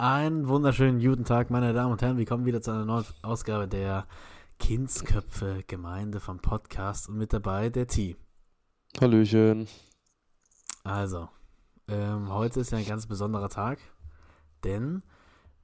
Einen 0.00 0.48
wunderschönen 0.48 0.98
guten 0.98 1.26
Tag, 1.26 1.50
meine 1.50 1.74
Damen 1.74 1.92
und 1.92 2.00
Herren. 2.00 2.16
Willkommen 2.16 2.46
wieder 2.46 2.62
zu 2.62 2.70
einer 2.70 2.86
neuen 2.86 3.04
Ausgabe 3.20 3.68
der 3.68 4.06
Kindsköpfe 4.58 5.62
Gemeinde 5.66 6.20
vom 6.20 6.38
Podcast 6.38 7.10
und 7.10 7.18
mit 7.18 7.34
dabei 7.34 7.68
der 7.68 7.86
T. 7.86 8.16
Hallöchen. 8.98 9.68
Also, 10.84 11.28
ähm, 11.86 12.32
heute 12.32 12.60
ist 12.60 12.72
ja 12.72 12.78
ein 12.78 12.86
ganz 12.86 13.08
besonderer 13.08 13.50
Tag, 13.50 13.78
denn 14.64 15.02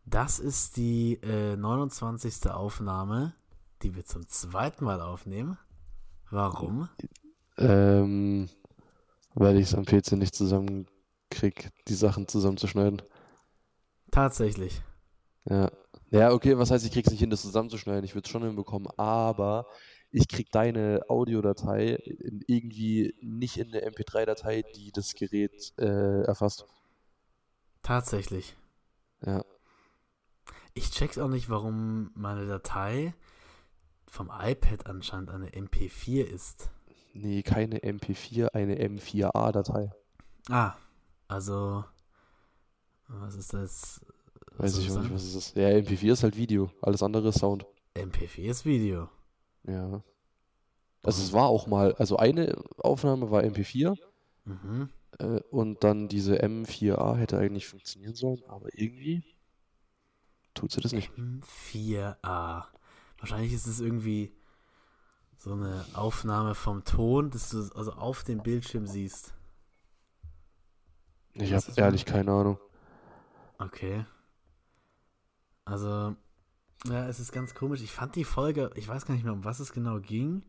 das 0.05 0.39
ist 0.39 0.77
die 0.77 1.15
äh, 1.23 1.57
29. 1.57 2.51
Aufnahme, 2.51 3.33
die 3.81 3.97
wir 3.97 4.05
zum 4.05 4.29
zweiten 4.29 4.85
Mal 4.85 5.01
aufnehmen. 5.01 5.57
Warum? 6.31 6.91
Ähm, 7.57 8.51
weil 9.33 9.57
ich 9.57 9.69
es 9.69 9.75
am 9.75 9.87
PC 9.87 10.13
nicht 10.13 10.35
zusammenkrieg, 10.35 11.71
die 11.89 11.95
Sachen 11.95 12.29
zusammenzuschneiden. 12.29 13.01
Tatsächlich. 14.17 14.81
Ja. 15.45 15.71
Ja, 16.11 16.33
okay, 16.33 16.57
was 16.57 16.71
heißt, 16.71 16.87
ich 16.87 16.91
krieg's 16.93 17.11
nicht 17.11 17.21
hin, 17.21 17.29
das 17.29 17.43
zusammenzuschneiden? 17.43 18.03
Ich 18.03 18.15
würde 18.15 18.25
es 18.25 18.31
schon 18.31 18.45
hinbekommen, 18.45 18.89
aber 18.97 19.67
ich 20.11 20.27
krieg 20.27 20.51
deine 20.51 21.03
Audiodatei 21.09 21.99
irgendwie 22.47 23.15
nicht 23.21 23.59
in 23.59 23.73
der 23.73 23.87
MP3-Datei, 23.87 24.63
die 24.75 24.91
das 24.91 25.13
Gerät 25.13 25.75
äh, 25.77 26.23
erfasst. 26.23 26.65
Tatsächlich. 27.83 28.57
Ja. 29.21 29.45
Ich 30.73 30.93
check's 30.93 31.19
auch 31.19 31.29
nicht, 31.29 31.51
warum 31.51 32.11
meine 32.15 32.47
Datei 32.47 33.13
vom 34.07 34.31
iPad 34.33 34.87
anscheinend 34.87 35.29
eine 35.29 35.51
MP4 35.51 36.25
ist. 36.25 36.71
Nee, 37.13 37.43
keine 37.43 37.81
MP4, 37.81 38.55
eine 38.55 38.77
M4A-Datei. 38.77 39.91
Ah, 40.49 40.73
also 41.29 41.85
was 43.09 43.35
ist 43.37 43.53
das? 43.53 44.01
Was 44.57 44.75
Weiß 44.75 44.79
ich 44.79 44.87
das 44.89 44.97
auch 44.97 45.03
nicht, 45.03 45.13
was 45.15 45.35
ist. 45.35 45.57
Ja, 45.57 45.69
MP4 45.69 46.13
ist 46.13 46.23
halt 46.23 46.37
Video, 46.37 46.71
alles 46.83 47.03
andere 47.03 47.29
ist 47.29 47.39
Sound. 47.39 47.67
MP4 47.95 48.43
ist 48.51 48.65
Video. 48.65 49.09
Ja. 49.65 50.03
Also 51.03 51.23
es 51.23 51.33
war 51.33 51.47
auch 51.49 51.67
mal, 51.67 51.95
also 51.95 52.17
eine 52.17 52.57
Aufnahme 52.79 53.31
war 53.31 53.43
MP4 53.43 53.97
Mhm. 54.45 54.91
äh, 55.19 55.41
und 55.51 55.83
dann 55.83 56.09
diese 56.09 56.41
M4A 56.43 57.17
hätte 57.17 57.39
eigentlich 57.39 57.67
funktionieren 57.67 58.15
sollen, 58.15 58.43
aber 58.47 58.69
irgendwie 58.73 59.25
tut 60.55 60.71
sie 60.73 60.81
das 60.81 60.93
nicht. 60.93 61.11
4a. 61.73 62.65
Wahrscheinlich 63.19 63.53
ist 63.53 63.67
es 63.67 63.81
irgendwie 63.81 64.33
so 65.37 65.53
eine 65.53 65.85
Aufnahme 65.95 66.55
vom 66.55 66.85
Ton, 66.85 67.31
dass 67.31 67.51
du 67.51 67.59
es 67.59 67.73
also 67.73 67.93
auf 67.93 68.25
dem 68.25 68.43
Bildschirm 68.43 68.87
siehst. 68.87 69.35
Ich 71.35 71.53
habe 71.53 71.65
ehrlich 71.77 72.05
keine 72.05 72.31
Ahnung. 72.33 72.59
Okay. 73.59 74.05
Also, 75.65 76.15
ja, 76.85 77.09
es 77.09 77.21
ist 77.21 77.33
ganz 77.33 77.55
komisch. 77.55 77.83
Ich 77.83 77.93
fand 77.93 78.15
die 78.15 78.25
Folge, 78.25 78.71
ich 78.75 78.87
weiß 78.87 79.07
gar 79.07 79.15
nicht 79.15 79.25
mehr, 79.25 79.33
um 79.33 79.45
was 79.45 79.61
es 79.61 79.73
genau 79.73 79.99
ging, 80.01 80.43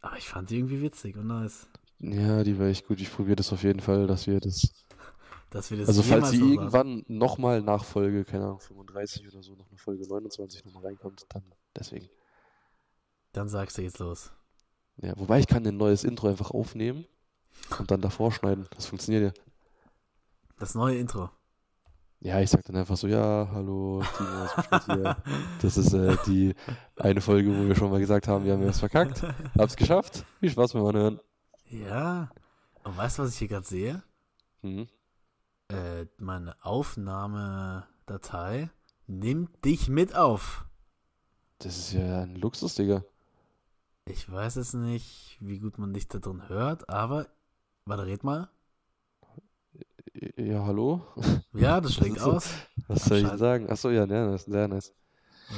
aber 0.00 0.18
ich 0.18 0.28
fand 0.28 0.50
die 0.50 0.58
irgendwie 0.58 0.82
witzig 0.82 1.16
und 1.16 1.26
nice. 1.26 1.68
Ja, 1.98 2.44
die 2.44 2.58
war 2.58 2.66
echt 2.66 2.86
gut. 2.86 3.00
Ich 3.00 3.12
probiere 3.12 3.36
das 3.36 3.52
auf 3.52 3.62
jeden 3.62 3.80
Fall, 3.80 4.06
dass 4.06 4.26
wir 4.26 4.40
das. 4.40 4.70
Dass 5.50 5.70
wir 5.70 5.78
das 5.78 5.88
Also 5.88 6.02
falls 6.02 6.30
sie 6.30 6.40
irgendwann 6.40 7.04
nochmal 7.08 7.62
nach 7.62 7.84
Folge, 7.84 8.24
keine 8.24 8.44
Ahnung, 8.44 8.60
35 8.60 9.28
oder 9.28 9.42
so, 9.42 9.54
noch 9.54 9.68
eine 9.68 9.78
Folge 9.78 10.06
29 10.06 10.64
nochmal 10.64 10.86
reinkommt, 10.86 11.24
dann 11.28 11.44
deswegen. 11.74 12.08
Dann 13.32 13.48
sagst 13.48 13.78
du 13.78 13.82
jetzt 13.82 13.98
los. 13.98 14.32
Ja, 14.96 15.12
wobei 15.16 15.38
ich 15.38 15.46
kann 15.46 15.66
ein 15.66 15.76
neues 15.76 16.04
Intro 16.04 16.28
einfach 16.28 16.50
aufnehmen 16.50 17.06
und 17.78 17.90
dann 17.90 18.00
davor 18.00 18.32
schneiden. 18.32 18.66
Das 18.74 18.86
funktioniert 18.86 19.36
ja. 19.36 19.42
Das 20.58 20.74
neue 20.74 20.98
Intro. 20.98 21.30
Ja, 22.26 22.40
ich 22.40 22.50
sag 22.50 22.64
dann 22.64 22.74
einfach 22.74 22.96
so, 22.96 23.06
ja, 23.06 23.48
hallo, 23.52 24.02
Timo 24.16 24.48
hier. 24.86 25.16
Das 25.62 25.76
ist 25.76 25.92
äh, 25.92 26.16
die 26.26 26.56
eine 26.96 27.20
Folge, 27.20 27.56
wo 27.56 27.68
wir 27.68 27.76
schon 27.76 27.88
mal 27.88 28.00
gesagt 28.00 28.26
haben, 28.26 28.44
wir 28.44 28.54
haben 28.54 28.64
es 28.64 28.80
verkackt. 28.80 29.22
Hab's 29.56 29.76
geschafft. 29.76 30.24
Viel 30.40 30.50
Spaß 30.50 30.72
beim 30.72 30.86
Anhören. 30.86 31.20
Ja. 31.70 32.32
Und 32.82 32.96
weißt 32.96 33.18
du, 33.18 33.22
was 33.22 33.30
ich 33.30 33.38
hier 33.38 33.46
gerade 33.46 33.64
sehe? 33.64 34.02
Mhm. 34.62 34.88
Äh, 35.68 36.06
meine 36.18 36.56
Aufnahmedatei 36.64 38.70
nimmt 39.06 39.64
dich 39.64 39.88
mit 39.88 40.16
auf. 40.16 40.64
Das 41.60 41.78
ist 41.78 41.92
ja 41.92 42.22
ein 42.22 42.34
Luxus, 42.34 42.74
Digga. 42.74 43.04
Ich 44.04 44.28
weiß 44.28 44.56
es 44.56 44.74
nicht, 44.74 45.36
wie 45.38 45.60
gut 45.60 45.78
man 45.78 45.94
dich 45.94 46.08
da 46.08 46.18
drin 46.18 46.48
hört, 46.48 46.88
aber. 46.88 47.28
Warte, 47.84 48.04
red 48.04 48.24
mal. 48.24 48.48
Ja, 50.36 50.64
hallo? 50.64 51.02
Ja, 51.52 51.80
das 51.80 51.94
schlägt 51.94 52.20
so- 52.20 52.32
aus. 52.32 52.48
Was 52.88 53.04
soll 53.04 53.18
ich 53.18 53.28
sagen? 53.28 53.68
Achso, 53.68 53.90
ja, 53.90 54.04
ja, 54.06 54.26
nice, 54.30 54.44
sehr 54.46 54.68
nice. 54.68 54.92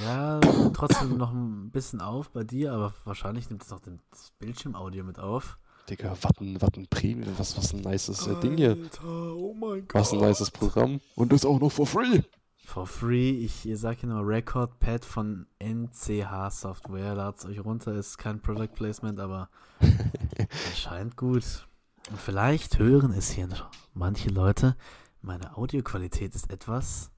Ja, 0.04 0.41
trotzdem 0.74 1.16
noch 1.16 1.32
ein 1.32 1.70
bisschen 1.70 2.00
auf 2.00 2.30
bei 2.30 2.44
dir, 2.44 2.72
aber 2.72 2.92
wahrscheinlich 3.04 3.48
nimmt 3.50 3.62
es 3.62 3.72
auch 3.72 3.80
den- 3.80 4.00
das 4.10 4.32
Bildschirmaudio 4.38 5.04
mit 5.04 5.19
auf. 5.19 5.58
Digga, 5.88 6.14
was 6.20 6.32
ein, 6.41 6.60
was 6.60 6.70
ein 6.76 6.86
Premium, 6.88 7.32
was, 7.38 7.56
was 7.56 7.72
ein 7.72 7.80
nices 7.80 8.26
äh, 8.26 8.34
Ding 8.41 8.56
hier. 8.56 8.70
Alter, 8.72 9.34
oh 9.36 9.54
mein 9.54 9.86
Gott. 9.88 9.94
Was 9.94 10.12
ein 10.12 10.19
nices 10.20 10.50
Programm. 10.50 11.00
Und 11.14 11.32
das 11.32 11.44
auch 11.46 11.58
noch 11.60 11.70
for 11.72 11.86
free. 11.86 12.20
For 12.66 12.86
free, 12.86 13.30
ich 13.30 13.64
ihr 13.64 13.78
sag 13.78 14.00
hier 14.00 14.10
nur 14.10 14.26
Record 14.26 14.78
Pad 14.80 15.04
von 15.06 15.46
NCH 15.58 16.50
Software. 16.50 17.14
Ladet 17.14 17.38
es 17.38 17.46
euch 17.46 17.64
runter, 17.64 17.94
ist 17.94 18.19
kein 18.19 18.40
Product 18.42 18.75
Placement, 18.75 19.19
aber 19.20 19.48
scheint 20.75 21.16
gut. 21.16 21.66
Und 22.10 22.20
vielleicht 22.20 22.78
hören 22.78 23.12
es 23.12 23.30
hier 23.30 23.46
noch 23.46 23.70
manche 23.98 24.31
Leute. 24.31 24.76
Meine 25.20 25.56
Audioqualität 25.56 26.34
ist 26.34 26.50
etwas 26.50 27.10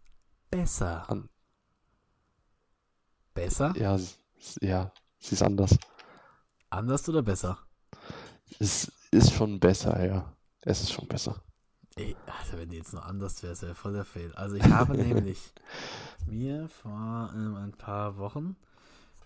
besser. 0.51 1.09
An- 1.11 1.29
Besser? 3.35 3.73
Ja, 3.77 3.99
ja, 4.61 4.93
sie 5.19 5.35
ist 5.35 5.43
anders. 5.43 5.79
Anders 6.71 7.09
oder 7.09 7.23
besser? 7.23 7.59
Es 8.59 8.91
ist 9.11 9.33
schon 9.33 9.61
besser, 9.61 10.05
ja. 10.05 10.33
Es 10.63 10.81
ist 10.83 10.93
schon 10.93 11.07
besser. 11.07 11.43
Ey, 11.97 12.17
also 12.27 12.59
wenn 12.59 12.71
die 12.71 12.77
jetzt 12.79 12.93
nur 12.93 13.05
anders 13.05 13.43
wäre, 13.43 13.61
wäre 13.63 13.75
voll 13.75 13.93
der 13.93 14.05
Fail. 14.05 14.33
Also 14.35 14.57
ich 14.57 14.65
habe 14.65 14.97
nämlich 14.97 15.53
mir 16.27 16.69
vor 16.69 17.31
ähm, 17.35 17.55
ein 17.57 17.73
paar 17.73 18.17
Wochen 18.19 18.57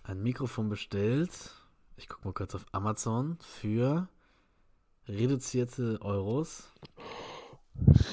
ein 0.03 0.21
Mikrofon 0.21 0.69
bestellt. 0.69 1.31
Ich 1.97 2.07
gucke 2.09 2.27
mal 2.27 2.33
kurz 2.33 2.53
auf 2.53 2.65
Amazon 2.71 3.37
für 3.41 4.07
reduzierte 5.07 5.99
Euros 6.01 6.63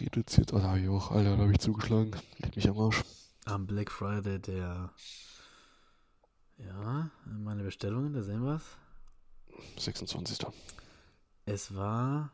Reduziert, 0.01 0.53
oh, 0.53 0.59
da 0.59 0.71
hab 0.71 0.77
ich 0.77 0.89
auch, 0.89 1.11
Alter, 1.11 1.37
da 1.37 1.43
habe 1.43 1.53
ich 1.53 1.61
zugeschlagen. 1.61 2.13
Leg 2.39 2.57
mich 2.57 2.69
am 2.69 2.79
Arsch. 2.79 3.03
am 3.45 3.67
Black 3.67 3.91
Friday 3.91 4.39
der 4.41 4.91
ja, 6.59 7.11
meine 7.25 7.63
Bestellungen, 7.63 8.13
da 8.13 8.23
sehen 8.23 8.45
wir 8.45 8.57
es. 8.57 9.83
26. 9.83 10.47
Es 11.45 11.75
war 11.75 12.31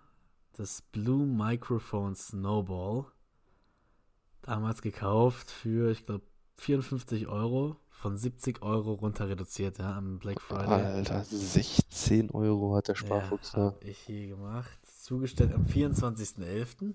das 0.53 0.83
Blue 0.83 1.27
Microphone 1.27 2.15
Snowball. 2.15 3.06
Damals 4.43 4.83
gekauft 4.83 5.50
für, 5.50 5.91
ich 5.91 6.06
glaube, 6.06 6.25
54 6.56 7.28
Euro. 7.28 7.77
Von 7.91 8.17
70 8.17 8.62
Euro 8.62 8.93
runter 8.93 9.28
reduziert, 9.28 9.78
ja, 9.78 9.97
am 9.97 10.21
Black 10.21 10.41
Friday. 10.41 10.84
Alter, 10.84 11.25
16 11.25 12.31
Euro 12.31 12.77
hat 12.77 12.87
der 12.87 12.94
Sparfuchs 12.94 13.53
ja, 13.55 13.59
da. 13.59 13.67
hab 13.67 13.84
ich 13.84 13.99
hier 13.99 14.28
gemacht. 14.28 14.78
Zugestellt 14.87 15.53
am 15.53 15.65
24.11. 15.65 16.94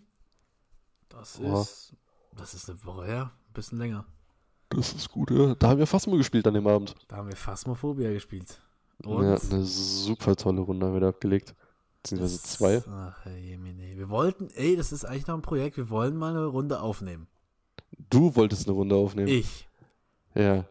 Das 1.14 1.40
Oha. 1.40 1.62
ist, 1.62 1.96
das 2.36 2.54
ist 2.54 2.70
eine 2.70 2.84
Woche 2.84 3.06
her, 3.06 3.32
ein 3.48 3.54
bisschen 3.54 3.78
länger. 3.78 4.06
Das 4.70 4.94
ist 4.94 5.10
gut, 5.10 5.30
ja. 5.32 5.54
Da 5.56 5.70
haben 5.70 5.78
wir 5.80 5.88
Phasmo 5.88 6.18
gespielt 6.18 6.48
an 6.48 6.56
dem 6.56 6.66
Abend. 6.68 6.96
Da 7.08 7.18
haben 7.18 7.30
wir 7.30 7.36
Phasmophobia 7.36 8.12
gespielt. 8.12 8.60
Und 9.04 9.24
Ja, 9.24 9.38
eine 9.38 9.64
super 9.64 10.36
tolle 10.36 10.62
Runde 10.62 10.86
haben 10.86 10.94
wir 10.94 11.02
da 11.02 11.10
abgelegt. 11.10 11.54
Beziehungsweise 12.02 12.42
das- 12.42 12.52
zwei. 12.52 12.84
Ach, 12.90 13.26
Jemine. 13.28 13.96
Wir 13.98 14.10
wollten, 14.10 14.50
ey, 14.56 14.76
das 14.76 14.92
ist 14.92 15.06
eigentlich 15.06 15.28
noch 15.28 15.36
ein 15.36 15.42
Projekt, 15.42 15.78
wir 15.78 15.90
wollen 15.90 16.18
mal 16.18 16.32
eine 16.32 16.46
Runde 16.46 16.82
aufnehmen. 16.82 17.28
Du 18.10 18.36
wolltest 18.36 18.68
eine 18.68 18.76
Runde 18.76 18.96
aufnehmen. 18.96 19.28
Ich. 19.28 19.68
Ja. 20.36 20.66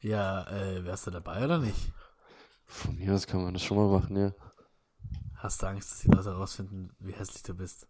Ja, 0.00 0.46
äh, 0.48 0.84
wärst 0.84 1.06
du 1.06 1.10
dabei 1.10 1.44
oder 1.44 1.58
nicht? 1.58 1.92
Von 2.66 2.96
mir 2.96 3.14
aus 3.14 3.26
kann 3.26 3.42
man 3.42 3.52
das 3.54 3.62
schon 3.62 3.76
mal 3.76 3.88
machen, 3.88 4.16
ja. 4.16 4.32
Hast 5.34 5.62
du 5.62 5.66
Angst, 5.66 5.90
dass 5.92 5.98
die 6.00 6.08
Leute 6.08 6.30
herausfinden, 6.30 6.90
wie 6.98 7.12
hässlich 7.12 7.42
du 7.42 7.54
bist? 7.54 7.86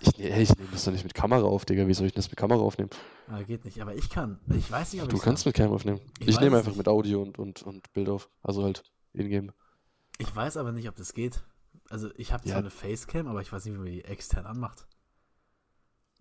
Ich, 0.00 0.18
nee, 0.18 0.42
ich 0.42 0.54
nehme 0.56 0.68
das 0.72 0.84
doch 0.84 0.92
nicht 0.92 1.04
mit 1.04 1.14
Kamera 1.14 1.44
auf, 1.44 1.64
Digga. 1.64 1.86
Wie 1.88 1.94
soll 1.94 2.06
ich 2.06 2.12
das 2.12 2.28
mit 2.28 2.36
Kamera 2.38 2.60
aufnehmen? 2.60 2.90
Ah, 3.28 3.42
geht 3.42 3.64
nicht. 3.64 3.80
Aber 3.80 3.94
ich 3.94 4.10
kann. 4.10 4.38
Ich 4.50 4.70
weiß 4.70 4.92
nicht, 4.92 5.02
ob 5.02 5.08
Du 5.08 5.18
kannst 5.18 5.46
mit 5.46 5.54
Cam 5.54 5.72
aufnehmen. 5.72 6.00
Ich 6.20 6.28
Ich, 6.28 6.40
nehme 6.40 6.56
einfach 6.58 6.70
nicht. 6.70 6.78
mit 6.78 6.88
Audio 6.88 7.22
und, 7.22 7.38
und, 7.38 7.62
und 7.62 7.92
Bild 7.92 8.08
auf. 8.08 8.28
Also 8.42 8.62
halt 8.62 8.82
in-game. 9.14 9.52
Ich 10.18 10.34
weiß 10.34 10.56
aber 10.58 10.72
nicht, 10.72 10.88
ob 10.88 10.96
das 10.96 11.12
geht. 11.14 11.42
Also 11.88 12.10
ich 12.16 12.32
habe 12.32 12.44
Ja. 12.46 12.52
zwar 12.52 12.60
eine 12.60 12.70
Facecam, 12.70 13.26
aber 13.28 13.40
ich 13.42 13.52
weiß 13.52 13.64
nicht, 13.64 13.74
wie 13.74 13.78
man 13.78 13.86
die 13.86 14.04
extern 14.04 14.46
anmacht. 14.46 14.86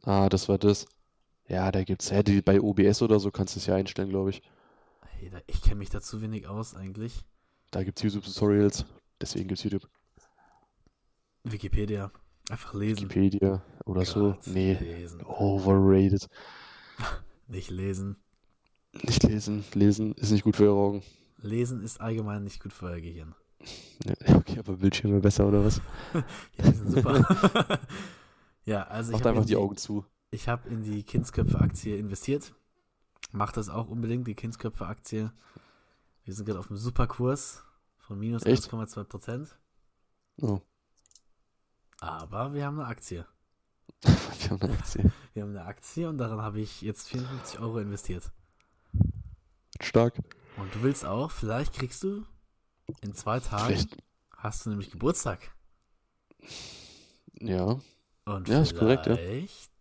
Ah, 0.04 0.30
das 0.30 0.48
war 0.50 0.58
das. 0.58 0.86
Ja, 1.48 1.72
da 1.72 1.84
gibt's, 1.84 2.10
ja, 2.10 2.24
die, 2.24 2.42
bei 2.42 2.60
OBS 2.62 3.02
oder 3.02 3.20
so 3.20 3.30
kannst 3.32 3.56
du 3.56 3.60
es 3.60 3.66
ja 3.68 3.76
einstellen, 3.76 4.10
glaube 4.10 4.32
ich. 4.32 4.42
Hey, 5.18 5.30
da, 5.30 5.40
ich 5.48 5.62
kenne 5.62 5.76
mich 5.76 5.90
da 5.90 6.02
zu 6.02 6.22
wenig 6.22 6.48
aus 6.48 6.76
eigentlich. 6.76 7.24
Da 7.72 7.84
gibt's 7.84 8.02
YouTube-Tutorials. 8.02 8.86
Deswegen 9.22 9.48
gibt's 9.48 9.64
YouTube. 9.64 9.88
Wikipedia. 11.44 12.12
Einfach 12.50 12.74
lesen. 12.74 12.98
Wikipedia 13.10 13.64
oder 13.86 14.06
so. 14.06 14.32
Gott, 14.34 14.48
Nee, 14.48 14.74
Lesen. 14.74 15.22
overrated. 15.24 16.30
Nicht 17.48 17.70
lesen. 17.70 18.18
Nicht 19.04 19.24
lesen. 19.24 19.64
Lesen 19.74 20.14
ist 20.14 20.32
nicht 20.32 20.44
gut 20.44 20.56
für 20.56 20.64
eure 20.64 20.80
Augen. 20.80 21.04
Lesen 21.38 21.82
ist 21.84 22.00
allgemein 22.02 22.44
nicht 22.44 22.62
gut 22.64 22.72
für 22.74 22.86
euer 22.88 23.02
Gehirn. 23.02 23.36
Okay, 24.28 24.58
aber 24.60 24.78
Bildschirme 24.78 25.20
besser 25.20 25.48
oder 25.48 25.64
was? 25.66 25.82
Ja, 26.14 26.24
die 26.72 26.72
sind 26.78 26.92
super. 26.92 27.80
ja, 28.66 28.84
also 28.84 29.12
ich 29.12 29.14
Macht 29.14 29.22
habe 29.26 29.30
einfach 29.30 29.42
in, 29.42 29.48
die 29.48 29.54
die- 29.54 29.58
Augen 29.58 29.76
zu. 29.78 30.06
ich 30.32 30.48
hab 30.48 30.66
in 30.66 30.84
die 30.84 31.04
Kindsköpfe-Aktie 31.04 31.98
investiert. 31.98 32.54
Macht 33.32 33.58
das 33.58 33.70
auch 33.70 33.90
unbedingt, 33.90 34.28
die 34.28 34.36
Kindsköpfe-Aktie. 34.36 35.32
Wir 36.24 36.34
sind 36.34 36.46
gerade 36.46 36.60
auf 36.60 36.70
einem 36.70 36.78
super 36.80 37.06
Kurs 37.08 37.64
von 37.98 38.18
minus 38.18 38.44
Echt? 38.44 38.64
1,2 38.72 39.04
Prozent. 39.04 39.58
Oh, 40.42 40.60
Aber 42.00 42.54
wir 42.54 42.66
haben 42.66 42.80
eine 42.80 42.88
Aktie. 42.88 43.26
wir 44.04 44.50
haben 44.50 44.62
eine 44.62 44.74
Aktie. 44.74 45.12
Wir 45.34 45.44
haben 45.44 45.50
eine 45.52 45.66
Aktie 45.66 46.10
und 46.10 46.18
daran 46.18 46.42
habe 46.42 46.60
ich 46.60 46.82
jetzt 46.82 47.10
54 47.10 47.60
Euro 47.60 47.80
investiert. 47.80 48.32
Stark. 49.82 50.22
Und 50.58 50.74
du 50.74 50.84
willst 50.84 51.06
auch, 51.06 51.32
vielleicht 51.32 51.74
kriegst 51.74 52.04
du 52.04 52.26
in 53.02 53.14
zwei 53.14 53.40
Tagen, 53.40 53.66
Vielleicht. 53.76 53.98
hast 54.38 54.66
du 54.66 54.70
nämlich 54.70 54.92
Geburtstag. 54.92 55.52
Ja. 57.40 57.80
Und 58.26 58.48
Ja, 58.48 58.62
ist 58.62 58.78
korrekt, 58.78 59.08
ja. 59.08 59.16
vielleicht 59.16 59.72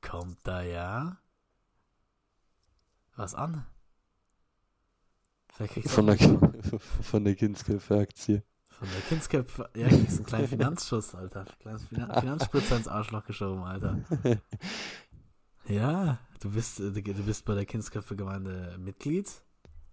kommt 0.00 0.38
da 0.44 0.62
ja 0.62 1.18
was 3.16 3.34
an. 3.34 3.66
Von 5.86 6.06
der, 6.08 6.18
von 6.80 7.24
der 7.24 7.36
Kindsköpfe-Aktie. 7.36 8.42
Von 8.78 8.88
der 8.92 9.00
Kindsköpfe, 9.08 9.68
ja, 9.74 9.88
kriegst 9.88 10.16
einen 10.18 10.26
kleinen 10.26 10.48
Finanzschuss, 10.48 11.14
Alter. 11.14 11.44
Kleines 11.60 11.84
Finan 11.84 12.20
Finanzspritzer 12.20 12.76
ins 12.76 12.88
Arschloch 12.88 13.24
geschoben, 13.24 13.62
Alter. 13.62 13.98
Ja, 15.66 16.18
du 16.40 16.50
bist, 16.50 16.80
äh, 16.80 16.90
du 16.92 17.22
bist 17.24 17.44
bei 17.46 17.54
der 17.54 17.64
Kindsköpfe-Gemeinde 17.64 18.76
Mitglied. 18.78 19.30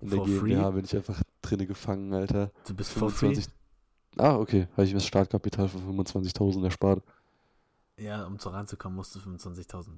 In 0.01 0.10
der 0.10 0.18
For 0.18 0.28
free? 0.28 0.50
GmbH 0.56 0.72
bin 0.72 0.86
ich 0.86 0.95
einfach 0.95 1.22
drinne 1.42 1.66
gefangen, 1.68 2.13
Alter. 2.13 2.51
Du 2.68 2.74
bist 2.75 2.92
for 2.92 3.10
free. 3.10 3.36
25. 3.36 3.54
Ah, 4.18 4.36
okay. 4.36 4.68
Habe 4.74 4.84
ich 4.84 4.89
mir 4.89 4.95
das 4.98 5.06
Startkapital 5.07 5.69
von 5.69 5.81
25.000 6.00 6.66
erspart. 6.66 7.04
Ja, 7.98 8.25
um 8.25 8.38
so 8.39 8.50
reinzukommen, 8.50 8.98
musst 8.98 9.16
du 9.16 9.19
25.000 9.19 9.92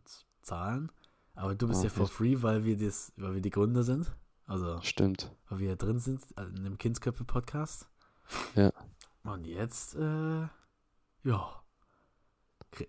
zahlen. 0.43 0.91
Aber 1.35 1.55
du 1.55 1.67
bist 1.67 1.79
Ah, 1.81 1.85
ja 1.85 1.89
for 1.89 2.07
free, 2.07 2.37
weil 2.41 2.63
wir, 2.65 2.77
das, 2.77 3.11
weil 3.17 3.33
wir 3.33 3.41
die 3.41 3.49
Gründer 3.49 3.81
sind. 3.83 4.11
Also, 4.45 4.79
Stimmt. 4.81 5.31
weil 5.49 5.59
wir 5.59 5.75
drin 5.75 5.97
sind 5.99 6.21
äh, 6.37 6.43
in 6.43 6.65
dem 6.65 6.77
Kindsköpfe-Podcast. 6.77 7.87
Ja. 8.55 8.71
Und 9.23 9.47
jetzt, 9.47 9.95
äh, 9.95 10.47
ja. 11.23 11.63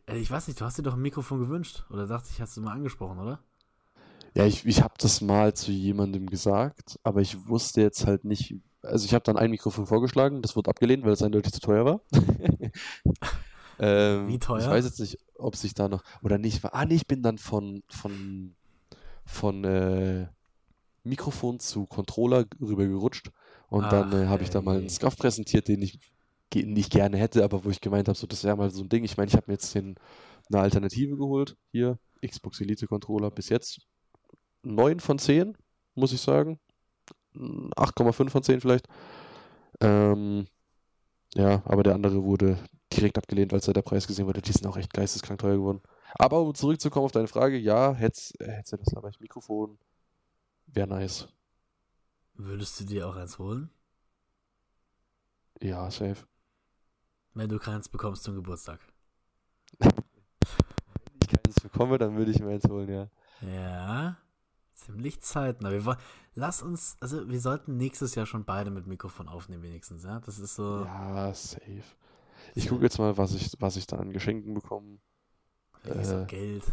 Äh, 0.06 0.16
Ich 0.18 0.30
weiß 0.30 0.48
nicht, 0.48 0.60
du 0.60 0.64
hast 0.64 0.78
dir 0.78 0.82
doch 0.82 0.94
ein 0.94 1.02
Mikrofon 1.02 1.40
gewünscht. 1.40 1.84
Oder 1.90 2.06
dachte 2.06 2.28
ich, 2.32 2.40
hast 2.40 2.56
du 2.56 2.60
mal 2.60 2.72
angesprochen, 2.72 3.18
oder? 3.18 3.40
Ja, 4.34 4.46
ich, 4.46 4.66
ich 4.66 4.82
habe 4.82 4.94
das 4.98 5.20
mal 5.20 5.54
zu 5.54 5.70
jemandem 5.70 6.28
gesagt, 6.28 6.98
aber 7.04 7.20
ich 7.20 7.46
wusste 7.46 7.80
jetzt 7.82 8.06
halt 8.06 8.24
nicht. 8.24 8.56
Also 8.82 9.06
ich 9.06 9.14
habe 9.14 9.22
dann 9.22 9.36
ein 9.36 9.50
Mikrofon 9.50 9.86
vorgeschlagen, 9.86 10.42
das 10.42 10.56
wurde 10.56 10.70
abgelehnt, 10.70 11.04
weil 11.04 11.12
es 11.12 11.22
eindeutig 11.22 11.52
zu 11.52 11.60
teuer 11.60 11.84
war. 11.84 12.00
ähm, 13.78 14.28
Wie 14.28 14.38
teuer? 14.38 14.58
Ich 14.58 14.66
weiß 14.66 14.84
jetzt 14.84 14.98
nicht, 14.98 15.18
ob 15.36 15.54
sich 15.56 15.74
da 15.74 15.88
noch 15.88 16.02
oder 16.22 16.38
nicht. 16.38 16.64
Ah, 16.64 16.84
nee, 16.84 16.96
ich 16.96 17.06
bin 17.06 17.22
dann 17.22 17.38
von 17.38 17.84
von 17.88 18.56
von 19.24 19.64
äh, 19.64 20.26
Mikrofon 21.04 21.60
zu 21.60 21.86
Controller 21.86 22.44
rüber 22.60 22.84
und 23.74 23.90
dann 23.90 24.12
Ach, 24.14 24.22
äh, 24.22 24.26
habe 24.28 24.44
ich 24.44 24.50
da 24.50 24.62
mal 24.62 24.78
einen 24.78 24.88
Scuff 24.88 25.16
präsentiert, 25.16 25.66
den 25.66 25.82
ich 25.82 25.98
nicht 26.54 26.92
gerne 26.92 27.16
hätte, 27.16 27.42
aber 27.42 27.64
wo 27.64 27.70
ich 27.70 27.80
gemeint 27.80 28.06
habe, 28.06 28.16
so 28.16 28.28
das 28.28 28.44
wäre 28.44 28.56
mal 28.56 28.70
so 28.70 28.82
ein 28.84 28.88
Ding. 28.88 29.02
Ich 29.02 29.16
meine, 29.16 29.28
ich 29.28 29.34
habe 29.34 29.46
mir 29.48 29.54
jetzt 29.54 29.74
den, 29.74 29.96
eine 30.48 30.60
Alternative 30.60 31.16
geholt 31.16 31.56
hier, 31.72 31.98
Xbox 32.24 32.60
Elite 32.60 32.86
Controller 32.86 33.32
bis 33.32 33.48
jetzt 33.48 33.80
9 34.62 35.00
von 35.00 35.18
10, 35.18 35.56
muss 35.96 36.12
ich 36.12 36.20
sagen. 36.20 36.60
8,5 37.34 38.30
von 38.30 38.44
10 38.44 38.60
vielleicht. 38.60 38.86
Ähm, 39.80 40.46
ja, 41.34 41.60
aber 41.64 41.82
der 41.82 41.96
andere 41.96 42.22
wurde 42.22 42.56
direkt 42.92 43.18
abgelehnt, 43.18 43.52
als 43.52 43.66
er 43.66 43.74
der 43.74 43.82
Preis 43.82 44.06
gesehen 44.06 44.26
wurde. 44.28 44.40
Die 44.40 44.52
sind 44.52 44.68
auch 44.68 44.76
echt 44.76 44.94
geisteskrank 44.94 45.40
teuer 45.40 45.56
geworden. 45.56 45.82
Aber 46.14 46.40
um 46.40 46.54
zurückzukommen 46.54 47.06
auf 47.06 47.12
deine 47.12 47.26
Frage, 47.26 47.58
ja, 47.58 47.92
Heads- 47.92 48.34
äh, 48.38 48.52
Headset 48.52 48.78
ist 48.80 48.96
aber 48.96 49.10
Mikrofon 49.18 49.76
wäre 50.68 50.86
nice. 50.86 51.26
Würdest 52.34 52.80
du 52.80 52.84
dir 52.84 53.08
auch 53.08 53.16
eins 53.16 53.38
holen? 53.38 53.70
Ja, 55.60 55.90
safe. 55.90 56.26
Wenn 57.32 57.48
du 57.48 57.58
keins 57.58 57.88
bekommst 57.88 58.24
zum 58.24 58.34
Geburtstag. 58.34 58.80
Wenn 59.78 59.90
ich 61.22 61.28
keins 61.28 61.60
bekomme, 61.60 61.98
dann 61.98 62.16
würde 62.16 62.30
ich 62.30 62.40
mir 62.40 62.50
eins 62.50 62.68
holen, 62.68 62.88
ja. 62.88 63.08
Ja, 63.40 64.16
ziemlich 64.72 65.20
zeitnah. 65.20 65.70
Wir 65.70 65.84
wollen, 65.84 65.98
lass 66.34 66.62
uns, 66.62 66.96
also 67.00 67.28
wir 67.28 67.40
sollten 67.40 67.76
nächstes 67.76 68.14
Jahr 68.14 68.26
schon 68.26 68.44
beide 68.44 68.70
mit 68.70 68.86
Mikrofon 68.86 69.28
aufnehmen, 69.28 69.62
wenigstens, 69.62 70.04
ja? 70.04 70.20
Das 70.20 70.38
ist 70.38 70.54
so. 70.56 70.84
Ja, 70.84 71.32
safe. 71.34 71.82
Ich 72.54 72.68
gucke 72.68 72.82
jetzt 72.82 72.98
mal, 72.98 73.16
was 73.16 73.34
ich, 73.34 73.52
was 73.58 73.76
ich 73.76 73.86
da 73.86 73.96
an 73.96 74.12
Geschenken 74.12 74.54
bekomme. 74.54 74.98
Äh. 75.84 76.24
Geld. 76.26 76.64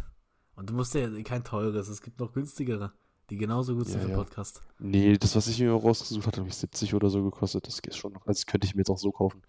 Und 0.55 0.69
du 0.69 0.73
musst 0.73 0.93
ja 0.93 1.07
kein 1.23 1.43
teures, 1.43 1.87
es 1.87 2.01
gibt 2.01 2.19
noch 2.19 2.33
günstigere, 2.33 2.93
die 3.31 3.37
genauso 3.37 3.75
gut 3.75 3.87
sind 3.87 4.01
Ja, 4.01 4.05
für 4.05 4.11
ja. 4.11 4.17
Podcast. 4.17 4.61
Nee, 4.77 5.17
das, 5.17 5.35
was 5.35 5.47
ich 5.47 5.59
mir 5.59 5.71
rausgesucht 5.71 6.27
hatte, 6.27 6.41
habe 6.41 6.49
ich 6.49 6.55
70 6.57 6.93
oder 6.93 7.09
so 7.09 7.23
gekostet. 7.23 7.65
Das 7.65 7.79
ist 7.79 7.97
schon 7.97 8.13
noch. 8.13 8.27
Also, 8.27 8.39
das 8.41 8.45
könnte 8.45 8.67
ich 8.67 8.75
mir 8.75 8.81
jetzt 8.81 8.89
auch 8.91 8.99
so 8.99 9.11
kaufen. 9.11 9.41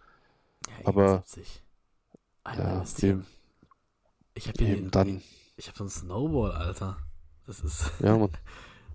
Ja, 0.80 0.86
Aber- 0.86 1.22
70. 1.26 1.62
Einmal 2.44 2.66
Ja, 2.78 2.84
dem, 3.02 3.26
Ich 4.34 4.48
habe 4.48 4.64
hier 4.64 4.74
eben 4.76 4.82
den, 4.84 4.90
dann. 4.90 5.22
ich 5.56 5.66
habe 5.68 5.76
so 5.78 5.84
ein 5.84 5.90
Snowball, 5.90 6.52
Alter. 6.52 6.96
Das 7.46 7.60
ist, 7.60 7.90
Ja, 8.00 8.16
Mann. 8.18 8.30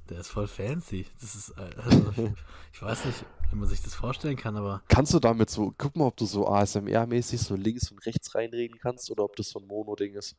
der 0.09 0.19
ist 0.21 0.29
voll 0.29 0.47
fancy. 0.47 1.05
Das 1.21 1.35
ist, 1.35 1.51
also, 1.57 2.13
ich 2.73 2.81
weiß 2.81 3.05
nicht, 3.05 3.25
wie 3.51 3.55
man 3.57 3.67
sich 3.69 3.81
das 3.81 3.93
vorstellen 3.93 4.35
kann, 4.37 4.55
aber 4.57 4.81
Kannst 4.87 5.13
du 5.13 5.19
damit 5.19 5.49
so, 5.49 5.73
guck 5.77 5.95
mal, 5.97 6.05
ob 6.07 6.17
du 6.17 6.25
so 6.25 6.47
ASMR-mäßig 6.47 7.37
so 7.39 7.55
links 7.55 7.91
und 7.91 8.05
rechts 8.05 8.33
reinreden 8.35 8.79
kannst 8.79 9.11
oder 9.11 9.23
ob 9.25 9.35
das 9.35 9.49
so 9.49 9.59
ein 9.59 9.67
Mono-Ding 9.67 10.13
ist. 10.15 10.35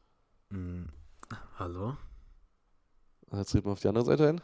mh, 0.51 0.87
hallo? 1.59 1.97
Jetzt 3.33 3.55
reden 3.55 3.67
wir 3.67 3.73
auf 3.73 3.81
die 3.81 3.89
andere 3.89 4.05
Seite 4.05 4.27
hin. 4.27 4.41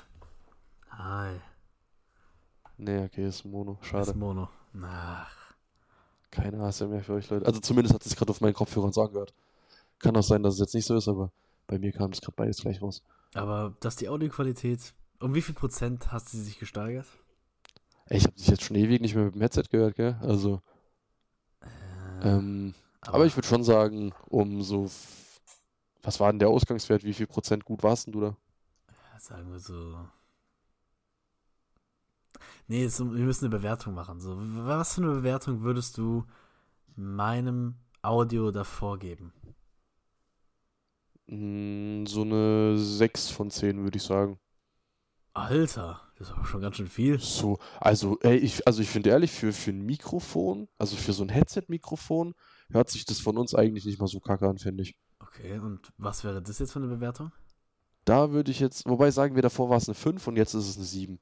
Hi. 0.91 1.37
Nee, 2.77 3.05
okay, 3.05 3.27
ist 3.27 3.45
ein 3.45 3.51
Mono. 3.51 3.79
Schade. 3.83 4.11
ist 4.11 4.17
Mono. 4.17 4.49
Ach. 4.83 5.55
Keine 6.31 6.61
ASMR 6.63 7.03
für 7.03 7.15
euch, 7.15 7.31
Leute. 7.31 7.47
Also 7.47 7.61
zumindest 7.61 7.95
hat 7.95 8.05
es 8.05 8.17
gerade 8.17 8.31
auf 8.31 8.41
meinen 8.41 8.55
Kopfhörern 8.55 8.93
so 8.93 9.03
angehört. 9.03 9.33
Kann 10.01 10.17
auch 10.17 10.23
sein, 10.23 10.43
dass 10.43 10.55
es 10.55 10.61
jetzt 10.61 10.75
nicht 10.75 10.85
so 10.87 10.97
ist, 10.97 11.09
aber 11.09 11.31
bei 11.67 11.79
mir 11.79 11.93
kam 11.93 12.11
es 12.11 12.21
gerade 12.21 12.35
beides 12.37 12.59
gleich 12.59 12.83
raus. 12.83 13.03
Aber 13.35 13.75
dass 13.81 13.97
die 13.97 14.09
Audioqualität, 14.09 14.93
um 15.21 15.35
wie 15.35 15.43
viel 15.43 15.55
Prozent 15.55 16.13
hast 16.13 16.33
du 16.35 16.39
sich 16.39 16.59
gesteigert? 16.59 17.07
Ey, 18.07 18.19
ich 18.19 18.25
habe 18.25 18.35
dich 18.35 18.49
jetzt 18.49 18.63
schon 18.65 18.77
ewig 18.77 19.01
nicht 19.01 19.15
mehr 19.15 19.25
mit 19.27 19.35
dem 19.35 19.41
Headset 19.41 19.65
gehört, 19.71 19.95
gell? 19.95 20.17
Also, 20.21 20.61
Äh, 22.21 22.29
ähm, 22.29 22.75
aber 23.03 23.25
ich 23.27 23.37
würde 23.37 23.47
schon 23.49 23.65
sagen, 23.65 24.13
um 24.29 24.63
so, 24.63 24.91
was 26.03 26.21
war 26.21 26.31
denn 26.33 26.39
der 26.39 26.49
Ausgangswert? 26.49 27.05
Wie 27.05 27.15
viel 27.15 27.27
Prozent 27.27 27.65
gut 27.65 27.83
warst 27.83 28.07
denn 28.07 28.13
du 28.13 28.21
da? 28.21 28.37
Sagen 29.19 29.51
wir 29.51 29.59
so. 29.59 30.09
Nee, 32.69 32.85
es, 32.85 32.99
wir 33.01 33.07
müssen 33.07 33.47
eine 33.47 33.57
Bewertung 33.57 33.95
machen. 33.95 34.21
So, 34.21 34.37
was 34.39 34.95
für 34.95 35.03
eine 35.03 35.13
Bewertung 35.13 35.63
würdest 35.63 35.99
du 35.99 36.25
meinem 36.97 37.77
Audio 38.03 38.51
davor 38.51 38.99
geben? 38.99 39.33
Mm, 41.27 42.07
So 42.07 42.23
eine 42.23 42.79
6 42.79 43.29
von 43.31 43.51
10, 43.51 43.83
würde 43.83 43.97
ich 43.99 44.03
sagen. 44.05 44.39
Alter, 45.35 46.01
das 46.19 46.29
ist 46.29 46.35
aber 46.35 46.45
schon 46.47 46.61
ganz 46.61 46.77
schön 46.77 46.89
viel. 46.89 47.19
So, 47.19 47.59
also, 47.81 48.19
ey, 48.21 48.37
ich, 48.37 48.67
also 48.67 48.83
ich 48.83 48.89
finde 48.89 49.11
ehrlich, 49.11 49.31
für, 49.33 49.53
für 49.53 49.71
ein 49.71 49.83
Mikrofon, 49.85 50.69
also 50.79 50.97
für 50.97 51.13
so 51.13 51.23
ein 51.25 51.29
Headset-Mikrofon, 51.29 52.35
hört 52.71 52.91
sich 52.91 53.05
das 53.05 53.21
von 53.21 53.37
uns 53.39 53.55
eigentlich 53.55 53.85
nicht 53.85 54.01
mal 54.01 54.07
so 54.07 54.21
kacke 54.21 54.49
an, 54.49 54.59
finde 54.59 54.83
ich. 54.85 54.97
Okay, 55.19 55.59
und 55.59 55.93
was 55.97 56.23
wäre 56.25 56.41
das 56.43 56.59
jetzt 56.61 56.73
für 56.73 56.79
eine 56.79 56.89
Bewertung? 56.89 57.33
Da 58.05 58.33
würde 58.33 58.51
ich 58.51 58.61
jetzt, 58.61 58.87
wobei 58.87 59.11
sagen 59.11 59.35
wir, 59.35 59.43
davor 59.43 59.71
war 59.71 59.79
es 59.79 59.89
eine 59.89 59.95
5 59.95 60.27
und 60.27 60.37
jetzt 60.37 60.55
ist 60.55 60.69
es 60.69 60.77
eine 60.77 60.85
7. 60.85 61.19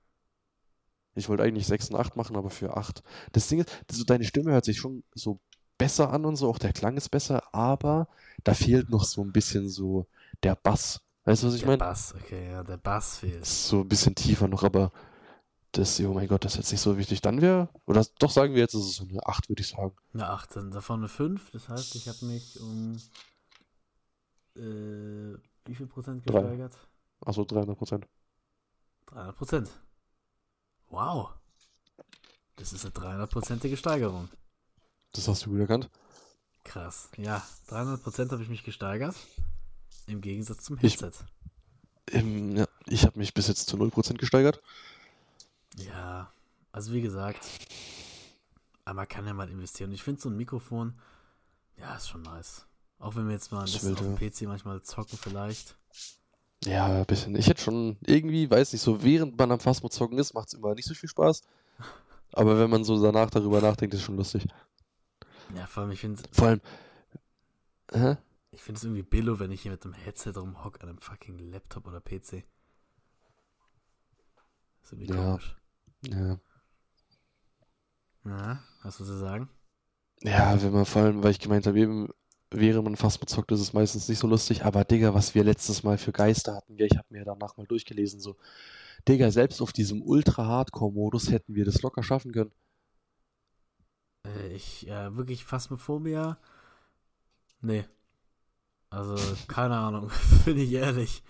Ich 1.15 1.29
wollte 1.29 1.43
eigentlich 1.43 1.67
6 1.67 1.91
und 1.91 1.97
8 1.97 2.17
machen, 2.17 2.37
aber 2.37 2.51
für 2.51 2.77
8. 2.77 3.03
Das 3.33 3.49
Ding 3.49 3.61
ist, 3.61 3.71
so 3.91 4.05
deine 4.05 4.25
Stimme 4.25 4.53
hört 4.53 4.65
sich 4.65 4.79
schon 4.79 5.05
so 5.15 5.39
besser 5.79 6.13
an 6.13 6.25
und 6.25 6.37
so, 6.37 6.49
auch 6.49 6.59
der 6.59 6.73
Klang 6.73 6.97
ist 6.97 7.11
besser, 7.11 7.43
aber 7.53 8.09
da 8.45 8.55
fehlt 8.55 8.89
noch 8.89 9.05
so 9.05 9.23
ein 9.23 9.33
bisschen 9.33 9.69
so 9.69 10.07
der 10.43 10.57
Bass. 10.57 11.01
Weißt 11.25 11.43
du, 11.43 11.49
was 11.49 11.55
ich 11.55 11.61
der 11.61 11.69
meine? 11.69 11.79
Bass, 11.79 12.15
okay, 12.15 12.51
ja, 12.51 12.63
der 12.65 12.79
Bass 12.79 13.19
fehlt. 13.19 13.45
So 13.45 13.81
ein 13.81 13.89
bisschen 13.89 14.15
tiefer 14.15 14.49
noch, 14.49 14.63
aber 14.65 14.93
das, 15.73 16.01
oh 16.01 16.13
mein 16.13 16.29
Gott, 16.29 16.45
das 16.45 16.53
ist 16.53 16.59
jetzt 16.59 16.73
nicht 16.73 16.81
so 16.81 16.99
wichtig. 16.99 17.21
Dann 17.21 17.41
wäre, 17.41 17.69
oder 17.87 18.05
doch 18.19 18.31
sagen 18.31 18.55
wir 18.55 18.61
jetzt, 18.61 18.75
ist 18.75 18.85
es 18.85 18.97
so 18.97 19.05
eine 19.05 19.27
8, 19.27 19.49
würde 19.49 19.63
ich 19.63 19.69
sagen. 19.69 19.95
Eine 20.13 20.29
8, 20.29 20.57
dann 20.57 20.71
davon 20.71 21.01
eine 21.01 21.09
5. 21.09 21.51
Das 21.51 21.69
heißt, 21.69 21.95
ich 21.95 22.09
habe 22.09 22.27
mich 22.27 22.61
um 22.61 22.97
äh, 24.57 25.39
wie 25.65 25.75
viel 25.75 25.87
Prozent 25.87 26.25
gesteigert? 26.25 26.77
Achso, 27.25 27.45
300 27.45 27.77
Prozent. 27.79 28.07
300 29.07 29.37
Prozent. 29.37 29.71
Wow. 30.89 31.31
Das 32.57 32.73
ist 32.73 32.85
eine 32.85 32.93
300-prozentige 32.95 33.77
Steigerung. 33.77 34.29
Das 35.13 35.29
hast 35.29 35.47
du 35.47 35.51
gut 35.51 35.61
erkannt. 35.61 35.91
Krass. 36.65 37.09
Ja, 37.17 37.43
300 37.69 38.03
Prozent 38.03 38.33
habe 38.33 38.43
ich 38.43 38.49
mich 38.49 38.63
gesteigert. 38.65 39.17
Im 40.07 40.21
Gegensatz 40.21 40.65
zum 40.65 40.77
Ich- 40.81 41.01
Headset. 41.01 41.13
Ähm, 42.11 42.57
ja, 42.57 42.67
ich 42.87 43.05
habe 43.07 43.19
mich 43.19 43.33
bis 43.33 43.47
jetzt 43.49 43.69
zu 43.69 43.77
0% 43.77 44.19
gesteigert. 44.19 44.61
Ja, 45.77 46.31
also 46.73 46.93
wie 46.93 47.01
gesagt, 47.01 47.47
aber 48.85 48.95
man 48.97 49.09
kann 49.09 49.27
ja 49.27 49.33
mal 49.33 49.49
investieren. 49.49 49.93
Ich 49.93 50.03
finde 50.03 50.21
so 50.21 50.29
ein 50.29 50.37
Mikrofon, 50.37 50.99
ja, 51.79 51.95
ist 51.95 52.09
schon 52.09 52.23
nice. 52.23 52.67
Auch 53.03 53.17
wenn 53.17 53.27
wir 53.27 53.33
jetzt 53.35 53.51
mal 53.51 53.59
ein 53.59 53.65
Das 53.67 53.73
bisschen 53.73 53.95
auf 53.97 54.01
dem. 54.01 54.15
PC 54.17 54.43
manchmal 54.43 54.81
zocken 54.83 55.19
vielleicht. 55.19 55.77
Ja, 56.65 56.87
ein 56.87 57.05
bisschen. 57.07 57.35
Ich 57.35 57.49
hätte 57.49 57.61
schon 57.61 57.97
irgendwie, 58.07 58.49
weiß 58.49 58.73
nicht, 58.73 58.81
so 58.83 59.03
während 59.03 59.37
man 59.37 59.51
am 59.51 59.59
Phasmo 59.59 59.89
zocken 59.89 60.19
ist, 60.19 60.35
macht 60.35 60.47
es 60.49 60.55
immer 60.55 60.73
nicht 60.77 60.87
so 60.87 60.95
viel 60.95 61.09
Spaß. 61.09 61.43
Aber 62.33 62.61
wenn 62.61 62.71
man 62.71 62.85
so 62.85 63.03
danach 63.03 63.29
darüber 63.29 63.61
nachdenkt, 63.61 63.95
ist 63.95 64.03
schon 64.03 64.17
lustig. 64.17 64.47
Ja, 65.57 65.67
vor 65.67 65.83
allem, 65.83 65.91
ich 65.93 65.99
finde 66.01 66.23
Vor 66.31 66.47
allem, 66.47 66.61
hä? 67.93 68.17
ich 68.53 68.63
finde 68.63 68.79
es 68.79 68.85
irgendwie 68.85 69.03
billo, 69.03 69.41
wenn 69.41 69.51
ich 69.51 69.63
hier 69.63 69.73
mit 69.73 69.85
einem 69.85 69.95
Headset 69.95 70.35
rumhock 70.37 70.81
an 70.81 70.89
einem 70.91 70.99
fucking 70.99 71.39
Laptop 71.51 71.89
oder 71.89 72.01
PC. 72.01 72.45
ist 74.85 74.93
irgendwie 74.93 75.13
Ja. 75.13 75.25
komisch. 75.33 75.57
Ja. 76.07 76.39
Na, 78.23 78.63
hast 78.83 79.01
du 79.01 79.05
zu 79.05 79.19
sagen? 79.19 79.49
Ja, 80.23 80.63
wenn 80.63 80.73
man 80.73 80.87
vor 80.87 81.03
allem, 81.03 81.25
weil 81.25 81.33
ich 81.33 81.41
gemeint 81.41 81.67
habe, 81.67 81.81
eben, 81.81 82.09
während 82.53 82.85
man 82.85 82.97
Phasmo 82.97 83.27
zockt, 83.27 83.53
ist 83.53 83.61
es 83.61 83.73
meistens 83.73 84.09
nicht 84.09 84.19
so 84.19 84.27
lustig. 84.27 84.65
Aber 84.65 84.85
Digga, 84.85 85.15
was 85.15 85.35
wir 85.35 85.45
letztes 85.45 85.83
Mal 85.83 85.99
für 85.99 86.13
Geister 86.13 86.55
hatten, 86.55 86.79
ich 86.79 86.97
habe 86.97 87.07
mir 87.11 87.25
danach 87.25 87.57
mal 87.57 87.67
durchgelesen, 87.67 88.21
so. 88.21 88.37
Digga, 89.09 89.31
selbst 89.31 89.61
auf 89.61 89.73
diesem 89.73 90.03
Ultra-Hardcore-Modus 90.03 91.31
hätten 91.31 91.55
wir 91.55 91.65
das 91.65 91.83
locker 91.83 92.03
schaffen 92.03 92.33
können. 92.33 92.53
Äh, 94.27 94.55
ich, 94.55 94.83
ja, 94.83 95.17
wirklich 95.17 95.45
Phasmophobia? 95.45 96.39
Nee. 97.61 97.85
Also, 98.91 99.17
keine 99.49 99.77
Ahnung, 99.77 100.11
bin 100.45 100.59
ich 100.59 100.73
ehrlich. 100.73 101.23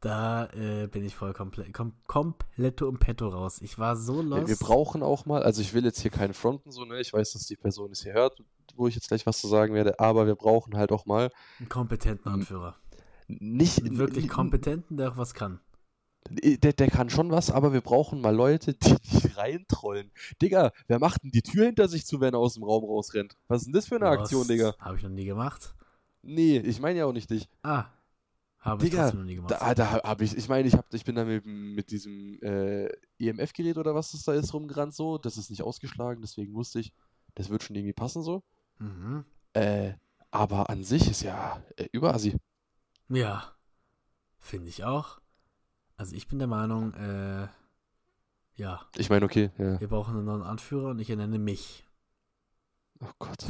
Da 0.00 0.46
äh, 0.52 0.86
bin 0.86 1.04
ich 1.04 1.16
voll 1.16 1.32
komplett, 1.32 1.72
kom 1.74 1.92
komplett 2.06 2.82
um 2.82 2.98
Petto 2.98 3.28
raus. 3.28 3.60
Ich 3.60 3.78
war 3.78 3.96
so 3.96 4.22
Ja, 4.22 4.28
lost. 4.28 4.48
wir 4.48 4.56
brauchen 4.56 5.02
auch 5.02 5.26
mal, 5.26 5.42
also 5.42 5.60
ich 5.60 5.74
will 5.74 5.84
jetzt 5.84 6.00
hier 6.00 6.12
keinen 6.12 6.34
fronten, 6.34 6.70
so, 6.70 6.84
ne? 6.84 7.00
Ich 7.00 7.12
weiß, 7.12 7.32
dass 7.32 7.46
die 7.46 7.56
Person 7.56 7.90
es 7.90 8.02
hier 8.04 8.12
hört, 8.12 8.40
wo 8.76 8.86
ich 8.86 8.94
jetzt 8.94 9.08
gleich 9.08 9.26
was 9.26 9.40
zu 9.40 9.48
sagen 9.48 9.74
werde, 9.74 9.98
aber 9.98 10.26
wir 10.26 10.36
brauchen 10.36 10.76
halt 10.76 10.92
auch 10.92 11.04
mal 11.04 11.30
einen 11.58 11.68
kompetenten 11.68 12.30
Anführer. 12.30 12.76
nicht. 13.26 13.80
Einen 13.84 13.98
wirklich 13.98 14.28
kompetenten, 14.28 14.96
der 14.98 15.10
auch 15.12 15.16
was 15.16 15.34
kann. 15.34 15.60
Der, 16.30 16.74
der 16.74 16.88
kann 16.90 17.08
schon 17.10 17.30
was, 17.30 17.50
aber 17.50 17.72
wir 17.72 17.80
brauchen 17.80 18.20
mal 18.20 18.34
Leute, 18.36 18.74
die 18.74 18.90
nicht 18.92 19.36
reintrollen. 19.38 20.10
Digga, 20.42 20.72
wer 20.86 20.98
macht 20.98 21.24
denn 21.24 21.30
die 21.30 21.42
Tür 21.42 21.64
hinter 21.66 21.88
sich 21.88 22.06
zu, 22.06 22.20
wenn 22.20 22.34
er 22.34 22.38
aus 22.40 22.54
dem 22.54 22.64
Raum 22.64 22.84
rausrennt? 22.84 23.36
Was 23.48 23.62
ist 23.62 23.66
denn 23.66 23.72
das 23.72 23.86
für 23.86 23.96
eine 23.96 24.08
Aktion, 24.10 24.46
Digga? 24.46 24.74
Habe 24.78 24.96
ich 24.96 25.02
noch 25.02 25.10
nie 25.10 25.24
gemacht. 25.24 25.74
Nee, 26.22 26.58
ich 26.58 26.80
meine 26.80 26.98
ja 26.98 27.06
auch 27.06 27.12
nicht 27.12 27.30
dich. 27.30 27.48
Ah, 27.62 27.86
habe 28.60 28.84
ich 28.84 28.90
Digga, 28.90 29.02
trotzdem 29.02 29.20
noch 29.20 29.26
nie 29.26 29.34
gemacht. 29.36 29.50
Da, 29.52 29.74
da 29.74 30.02
habe 30.02 30.24
ich, 30.24 30.36
ich 30.36 30.48
meine, 30.48 30.66
ich, 30.68 30.74
hab, 30.74 30.92
ich 30.92 31.04
bin 31.04 31.14
da 31.14 31.24
mit, 31.24 31.46
mit 31.46 31.90
diesem 31.90 32.40
äh, 32.42 32.88
EMF-Gerät 33.18 33.78
oder 33.78 33.94
was 33.94 34.12
das 34.12 34.24
da 34.24 34.34
ist 34.34 34.52
rumgerannt 34.52 34.94
so. 34.94 35.18
Das 35.18 35.36
ist 35.36 35.50
nicht 35.50 35.62
ausgeschlagen, 35.62 36.20
deswegen 36.20 36.54
wusste 36.54 36.80
ich, 36.80 36.92
das 37.34 37.50
wird 37.50 37.62
schon 37.62 37.76
irgendwie 37.76 37.92
passen 37.92 38.22
so. 38.22 38.42
Mhm. 38.78 39.24
Äh, 39.52 39.94
aber 40.30 40.70
an 40.70 40.84
sich 40.84 41.10
ist 41.10 41.22
ja 41.22 41.62
äh, 41.76 41.88
überasi. 41.92 42.36
Ja, 43.08 43.54
finde 44.38 44.68
ich 44.68 44.84
auch. 44.84 45.20
Also 45.96 46.14
ich 46.14 46.28
bin 46.28 46.38
der 46.38 46.48
Meinung, 46.48 46.94
äh, 46.94 47.48
ja, 48.56 48.80
Ich 48.96 49.08
meine, 49.08 49.24
okay, 49.24 49.50
ja. 49.56 49.80
wir 49.80 49.88
brauchen 49.88 50.16
einen 50.16 50.24
neuen 50.24 50.42
Anführer 50.42 50.90
und 50.90 50.98
ich 50.98 51.08
ernenne 51.08 51.38
mich. 51.38 51.86
Oh 53.00 53.10
Gott. 53.20 53.46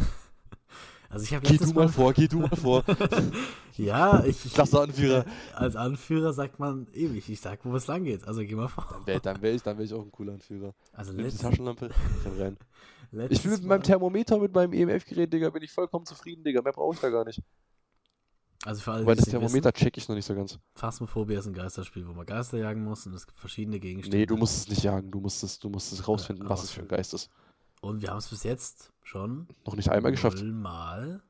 Also 1.10 1.24
ich 1.24 1.34
habe 1.34 1.46
Geh 1.46 1.56
du 1.56 1.72
mal 1.72 1.88
vor, 1.88 2.12
geh 2.12 2.28
du 2.28 2.40
mal 2.40 2.54
vor. 2.54 2.84
ja, 3.76 4.22
ich, 4.24 4.44
ich 4.44 4.52
Klasse 4.52 4.80
Anführer. 4.80 5.24
äh, 5.24 5.54
als 5.54 5.74
Anführer 5.74 6.32
sagt 6.34 6.58
man 6.58 6.86
ewig, 6.92 7.28
ich 7.30 7.40
sag, 7.40 7.64
wo 7.64 7.74
es 7.76 7.86
lang 7.86 8.04
geht. 8.04 8.26
Also 8.28 8.40
geh 8.42 8.54
mal 8.54 8.68
vor. 8.68 8.84
Dann 8.90 9.06
wäre 9.06 9.20
dann 9.20 9.42
wär 9.42 9.54
ich, 9.54 9.62
dann 9.62 9.78
wär 9.78 9.84
ich 9.86 9.94
auch 9.94 10.02
ein 10.02 10.10
cooler 10.10 10.34
Anführer. 10.34 10.74
Also 10.92 11.12
Nimm 11.12 11.30
die 11.30 11.36
Taschenlampe, 11.36 11.88
renn 12.38 12.56
rein. 13.12 13.28
Ich 13.30 13.40
bin 13.42 13.52
mit 13.52 13.62
Mal- 13.62 13.68
meinem 13.68 13.82
Thermometer, 13.84 14.38
mit 14.38 14.52
meinem 14.54 14.74
EMF-Gerät, 14.74 15.32
Digga, 15.32 15.48
bin 15.48 15.62
ich 15.62 15.72
vollkommen 15.72 16.04
zufrieden, 16.04 16.44
Digga. 16.44 16.60
Mehr 16.60 16.72
brauche 16.74 16.94
ich 16.94 17.00
da 17.00 17.08
gar 17.08 17.24
nicht. 17.24 17.40
Also 18.64 18.82
für 18.82 18.92
alle, 18.92 19.06
Weil 19.06 19.16
das 19.16 19.26
Thermometer 19.26 19.72
check 19.72 19.96
ich 19.96 20.08
noch 20.08 20.16
nicht 20.16 20.26
so 20.26 20.34
ganz. 20.34 20.50
wissen, 20.50 20.62
Phasmophobia 20.74 21.38
ist 21.38 21.46
ein 21.46 21.54
Geisterspiel, 21.54 22.06
wo 22.06 22.12
man 22.12 22.26
Geister 22.26 22.58
jagen 22.58 22.84
muss 22.84 23.06
und 23.06 23.14
es 23.14 23.24
gibt 23.26 23.38
verschiedene 23.38 23.78
Gegenstände. 23.80 24.16
Nee, 24.18 24.26
du 24.26 24.36
musst 24.36 24.58
es 24.58 24.68
nicht 24.68 24.82
jagen. 24.82 25.10
Du 25.10 25.20
musst 25.20 25.42
es, 25.42 25.58
du 25.58 25.70
musst 25.70 25.90
es 25.92 26.06
rausfinden, 26.06 26.44
Äh, 26.46 26.50
was 26.50 26.64
es 26.64 26.70
für 26.70 26.80
ein 26.82 26.88
Geist 26.88 27.14
ist. 27.14 27.30
Und 27.80 28.02
wir 28.02 28.10
haben 28.10 28.18
es 28.18 28.28
bis 28.28 28.42
jetzt 28.42 28.92
schon 29.02 29.48
Noch 29.66 29.76
nicht 29.76 29.90
einmal 29.90 30.10
geschafft. 30.12 30.38
nullmal, 30.38 31.22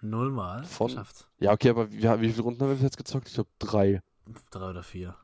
nullmal 0.00 0.64
Von- 0.64 0.88
geschafft. 0.88 1.28
Ja, 1.38 1.52
okay, 1.52 1.70
aber 1.70 1.90
wie, 1.92 2.02
wie 2.02 2.30
viele 2.30 2.42
Runden 2.42 2.60
haben 2.60 2.68
wir 2.70 2.74
bis 2.74 2.82
jetzt 2.82 2.96
gezockt? 2.96 3.28
Ich 3.28 3.34
glaube 3.34 3.50
drei. 3.58 4.02
Drei 4.50 4.70
oder 4.70 4.82
vier. 4.82 5.14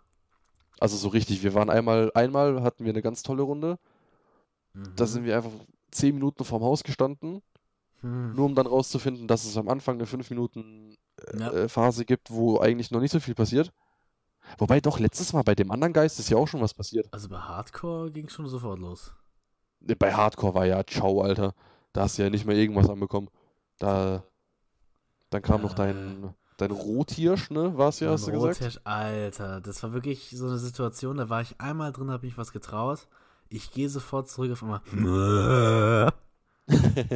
Also 0.81 0.97
so 0.97 1.09
richtig. 1.09 1.43
Wir 1.43 1.55
waren 1.55 1.71
einmal, 1.71 2.11
einmal 2.15 2.63
hatten 2.63 2.85
wir 2.85 2.93
eine 2.93 3.03
ganz 3.03 3.23
tolle 3.23 3.43
Runde. 3.43 3.79
Da 4.75 5.05
Mhm. 5.05 5.09
sind 5.09 5.25
wir 5.25 5.37
einfach 5.37 5.51
zehn 5.91 6.15
Minuten 6.15 6.45
vorm 6.45 6.63
Haus 6.63 6.85
gestanden, 6.85 7.43
Hm. 8.01 8.35
nur 8.37 8.47
um 8.47 8.55
dann 8.55 8.67
rauszufinden, 8.69 9.27
dass 9.27 9.45
es 9.45 9.57
am 9.57 9.69
Anfang 9.69 9.97
eine 9.97 10.07
fünf 10.07 10.31
Minuten 10.31 10.97
äh, 11.33 11.39
Ja. 11.41 11.51
äh, 11.53 11.69
Phase 11.69 12.05
gibt, 12.05 12.31
wo 12.31 12.61
eigentlich 12.61 12.93
noch 12.93 13.01
nicht 13.01 13.11
so 13.11 13.19
viel 13.19 13.35
passiert. 13.35 13.73
Wobei 14.57 14.81
doch 14.81 15.01
letztes 15.01 15.33
Mal 15.33 15.43
bei 15.43 15.57
dem 15.57 15.73
anderen 15.73 15.93
Geist 15.93 16.21
ist 16.21 16.31
ja 16.31 16.37
auch 16.37 16.47
schon 16.47 16.61
was 16.61 16.73
passiert. 16.75 17.09
Also 17.13 17.29
bei 17.29 17.39
Hardcore 17.39 18.13
ging 18.13 18.27
es 18.27 18.33
schon 18.33 18.47
sofort 18.49 18.79
los. 18.79 19.13
Ne, 19.81 19.97
Bei 19.97 20.13
Hardcore 20.15 20.55
war 20.55 20.67
ja 20.67 20.85
ciao, 20.87 21.23
Alter. 21.23 21.55
Da 21.93 22.03
hast 22.03 22.19
du 22.19 22.23
ja 22.23 22.31
nicht 22.31 22.47
mehr 22.47 22.57
irgendwas 22.57 22.89
anbekommen. 22.91 23.29
Da, 23.79 24.23
dann 25.31 25.43
kam 25.43 25.63
noch 25.63 25.73
Äh. 25.73 25.77
dein, 25.77 26.35
dein 26.57 26.71
Rothirsch, 26.71 27.51
ne? 27.51 27.77
War 27.79 27.89
es 27.91 28.01
ja, 28.01 28.11
hast 28.11 28.27
du 28.27 28.33
gesagt? 28.33 28.57
Rothirsch, 28.61 28.81
Alter, 28.85 29.61
das 29.61 29.83
war 29.83 29.93
wirklich 29.93 30.31
so 30.37 30.47
eine 30.47 30.59
Situation, 30.59 31.17
da 31.17 31.29
war 31.29 31.41
ich 31.43 31.61
einmal 31.61 31.93
drin, 31.93 32.11
habe 32.11 32.27
mich 32.27 32.37
was 32.39 32.53
getraut. 32.53 33.09
Ich 33.49 33.71
gehe 33.73 33.89
sofort 33.89 34.29
zurück 34.29 34.53
auf 34.53 34.63
einmal 34.63 34.83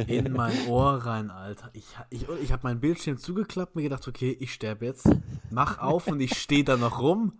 in 0.07 0.31
mein 0.33 0.67
Ohr 0.67 0.93
rein, 1.05 1.29
Alter. 1.29 1.69
Ich, 1.73 1.85
ich, 2.09 2.27
ich 2.41 2.51
habe 2.51 2.63
meinen 2.63 2.79
Bildschirm 2.79 3.17
zugeklappt, 3.19 3.75
mir 3.75 3.83
gedacht, 3.83 4.07
okay, 4.07 4.35
ich 4.39 4.51
sterbe 4.51 4.85
jetzt. 4.85 5.07
Mach 5.51 5.77
auf 5.77 6.07
und 6.07 6.19
ich 6.21 6.39
stehe 6.39 6.63
da 6.63 6.75
noch 6.75 6.99
rum. 7.01 7.33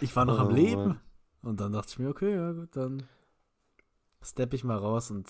Ich 0.00 0.14
war 0.14 0.24
noch 0.24 0.38
am 0.38 0.48
Oh, 0.48 0.52
Leben. 0.52 0.84
Mann. 0.86 1.00
Und 1.42 1.58
dann 1.60 1.72
dachte 1.72 1.88
ich 1.90 1.98
mir, 1.98 2.10
okay, 2.10 2.32
ja 2.34 2.52
gut, 2.52 2.76
dann 2.76 3.02
steppe 4.22 4.56
ich 4.56 4.64
mal 4.64 4.76
raus 4.78 5.10
und 5.10 5.28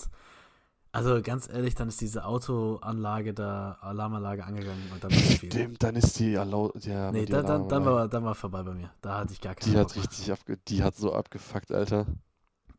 also 0.93 1.23
ganz 1.23 1.49
ehrlich, 1.49 1.77
dann 1.77 1.89
ist 1.89 2.01
diese 2.01 2.25
Autoanlage 2.25 3.33
da, 3.33 3.75
Alarmanlage 3.81 4.45
angegangen 4.45 4.91
und 4.93 5.05
dann 5.05 5.13
es 5.13 5.35
viel. 5.39 5.53
Stimmt, 5.53 5.83
dann 5.83 5.95
ist 5.95 6.19
die 6.19 6.37
Alau 6.37 6.73
ja, 6.81 7.13
Nee, 7.13 7.27
dann, 7.27 7.47
dann, 7.47 7.69
dann, 7.69 7.85
war, 7.85 8.09
dann 8.09 8.25
war 8.25 8.35
vorbei 8.35 8.63
bei 8.65 8.75
mir. 8.75 8.93
Da 9.01 9.19
hatte 9.19 9.33
ich 9.33 9.41
gar 9.41 9.55
keinen 9.55 9.73
Die 9.73 9.79
hat 9.79 9.89
Bock 9.89 9.97
mehr. 9.97 10.05
richtig 10.05 10.33
abge 10.33 10.57
die 10.69 10.83
hat 10.83 10.97
so 10.97 11.13
abgefuckt, 11.15 11.71
Alter. 11.71 12.07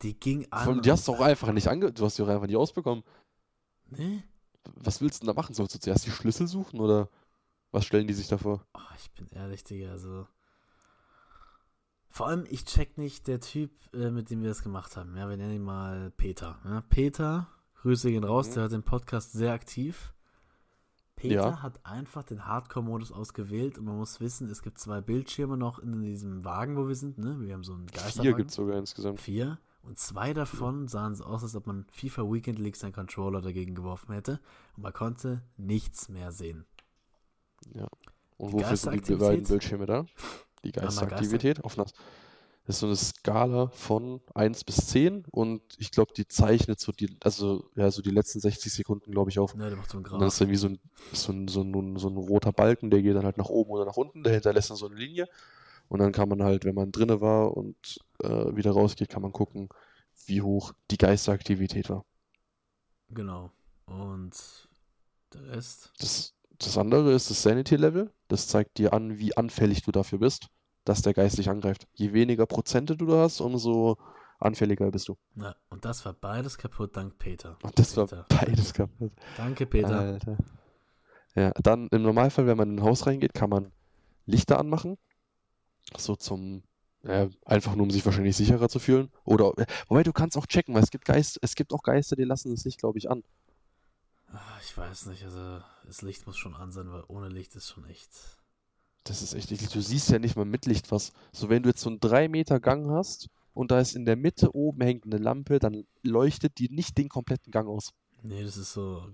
Die 0.01 0.20
ging 0.20 0.46
Vor 0.60 0.68
allem, 0.68 0.80
an. 0.80 0.82
die 0.82 0.91
hast 0.91 1.08
du 1.08 1.13
auch 1.13 1.22
einfach 1.22 1.51
nicht 1.53 1.68
ange 1.70 1.91
du 1.94 2.03
hast 2.06 2.18
die 2.18 2.24
auch 2.24 2.27
einfach 2.27 2.48
nicht 2.48 2.58
ausbekommen. 2.58 3.03
Nee? 3.89 4.24
Was 4.75 5.01
willst 5.01 5.22
du 5.22 5.25
denn 5.25 5.34
da 5.36 5.39
machen? 5.41 5.53
Sollst 5.56 5.75
du 5.75 5.80
zuerst 5.80 6.06
die 6.06 6.12
Schlüssel 6.12 6.48
suchen 6.48 6.80
oder 6.82 7.08
was 7.72 7.86
stellen 7.86 8.08
die 8.08 8.13
sich 8.13 8.27
da 8.27 8.38
vor? 8.38 8.65
Oh, 8.74 8.80
ich 8.98 9.12
bin 9.12 9.27
ehrlich, 9.30 9.63
Digga, 9.63 9.91
also. 9.91 10.27
Vor 12.12 12.27
allem, 12.27 12.46
ich 12.50 12.65
check 12.65 12.98
nicht 12.98 13.27
der 13.27 13.39
Typ, 13.39 13.72
äh, 13.94 14.12
mit 14.12 14.30
dem 14.30 14.41
wir 14.41 14.50
das 14.50 14.63
gemacht 14.63 14.98
haben. 14.98 15.15
Ja, 15.15 15.30
wir 15.30 15.38
nennen 15.38 15.53
ihn 15.56 15.63
mal 15.63 16.12
Peter. 16.18 16.60
Ja, 16.65 16.82
Peter, 16.89 17.48
Grüße 17.82 18.12
gehen 18.12 18.24
raus, 18.25 18.50
Mhm. 18.50 18.53
der 18.53 18.62
hört 18.63 18.72
den 18.74 18.84
Podcast 18.84 19.32
sehr 19.32 19.53
aktiv. 19.53 20.13
Peter 21.15 21.36
Ja. 21.36 21.62
hat 21.62 21.86
einfach 21.86 22.24
den 22.24 22.46
Hardcore-Modus 22.46 23.12
ausgewählt 23.12 23.77
und 23.77 23.86
man 23.86 23.96
muss 23.98 24.20
wissen, 24.20 24.50
es 24.50 24.62
gibt 24.62 24.80
zwei 24.80 25.01
Bildschirme 25.01 25.56
noch 25.56 25.80
in 25.80 26.01
diesem 26.01 26.44
Wagen, 26.44 26.75
wo 26.75 26.88
wir 26.88 26.96
sind, 26.96 27.18
ne? 27.18 27.39
Wir 27.39 27.53
haben 27.53 27.63
so 27.63 27.74
einen 27.74 27.88
Vier 27.89 28.01
Geisterwagen. 28.01 28.38
gibt's 28.38 28.56
sogar 28.56 28.77
insgesamt. 28.77 29.20
Vier. 29.22 29.60
Und 29.84 29.98
zwei 29.98 30.34
davon 30.34 30.88
sahen 30.88 31.15
so 31.15 31.24
aus, 31.25 31.44
als 31.44 31.56
ob 31.56 31.65
man 31.68 31.86
FIFA 31.91 32.24
Weekend 32.24 32.60
League 32.60 32.75
seinen 32.75 32.94
Controller 32.94 33.41
dagegen 33.41 33.74
geworfen 33.74 34.13
hätte. 34.13 34.39
Und 34.75 34.84
man 34.84 34.94
konnte 34.94 35.41
nichts 35.58 36.10
mehr 36.10 36.32
sehen. 36.32 36.65
Ja. 37.74 37.88
Und 38.38 38.50
Die 38.50 38.53
wofür 38.53 38.77
sind 38.77 39.08
die 39.08 39.15
beiden 39.15 39.46
Bildschirme 39.46 39.86
da? 39.86 40.06
Die 40.63 40.72
Geisteraktivität 40.72 41.63
einer. 41.63 41.86
Das 42.65 42.75
ist 42.75 42.80
so 42.82 42.86
eine 42.88 42.96
Skala 42.96 43.68
von 43.70 44.22
1 44.36 44.63
bis 44.63 44.88
10 44.88 45.25
und 45.32 45.62
ich 45.80 45.91
glaube, 45.91 46.13
die 46.15 46.27
zeichnet 46.27 46.80
so 46.80 46.91
die, 46.91 47.18
also 47.24 47.70
ja, 47.75 47.89
so 47.89 48.03
die 48.03 48.12
letzten 48.12 48.39
60 48.39 48.72
Sekunden, 48.72 49.12
glaube 49.12 49.32
ich, 49.32 49.39
auf. 49.39 49.56
Ne, 49.56 49.68
der 49.68 49.77
macht 49.77 49.89
so 49.89 49.98
einen 49.98 50.06
Und 50.06 50.20
dann 50.20 50.20
Graph. 50.20 50.34
ist 50.34 50.41
dann 50.41 50.50
wie 50.50 50.56
so 50.56 50.68
ein, 50.68 50.80
so 51.12 51.32
ein, 51.32 51.48
so 51.48 51.62
ein, 51.63 51.98
so 51.98 52.08
ein 52.10 52.18
roter 52.18 52.53
Balken, 52.53 52.91
der 52.91 53.01
geht 53.01 53.15
dann 53.15 53.25
halt 53.25 53.38
nach 53.38 53.50
oben 53.50 53.72
oder 53.72 53.86
nach 53.86 53.98
unten, 53.98 54.24
der 54.24 54.34
hinterlässt 54.34 54.70
dann 54.70 54.77
so 54.77 54.86
eine 54.88 54.96
Linie. 54.96 55.27
Und 55.89 56.00
dann 56.00 56.12
kann 56.12 56.30
man 56.30 56.44
halt, 56.44 56.63
wenn 56.65 56.75
man 56.75 56.91
drinne 56.91 57.20
war 57.20 57.58
und 57.58 58.00
äh, 58.24 58.56
wieder 58.56 58.72
rausgeht, 58.72 59.10
kann 59.10 59.24
man 59.24 59.34
gucken, 59.34 59.70
wie 60.27 60.41
hoch 60.41 60.74
die 60.91 60.98
Geisteraktivität 60.98 61.89
war. 61.89 62.06
Genau. 63.10 63.51
Und 63.86 64.34
der 65.34 65.48
Rest. 65.48 65.91
Das, 66.00 66.34
das 66.65 66.77
andere 66.77 67.13
ist 67.13 67.30
das 67.30 67.44
Sanity-Level. 67.44 68.12
Das 68.27 68.48
zeigt 68.48 68.77
dir 68.77 68.94
an, 68.94 69.18
wie 69.18 69.36
anfällig 69.36 69.84
du 69.84 69.91
dafür 69.91 70.20
bist, 70.20 70.48
dass 70.86 71.01
der 71.01 71.13
Geist 71.13 71.38
dich 71.38 71.50
angreift. 71.50 71.88
Je 71.94 72.13
weniger 72.13 72.46
Prozente 72.46 72.96
du 72.96 73.06
da 73.06 73.22
hast, 73.24 73.41
umso 73.41 73.98
anfälliger 74.39 74.89
bist 74.91 75.08
du. 75.08 75.18
Na, 75.36 75.56
und 75.70 75.86
das 75.86 76.06
war 76.06 76.13
beides 76.13 76.58
kaputt 76.58 76.96
dank 76.98 77.18
Peter. 77.18 77.58
Und 77.63 77.77
das 77.77 77.96
war 77.96 78.08
Peter. 78.08 78.25
beides 78.30 78.74
kaputt. 78.74 79.12
Danke, 79.38 79.65
Peter. 79.65 80.00
Alter. 80.00 80.38
Ja, 81.36 81.51
dann 81.62 81.88
im 81.91 82.01
Normalfall, 82.01 82.48
wenn 82.48 82.58
man 82.58 82.70
in 82.70 82.80
ein 82.80 82.84
Haus 82.84 83.08
reingeht, 83.08 83.34
kann 83.34 83.50
man 83.50 83.72
Lichter 84.25 84.60
anmachen. 84.60 84.98
So 85.98 86.15
zum, 86.15 86.63
ja, 87.03 87.30
einfach 87.46 87.75
nur 87.75 87.84
um 87.84 87.91
sich 87.91 88.06
wahrscheinlich 88.06 88.36
sicherer 88.36 88.70
zu 88.70 88.80
fühlen. 88.80 89.10
Oder, 89.24 89.53
äh, 89.58 89.65
wobei 89.88 90.03
du 90.03 90.12
kannst 90.12 90.38
auch 90.38 90.46
checken, 90.46 90.74
weil 90.75 90.84
es 90.84 90.91
gibt 90.91 91.06
Geist, 91.06 91.39
es 91.41 91.56
gibt 91.56 91.74
auch 91.74 91.84
Geister, 91.84 92.15
die 92.15 92.24
lassen 92.24 92.51
es 92.51 92.65
nicht, 92.65 92.80
glaube 92.80 92.98
ich, 92.98 93.10
an. 93.10 93.24
Ah, 94.33 94.59
Ich 94.63 94.77
weiß 94.77 95.07
nicht, 95.07 95.23
also 95.23 95.61
das 95.85 96.01
Licht 96.01 96.25
muss 96.27 96.38
schon 96.38 96.55
an 96.55 96.71
sein, 96.71 96.91
weil 96.91 97.03
ohne 97.07 97.27
Licht 97.29 97.55
ist 97.55 97.69
schon 97.69 97.85
echt. 97.85 98.09
Das 99.03 99.21
ist 99.21 99.33
echt 99.33 99.51
eklig. 99.51 99.69
Du 99.71 99.81
siehst 99.81 100.09
ja 100.09 100.19
nicht 100.19 100.35
mal 100.35 100.45
mit 100.45 100.65
Licht 100.65 100.91
was. 100.91 101.11
So, 101.31 101.50
wenn 101.50 101.63
du 101.63 101.69
jetzt 101.69 101.81
so 101.81 101.89
einen 101.89 102.00
3 102.00 102.27
Meter 102.27 102.59
Gang 102.59 102.89
hast 102.91 103.29
und 103.53 103.71
da 103.71 103.79
ist 103.79 103.95
in 103.95 104.05
der 104.05 104.15
Mitte 104.15 104.55
oben 104.55 104.81
hängt 104.81 105.05
eine 105.05 105.17
Lampe, 105.17 105.59
dann 105.59 105.85
leuchtet 106.03 106.59
die 106.59 106.69
nicht 106.69 106.97
den 106.97 107.09
kompletten 107.09 107.51
Gang 107.51 107.67
aus. 107.67 107.93
Nee, 108.21 108.43
das 108.43 108.57
ist 108.57 108.73
so 108.73 109.11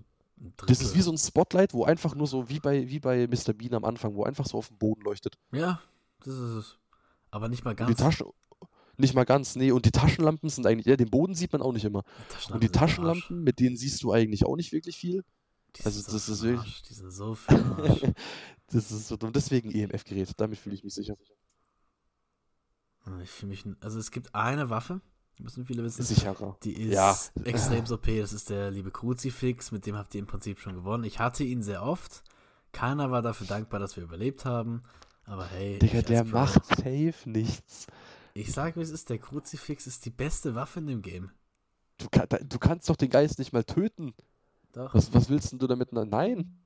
Das 0.66 0.82
ist 0.82 0.94
wie 0.94 1.00
so 1.00 1.10
ein 1.10 1.18
Spotlight, 1.18 1.72
wo 1.72 1.84
einfach 1.84 2.14
nur 2.14 2.26
so, 2.26 2.48
wie 2.48 2.60
bei, 2.60 2.88
wie 2.88 3.00
bei 3.00 3.26
Mr. 3.26 3.54
Bean 3.54 3.74
am 3.74 3.84
Anfang, 3.84 4.14
wo 4.14 4.24
einfach 4.24 4.46
so 4.46 4.58
auf 4.58 4.68
dem 4.68 4.78
Boden 4.78 5.00
leuchtet. 5.02 5.38
Ja, 5.52 5.80
das 6.20 6.34
ist 6.34 6.40
es. 6.54 6.78
Aber 7.30 7.48
nicht 7.48 7.64
mal 7.64 7.70
Und 7.70 7.88
die 7.88 7.94
ganz. 7.94 7.98
Taschen, 8.00 8.26
nicht 8.98 9.14
mal 9.14 9.24
ganz, 9.24 9.56
nee, 9.56 9.70
und 9.72 9.84
die 9.86 9.90
Taschenlampen 9.92 10.48
sind 10.50 10.66
eigentlich, 10.66 10.86
ja, 10.86 10.96
den 10.96 11.10
Boden 11.10 11.34
sieht 11.34 11.52
man 11.52 11.62
auch 11.62 11.72
nicht 11.72 11.84
immer. 11.84 12.04
Und 12.50 12.62
die 12.62 12.68
Taschenlampen 12.68 13.42
mit 13.42 13.60
denen 13.60 13.76
siehst 13.76 14.02
du 14.02 14.12
eigentlich 14.12 14.44
auch 14.44 14.56
nicht 14.56 14.72
wirklich 14.72 14.96
viel. 14.96 15.24
Die 15.76 15.84
also 15.84 16.00
sind 16.00 16.14
das 16.14 16.26
so 16.26 16.32
ist 16.32 16.42
wirklich- 16.42 16.60
Arsch. 16.60 16.82
Die 16.82 16.94
sind 16.94 17.10
so 17.12 17.36
den 17.48 17.64
Arsch. 17.64 18.00
Das 18.70 18.90
ist 18.92 19.08
so 19.08 19.16
dumm. 19.16 19.32
Deswegen 19.32 19.70
EMF-Gerät, 19.70 20.32
damit 20.36 20.58
fühle 20.58 20.74
ich 20.74 20.84
mich 20.84 20.92
sicher. 20.92 21.16
Ich 23.22 23.30
fühle 23.30 23.50
mich. 23.50 23.64
Also 23.80 23.98
es 23.98 24.10
gibt 24.10 24.34
eine 24.34 24.68
Waffe, 24.68 25.00
müssen 25.38 25.64
viele 25.64 25.82
wissen. 25.82 26.02
Sicherer. 26.02 26.58
Die 26.62 26.74
ist 26.74 26.92
Ja. 26.92 27.16
extrem 27.44 27.84
OP. 27.90 28.06
Das 28.20 28.34
ist 28.34 28.50
der 28.50 28.70
liebe 28.70 28.90
Kruzifix, 28.90 29.72
mit 29.72 29.86
dem 29.86 29.96
habt 29.96 30.14
ihr 30.14 30.18
im 30.18 30.26
Prinzip 30.26 30.58
schon 30.60 30.74
gewonnen. 30.74 31.04
Ich 31.04 31.18
hatte 31.18 31.44
ihn 31.44 31.62
sehr 31.62 31.82
oft. 31.82 32.22
Keiner 32.72 33.10
war 33.10 33.22
dafür 33.22 33.46
dankbar, 33.46 33.80
dass 33.80 33.96
wir 33.96 34.02
überlebt 34.04 34.44
haben. 34.44 34.82
Aber 35.24 35.46
hey, 35.46 35.78
Digga, 35.78 36.02
der 36.02 36.24
macht 36.24 36.66
safe 36.66 37.14
nichts. 37.24 37.86
Ich 38.38 38.52
sag, 38.52 38.76
wie 38.76 38.80
es 38.82 38.90
ist, 38.90 39.10
der 39.10 39.18
Kruzifix 39.18 39.88
ist 39.88 40.04
die 40.04 40.10
beste 40.10 40.54
Waffe 40.54 40.78
in 40.78 40.86
dem 40.86 41.02
Game. 41.02 41.32
Du, 41.98 42.08
kann, 42.08 42.28
du 42.48 42.58
kannst 42.58 42.88
doch 42.88 42.94
den 42.94 43.10
Geist 43.10 43.40
nicht 43.40 43.52
mal 43.52 43.64
töten. 43.64 44.14
Doch. 44.72 44.94
Was, 44.94 45.12
was 45.12 45.28
willst 45.28 45.50
denn 45.50 45.58
du 45.58 45.66
damit? 45.66 45.92
Nein. 45.92 46.56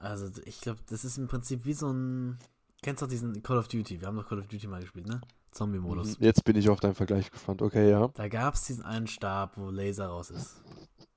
Also, 0.00 0.28
ich 0.44 0.60
glaube, 0.60 0.80
das 0.88 1.04
ist 1.04 1.18
im 1.18 1.28
Prinzip 1.28 1.64
wie 1.64 1.72
so 1.72 1.92
ein. 1.92 2.38
Kennst 2.82 3.00
du 3.00 3.06
doch 3.06 3.10
diesen 3.10 3.42
Call 3.44 3.58
of 3.58 3.68
Duty? 3.68 4.00
Wir 4.00 4.08
haben 4.08 4.16
doch 4.16 4.28
Call 4.28 4.40
of 4.40 4.48
Duty 4.48 4.66
mal 4.66 4.80
gespielt, 4.80 5.06
ne? 5.06 5.20
Zombie-Modus. 5.52 6.18
Mhm, 6.18 6.24
Jetzt 6.24 6.42
bin 6.44 6.56
ich 6.56 6.68
auf 6.68 6.80
deinen 6.80 6.94
Vergleich 6.94 7.30
gespannt. 7.30 7.62
Okay, 7.62 7.88
ja. 7.90 8.08
Da 8.08 8.28
gab 8.28 8.54
es 8.54 8.64
diesen 8.64 8.84
einen 8.84 9.06
Stab, 9.06 9.56
wo 9.56 9.70
Laser 9.70 10.08
raus 10.08 10.30
ist. 10.30 10.60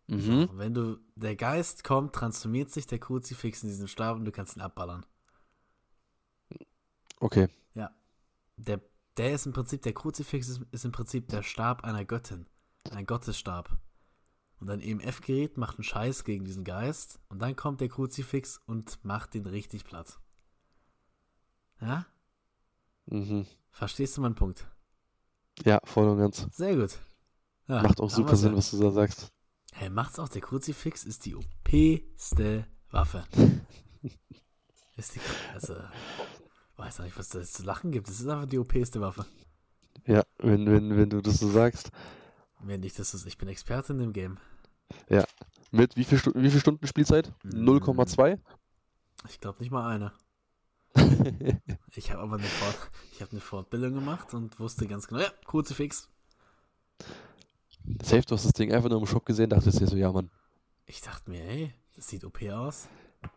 Mhm. 0.07 0.49
Und 0.51 0.57
wenn 0.59 0.73
du, 0.75 0.97
der 1.15 1.35
Geist 1.35 1.83
kommt, 1.83 2.13
transformiert 2.13 2.69
sich 2.69 2.85
der 2.85 2.99
Kruzifix 2.99 3.63
in 3.63 3.69
diesen 3.69 3.87
Stab 3.87 4.17
und 4.17 4.25
du 4.25 4.31
kannst 4.31 4.57
ihn 4.57 4.61
abballern. 4.61 5.05
Okay. 7.19 7.47
Der, 8.57 8.81
der 9.17 9.33
ist 9.33 9.45
im 9.45 9.53
Prinzip, 9.53 9.81
der 9.81 9.93
Kruzifix 9.93 10.47
ist, 10.47 10.61
ist 10.71 10.85
im 10.85 10.91
Prinzip 10.91 11.27
der 11.29 11.43
Stab 11.43 11.83
einer 11.83 12.05
Göttin. 12.05 12.47
Ein 12.91 13.05
Gottesstab. 13.05 13.77
Und 14.59 14.69
ein 14.69 14.81
EMF-Gerät 14.81 15.57
macht 15.57 15.77
einen 15.77 15.83
Scheiß 15.83 16.23
gegen 16.23 16.45
diesen 16.45 16.63
Geist 16.63 17.19
und 17.29 17.39
dann 17.39 17.55
kommt 17.55 17.81
der 17.81 17.89
Kruzifix 17.89 18.61
und 18.65 19.03
macht 19.03 19.33
den 19.33 19.45
richtig 19.45 19.83
platt. 19.83 20.19
Ja? 21.81 22.05
Mhm. 23.07 23.45
Verstehst 23.71 24.15
du 24.15 24.21
meinen 24.21 24.35
Punkt? 24.35 24.67
Ja, 25.65 25.79
voll 25.83 26.07
und 26.07 26.17
ganz. 26.17 26.47
Sehr 26.51 26.75
gut. 26.75 26.97
Ja, 27.67 27.81
Macht 27.81 27.99
auch 27.99 28.09
super 28.09 28.35
Sinn, 28.35 28.51
ja. 28.51 28.57
was 28.57 28.71
du 28.71 28.79
da 28.79 28.91
sagst. 28.91 29.31
Hey, 29.73 29.89
macht's 29.89 30.19
auch, 30.19 30.29
der 30.29 30.41
Kruzifix 30.41 31.03
ist 31.03 31.25
die 31.25 31.35
OP-ste 31.35 32.65
Waffe. 32.91 33.23
ist 34.97 35.15
die, 35.15 35.19
also, 35.53 35.75
weiß 36.77 36.99
auch 36.99 37.05
nicht, 37.05 37.17
was 37.17 37.29
da 37.29 37.41
zu 37.41 37.63
lachen 37.63 37.91
gibt. 37.91 38.09
Es 38.09 38.19
ist 38.19 38.27
einfach 38.27 38.47
die 38.47 38.59
OP-ste 38.59 39.01
Waffe. 39.01 39.25
Ja, 40.05 40.23
wenn, 40.39 40.65
wenn, 40.65 40.97
wenn 40.97 41.09
du 41.09 41.21
das 41.21 41.39
so 41.39 41.49
sagst. 41.49 41.91
Wenn 42.59 42.83
ich 42.83 42.93
das 42.93 43.13
ist, 43.13 43.25
ich 43.25 43.37
bin 43.37 43.47
Experte 43.47 43.93
in 43.93 43.99
dem 43.99 44.13
Game. 44.13 44.37
Mit 45.73 45.97
wie 45.97 46.03
viel, 46.03 46.19
Stu 46.19 46.31
wie 46.35 46.51
viel 46.51 46.59
Stunden 46.59 46.85
Spielzeit? 46.85 47.33
Mm. 47.41 47.67
0,2? 47.67 48.37
Ich 49.27 49.39
glaube 49.39 49.59
nicht 49.59 49.71
mal 49.71 49.89
eine. 49.89 50.13
Ich 51.95 52.11
habe 52.11 52.21
aber 52.21 52.37
eine, 52.37 52.45
Fort 52.45 52.91
ich 53.11 53.21
hab 53.21 53.31
eine 53.31 53.41
Fortbildung 53.41 53.93
gemacht 53.93 54.33
und 54.33 54.59
wusste 54.59 54.87
ganz 54.87 55.07
genau, 55.07 55.21
ja, 55.21 55.29
Kruzifix. 55.45 56.09
Safe, 58.01 58.21
du 58.21 58.35
hast 58.35 58.45
das 58.45 58.53
Ding 58.53 58.71
einfach 58.71 58.89
nur 58.89 58.99
im 58.99 59.05
Shop 59.05 59.25
gesehen, 59.25 59.49
dachtest 59.49 59.79
dir 59.79 59.87
so, 59.87 59.95
ja, 59.95 60.11
Mann. 60.11 60.29
Ich 60.85 61.01
dachte 61.01 61.29
mir, 61.29 61.43
ey, 61.43 61.73
das 61.95 62.07
sieht 62.07 62.23
OP 62.23 62.41
aus. 62.49 62.87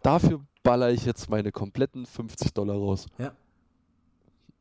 Dafür 0.03 0.45
baller 0.63 0.91
ich 0.91 1.05
jetzt 1.05 1.31
meine 1.31 1.53
kompletten 1.53 2.07
50 2.07 2.53
Dollar 2.53 2.77
raus. 2.77 3.07
Ja. 3.19 3.33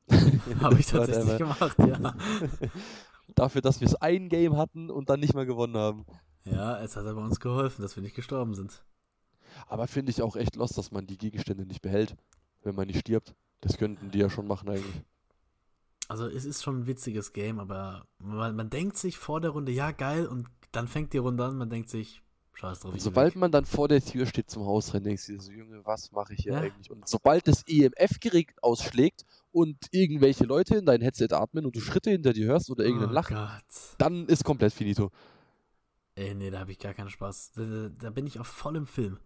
Habe 0.62 0.80
ich 0.80 0.86
tatsächlich 0.86 1.38
gemacht, 1.38 1.78
ja. 1.80 2.16
Dafür, 3.36 3.62
dass 3.62 3.82
wir 3.82 3.88
es 3.88 3.96
ein 3.96 4.30
Game 4.30 4.56
hatten 4.56 4.92
und 4.92 5.10
dann 5.10 5.20
nicht 5.20 5.34
mal 5.34 5.46
gewonnen 5.46 5.76
haben. 5.76 6.06
Ja, 6.44 6.80
es 6.80 6.96
hat 6.96 7.08
aber 7.08 7.22
uns 7.22 7.40
geholfen, 7.40 7.82
dass 7.82 7.96
wir 7.96 8.04
nicht 8.04 8.16
gestorben 8.16 8.54
sind. 8.54 8.84
Aber 9.68 9.88
finde 9.88 10.12
ich 10.12 10.22
auch 10.22 10.36
echt 10.36 10.56
lost, 10.56 10.78
dass 10.78 10.92
man 10.92 11.08
die 11.08 11.18
Gegenstände 11.18 11.66
nicht 11.66 11.82
behält, 11.82 12.16
wenn 12.64 12.76
man 12.76 12.88
nicht 12.88 13.00
stirbt. 13.00 13.34
Das 13.62 13.78
könnten 13.78 14.12
die 14.12 14.20
ja 14.20 14.30
schon 14.30 14.48
machen 14.48 14.70
eigentlich. 14.70 15.02
Also 16.08 16.28
es 16.28 16.46
ist 16.46 16.64
schon 16.64 16.82
ein 16.82 16.88
witziges 16.88 17.34
Game, 17.34 17.60
aber 17.60 18.06
man, 18.20 18.56
man 18.56 18.70
denkt 18.70 18.98
sich 18.98 19.18
vor 19.18 19.42
der 19.42 19.52
Runde, 19.52 19.72
ja 19.72 19.92
geil, 19.92 20.28
und 20.28 20.48
dann 20.72 20.88
fängt 20.88 21.14
die 21.14 21.18
Runde 21.18 21.44
an, 21.46 21.58
man 21.58 21.70
denkt 21.70 21.90
sich, 21.90 22.22
scheiß 22.58 22.80
drauf. 22.80 22.94
Sobald 22.98 23.36
man 23.36 23.52
dann 23.52 23.66
vor 23.66 23.88
der 23.88 24.02
Tür 24.04 24.26
steht 24.26 24.50
zum 24.50 24.66
Hausrennen, 24.66 25.04
denkst 25.06 25.28
du 25.28 25.34
dir 25.34 25.42
so, 25.42 25.52
Junge, 25.52 25.86
was 25.86 26.12
mache 26.12 26.34
ich 26.34 26.44
hier 26.44 26.54
Ja. 26.54 26.60
eigentlich? 26.60 26.90
Und 26.90 27.08
sobald 27.08 27.48
das 27.48 27.64
EMF-Gerät 27.68 28.54
ausschlägt 28.62 29.26
und 29.52 29.78
irgendwelche 29.92 30.46
Leute 30.46 30.76
in 30.78 30.86
dein 30.86 31.02
Headset 31.02 31.30
atmen 31.32 31.66
und 31.66 31.76
du 31.76 31.80
Schritte 31.80 32.12
hinter 32.12 32.34
dir 32.34 32.48
hörst 32.48 32.70
oder 32.70 32.84
irgendein 32.84 33.10
oh 33.10 33.14
Lachen, 33.14 33.36
Gott. 33.36 33.96
dann 33.98 34.28
ist 34.28 34.44
komplett 34.44 34.74
finito. 34.74 35.12
Ey, 36.16 36.34
nee, 36.34 36.50
da 36.50 36.60
habe 36.60 36.72
ich 36.72 36.80
gar 36.80 36.94
keinen 36.94 37.10
Spaß. 37.10 37.52
Da, 37.56 37.90
da, 37.90 38.10
bin 38.10 38.26
ich 38.26 38.40
auch 38.40 38.46
voll 38.46 38.78
im 38.78 38.88
Film. 38.88 39.20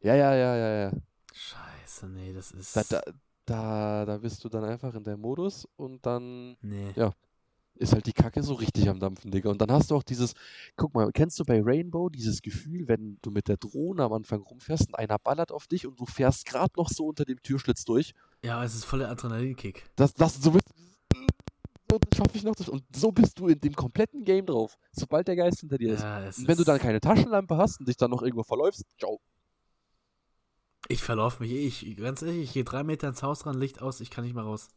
Ja, 0.00 0.14
ja, 0.14 0.34
ja, 0.34 0.56
ja, 0.56 0.80
ja. 0.84 0.92
Scheiße, 1.32 2.08
nee, 2.08 2.32
das 2.32 2.52
ist. 2.52 2.76
Da, 2.76 2.82
da, 2.88 3.02
da, 3.44 4.04
da 4.04 4.18
bist 4.18 4.44
du 4.44 4.48
dann 4.48 4.62
einfach 4.64 4.94
in 4.94 5.02
deinem 5.02 5.20
Modus 5.20 5.66
und 5.76 6.06
dann 6.06 6.56
nee. 6.60 6.92
Ja. 6.94 7.12
Ist 7.78 7.92
halt 7.92 8.06
die 8.06 8.12
Kacke 8.12 8.42
so 8.42 8.54
richtig 8.54 8.88
am 8.88 9.00
Dampfen, 9.00 9.30
Digga. 9.30 9.50
Und 9.50 9.60
dann 9.60 9.72
hast 9.72 9.90
du 9.90 9.96
auch 9.96 10.02
dieses, 10.02 10.34
guck 10.76 10.94
mal, 10.94 11.10
kennst 11.12 11.38
du 11.38 11.44
bei 11.44 11.60
Rainbow 11.62 12.08
dieses 12.08 12.42
Gefühl, 12.42 12.88
wenn 12.88 13.18
du 13.22 13.30
mit 13.30 13.48
der 13.48 13.56
Drohne 13.56 14.02
am 14.04 14.12
Anfang 14.12 14.42
rumfährst 14.42 14.88
und 14.88 14.94
einer 14.94 15.18
ballert 15.18 15.52
auf 15.52 15.66
dich 15.66 15.86
und 15.86 15.98
du 15.98 16.06
fährst 16.06 16.46
gerade 16.46 16.72
noch 16.76 16.88
so 16.88 17.06
unter 17.06 17.24
dem 17.24 17.40
Türschlitz 17.42 17.84
durch? 17.84 18.14
Ja, 18.44 18.62
es 18.64 18.74
ist 18.74 18.84
voll 18.84 19.00
der 19.00 19.10
Adrenalinkick. 19.10 19.90
Das, 19.96 20.14
das, 20.14 20.36
so 20.36 20.50
bist 20.50 20.66
so, 21.90 21.98
das 21.98 22.18
schaffe 22.18 22.36
ich 22.36 22.44
noch. 22.44 22.54
Das, 22.54 22.68
und 22.68 22.84
so 22.94 23.12
bist 23.12 23.38
du 23.38 23.48
in 23.48 23.60
dem 23.60 23.74
kompletten 23.74 24.24
Game 24.24 24.46
drauf, 24.46 24.76
sobald 24.92 25.26
der 25.28 25.36
Geist 25.36 25.60
hinter 25.60 25.78
dir 25.78 25.94
ist. 25.94 26.02
Ja, 26.02 26.18
Und 26.18 26.48
wenn 26.48 26.56
du 26.56 26.62
ist, 26.62 26.68
dann 26.68 26.78
keine 26.78 27.00
Taschenlampe 27.00 27.56
hast 27.56 27.80
und 27.80 27.88
dich 27.88 27.96
dann 27.96 28.10
noch 28.10 28.22
irgendwo 28.22 28.42
verläufst, 28.42 28.84
ciao. 28.98 29.20
Ich 30.88 31.02
verlaufe 31.02 31.42
mich 31.42 31.52
eh. 31.52 31.66
Ich, 31.66 31.96
ganz 31.96 32.22
ehrlich, 32.22 32.44
ich 32.44 32.52
gehe 32.52 32.64
drei 32.64 32.82
Meter 32.82 33.08
ins 33.08 33.22
Haus 33.22 33.46
ran, 33.46 33.58
Licht 33.58 33.80
aus, 33.80 34.00
ich 34.00 34.10
kann 34.10 34.24
nicht 34.24 34.34
mehr 34.34 34.44
raus. 34.44 34.68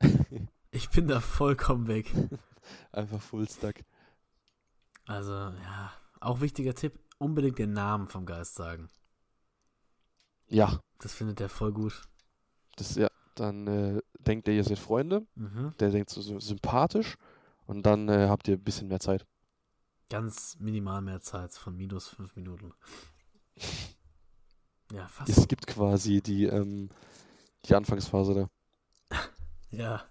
ich 0.76 0.90
bin 0.90 1.08
da 1.08 1.20
vollkommen 1.20 1.88
weg. 1.88 2.12
Einfach 2.92 3.20
Fullstack. 3.20 3.84
Also, 5.06 5.32
ja. 5.32 5.92
Auch 6.20 6.40
wichtiger 6.40 6.74
Tipp: 6.74 6.98
unbedingt 7.18 7.58
den 7.58 7.72
Namen 7.72 8.06
vom 8.08 8.26
Geist 8.26 8.54
sagen. 8.54 8.88
Ja, 10.48 10.80
Das 11.00 11.12
findet 11.12 11.40
er 11.40 11.48
voll 11.48 11.72
gut. 11.72 12.02
das, 12.76 12.94
ja, 12.94 13.08
dann 13.34 13.66
äh, 13.66 14.00
denkt 14.20 14.46
der, 14.46 14.54
ihr 14.54 14.64
seid 14.64 14.78
Freunde, 14.78 15.26
Mhm. 15.34 15.74
der 15.80 15.90
denkt 15.90 16.10
so, 16.10 16.20
so 16.22 16.38
sympathisch 16.38 17.16
und 17.66 17.84
dann 17.84 18.08
äh, 18.08 18.28
habt 18.28 18.46
ihr 18.48 18.54
ein 18.56 18.62
bisschen 18.64 18.86
mehr 18.88 19.00
Zeit. 19.00 19.26
Ganz 20.08 20.56
minimal 20.60 21.02
mehr 21.02 21.20
Zeit 21.20 21.52
von 21.54 21.76
minus 21.76 22.08
fünf 22.08 22.36
Minuten. 22.36 22.72
Ja, 24.92 25.08
fast. 25.08 25.28
Es 25.36 25.48
gibt 25.48 25.66
quasi 25.66 26.22
die, 26.22 26.44
ähm, 26.44 26.90
die 27.64 27.74
Anfangsphase 27.74 28.34
da. 28.34 28.50
Ja, 29.70 30.04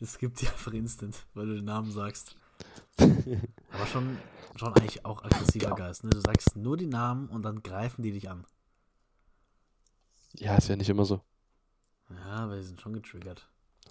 es 0.00 0.18
gibt 0.18 0.40
die 0.40 0.48
einfach 0.48 0.72
instant, 0.72 1.26
weil 1.34 1.46
du 1.46 1.54
den 1.54 1.64
Namen 1.64 1.90
sagst. 1.90 2.36
Aber 2.98 3.86
schon, 3.86 4.18
schon 4.56 4.74
eigentlich 4.74 5.04
auch 5.04 5.24
aggressiver 5.24 5.74
Geist. 5.74 6.04
Ne? 6.04 6.10
Du 6.10 6.20
sagst 6.20 6.56
nur 6.56 6.76
die 6.76 6.86
Namen 6.86 7.28
und 7.28 7.42
dann 7.42 7.62
greifen 7.62 8.02
die 8.02 8.12
dich 8.12 8.28
an. 8.28 8.44
Ja, 10.34 10.56
ist 10.56 10.68
ja 10.68 10.76
nicht 10.76 10.88
immer 10.88 11.04
so. 11.04 11.20
Ja, 12.10 12.44
aber 12.44 12.56
die 12.56 12.62
sind 12.62 12.80
schon 12.80 12.92
getriggert. 12.94 13.48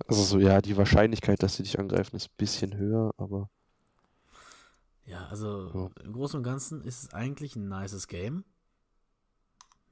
Also 0.08 0.24
so, 0.24 0.40
ja, 0.40 0.62
die 0.62 0.78
Wahrscheinlichkeit, 0.78 1.42
dass 1.44 1.56
sie 1.56 1.64
dich 1.64 1.80
angreifen, 1.80 2.16
ist 2.16 2.30
ein 2.30 2.38
bisschen 2.38 2.76
höher, 2.76 3.14
aber 3.18 3.50
Ja, 5.06 5.28
also 5.28 5.92
im 6.04 6.14
Großen 6.14 6.38
und 6.38 6.44
Ganzen 6.44 6.84
ist 6.84 7.04
es 7.04 7.14
eigentlich 7.14 7.56
ein 7.56 7.68
nices 7.68 8.08
Game. 8.08 8.44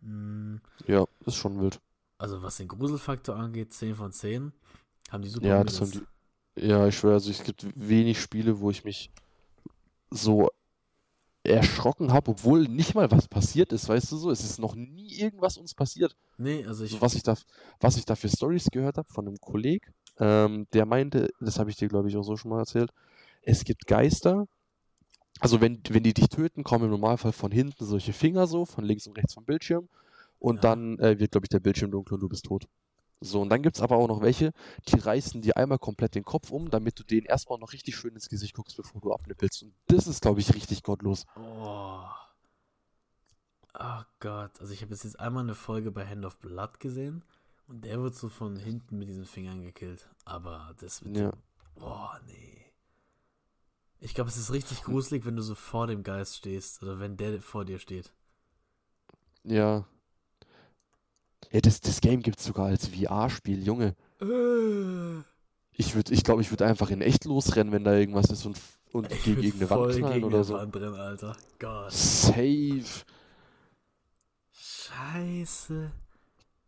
Mm, 0.01 0.57
ja, 0.87 1.05
ist 1.25 1.35
schon 1.35 1.59
wild. 1.59 1.79
Also 2.17 2.41
was 2.41 2.57
den 2.57 2.67
Gruselfaktor 2.67 3.35
angeht, 3.35 3.73
10 3.73 3.95
von 3.95 4.11
10. 4.11 4.53
Haben 5.09 5.21
die 5.23 5.29
super 5.29 5.47
Ja, 5.47 5.63
das 5.63 5.81
haben 5.81 5.91
die. 5.91 6.01
Ja, 6.57 6.87
ich 6.87 6.97
schwöre, 6.97 7.15
also 7.15 7.29
es 7.31 7.43
gibt 7.43 7.65
wenig 7.75 8.19
Spiele, 8.19 8.59
wo 8.59 8.69
ich 8.69 8.85
mich 8.85 9.09
so 10.09 10.49
erschrocken 11.43 12.11
habe, 12.11 12.31
obwohl 12.31 12.67
nicht 12.67 12.95
mal 12.95 13.11
was 13.11 13.27
passiert 13.27 13.71
ist, 13.71 13.87
weißt 13.87 14.11
du 14.11 14.17
so? 14.17 14.31
Es 14.31 14.43
ist 14.43 14.57
noch 14.57 14.75
nie 14.75 15.13
irgendwas 15.19 15.57
uns 15.57 15.75
passiert. 15.75 16.15
Nee, 16.37 16.65
also 16.65 16.85
ich. 16.85 16.91
So, 16.91 17.01
was, 17.01 17.13
ich 17.13 17.23
da, 17.23 17.35
was 17.79 17.97
ich 17.97 18.05
da 18.05 18.15
für 18.15 18.29
Stories 18.29 18.67
gehört 18.71 18.97
habe 18.97 19.11
von 19.11 19.27
einem 19.27 19.37
Kollegen, 19.37 19.93
ähm, 20.17 20.65
der 20.73 20.85
meinte, 20.85 21.29
das 21.39 21.59
habe 21.59 21.69
ich 21.69 21.75
dir, 21.75 21.87
glaube 21.87 22.09
ich, 22.09 22.17
auch 22.17 22.23
so 22.23 22.35
schon 22.37 22.51
mal 22.51 22.59
erzählt, 22.59 22.91
es 23.41 23.63
gibt 23.63 23.85
Geister, 23.85 24.47
also 25.39 25.61
wenn, 25.61 25.81
wenn 25.89 26.03
die 26.03 26.13
dich 26.13 26.29
töten, 26.29 26.63
kommen 26.63 26.85
im 26.85 26.91
Normalfall 26.91 27.33
von 27.33 27.51
hinten 27.51 27.85
solche 27.85 28.13
Finger 28.13 28.47
so, 28.47 28.65
von 28.65 28.85
links 28.85 29.05
und 29.05 29.17
rechts 29.17 29.33
vom 29.33 29.45
Bildschirm. 29.45 29.89
Und 30.39 30.57
Ja. 30.57 30.61
dann 30.61 30.99
äh, 30.99 31.19
wird, 31.19 31.31
glaube 31.31 31.45
ich, 31.45 31.49
der 31.49 31.59
Bildschirm 31.59 31.91
dunkel 31.91 32.15
und 32.15 32.21
du 32.21 32.29
bist 32.29 32.45
tot. 32.45 32.67
So, 33.21 33.41
und 33.41 33.49
dann 33.49 33.63
gibt 33.63 33.77
es 33.77 33.81
aber 33.81 33.95
auch 33.95 34.07
noch 34.07 34.21
welche, 34.21 34.51
die 34.87 34.99
reißen 34.99 35.41
dir 35.41 35.57
einmal 35.57 35.79
komplett 35.79 36.15
den 36.15 36.25
Kopf 36.25 36.51
um, 36.51 36.69
damit 36.69 36.99
du 36.99 37.03
denen 37.03 37.25
erstmal 37.25 37.59
noch 37.59 37.73
richtig 37.73 37.95
schön 37.95 38.13
ins 38.13 38.29
Gesicht 38.29 38.53
guckst, 38.53 38.77
bevor 38.77 39.01
du 39.01 39.13
abnippelst. 39.13 39.63
Und 39.63 39.73
das 39.87 40.07
ist, 40.07 40.21
glaube 40.21 40.41
ich, 40.41 40.53
richtig 40.53 40.83
gottlos. 40.83 41.25
Oh. 41.35 42.03
Oh 43.77 44.01
Gott. 44.19 44.59
Also 44.59 44.73
ich 44.73 44.81
habe 44.81 44.93
jetzt 44.93 45.19
einmal 45.19 45.43
eine 45.43 45.55
Folge 45.55 45.91
bei 45.91 46.05
Hand 46.07 46.25
of 46.25 46.37
Blood 46.39 46.79
gesehen 46.79 47.23
und 47.67 47.83
der 47.83 48.01
wird 48.01 48.15
so 48.15 48.29
von 48.29 48.57
hinten 48.57 48.97
mit 48.97 49.09
diesen 49.09 49.25
Fingern 49.25 49.63
gekillt. 49.63 50.09
Aber 50.23 50.75
das 50.79 51.03
wird. 51.03 51.17
Ja. 51.17 51.33
Boah, 51.75 52.19
nee. 52.25 52.65
Ich 53.99 54.13
glaube, 54.13 54.29
es 54.29 54.37
ist 54.37 54.51
richtig 54.51 54.83
gruselig, 54.83 55.25
wenn 55.25 55.35
du 55.35 55.41
so 55.41 55.55
vor 55.55 55.87
dem 55.87 56.03
Geist 56.03 56.35
stehst 56.35 56.83
oder 56.83 56.99
wenn 56.99 57.17
der 57.17 57.41
vor 57.41 57.65
dir 57.65 57.79
steht. 57.79 58.13
Ja. 59.43 59.85
Ja, 61.51 61.61
das, 61.61 61.81
das 61.81 62.01
Game 62.01 62.21
gibt 62.21 62.39
es 62.39 62.45
sogar 62.45 62.67
als 62.67 62.87
VR-Spiel, 62.87 63.63
Junge. 63.65 63.95
Ich 65.73 65.95
würde, 65.95 66.13
ich 66.13 66.23
glaube, 66.23 66.41
ich 66.41 66.51
würde 66.51 66.65
einfach 66.65 66.89
in 66.89 67.01
echt 67.01 67.25
losrennen, 67.25 67.73
wenn 67.73 67.83
da 67.83 67.93
irgendwas 67.93 68.29
ist 68.29 68.45
und, 68.45 68.57
und 68.91 69.11
Ich 69.11 69.23
gegen 69.23 69.43
irgendeine 69.43 69.69
Wand 69.69 69.95
knallen 69.95 70.13
gegen 70.13 70.25
oder 70.25 70.43
so. 70.43 70.53
Wand 70.55 70.75
drin, 70.75 70.93
Alter. 70.93 71.35
Gott. 71.59 71.91
Safe. 71.91 72.83
Scheiße. 74.51 75.91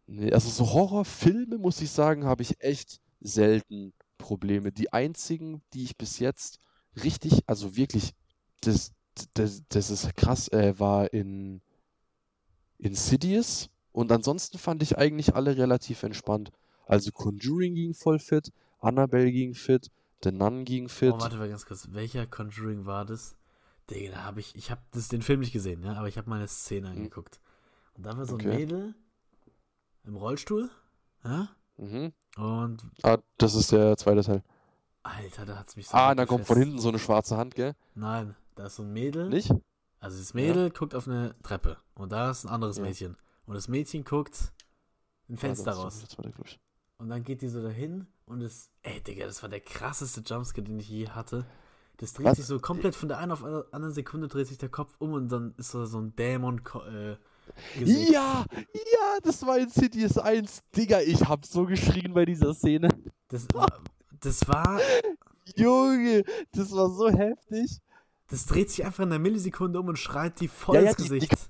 Nee, 0.08 0.32
also 0.32 0.50
so 0.50 0.72
Horrorfilme, 0.74 1.58
muss 1.58 1.82
ich 1.82 1.92
sagen, 1.92 2.26
habe 2.26 2.42
ich 2.42 2.62
echt 2.62 3.02
selten 3.20 3.94
Probleme. 4.18 4.72
Die 4.72 4.92
einzigen, 4.94 5.62
die 5.74 5.84
ich 5.84 5.98
bis 5.98 6.20
jetzt 6.20 6.60
richtig, 7.04 7.44
also 7.48 7.76
wirklich, 7.76 8.14
das, 8.62 8.92
das, 9.34 9.64
das 9.70 9.90
ist 9.90 10.16
krass, 10.16 10.48
äh, 10.50 10.80
war 10.80 11.14
in 11.14 11.62
Insidious 12.78 13.70
und 13.98 14.12
ansonsten 14.12 14.60
fand 14.60 14.84
ich 14.84 15.00
eigentlich 15.00 15.34
alle 15.34 15.58
relativ 15.58 16.04
entspannt. 16.04 16.52
Also 16.86 17.12
Conjuring 17.12 17.74
ging 17.74 17.96
voll 17.96 18.20
fit, 18.20 18.52
Annabelle 18.80 19.32
ging 19.32 19.56
fit, 19.56 19.90
The 20.24 20.32
Nun 20.32 20.66
ging 20.66 20.88
fit. 20.88 21.14
Oh, 21.14 21.20
warte 21.20 21.38
mal 21.38 21.50
ganz 21.50 21.66
kurz. 21.66 21.88
Welcher 21.92 22.28
Conjuring 22.28 22.86
war 22.86 23.06
das? 23.06 23.36
Digga, 23.90 24.12
da 24.12 24.24
habe 24.24 24.40
ich, 24.40 24.56
ich 24.56 24.70
habe 24.70 24.82
das 24.92 25.08
den 25.08 25.24
Film 25.24 25.40
nicht 25.40 25.52
gesehen, 25.52 25.84
ja, 25.84 25.94
aber 25.96 26.08
ich 26.08 26.18
habe 26.20 26.30
mal 26.30 26.36
eine 26.36 26.48
Szene 26.48 26.90
angeguckt. 26.90 27.40
Und 27.96 28.06
da 28.06 28.16
war 28.16 28.26
so 28.28 28.36
ein 28.36 28.42
Okay. 28.42 28.56
Mädel 28.56 28.94
im 30.06 30.16
Rollstuhl, 30.16 30.70
ja, 31.24 31.50
Mhm. 31.78 32.14
und 32.38 32.86
Ah, 33.02 33.18
das 33.40 33.56
ist 33.56 33.72
der 33.72 33.98
zweite 33.98 34.22
Teil. 34.22 34.44
Alter, 35.02 35.46
da 35.48 35.58
hat's 35.58 35.76
mich 35.76 35.88
so 35.88 35.98
Ah, 35.98 36.14
dann 36.14 36.28
kommt 36.28 36.46
von 36.46 36.58
hinten 36.58 36.80
so 36.80 36.90
eine 36.90 37.00
schwarze 37.00 37.36
Hand, 37.38 37.56
gell? 37.56 37.74
Nein, 37.96 38.36
da 38.56 38.68
ist 38.68 38.76
so 38.76 38.84
ein 38.84 38.94
Mädel. 38.94 39.30
Nicht? 39.30 39.52
Also 40.00 40.20
das 40.20 40.36
Mädel 40.36 40.70
guckt 40.70 40.94
auf 40.94 41.08
eine 41.08 41.34
Treppe 41.42 41.78
und 41.96 42.12
da 42.12 42.30
ist 42.30 42.46
ein 42.46 42.50
anderes 42.50 42.78
Ja. 42.78 42.84
Mädchen. 42.84 43.18
Und 43.48 43.56
das 43.56 43.68
Mädchen 43.68 44.04
guckt 44.04 44.52
ein 45.30 45.38
Fenster 45.38 45.72
ist 45.72 45.78
raus. 45.78 46.04
Und 47.00 47.10
dann 47.10 47.24
geht 47.24 47.42
die 47.42 47.48
so 47.50 47.62
dahin 47.62 48.08
und 48.26 48.42
es. 48.42 48.70
Ey, 48.84 49.02
Digga, 49.02 49.26
das 49.26 49.42
war 49.42 49.50
der 49.50 49.60
krasseste 49.62 50.22
Jumpscare, 50.22 50.64
den 50.64 50.80
ich 50.80 50.90
je 50.90 51.10
hatte. 51.10 51.46
Das 51.98 52.14
dreht 52.14 52.28
Was? 52.28 52.38
sich 52.38 52.46
so 52.46 52.60
komplett 52.60 52.96
von 52.96 53.10
der 53.10 53.18
einen 53.18 53.32
auf 53.32 53.42
der 53.42 53.66
anderen 53.72 53.94
Sekunde 53.94 54.28
dreht 54.28 54.48
sich 54.48 54.58
der 54.60 54.70
Kopf 54.70 54.96
um 55.00 55.14
und 55.14 55.30
dann 55.30 55.56
ist 55.58 55.74
da 55.74 55.86
so 55.88 56.00
ein 56.00 56.16
Dämon 56.16 56.62
äh, 56.92 57.16
Gesicht. 57.80 58.12
Ja, 58.12 58.46
ja, 58.54 59.18
das 59.24 59.44
war 59.46 59.58
Insidious 59.58 60.18
1. 60.18 60.62
Digga, 60.76 61.02
ich 61.02 61.22
hab 61.22 61.46
so 61.46 61.66
geschrien 61.66 62.14
bei 62.14 62.26
dieser 62.26 62.54
Szene. 62.54 62.90
Das, 63.30 63.48
war- 63.54 63.82
das 64.20 64.48
war. 64.48 64.80
Junge, 65.56 66.24
das 66.52 66.72
war 66.72 66.90
so 66.90 67.10
heftig. 67.10 67.80
Das 68.28 68.46
dreht 68.46 68.70
sich 68.70 68.84
einfach 68.86 69.04
in 69.04 69.12
einer 69.12 69.20
Millisekunde 69.20 69.80
um 69.80 69.88
und 69.88 69.98
schreit 69.98 70.40
die 70.40 70.48
voll 70.50 70.76
Ja, 70.76 70.82
ja, 70.82 70.90
ins 70.90 70.98
die- 70.98 71.04
die- 71.04 71.10
Gesicht. 71.28 71.50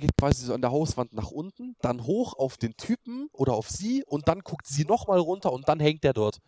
Geht 0.00 0.16
quasi 0.16 0.44
so 0.46 0.54
an 0.54 0.62
der 0.62 0.72
Hauswand 0.72 1.12
nach 1.12 1.30
unten, 1.30 1.76
dann 1.82 2.04
hoch 2.04 2.34
auf 2.34 2.56
den 2.58 2.76
Typen 2.76 3.28
oder 3.32 3.54
auf 3.54 3.68
sie 3.70 4.04
und 4.04 4.28
dann 4.28 4.40
guckt 4.40 4.66
sie 4.66 4.84
nochmal 4.84 5.18
runter 5.20 5.52
und 5.52 5.68
dann 5.68 5.80
hängt 5.80 6.04
der 6.04 6.12
dort. 6.14 6.40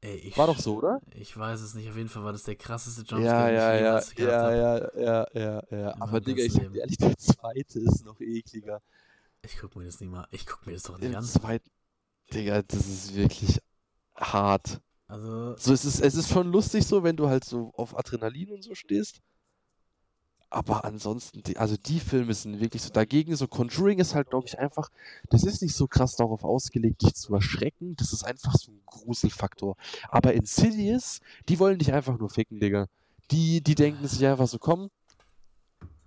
Ey, 0.00 0.16
ich, 0.16 0.36
War 0.36 0.46
doch 0.46 0.58
so, 0.60 0.76
oder? 0.76 1.00
Ich 1.14 1.36
weiß 1.36 1.60
es 1.60 1.74
nicht. 1.74 1.88
Auf 1.90 1.96
jeden 1.96 2.08
Fall 2.08 2.24
war 2.24 2.32
das 2.32 2.44
der 2.44 2.56
krasseste 2.56 3.02
Ja, 3.10 3.48
Jumpscare, 3.48 3.50
ja, 3.50 3.74
ich 3.78 3.78
ja, 3.78 4.04
ja, 4.16 4.26
hab. 4.40 4.54
ja, 4.54 4.90
ja, 4.96 5.26
ja, 5.34 5.62
ja. 5.70 5.90
In 5.94 6.00
Aber 6.00 6.20
Digga, 6.20 6.42
ich 6.44 6.52
sag 6.52 6.74
ehrlich, 6.74 6.98
der 6.98 7.16
zweite 7.18 7.80
ist 7.80 8.04
noch 8.04 8.20
ekliger. 8.20 8.80
Ich 9.42 9.56
guck 9.58 9.74
mir 9.76 9.84
das 9.86 9.98
nicht 10.00 10.10
mal. 10.10 10.28
Ich 10.30 10.44
guck 10.46 10.66
mir 10.66 10.74
das 10.74 10.82
doch 10.82 10.98
nicht 10.98 11.14
Den 11.14 11.16
an. 11.16 11.32
zweiten, 11.32 11.70
Digga, 12.32 12.62
das 12.62 12.86
ist 12.88 13.14
wirklich 13.16 13.60
hart. 14.16 14.80
Also, 15.08 15.56
So, 15.56 15.72
es 15.74 15.84
ist, 15.86 16.00
es 16.00 16.14
ist 16.16 16.30
schon 16.30 16.52
lustig 16.52 16.86
so, 16.86 17.02
wenn 17.04 17.16
du 17.16 17.28
halt 17.28 17.44
so 17.44 17.72
auf 17.76 17.98
Adrenalin 17.98 18.52
und 18.52 18.62
so 18.64 18.74
stehst. 18.74 19.20
Aber 20.48 20.84
ansonsten, 20.84 21.42
die, 21.42 21.56
also 21.58 21.76
die 21.76 22.00
Filme 22.00 22.32
sind 22.32 22.60
wirklich 22.60 22.82
so 22.82 22.90
dagegen. 22.90 23.34
So 23.36 23.48
Conjuring 23.48 23.98
ist 23.98 24.14
halt, 24.14 24.30
glaube 24.30 24.46
ich, 24.46 24.58
einfach, 24.58 24.90
das 25.28 25.42
ist 25.42 25.60
nicht 25.60 25.74
so 25.74 25.86
krass 25.88 26.16
darauf 26.16 26.44
ausgelegt, 26.44 27.02
dich 27.02 27.14
zu 27.14 27.34
erschrecken. 27.34 27.96
Das 27.96 28.12
ist 28.12 28.24
einfach 28.24 28.54
so 28.54 28.70
ein 28.70 28.80
Gruselfaktor. 28.86 29.76
Aber 30.08 30.34
Insidious, 30.34 31.20
die 31.48 31.58
wollen 31.58 31.78
dich 31.78 31.92
einfach 31.92 32.18
nur 32.18 32.30
ficken, 32.30 32.60
Digga. 32.60 32.86
Die, 33.32 33.60
die 33.60 33.74
denken 33.74 34.06
sich 34.06 34.24
einfach 34.24 34.46
so, 34.46 34.58
komm, 34.58 34.90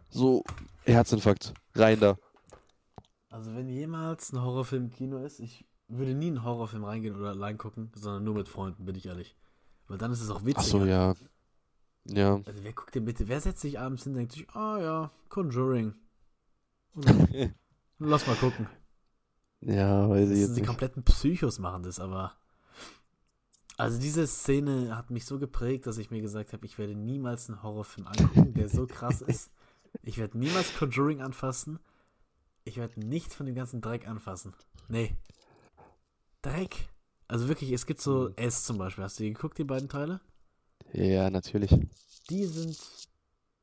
so, 0.09 0.43
Herzinfarkt, 0.85 1.53
rein 1.75 1.99
da. 1.99 2.17
also 3.29 3.53
wenn 3.55 3.67
jemals 3.69 4.31
ein 4.31 4.41
Horrorfilm 4.41 4.85
im 4.85 4.89
Kino 4.89 5.17
ist, 5.17 5.39
ich 5.39 5.65
würde 5.87 6.13
nie 6.13 6.29
in 6.29 6.37
einen 6.37 6.45
Horrorfilm 6.45 6.83
reingehen 6.83 7.15
oder 7.15 7.29
allein 7.29 7.57
gucken, 7.57 7.91
sondern 7.95 8.23
nur 8.23 8.35
mit 8.35 8.47
Freunden, 8.47 8.85
bin 8.85 8.95
ich 8.95 9.05
ehrlich. 9.05 9.35
Weil 9.87 9.97
dann 9.97 10.11
ist 10.11 10.21
es 10.21 10.29
auch 10.29 10.45
witziger. 10.45 10.59
Ach 10.59 10.63
so, 10.63 10.85
ja. 10.85 11.13
Ja. 12.05 12.41
Also 12.45 12.63
wer 12.63 12.73
guckt 12.73 12.95
denn 12.95 13.05
bitte, 13.05 13.27
wer 13.27 13.39
setzt 13.41 13.61
sich 13.61 13.79
abends 13.79 14.03
hin 14.03 14.13
und 14.13 14.17
denkt 14.19 14.33
sich, 14.33 14.49
ah 14.51 14.79
ja, 14.79 15.11
Conjuring. 15.29 15.93
Lass 17.99 18.27
mal 18.27 18.35
gucken. 18.35 18.67
Ja, 19.61 20.09
weiß 20.09 20.29
Das 20.29 20.29
ich 20.29 20.35
sind 20.37 20.39
jetzt 20.47 20.55
die 20.55 20.61
nicht. 20.61 20.67
kompletten 20.67 21.03
Psychos 21.03 21.59
machen 21.59 21.83
das, 21.83 21.99
aber. 21.99 22.35
Also 23.77 23.99
diese 23.99 24.27
Szene 24.27 24.95
hat 24.97 25.09
mich 25.09 25.25
so 25.25 25.39
geprägt, 25.39 25.87
dass 25.87 25.97
ich 25.97 26.11
mir 26.11 26.21
gesagt 26.21 26.51
habe, 26.53 26.65
ich 26.65 26.77
werde 26.77 26.95
niemals 26.95 27.49
einen 27.49 27.63
Horrorfilm 27.63 28.07
angucken, 28.07 28.53
der 28.53 28.69
so 28.69 28.87
krass 28.87 29.21
ist. 29.21 29.51
Ich 30.03 30.19
werde 30.19 30.37
niemals 30.37 30.77
Conjuring 30.77 31.19
anfassen. 31.19 31.79
Ich 32.63 32.77
werde 32.77 32.99
nichts 32.99 33.33
von 33.33 33.47
dem 33.47 33.55
ganzen 33.55 33.81
Dreck 33.81 34.07
anfassen. 34.07 34.53
Nee. 34.87 35.17
Dreck. 36.43 36.89
Also 37.27 37.47
wirklich, 37.47 37.71
es 37.71 37.87
gibt 37.87 37.99
so 37.99 38.27
Hm. 38.27 38.33
S 38.35 38.65
zum 38.65 38.77
Beispiel. 38.77 39.03
Hast 39.03 39.17
du 39.17 39.23
die 39.23 39.33
geguckt, 39.33 39.57
die 39.57 39.63
beiden 39.63 39.89
Teile? 39.89 40.21
Ja, 40.93 41.29
natürlich. 41.29 41.75
Die 42.29 42.45
sind 42.45 42.77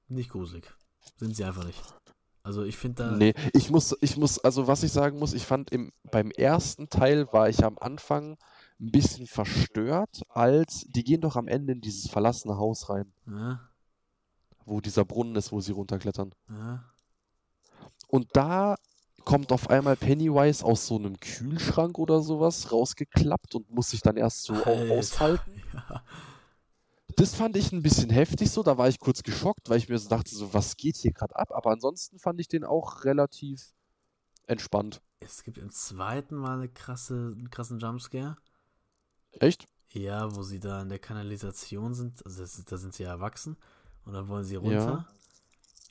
nicht 0.09 0.31
gruselig. 0.31 0.73
Sind 1.17 1.35
sie 1.37 1.45
einfach 1.45 1.65
nicht. 1.65 1.83
Also 2.43 2.63
ich 2.63 2.77
finde 2.77 3.03
da. 3.03 3.11
Nee, 3.13 3.35
ich 3.53 3.71
muss, 3.71 3.97
ich 4.01 4.17
muss, 4.17 4.39
also 4.39 4.69
was 4.69 4.83
ich 4.85 4.93
sagen 4.93 5.19
muss, 5.19 5.33
ich 5.33 5.45
fand 5.45 5.73
im, 5.73 5.93
beim 6.11 6.31
ersten 6.31 6.89
Teil 6.89 7.27
war 7.33 7.49
ich 7.49 7.65
am 7.65 7.77
Anfang 7.79 8.37
ein 8.79 8.91
bisschen 8.93 9.27
verstört, 9.27 10.23
als 10.29 10.85
die 10.89 11.03
gehen 11.03 11.23
doch 11.23 11.35
am 11.37 11.49
Ende 11.49 11.73
in 11.73 11.81
dieses 11.81 12.09
verlassene 12.09 12.57
Haus 12.57 12.89
rein, 12.89 13.13
Ja, 13.27 13.61
wo 14.65 14.81
dieser 14.81 15.05
Brunnen 15.05 15.35
ist, 15.35 15.51
wo 15.51 15.61
sie 15.61 15.73
runterklettern. 15.73 16.33
ja. 16.49 16.85
Und 18.09 18.29
da 18.35 18.77
kommt 19.25 19.51
auf 19.51 19.69
einmal 19.69 19.97
Pennywise 19.97 20.65
aus 20.65 20.87
so 20.87 20.97
einem 20.97 21.19
Kühlschrank 21.19 21.99
oder 21.99 22.23
sowas 22.23 22.71
rausgeklappt 22.71 23.57
und 23.57 23.69
muss 23.71 23.91
sich 23.91 24.01
dann 24.01 24.17
erst 24.17 24.45
so 24.45 24.55
Alter. 24.55 24.95
aushalten. 24.95 25.61
ja. 25.75 26.03
Das 27.17 27.35
fand 27.35 27.57
ich 27.57 27.73
ein 27.73 27.83
bisschen 27.83 28.11
heftig 28.11 28.51
so, 28.51 28.63
da 28.63 28.77
war 28.77 28.89
ich 28.89 28.99
kurz 29.01 29.23
geschockt, 29.23 29.71
weil 29.71 29.79
ich 29.79 29.89
mir 29.89 29.99
so 29.99 30.09
dachte, 30.09 30.35
so, 30.35 30.53
was 30.53 30.77
geht 30.77 30.97
hier 30.97 31.13
gerade 31.13 31.35
ab? 31.37 31.51
Aber 31.53 31.71
ansonsten 31.71 32.19
fand 32.19 32.39
ich 32.41 32.49
den 32.49 32.63
auch 32.65 33.05
relativ 33.05 33.75
entspannt. 34.47 35.01
Es 35.21 35.43
gibt 35.43 35.57
im 35.57 35.71
zweiten 35.71 36.37
Mal 36.37 36.59
eine 36.59 36.69
krasse, 36.69 37.33
einen 37.35 37.51
krassen 37.51 37.79
Jumpscare. 37.81 38.37
Echt? 39.33 39.67
Ja, 39.93 40.35
wo 40.37 40.43
sie 40.43 40.61
da 40.61 40.83
in 40.83 40.91
der 40.91 40.99
Kanalisation 40.99 41.95
sind. 41.95 42.25
Also 42.27 42.43
das, 42.43 42.63
da 42.67 42.77
sind 42.77 42.93
sie 42.95 43.05
ja 43.05 43.11
erwachsen. 43.11 43.57
Und 44.05 44.13
dann 44.13 44.29
wollen 44.29 44.45
sie 44.45 44.57
runter. 44.57 45.07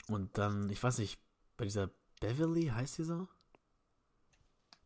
Und 0.08 0.38
dann, 0.38 0.70
ich 0.70 0.80
weiß 0.80 0.98
nicht, 0.98 1.18
bei 1.56 1.64
dieser 1.64 1.90
Beverly, 2.20 2.66
heißt 2.68 2.94
sie 2.94 3.04
so? 3.04 3.26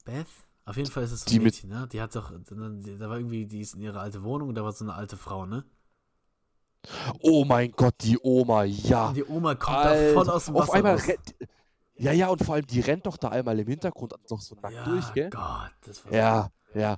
Beth? 0.07 0.27
Auf 0.65 0.77
jeden 0.79 0.91
Fall 0.91 1.05
ist 1.05 1.13
es 1.13 1.21
so 1.25 1.31
Die 1.31 1.37
ein 1.39 1.43
mit- 1.43 1.55
Mädchen, 1.55 1.69
ne? 1.71 1.87
Die 1.89 2.01
hat 2.01 2.15
doch, 2.17 2.33
die- 2.33 2.97
da 2.97 3.11
war 3.11 3.19
irgendwie, 3.19 3.45
die 3.47 3.61
ist 3.61 3.75
in 3.75 3.83
ihre 3.83 4.01
alte 4.01 4.23
Wohnung 4.23 4.49
und 4.49 4.55
da 4.55 4.65
war 4.65 4.73
so 4.73 4.85
eine 4.87 4.95
alte 4.95 5.19
Frau, 5.19 5.45
ne? 5.45 5.65
Oh 7.21 7.45
mein 7.45 7.73
Gott, 7.73 7.95
die 8.01 8.19
Oma, 8.23 8.65
ja. 8.65 9.09
Und 9.09 9.17
die 9.17 9.25
Oma 9.25 9.55
kommt 9.55 9.77
da 9.77 9.83
Alter, 9.91 10.15
voll 10.15 10.31
aus 10.31 10.45
dem 10.47 10.55
Wasser 10.55 10.63
auf 10.65 10.71
einmal 10.71 10.95
raus. 10.95 11.07
rennt. 11.07 11.35
Ja, 11.97 12.13
ja, 12.13 12.29
und 12.29 12.43
vor 12.43 12.55
allem, 12.55 12.67
die 12.67 12.81
rennt 12.81 13.05
doch 13.07 13.19
da 13.19 13.29
einmal 13.29 13.59
im 13.59 13.67
Hintergrund 13.67 14.15
noch 14.31 14.41
so 14.41 14.55
nackt 14.63 14.75
ja, 14.75 14.85
durch, 14.85 15.13
gell? 15.13 15.29
Gott, 15.31 15.73
das 15.85 16.05
war 16.07 16.13
Ja, 16.13 16.51
ja. 16.75 16.97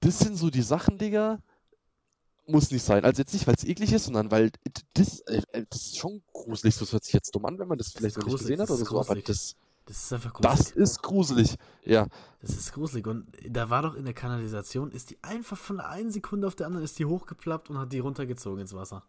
Das 0.00 0.18
sind 0.20 0.36
so 0.36 0.50
die 0.50 0.62
Sachen, 0.62 0.96
Digga. 0.98 1.38
muss 2.46 2.70
nicht 2.70 2.84
sein. 2.84 3.04
Also 3.04 3.22
jetzt 3.22 3.32
nicht, 3.32 3.46
weil 3.46 3.54
es 3.56 3.64
eklig 3.64 3.92
ist, 3.92 4.04
sondern 4.04 4.30
weil 4.30 4.52
das, 4.92 5.20
äh, 5.22 5.42
äh, 5.52 5.64
das 5.68 5.80
ist 5.86 5.96
schon 5.98 6.22
gruselig. 6.32 6.78
Das 6.78 6.92
hört 6.92 7.02
sich 7.04 7.14
jetzt 7.14 7.34
dumm 7.34 7.46
an, 7.46 7.58
wenn 7.58 7.66
man 7.68 7.78
das 7.78 7.92
vielleicht 7.92 8.16
noch 8.18 8.26
nicht 8.26 8.38
gesehen 8.38 8.60
hat 8.60 8.68
das 8.68 8.76
oder 8.76 8.82
ist 8.82 8.88
so, 8.90 9.00
aber 9.00 9.20
das, 9.20 9.56
Das 9.86 9.96
ist 10.04 10.12
einfach 10.12 10.32
gruselig. 10.34 10.58
das 10.58 10.70
ist 10.70 11.02
gruselig. 11.02 11.54
Ja. 11.84 12.06
Das 12.40 12.50
ist 12.50 12.72
gruselig. 12.72 13.06
Und 13.06 13.26
da 13.48 13.70
war 13.70 13.82
doch 13.82 13.94
in 13.94 14.04
der 14.04 14.14
Kanalisation, 14.14 14.92
ist 14.92 15.10
die 15.10 15.18
einfach 15.22 15.56
von 15.58 15.76
der 15.78 15.88
einen 15.88 16.10
Sekunde 16.10 16.46
auf 16.46 16.54
der 16.54 16.66
anderen 16.66 16.84
ist 16.84 16.98
die 16.98 17.06
hochgeplappt 17.06 17.70
und 17.70 17.78
hat 17.78 17.92
die 17.92 17.98
runtergezogen 17.98 18.60
ins 18.60 18.74
Wasser. 18.74 19.02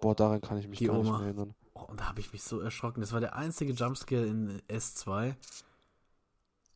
Boah, 0.00 0.14
daran 0.14 0.40
kann 0.40 0.58
ich 0.58 0.68
mich 0.68 0.78
Die 0.78 0.86
gar 0.86 0.98
nicht 0.98 1.06
Oma. 1.08 1.18
mehr 1.18 1.26
erinnern. 1.28 1.54
Oh, 1.74 1.82
und 1.82 2.00
da 2.00 2.08
habe 2.08 2.20
ich 2.20 2.32
mich 2.32 2.42
so 2.42 2.60
erschrocken. 2.60 3.00
Das 3.00 3.12
war 3.12 3.20
der 3.20 3.34
einzige 3.36 3.72
Jumpscare 3.72 4.24
in 4.26 4.60
S2. 4.68 5.34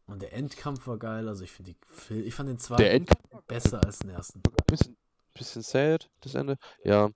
Und 0.06 0.22
der 0.22 0.32
Endkampf 0.32 0.86
war 0.86 0.98
geil. 0.98 1.28
Also 1.28 1.44
ich 1.44 1.52
finde 1.52 1.74
ich 2.10 2.34
fand 2.34 2.48
den 2.48 2.58
zweiten 2.58 3.06
besser 3.46 3.84
als 3.84 3.98
den 3.98 4.10
ersten. 4.10 4.40
bisschen, 4.66 4.96
bisschen 5.34 5.62
sad, 5.62 6.10
das 6.20 6.34
Ende. 6.34 6.56
Ja. 6.82 7.06
Ja, 7.08 7.12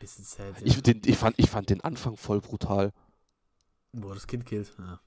bisschen 0.00 0.24
sad. 0.24 0.58
Ja. 0.60 0.66
Ich, 0.66 0.82
den, 0.82 1.02
ich, 1.04 1.18
fand, 1.18 1.38
ich 1.38 1.50
fand 1.50 1.68
den 1.68 1.82
Anfang 1.82 2.16
voll 2.16 2.40
brutal. 2.40 2.92
Wo 3.92 4.14
das 4.14 4.26
Kind 4.26 4.46
killt. 4.46 4.74
Ja. 4.78 5.00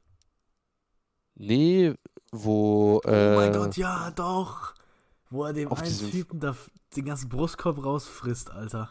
Nee, 1.33 1.95
wo. 2.31 3.01
oh 3.03 3.07
Äh, 3.07 3.35
mein 3.35 3.53
Gott, 3.53 3.75
ja, 3.75 4.11
doch. 4.11 4.75
Wo 5.31 5.43
er 5.43 5.53
dem 5.53 5.73
einen 5.73 6.11
Typen 6.11 6.39
da 6.39 6.55
den 6.95 7.05
ganzen 7.05 7.29
Brustkorb 7.29 7.83
rausfrisst, 7.83 8.51
Alter. 8.51 8.89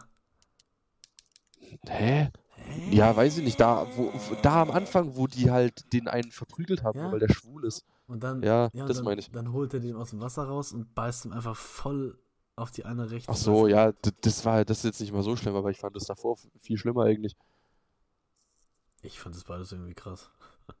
Hä? 1.89 2.31
Ja, 2.89 3.15
weiß 3.15 3.37
ich 3.37 3.43
nicht. 3.43 3.59
Da, 3.59 3.87
wo, 3.95 4.11
da 4.41 4.61
am 4.61 4.71
Anfang, 4.71 5.15
wo 5.15 5.27
die 5.27 5.51
halt 5.51 5.91
den 5.93 6.07
einen 6.07 6.31
verprügelt 6.31 6.83
haben, 6.83 6.99
Ja. 6.99 7.11
weil 7.11 7.19
der 7.19 7.31
schwul 7.33 7.65
ist. 7.65 7.85
Und 8.07 8.23
dann, 8.23 8.43
Ja, 8.43 8.65
und 8.73 8.87
das 8.87 8.97
dann, 8.97 9.05
meine 9.05 9.19
ich. 9.21 9.31
Dann 9.31 9.51
holt 9.51 9.73
er 9.73 9.79
den 9.79 9.95
aus 9.95 10.11
dem 10.11 10.19
Wasser 10.19 10.43
raus 10.45 10.71
und 10.73 10.93
beißt 10.95 11.25
ihm 11.25 11.33
einfach 11.33 11.55
voll 11.55 12.17
auf 12.55 12.71
die 12.71 12.85
eine 12.85 13.11
Richtung. 13.11 13.33
Ach 13.35 13.37
so, 13.39 13.63
weißt 13.63 13.63
du? 13.63 13.67
ja, 13.67 13.93
das 14.21 14.45
war 14.45 14.63
das 14.65 14.79
ist 14.79 14.83
jetzt 14.85 15.01
nicht 15.01 15.11
mal 15.13 15.23
so 15.23 15.35
schlimm, 15.35 15.55
aber 15.55 15.69
ich 15.71 15.77
fand 15.77 15.95
das 15.95 16.05
davor 16.05 16.37
viel 16.57 16.77
schlimmer 16.77 17.03
eigentlich. 17.03 17.35
Ich 19.01 19.19
fand 19.19 19.35
das 19.35 19.43
beides 19.43 19.71
irgendwie 19.71 19.93
krass. 19.93 20.31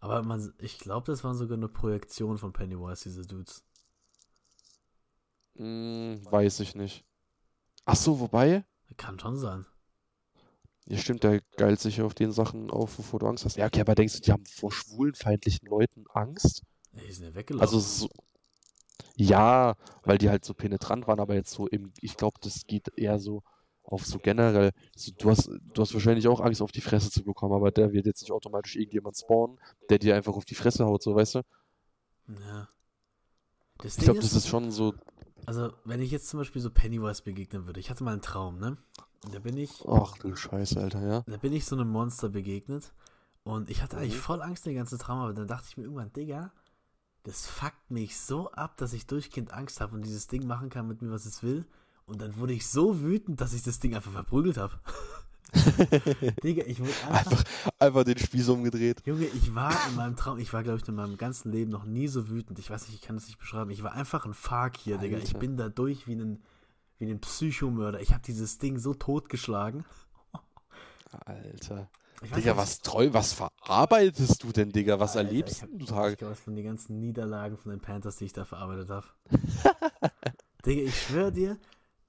Aber 0.00 0.22
man, 0.22 0.54
ich 0.58 0.78
glaube, 0.78 1.06
das 1.06 1.24
waren 1.24 1.36
sogar 1.36 1.56
eine 1.56 1.68
Projektion 1.68 2.38
von 2.38 2.52
Pennywise, 2.52 3.02
diese 3.04 3.22
Dudes. 3.26 3.64
Hm, 5.56 6.20
weiß 6.24 6.60
ich 6.60 6.74
nicht. 6.74 7.04
Ach 7.84 7.96
so, 7.96 8.20
wobei, 8.20 8.64
Kann 8.96 9.18
schon 9.18 9.36
sein. 9.36 9.66
Ja 10.88 10.98
stimmt, 10.98 11.22
der 11.22 11.40
geilt 11.56 11.80
sich 11.80 12.02
auf 12.02 12.14
den 12.14 12.32
Sachen 12.32 12.70
auf, 12.70 12.98
wovor 12.98 13.20
du 13.20 13.26
Angst 13.26 13.44
hast. 13.44 13.56
Ja, 13.56 13.66
okay, 13.66 13.80
aber 13.80 13.94
denkst 13.94 14.14
du, 14.14 14.20
die 14.20 14.32
haben 14.32 14.46
vor 14.46 14.72
schwulenfeindlichen 14.72 15.68
Leuten 15.68 16.06
Angst? 16.12 16.62
Ja, 16.92 17.02
die 17.02 17.12
sind 17.12 17.26
ja 17.26 17.34
weggelaufen. 17.34 17.62
Also 17.62 17.78
so, 17.78 18.08
ja, 19.16 19.76
weil 20.02 20.18
die 20.18 20.30
halt 20.30 20.44
so 20.44 20.54
penetrant 20.54 21.06
waren, 21.06 21.20
aber 21.20 21.34
jetzt 21.34 21.50
so 21.50 21.66
im, 21.66 21.92
ich 22.00 22.16
glaube, 22.16 22.38
das 22.40 22.66
geht 22.66 22.88
eher 22.96 23.18
so 23.18 23.42
auf 23.82 24.04
so 24.04 24.18
generell. 24.18 24.72
So, 24.96 25.12
du 25.16 25.30
hast, 25.30 25.48
du 25.48 25.82
hast 25.82 25.94
wahrscheinlich 25.94 26.28
auch 26.28 26.40
Angst, 26.40 26.62
auf 26.62 26.72
die 26.72 26.80
Fresse 26.80 27.10
zu 27.10 27.24
bekommen, 27.24 27.54
aber 27.54 27.70
der 27.70 27.92
wird 27.92 28.06
jetzt 28.06 28.22
nicht 28.22 28.32
automatisch 28.32 28.76
irgendjemand 28.76 29.16
spawnen, 29.16 29.58
der 29.88 29.98
dir 29.98 30.14
einfach 30.14 30.36
auf 30.36 30.44
die 30.44 30.54
Fresse 30.54 30.84
haut, 30.84 31.02
so, 31.02 31.14
weißt 31.14 31.36
du? 31.36 31.42
ja. 32.28 32.68
Das 33.78 33.96
Ich 33.96 34.04
glaube, 34.04 34.20
das 34.20 34.32
ist 34.32 34.48
schon 34.48 34.70
so, 34.72 34.94
also 35.46 35.72
wenn 35.84 36.02
ich 36.02 36.10
jetzt 36.10 36.28
zum 36.28 36.40
Beispiel 36.40 36.60
so 36.60 36.70
Pennywise 36.70 37.22
begegnen 37.22 37.64
würde, 37.64 37.80
ich 37.80 37.88
hatte 37.88 38.04
mal 38.04 38.12
einen 38.12 38.22
Traum, 38.22 38.58
ne? 38.58 38.76
Und 39.24 39.34
da 39.34 39.38
bin 39.40 39.56
ich, 39.56 39.84
ach 39.88 40.16
du 40.18 40.34
Scheiße, 40.36 40.80
Alter, 40.80 41.00
ja. 41.06 41.22
da 41.26 41.36
bin 41.38 41.52
ich 41.52 41.64
so 41.64 41.74
einem 41.76 41.88
Monster 41.90 42.28
begegnet 42.28 42.92
und 43.42 43.68
ich 43.70 43.82
hatte 43.82 43.96
eigentlich 43.98 44.14
Mhm. 44.16 44.20
voll 44.20 44.42
Angst 44.42 44.64
den 44.66 44.76
ganzen 44.76 44.98
Traum, 44.98 45.20
aber 45.20 45.34
dann 45.34 45.48
dachte 45.48 45.66
ich 45.68 45.76
mir 45.76 45.84
irgendwann, 45.84 46.12
Digga, 46.12 46.52
das 47.24 47.46
fuckt 47.46 47.90
mich 47.90 48.16
so 48.18 48.50
ab, 48.52 48.76
dass 48.76 48.92
ich 48.92 49.06
durchgehend 49.06 49.52
Angst 49.52 49.80
habe 49.80 49.94
und 49.96 50.02
dieses 50.02 50.28
Ding 50.28 50.46
machen 50.46 50.70
kann 50.70 50.86
mit 50.86 51.02
mir, 51.02 51.10
was 51.10 51.26
es 51.26 51.42
will. 51.42 51.66
Und 52.06 52.22
dann 52.22 52.38
wurde 52.38 52.54
ich 52.54 52.66
so 52.68 53.00
wütend, 53.02 53.40
dass 53.40 53.52
ich 53.52 53.62
das 53.62 53.80
Ding 53.80 53.94
einfach 53.94 54.12
verprügelt 54.12 54.56
habe. 54.56 54.78
Digga, 56.42 56.62
ich 56.66 56.80
wurde 56.80 56.90
einfach, 57.08 57.32
Einfach, 57.32 57.44
einfach 57.78 58.04
den 58.04 58.18
Spieß 58.18 58.48
umgedreht. 58.50 59.02
Junge, 59.06 59.26
ich 59.26 59.54
war 59.54 59.74
in 59.88 59.96
meinem 59.96 60.16
Traum, 60.16 60.38
ich 60.38 60.52
war, 60.52 60.62
glaube 60.62 60.78
ich, 60.78 60.88
in 60.88 60.94
meinem 60.94 61.16
ganzen 61.16 61.50
Leben 61.52 61.70
noch 61.70 61.84
nie 61.84 62.08
so 62.08 62.28
wütend. 62.28 62.58
Ich 62.58 62.70
weiß 62.70 62.86
nicht, 62.88 62.96
ich 62.96 63.02
kann 63.02 63.16
das 63.16 63.26
nicht 63.26 63.38
beschreiben. 63.38 63.70
Ich 63.70 63.82
war 63.82 63.92
einfach 63.92 64.24
ein 64.26 64.34
Fakir, 64.34 64.98
Digga. 64.98 65.18
Ich 65.18 65.36
bin 65.36 65.56
da 65.56 65.68
durch 65.68 66.06
wie 66.06 66.14
ein, 66.14 66.42
wie 66.98 67.10
ein 67.10 67.20
Psychomörder. 67.20 68.00
Ich 68.00 68.12
habe 68.12 68.22
dieses 68.22 68.58
Ding 68.58 68.78
so 68.78 68.94
totgeschlagen. 68.94 69.84
Alter. 71.24 71.88
Digga, 72.22 72.36
nicht, 72.36 72.56
was 72.56 72.80
treu, 72.80 73.10
was 73.12 73.32
verarbeitest 73.32 74.42
du 74.42 74.50
denn, 74.52 74.70
Digga? 74.72 74.98
Was 74.98 75.16
Alter, 75.16 75.28
erlebst 75.28 75.62
hab- 75.62 75.70
du 75.72 75.84
Tage? 75.84 76.12
Ich 76.12 76.18
glaube, 76.18 76.34
von 76.34 76.56
den 76.56 76.64
ganzen 76.64 76.98
Niederlagen 76.98 77.56
von 77.56 77.70
den 77.70 77.80
Panthers, 77.80 78.16
die 78.16 78.24
ich 78.24 78.32
da 78.32 78.44
verarbeitet 78.44 78.90
habe. 78.90 79.06
Digga, 80.66 80.82
ich 80.82 81.00
schwöre 81.00 81.30
dir, 81.32 81.58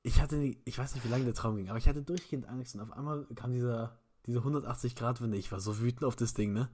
ich 0.02 0.20
hatte, 0.22 0.38
nie, 0.38 0.58
ich 0.66 0.78
weiß 0.78 0.96
nicht, 0.96 1.06
wie 1.06 1.10
lange 1.10 1.26
der 1.26 1.36
Traum 1.36 1.58
ging, 1.58 1.70
aber 1.70 1.78
ich 1.78 1.88
hatte 1.88 2.02
durchgehend 2.02 2.48
Angst 2.50 2.74
und 2.74 2.82
auf 2.82 2.92
einmal 2.92 3.26
kam 3.36 3.52
dieser, 3.54 4.00
diese 4.26 4.40
180-Grad-Wende. 4.40 5.38
Ich 5.38 5.52
war 5.52 5.60
so 5.60 5.80
wütend 5.80 6.04
auf 6.04 6.16
das 6.16 6.34
Ding, 6.34 6.54
ne? 6.54 6.70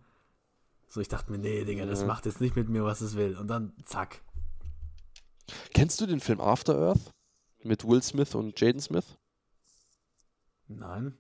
So, 0.88 1.02
ich 1.02 1.10
dachte 1.10 1.32
mir, 1.32 1.38
nee, 1.38 1.66
Digga, 1.66 1.86
das 1.86 2.02
Ja. 2.02 2.08
macht 2.08 2.26
jetzt 2.26 2.40
nicht 2.40 2.56
mit 2.56 2.70
mir, 2.70 2.86
was 2.86 3.02
es 3.02 3.16
will. 3.16 3.36
Und 3.36 3.48
dann, 3.48 3.74
zack. 3.84 4.22
Kennst 5.74 6.00
du 6.00 6.06
den 6.06 6.22
Film 6.22 6.40
After 6.40 6.78
Earth? 6.78 7.12
Mit 7.66 7.88
Will 7.88 8.02
Smith 8.04 8.36
und 8.36 8.60
Jaden 8.62 8.80
Smith? 8.80 9.18
Nein. 10.68 11.18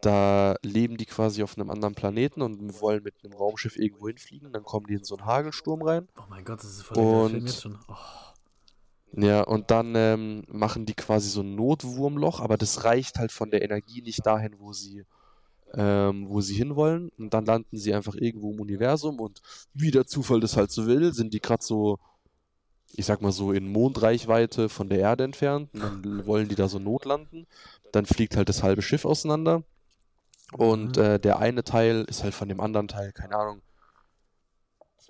Da 0.00 0.54
leben 0.62 0.96
die 0.96 1.06
quasi 1.06 1.42
auf 1.42 1.58
einem 1.58 1.70
anderen 1.70 1.94
Planeten 1.96 2.40
und 2.40 2.80
wollen 2.80 3.02
mit 3.02 3.14
einem 3.24 3.34
Raumschiff 3.34 3.76
irgendwo 3.76 4.06
hinfliegen. 4.06 4.52
Dann 4.52 4.62
kommen 4.62 4.86
die 4.86 4.94
in 4.94 5.02
so 5.04 5.16
einen 5.16 5.26
Hagelsturm 5.26 5.82
rein. 5.82 6.06
Oh 6.16 6.22
mein 6.30 6.44
Gott, 6.44 6.60
das 6.60 6.70
ist 6.70 6.82
voll 6.82 6.94
der 6.96 7.04
geile 7.04 7.28
Film 7.28 7.34
Und- 7.40 7.46
jetzt 7.48 7.62
schon. 7.62 7.78
Oh, 7.88 7.94
Ja, 9.20 9.42
und 9.42 9.70
dann 9.72 9.94
ähm, 9.96 10.44
machen 10.46 10.86
die 10.86 10.94
quasi 10.94 11.30
so 11.30 11.40
ein 11.40 11.56
Notwurmloch, 11.56 12.38
aber 12.40 12.56
das 12.56 12.84
reicht 12.84 13.18
halt 13.18 13.32
von 13.32 13.50
der 13.50 13.62
Energie 13.62 14.02
nicht 14.02 14.24
dahin, 14.24 14.54
wo 14.60 14.72
sie, 14.72 15.04
ähm, 15.74 16.28
wo 16.28 16.40
sie 16.42 16.54
hinwollen. 16.54 17.08
Und 17.18 17.34
dann 17.34 17.44
landen 17.46 17.76
sie 17.76 17.92
einfach 17.92 18.14
irgendwo 18.14 18.52
im 18.52 18.60
Universum 18.60 19.18
und 19.18 19.40
wie 19.74 19.90
der 19.90 20.06
Zufall 20.06 20.38
das 20.38 20.56
halt 20.56 20.70
so 20.70 20.86
will, 20.86 21.12
sind 21.12 21.34
die 21.34 21.40
gerade 21.40 21.64
so, 21.64 21.98
ich 22.92 23.04
sag 23.06 23.20
mal 23.20 23.32
so, 23.32 23.52
in 23.52 23.70
Mondreichweite 23.70 24.68
von 24.68 24.88
der 24.88 25.00
Erde 25.00 25.24
entfernt. 25.24 25.68
Und 25.74 25.80
dann 25.82 26.26
wollen 26.26 26.48
die 26.48 26.54
da 26.54 26.68
so 26.68 26.78
notlanden. 26.78 27.46
Dann 27.92 28.06
fliegt 28.06 28.36
halt 28.36 28.48
das 28.48 28.62
halbe 28.62 28.82
Schiff 28.82 29.04
auseinander. 29.04 29.62
Und 30.52 30.96
Mhm. 30.96 31.02
äh, 31.02 31.18
der 31.18 31.38
eine 31.38 31.64
Teil 31.64 32.04
ist 32.08 32.22
halt 32.22 32.34
von 32.34 32.48
dem 32.48 32.60
anderen 32.60 32.88
Teil, 32.88 33.12
keine 33.12 33.36
Ahnung, 33.36 33.62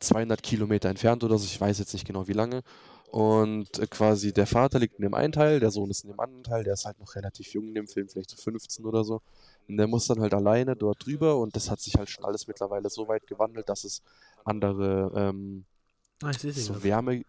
200 0.01 0.43
Kilometer 0.43 0.89
entfernt 0.89 1.25
oder 1.25 1.39
so, 1.39 1.45
ich 1.45 1.61
weiß 1.61 1.79
jetzt 1.79 1.93
nicht 1.93 2.07
genau 2.07 2.29
wie 2.29 2.33
lange. 2.33 2.63
Und 3.11 3.79
äh, 3.79 3.87
quasi 3.87 4.33
der 4.33 4.47
Vater 4.47 4.79
liegt 4.79 4.97
in 4.97 5.03
dem 5.03 5.15
einen 5.15 5.33
Teil, 5.33 5.61
der 5.61 5.71
Sohn 5.71 5.91
ist 5.91 6.05
in 6.05 6.11
dem 6.11 6.21
anderen 6.21 6.43
Teil, 6.45 6.65
der 6.65 6.75
ist 6.75 6.85
halt 6.85 6.99
noch 6.99 7.15
relativ 7.15 7.53
jung 7.55 7.69
in 7.69 7.75
dem 7.75 7.87
Film, 7.89 8.09
vielleicht 8.09 8.31
so 8.31 8.37
15 8.37 8.85
oder 8.85 9.05
so. 9.05 9.23
Und 9.69 9.77
der 9.79 9.87
muss 9.87 10.07
dann 10.07 10.21
halt 10.21 10.35
alleine 10.35 10.77
dort 10.77 11.05
drüber 11.07 11.39
und 11.39 11.57
das 11.57 11.71
hat 11.71 11.81
sich 11.81 11.95
halt 11.97 12.11
schon 12.11 12.25
alles 12.25 12.47
mittlerweile 12.47 12.91
so 12.91 13.09
weit 13.09 13.27
gewandelt, 13.27 13.69
dass 13.69 13.85
es 13.85 14.03
andere 14.45 15.13
ähm, 15.15 15.65
Ah, 16.23 16.33
so. 16.33 16.83
Wärme, 16.83 17.25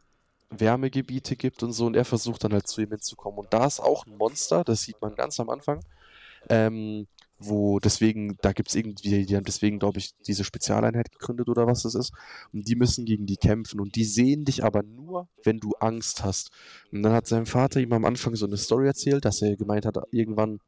Wärmegebiete 0.49 1.35
gibt 1.35 1.63
und 1.63 1.73
so 1.73 1.85
und 1.85 1.95
er 1.95 2.05
versucht 2.05 2.43
dann 2.43 2.53
halt 2.53 2.67
zu 2.67 2.81
ihm 2.81 2.89
hinzukommen. 2.89 3.39
Und 3.39 3.53
da 3.53 3.65
ist 3.65 3.79
auch 3.79 4.05
ein 4.05 4.17
Monster, 4.17 4.63
das 4.63 4.81
sieht 4.81 5.01
man 5.01 5.15
ganz 5.15 5.39
am 5.39 5.49
Anfang. 5.49 5.81
Ähm, 6.49 7.07
wo 7.39 7.79
deswegen, 7.79 8.37
da 8.41 8.51
gibt 8.51 8.69
es 8.69 8.75
irgendwie, 8.75 9.25
die 9.25 9.35
haben 9.35 9.43
deswegen, 9.43 9.77
glaube 9.79 9.99
ich, 9.99 10.15
diese 10.25 10.43
Spezialeinheit 10.43 11.11
gegründet 11.11 11.49
oder 11.49 11.67
was 11.67 11.83
das 11.83 11.93
ist. 11.93 12.11
Und 12.51 12.67
die 12.67 12.75
müssen 12.75 13.05
gegen 13.05 13.25
die 13.25 13.37
kämpfen. 13.37 13.79
Und 13.79 13.95
die 13.95 14.05
sehen 14.05 14.45
dich 14.45 14.63
aber 14.63 14.81
nur, 14.83 15.27
wenn 15.43 15.59
du 15.59 15.73
Angst 15.79 16.23
hast. 16.23 16.49
Und 16.91 17.03
dann 17.03 17.13
hat 17.13 17.27
sein 17.27 17.45
Vater 17.45 17.79
ihm 17.79 17.93
am 17.93 18.05
Anfang 18.05 18.35
so 18.35 18.47
eine 18.47 18.57
Story 18.57 18.87
erzählt, 18.87 19.25
dass 19.25 19.41
er 19.41 19.55
gemeint 19.55 19.85
hat, 19.85 19.97
irgendwann 20.11 20.59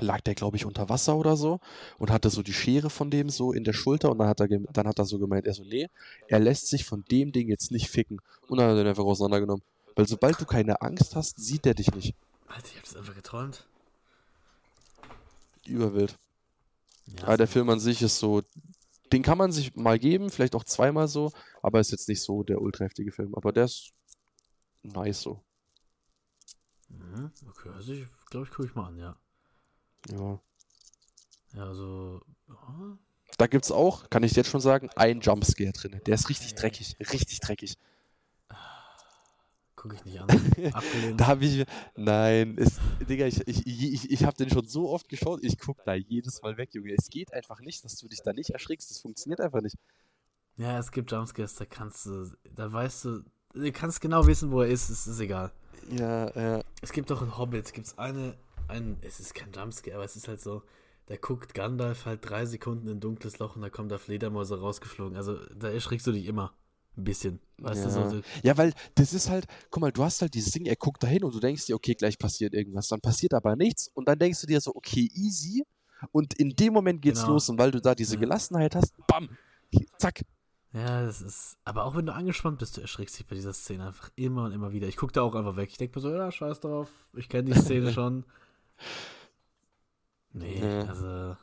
lag 0.00 0.20
der, 0.22 0.34
glaube 0.34 0.56
ich, 0.56 0.64
unter 0.64 0.88
Wasser 0.88 1.16
oder 1.16 1.36
so 1.36 1.60
und 1.98 2.10
hatte 2.10 2.30
so 2.30 2.42
die 2.42 2.52
Schere 2.52 2.90
von 2.90 3.10
dem 3.10 3.30
so 3.30 3.52
in 3.52 3.64
der 3.64 3.72
Schulter 3.72 4.10
und 4.10 4.18
dann 4.18 4.28
hat 4.28 4.40
er, 4.40 4.48
dann 4.48 4.88
hat 4.88 4.98
er 4.98 5.04
so 5.04 5.18
gemeint, 5.18 5.46
er 5.46 5.54
so, 5.54 5.64
nee, 5.64 5.88
er 6.28 6.40
lässt 6.40 6.68
sich 6.68 6.84
von 6.84 7.04
dem 7.10 7.32
Ding 7.32 7.48
jetzt 7.48 7.70
nicht 7.70 7.88
ficken. 7.88 8.20
Und 8.48 8.58
dann 8.58 8.70
hat 8.70 8.76
er 8.76 8.84
den 8.84 8.88
einfach 8.88 9.04
auseinandergenommen. 9.04 9.62
Weil 9.96 10.08
sobald 10.08 10.40
du 10.40 10.44
keine 10.44 10.80
Angst 10.82 11.14
hast, 11.14 11.38
sieht 11.38 11.66
er 11.66 11.74
dich 11.74 11.94
nicht. 11.94 12.14
Alter, 12.48 12.66
ich 12.66 12.76
hab 12.76 12.84
das 12.84 12.96
einfach 12.96 13.14
geträumt. 13.14 13.66
Überwild. 15.66 16.18
Ja, 17.06 17.24
Aber 17.24 17.36
der 17.36 17.48
Film 17.48 17.70
an 17.70 17.80
sich 17.80 18.02
ist 18.02 18.18
so, 18.18 18.42
den 19.12 19.22
kann 19.22 19.38
man 19.38 19.52
sich 19.52 19.76
mal 19.76 19.98
geben, 19.98 20.30
vielleicht 20.30 20.54
auch 20.54 20.64
zweimal 20.64 21.08
so, 21.08 21.32
aber 21.62 21.80
ist 21.80 21.92
jetzt 21.92 22.08
nicht 22.08 22.22
so 22.22 22.42
der 22.42 22.60
ultra 22.60 22.84
heftige 22.84 23.12
Film. 23.12 23.34
Aber 23.34 23.52
der 23.52 23.64
ist 23.64 23.92
nice 24.82 25.20
so. 25.20 25.40
Mhm, 26.88 27.30
okay, 27.48 27.70
also 27.70 27.92
ich 27.92 28.06
glaube, 28.30 28.46
ich 28.46 28.52
gucke 28.52 28.68
ich 28.68 28.74
mal 28.74 28.88
an, 28.88 28.96
ja. 28.98 29.16
Ja. 30.10 30.40
Ja, 31.54 31.64
also. 31.64 32.20
ja. 32.48 32.98
Da 33.36 33.46
gibt's 33.46 33.72
auch, 33.72 34.08
kann 34.10 34.22
ich 34.22 34.32
jetzt 34.32 34.48
schon 34.48 34.60
sagen, 34.60 34.90
ein 34.96 35.20
Jumpscare 35.20 35.72
drin. 35.72 36.00
Der 36.06 36.14
ist 36.14 36.28
richtig 36.28 36.54
dreckig, 36.54 36.96
richtig 37.00 37.40
dreckig. 37.40 37.76
Gucke 39.84 39.96
ich 39.96 40.04
nicht 40.04 40.18
an. 40.18 40.28
Abgelehnt. 40.72 41.20
Da 41.20 41.26
habe 41.26 41.44
ich, 41.44 41.66
nein, 41.96 42.56
ist, 42.56 42.80
Digga, 43.06 43.26
ich, 43.26 43.46
ich, 43.46 43.66
ich, 43.66 44.10
ich 44.10 44.24
habe 44.24 44.36
den 44.36 44.48
schon 44.48 44.66
so 44.66 44.88
oft 44.88 45.08
geschaut, 45.08 45.40
ich 45.42 45.58
guck 45.58 45.84
da 45.84 45.94
jedes 45.94 46.40
Mal 46.42 46.56
weg, 46.56 46.70
Junge. 46.72 46.94
Es 46.96 47.10
geht 47.10 47.34
einfach 47.34 47.60
nicht, 47.60 47.84
dass 47.84 47.96
du 47.96 48.08
dich 48.08 48.22
da 48.22 48.32
nicht 48.32 48.50
erschrickst. 48.50 48.90
Das 48.90 49.00
funktioniert 49.00 49.40
einfach 49.40 49.60
nicht. 49.60 49.76
Ja, 50.56 50.78
es 50.78 50.90
gibt 50.90 51.10
Jumpscares, 51.10 51.56
da 51.56 51.66
kannst 51.66 52.06
du, 52.06 52.30
da 52.54 52.72
weißt 52.72 53.04
du, 53.04 53.24
du 53.52 53.72
kannst 53.72 54.00
genau 54.00 54.26
wissen, 54.26 54.52
wo 54.52 54.62
er 54.62 54.68
ist, 54.68 54.88
es 54.88 55.06
ist 55.06 55.20
egal. 55.20 55.52
Ja, 55.90 56.30
ja. 56.34 56.62
Es 56.80 56.92
gibt 56.92 57.10
doch 57.10 57.20
in 57.20 57.36
Hobbit, 57.36 57.72
gibt 57.74 57.88
es 57.88 57.98
eine, 57.98 58.38
ein, 58.68 58.96
es 59.02 59.20
ist 59.20 59.34
kein 59.34 59.52
Jumpscare, 59.52 59.96
aber 59.96 60.04
es 60.04 60.16
ist 60.16 60.28
halt 60.28 60.40
so, 60.40 60.62
da 61.06 61.16
guckt 61.16 61.54
Gandalf 61.54 62.06
halt 62.06 62.28
drei 62.28 62.46
Sekunden 62.46 62.88
in 62.88 62.96
ein 62.96 63.00
dunkles 63.00 63.38
Loch 63.38 63.56
und 63.56 63.62
da 63.62 63.70
kommt 63.70 63.92
da 63.92 63.98
Fledermäuse 63.98 64.58
rausgeflogen. 64.58 65.16
Also 65.16 65.38
da 65.54 65.68
erschrickst 65.68 66.06
du 66.06 66.12
dich 66.12 66.26
immer. 66.26 66.54
Ein 66.96 67.04
bisschen. 67.04 67.40
Weißt 67.58 67.84
ja. 67.86 68.04
du, 68.04 68.10
so, 68.10 68.22
ja, 68.44 68.56
weil 68.56 68.72
das 68.94 69.12
ist 69.12 69.28
halt, 69.28 69.46
guck 69.70 69.80
mal, 69.80 69.90
du 69.90 70.04
hast 70.04 70.22
halt 70.22 70.32
dieses 70.34 70.52
Ding, 70.52 70.64
er 70.64 70.76
guckt 70.76 71.02
dahin 71.02 71.24
und 71.24 71.34
du 71.34 71.40
denkst 71.40 71.66
dir, 71.66 71.74
okay, 71.74 71.94
gleich 71.94 72.16
passiert 72.18 72.54
irgendwas. 72.54 72.86
Dann 72.86 73.00
passiert 73.00 73.34
aber 73.34 73.56
nichts 73.56 73.88
und 73.94 74.06
dann 74.06 74.16
denkst 74.18 74.40
du 74.40 74.46
dir 74.46 74.60
so, 74.60 74.72
okay, 74.76 75.10
easy. 75.12 75.64
Und 76.12 76.34
in 76.34 76.50
dem 76.50 76.72
Moment 76.72 77.02
geht's 77.02 77.20
Genau. 77.22 77.32
los 77.32 77.48
und 77.48 77.58
weil 77.58 77.72
du 77.72 77.80
da 77.80 77.94
diese. 77.94 78.16
Gelassenheit 78.16 78.76
hast, 78.76 78.94
bam, 79.08 79.28
zack. 79.98 80.22
Ja, 80.72 81.02
das 81.04 81.20
ist. 81.20 81.56
Aber 81.64 81.84
auch 81.84 81.96
wenn 81.96 82.06
du 82.06 82.12
angespannt 82.14 82.58
bist, 82.58 82.76
du 82.76 82.80
erschrickst 82.80 83.18
dich 83.18 83.26
bei 83.26 83.34
dieser 83.34 83.52
Szene 83.52 83.86
einfach 83.86 84.10
immer 84.16 84.44
und 84.44 84.52
immer 84.52 84.72
wieder. 84.72 84.86
Ich 84.86 84.96
gucke 84.96 85.12
da 85.12 85.22
auch 85.22 85.34
einfach 85.34 85.56
weg. 85.56 85.70
Ich 85.70 85.78
denke 85.78 85.98
mir 85.98 86.02
so, 86.02 86.10
ja, 86.10 86.30
scheiß 86.30 86.60
drauf. 86.60 86.88
Ich 87.14 87.28
kenne 87.28 87.52
die 87.52 87.60
Szene 87.60 87.92
schon. 87.92 88.24
Nee, 90.32 90.58
Ja. 90.60 90.80
also. 90.84 91.36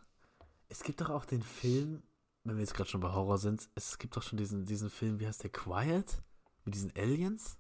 Es 0.70 0.84
gibt 0.84 1.02
doch 1.02 1.10
auch 1.10 1.26
den 1.26 1.44
Film, 1.44 2.02
wenn 2.44 2.56
wir 2.56 2.62
jetzt 2.62 2.74
gerade 2.74 2.90
schon 2.90 3.02
bei 3.02 3.12
Horror 3.12 3.38
sind, 3.38 3.70
es 3.76 3.98
gibt 3.98 4.16
doch 4.16 4.24
schon 4.24 4.38
diesen, 4.38 4.66
diesen 4.66 4.90
Film, 4.90 5.20
wie 5.20 5.28
heißt 5.28 5.44
der? 5.44 5.50
Quiet? 5.50 6.22
Mit 6.64 6.76
diesen 6.76 6.92
Aliens? 6.96 7.58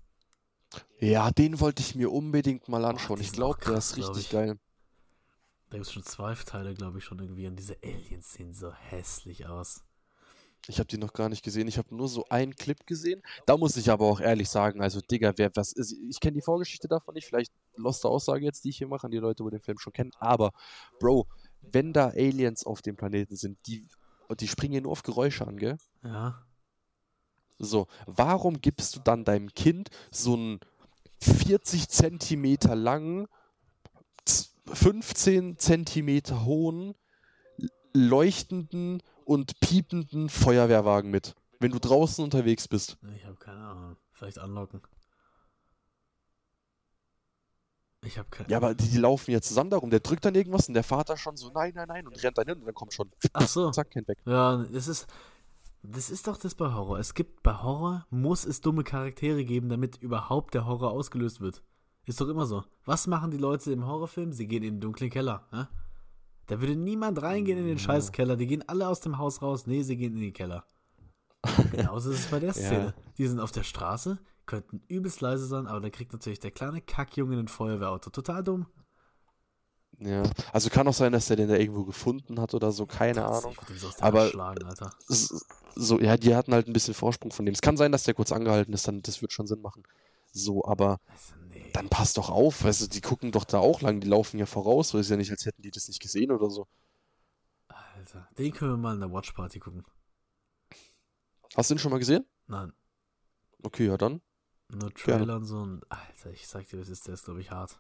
Ja, 0.99 1.31
den 1.31 1.59
wollte 1.59 1.81
ich 1.81 1.95
mir 1.95 2.09
unbedingt 2.11 2.69
mal 2.69 2.85
anschauen. 2.85 3.17
die 3.19 3.25
ich 3.25 3.33
glaube, 3.33 3.59
der 3.65 3.73
ist 3.77 3.97
richtig 3.97 4.17
ich. 4.25 4.29
geil. 4.29 4.57
Da 5.69 5.77
gibt 5.77 5.87
es 5.87 5.91
schon 5.93 6.03
zwei 6.03 6.33
Teile, 6.35 6.73
glaube 6.73 6.99
ich, 6.99 7.03
schon 7.03 7.19
irgendwie. 7.19 7.47
Und 7.47 7.57
diese 7.57 7.77
Aliens 7.83 8.31
sehen 8.33 8.53
so 8.53 8.73
hässlich 8.73 9.47
aus. 9.47 9.83
Ich 10.67 10.77
habe 10.79 10.87
die 10.87 10.97
noch 10.97 11.13
gar 11.13 11.27
nicht 11.27 11.43
gesehen. 11.43 11.67
Ich 11.67 11.77
habe 11.77 11.93
nur 11.95 12.07
so 12.07 12.25
einen 12.29 12.55
Clip 12.55 12.85
gesehen. 12.85 13.21
Da 13.45 13.57
muss 13.57 13.75
ich 13.77 13.89
aber 13.89 14.05
auch 14.05 14.19
ehrlich 14.21 14.47
sagen, 14.47 14.81
also 14.81 15.01
Digga, 15.01 15.33
wer 15.37 15.51
was 15.55 15.73
ist, 15.73 15.91
ich 15.91 16.19
kenne 16.19 16.33
die 16.33 16.41
Vorgeschichte 16.41 16.87
davon 16.87 17.15
nicht, 17.15 17.25
vielleicht 17.25 17.51
loste 17.75 18.07
Aussage 18.07 18.43
jetzt, 18.45 18.63
die 18.65 18.69
ich 18.69 18.77
hier 18.77 18.87
mache, 18.87 19.05
an 19.05 19.11
die 19.11 19.17
Leute, 19.17 19.43
die 19.43 19.49
den 19.49 19.61
Film 19.61 19.77
schon 19.79 19.93
kennen, 19.93 20.11
aber 20.19 20.51
Bro, 20.99 21.27
wenn 21.61 21.93
da 21.93 22.07
Aliens 22.09 22.65
auf 22.65 22.81
dem 22.81 22.95
Planeten 22.97 23.35
sind, 23.35 23.57
die 23.67 23.87
die 24.39 24.47
springen 24.47 24.73
ja 24.75 24.81
nur 24.81 24.93
auf 24.93 25.03
Geräusche 25.03 25.45
an, 25.45 25.57
gell? 25.57 25.77
Ja. 26.03 26.41
So, 27.59 27.87
warum 28.07 28.61
gibst 28.61 28.95
du 28.95 28.99
dann 29.01 29.25
deinem 29.25 29.53
Kind 29.53 29.89
so 30.09 30.33
einen 30.35 30.59
40 31.21 31.89
Zentimeter 31.89 32.73
langen, 32.75 33.27
z- 34.25 34.49
15 34.73 35.57
Zentimeter 35.57 36.45
hohen, 36.45 36.95
leuchtenden 37.93 39.03
und 39.25 39.59
piependen 39.59 40.29
Feuerwehrwagen 40.29 41.11
mit, 41.11 41.35
wenn 41.59 41.71
du 41.71 41.79
draußen 41.79 42.23
unterwegs 42.23 42.67
bist? 42.67 42.97
Ich 43.15 43.25
habe 43.25 43.35
keine 43.35 43.59
Ahnung. 43.59 43.97
Vielleicht 44.13 44.39
anlocken. 44.39 44.81
Ich 48.05 48.17
habe 48.17 48.27
keine 48.31 48.49
Ja, 48.49 48.57
aber 48.57 48.73
die, 48.73 48.89
die 48.89 48.97
laufen 48.97 49.31
ja 49.31 49.41
zusammen 49.41 49.69
darum. 49.69 49.89
Der 49.89 49.99
drückt 49.99 50.25
dann 50.25 50.33
irgendwas 50.35 50.67
und 50.67 50.73
der 50.73 50.83
Vater 50.83 51.17
schon 51.17 51.37
so, 51.37 51.51
nein, 51.51 51.71
nein, 51.75 51.87
nein, 51.87 52.07
und 52.07 52.21
rennt 52.23 52.37
dann 52.37 52.47
hin 52.47 52.57
und 52.59 52.65
dann 52.65 52.73
kommt 52.73 52.93
schon, 52.93 53.11
Ach 53.33 53.47
so. 53.47 53.69
zack, 53.71 53.91
Kind 53.91 54.07
weg. 54.07 54.17
Ja, 54.25 54.57
das 54.71 54.87
ist. 54.87 55.07
Das 55.83 56.11
ist 56.11 56.27
doch 56.27 56.37
das 56.37 56.53
bei 56.53 56.71
Horror. 56.71 56.99
Es 56.99 57.15
gibt 57.15 57.41
bei 57.41 57.55
Horror, 57.55 58.05
muss 58.11 58.45
es 58.45 58.61
dumme 58.61 58.83
Charaktere 58.83 59.43
geben, 59.43 59.67
damit 59.67 59.97
überhaupt 59.97 60.53
der 60.53 60.67
Horror 60.67 60.91
ausgelöst 60.91 61.41
wird. 61.41 61.63
Ist 62.05 62.21
doch 62.21 62.27
immer 62.27 62.45
so. 62.45 62.63
Was 62.85 63.07
machen 63.07 63.31
die 63.31 63.37
Leute 63.37 63.71
im 63.71 63.87
Horrorfilm? 63.87 64.31
Sie 64.31 64.47
gehen 64.47 64.61
in 64.61 64.75
den 64.75 64.81
dunklen 64.81 65.09
Keller. 65.09 65.47
Ja? 65.51 65.69
Da 66.45 66.59
würde 66.61 66.75
niemand 66.75 67.19
reingehen 67.23 67.57
in 67.57 67.65
den 67.65 67.79
Scheißkeller. 67.79 68.35
Die 68.35 68.45
gehen 68.45 68.63
alle 68.69 68.87
aus 68.87 68.99
dem 68.99 69.17
Haus 69.17 69.41
raus. 69.41 69.65
Nee, 69.65 69.81
sie 69.81 69.97
gehen 69.97 70.13
in 70.13 70.21
den 70.21 70.33
Keller. 70.33 70.65
Genauso 71.71 72.11
ist 72.11 72.19
es 72.19 72.27
bei 72.27 72.39
der 72.39 72.53
Szene. 72.53 72.93
Die 73.17 73.25
sind 73.27 73.39
auf 73.39 73.51
der 73.51 73.63
Straße, 73.63 74.19
könnten 74.45 74.81
übelst 74.87 75.21
leise 75.21 75.45
sein, 75.47 75.67
aber 75.67 75.79
dann 75.81 75.91
kriegt 75.91 76.13
natürlich 76.13 76.39
der 76.39 76.51
kleine 76.51 76.81
Kackjunge 76.81 77.37
ein 77.37 77.47
Feuerwehrauto. 77.47 78.09
Total 78.09 78.43
dumm. 78.43 78.67
Ja, 79.99 80.23
also 80.51 80.69
kann 80.69 80.87
auch 80.87 80.93
sein, 80.93 81.11
dass 81.11 81.27
der 81.27 81.35
den 81.37 81.47
da 81.49 81.55
irgendwo 81.55 81.83
gefunden 81.85 82.39
hat 82.39 82.53
oder 82.55 82.71
so, 82.71 82.87
keine 82.87 83.25
Ahnung. 83.25 83.55
Aus 83.57 83.95
der 83.97 84.03
Aber- 84.03 84.31
So, 85.75 85.99
ja, 85.99 86.17
die 86.17 86.35
hatten 86.35 86.53
halt 86.53 86.67
ein 86.67 86.73
bisschen 86.73 86.93
Vorsprung 86.95 87.31
von 87.31 87.45
dem. 87.45 87.53
Es 87.53 87.61
kann 87.61 87.77
sein, 87.77 87.91
dass 87.91 88.03
der 88.03 88.13
kurz 88.15 88.31
angehalten 88.31 88.73
ist, 88.73 88.87
dann, 88.87 89.01
das 89.03 89.21
wird 89.21 89.31
schon 89.31 89.45
Sinn 89.47 89.61
machen. 89.61 89.83
So, 90.31 90.65
aber 90.65 90.99
Also, 91.07 91.35
nee. 91.49 91.69
dann 91.73 91.87
passt 91.89 92.17
doch 92.17 92.29
auf, 92.29 92.63
weißt 92.63 92.81
du, 92.81 92.87
die 92.87 93.01
gucken 93.01 93.31
doch 93.31 93.43
da 93.43 93.59
auch 93.59 93.81
lang, 93.81 93.99
die 93.99 94.07
laufen 94.07 94.39
ja 94.39 94.45
voraus, 94.45 94.89
so 94.89 94.97
ist 94.97 95.09
ja 95.09 95.17
nicht, 95.17 95.29
als 95.29 95.45
hätten 95.45 95.61
die 95.61 95.71
das 95.71 95.87
nicht 95.87 96.01
gesehen 96.01 96.31
oder 96.31 96.49
so. 96.49 96.67
Alter. 97.67 98.27
Den 98.37 98.51
können 98.53 98.71
wir 98.71 98.77
mal 98.77 98.95
in 98.95 99.01
der 99.01 99.11
Watchparty 99.11 99.59
gucken. 99.59 99.85
Hast 101.55 101.69
du 101.69 101.75
den 101.75 101.79
schon 101.79 101.91
mal 101.91 101.99
gesehen? 101.99 102.25
Nein. 102.47 102.73
Okay, 103.61 103.85
ja 103.87 103.97
dann. 103.97 104.21
Nur. 104.73 104.93
Trailer 104.93 105.35
und 105.35 105.45
so 105.45 105.57
und 105.57 105.83
Alter, 105.91 106.31
ich 106.31 106.47
sag 106.47 106.67
dir, 106.69 106.79
was 106.79 106.89
ist 106.89 107.07
der 107.07 107.13
ist, 107.15 107.25
glaube 107.25 107.41
ich, 107.41 107.51
hart. 107.51 107.79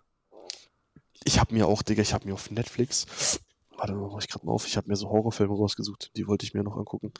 Ich 1.23 1.39
habe 1.39 1.53
mir 1.53 1.67
auch, 1.67 1.81
Digga, 1.83 2.01
ich 2.01 2.13
habe 2.13 2.25
mir 2.27 2.33
auf 2.33 2.49
Netflix, 2.51 3.39
warte 3.77 3.93
mal, 3.93 4.09
mach 4.09 4.19
ich 4.21 4.27
gerade 4.27 4.45
mal 4.45 4.51
auf, 4.53 4.67
ich 4.67 4.75
habe 4.75 4.87
mir 4.89 4.95
so 4.95 5.09
Horrorfilme 5.09 5.53
rausgesucht, 5.55 6.11
die 6.17 6.27
wollte 6.27 6.45
ich 6.45 6.53
mir 6.53 6.63
noch 6.63 6.75
angucken. 6.77 7.13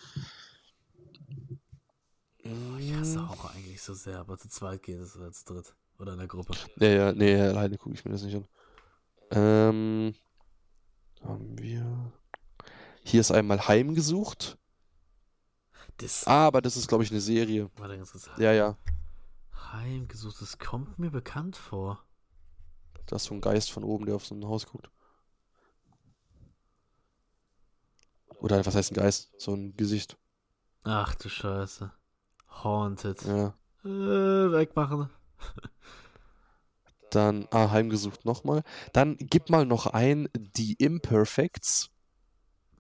Oh, 2.44 2.78
ich 2.80 2.94
hasse 2.96 3.28
Horror 3.30 3.52
eigentlich 3.52 3.82
so 3.82 3.94
sehr, 3.94 4.20
aber 4.20 4.38
zu 4.38 4.50
zweit 4.50 4.82
geht 4.84 5.00
es 5.00 5.16
oder 5.16 5.32
zu 5.32 5.46
dritt. 5.46 5.76
Oder 6.00 6.14
in 6.14 6.18
der 6.20 6.28
Gruppe. 6.28 6.54
Ja, 6.78 6.88
ja, 6.90 7.12
nee, 7.12 7.40
alleine 7.40 7.78
gucke 7.78 7.94
ich 7.94 8.04
mir 8.04 8.12
das 8.12 8.24
nicht 8.24 8.36
an. 8.36 8.48
Ähm, 9.30 10.16
haben 11.24 11.60
wir. 11.60 12.12
Hier 13.04 13.22
ist 13.22 13.32
einmal 13.32 13.68
Heimgesucht. 13.68 14.58
Das, 15.98 16.26
Ah, 16.26 16.48
aber 16.48 16.62
das 16.64 16.76
ist, 16.76 16.88
glaube 16.88 17.04
ich, 17.04 17.12
eine 17.12 17.22
Serie. 17.22 17.70
warte 17.78 17.98
ganz 17.98 18.12
kurz. 18.12 18.28
Ja, 18.40 18.52
ja. 18.52 18.76
Heimgesucht, 19.72 20.42
das 20.42 20.58
kommt 20.58 21.00
mir 21.00 21.12
bekannt 21.12 21.56
vor. 21.56 22.04
Da 23.06 23.16
ist 23.18 23.26
so 23.26 23.34
ein 23.34 23.42
Geist 23.42 23.72
von 23.72 23.84
oben, 23.84 24.06
der 24.06 24.16
auf 24.16 24.26
so 24.26 24.36
ein 24.36 24.46
Haus 24.46 24.66
guckt. 24.66 24.90
Oder 28.40 28.66
was 28.66 28.76
heißt 28.76 28.92
ein 28.92 28.96
Geist? 28.96 29.32
So 29.38 29.54
ein 29.54 29.76
Gesicht. 29.78 30.18
Ach 30.84 31.14
du 31.16 31.30
Scheiße. 31.30 31.92
Haunted. 32.50 33.22
Ja. 33.24 33.54
Äh, 33.84 34.52
wegmachen. 34.52 35.10
Dann, 37.12 37.48
ah, 37.52 37.70
Heimgesucht 37.72 38.26
nochmal. 38.26 38.64
Dann 38.94 39.18
gib 39.20 39.50
mal 39.50 39.66
noch 39.66 39.86
ein 39.88 40.30
Die 40.34 40.74
Imperfects. 40.74 41.90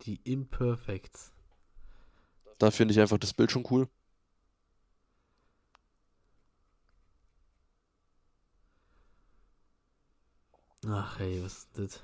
Die 0.03 0.21
Imperfects. 0.23 1.31
Da 2.57 2.71
finde 2.71 2.93
ich 2.93 2.99
einfach 2.99 3.17
das 3.17 3.33
Bild 3.33 3.51
schon 3.51 3.67
cool. 3.69 3.87
Ach 10.87 11.19
hey, 11.19 11.43
was 11.43 11.53
ist 11.53 11.69
das? 11.77 12.01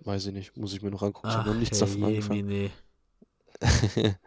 Weiß 0.00 0.26
ich 0.26 0.32
nicht, 0.32 0.56
muss 0.56 0.72
ich 0.72 0.82
mir 0.82 0.90
noch 0.90 1.02
angucken. 1.02 1.28
Ich 1.28 1.34
habe 1.34 1.50
Ach 1.50 1.54
noch 1.54 1.60
nichts 1.60 1.80
hey, 1.80 1.86
davon 1.88 2.04
angefangen. 2.04 2.50
Jemine. 2.50 2.70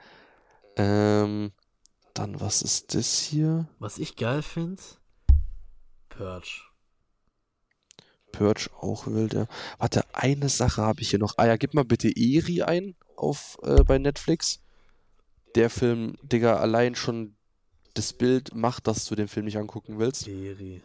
ähm, 0.76 1.52
dann, 2.14 2.42
was 2.42 2.62
ist 2.62 2.94
das 2.94 3.20
hier? 3.20 3.68
Was 3.80 4.00
ich 4.00 4.16
geil 4.16 4.42
finde, 4.42 4.82
Purge. 6.10 6.62
Purge 8.32 8.70
auch 8.80 9.08
wild, 9.08 9.34
ja. 9.34 9.48
Warte, 9.78 10.04
eine 10.14 10.50
Sache 10.50 10.82
habe 10.82 11.02
ich 11.02 11.12
hier 11.12 11.20
noch. 11.20 11.36
Ah 11.38 11.46
ja, 11.46 11.56
gib 11.58 11.74
mal 11.74 11.86
bitte 11.86 12.10
Eri 12.10 12.64
ein 12.64 12.96
auf 13.16 13.58
äh, 13.64 13.84
bei 13.84 13.98
Netflix. 13.98 14.62
Der 15.56 15.70
Film, 15.70 16.18
Digga, 16.22 16.58
allein 16.58 16.96
schon 16.96 17.36
das 17.94 18.14
Bild 18.14 18.54
macht, 18.54 18.88
dass 18.88 19.06
du 19.06 19.16
den 19.16 19.28
Film 19.28 19.46
nicht 19.46 19.58
angucken 19.58 20.00
willst. 20.00 20.28
Eri. 20.28 20.84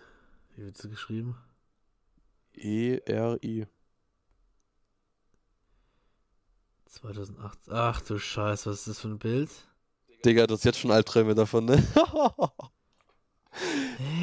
Wie 0.55 0.65
wird 0.65 0.79
sie 0.79 0.89
geschrieben? 0.89 1.37
E 2.55 2.95
E-R-I. 2.95 3.67
2008. 6.87 7.59
Ach 7.71 8.01
du 8.03 8.19
Scheiße, 8.19 8.71
was 8.71 8.81
ist 8.81 8.89
das 8.89 9.01
für 9.01 9.09
ein 9.09 9.19
Bild? 9.19 9.51
Digga, 10.25 10.47
du 10.47 10.55
hast 10.55 10.65
jetzt 10.65 10.79
schon 10.79 10.91
Albträume 10.91 11.35
davon, 11.35 11.65
ne? 11.65 11.83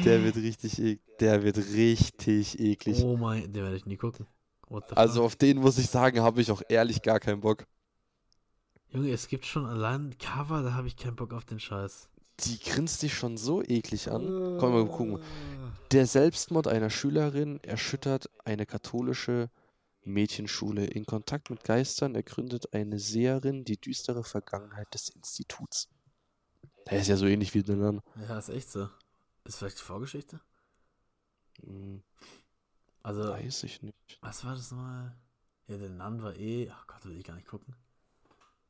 Der 0.04 0.24
wird 0.24 0.36
richtig, 0.36 0.78
ek 0.78 1.00
der 1.18 1.42
wird 1.42 1.58
richtig 1.58 2.58
eklig. 2.58 3.02
Oh 3.02 3.16
mein, 3.16 3.52
den 3.52 3.62
werde 3.62 3.76
ich 3.76 3.86
nie 3.86 3.96
gucken. 3.96 4.26
Also 4.94 5.24
auf 5.24 5.36
den 5.36 5.58
muss 5.58 5.78
ich 5.78 5.88
sagen, 5.88 6.20
habe 6.20 6.40
ich 6.40 6.50
auch 6.50 6.62
ehrlich 6.68 7.02
gar 7.02 7.20
keinen 7.20 7.40
Bock. 7.40 7.66
Junge, 8.88 9.12
es 9.12 9.28
gibt 9.28 9.46
schon 9.46 9.66
allein 9.66 10.08
ein 10.08 10.18
Cover, 10.18 10.62
da 10.62 10.74
habe 10.74 10.88
ich 10.88 10.96
keinen 10.96 11.16
Bock 11.16 11.32
auf 11.32 11.44
den 11.44 11.60
Scheiß. 11.60 12.08
Die 12.40 12.58
grinst 12.58 13.02
dich 13.02 13.14
schon 13.14 13.36
so 13.36 13.62
eklig 13.62 14.10
an. 14.10 14.56
Komm 14.58 14.72
mal 14.72 14.86
gucken. 14.86 15.20
Der 15.92 16.06
Selbstmord 16.06 16.68
einer 16.68 16.90
Schülerin 16.90 17.58
erschüttert 17.64 18.30
eine 18.44 18.64
katholische 18.66 19.50
Mädchenschule. 20.04 20.84
In 20.86 21.04
Kontakt 21.04 21.50
mit 21.50 21.64
Geistern 21.64 22.14
ergründet 22.14 22.72
eine 22.72 22.98
Seherin 22.98 23.64
die 23.64 23.76
düstere 23.76 24.22
Vergangenheit 24.22 24.92
des 24.94 25.08
Instituts. 25.08 25.88
Der 26.88 27.00
ist 27.00 27.08
ja 27.08 27.16
so 27.16 27.26
ähnlich 27.26 27.54
wie 27.54 27.62
der 27.62 27.76
Nun. 27.76 28.00
Ja, 28.28 28.38
ist 28.38 28.50
echt 28.50 28.70
so. 28.70 28.88
Ist 29.44 29.56
vielleicht 29.58 29.78
die 29.78 29.82
Vorgeschichte? 29.84 30.40
Hm, 31.64 32.02
Also, 33.02 33.28
weiß 33.30 33.64
ich 33.64 33.82
nicht. 33.82 33.96
was 34.20 34.44
war 34.44 34.54
das 34.54 34.70
nochmal? 34.70 35.14
Ja, 35.66 35.76
der 35.76 35.90
Nan 35.90 36.22
war 36.22 36.36
eh. 36.36 36.70
Ach 36.70 36.86
Gott, 36.86 37.04
will 37.04 37.18
ich 37.18 37.24
gar 37.24 37.34
nicht 37.34 37.48
gucken. 37.48 37.74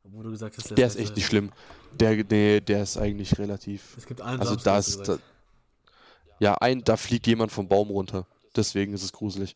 Obwohl 0.05 0.25
du 0.25 0.31
gesagt 0.31 0.57
hast, 0.57 0.71
Der 0.77 0.87
ist 0.87 0.97
echt 0.97 1.17
nicht 1.17 1.27
schlimm. 1.27 1.53
Der, 1.93 2.25
nee, 2.25 2.61
der 2.61 2.83
ist 2.83 2.97
eigentlich 2.97 3.39
relativ. 3.39 3.97
Es 3.99 4.07
gibt 4.07 4.23
einen 4.23 4.41
Also 4.41 4.53
Jumpscare, 4.53 4.75
da 4.75 5.13
ist. 5.15 5.21
Ja, 6.41 6.55
ein, 6.55 6.83
da 6.83 6.97
fliegt 6.97 7.27
jemand 7.27 7.53
vom 7.53 7.69
Baum 7.69 7.91
runter. 7.91 8.27
Deswegen 8.57 8.95
ist 8.95 9.05
es 9.05 9.13
gruselig. 9.13 9.55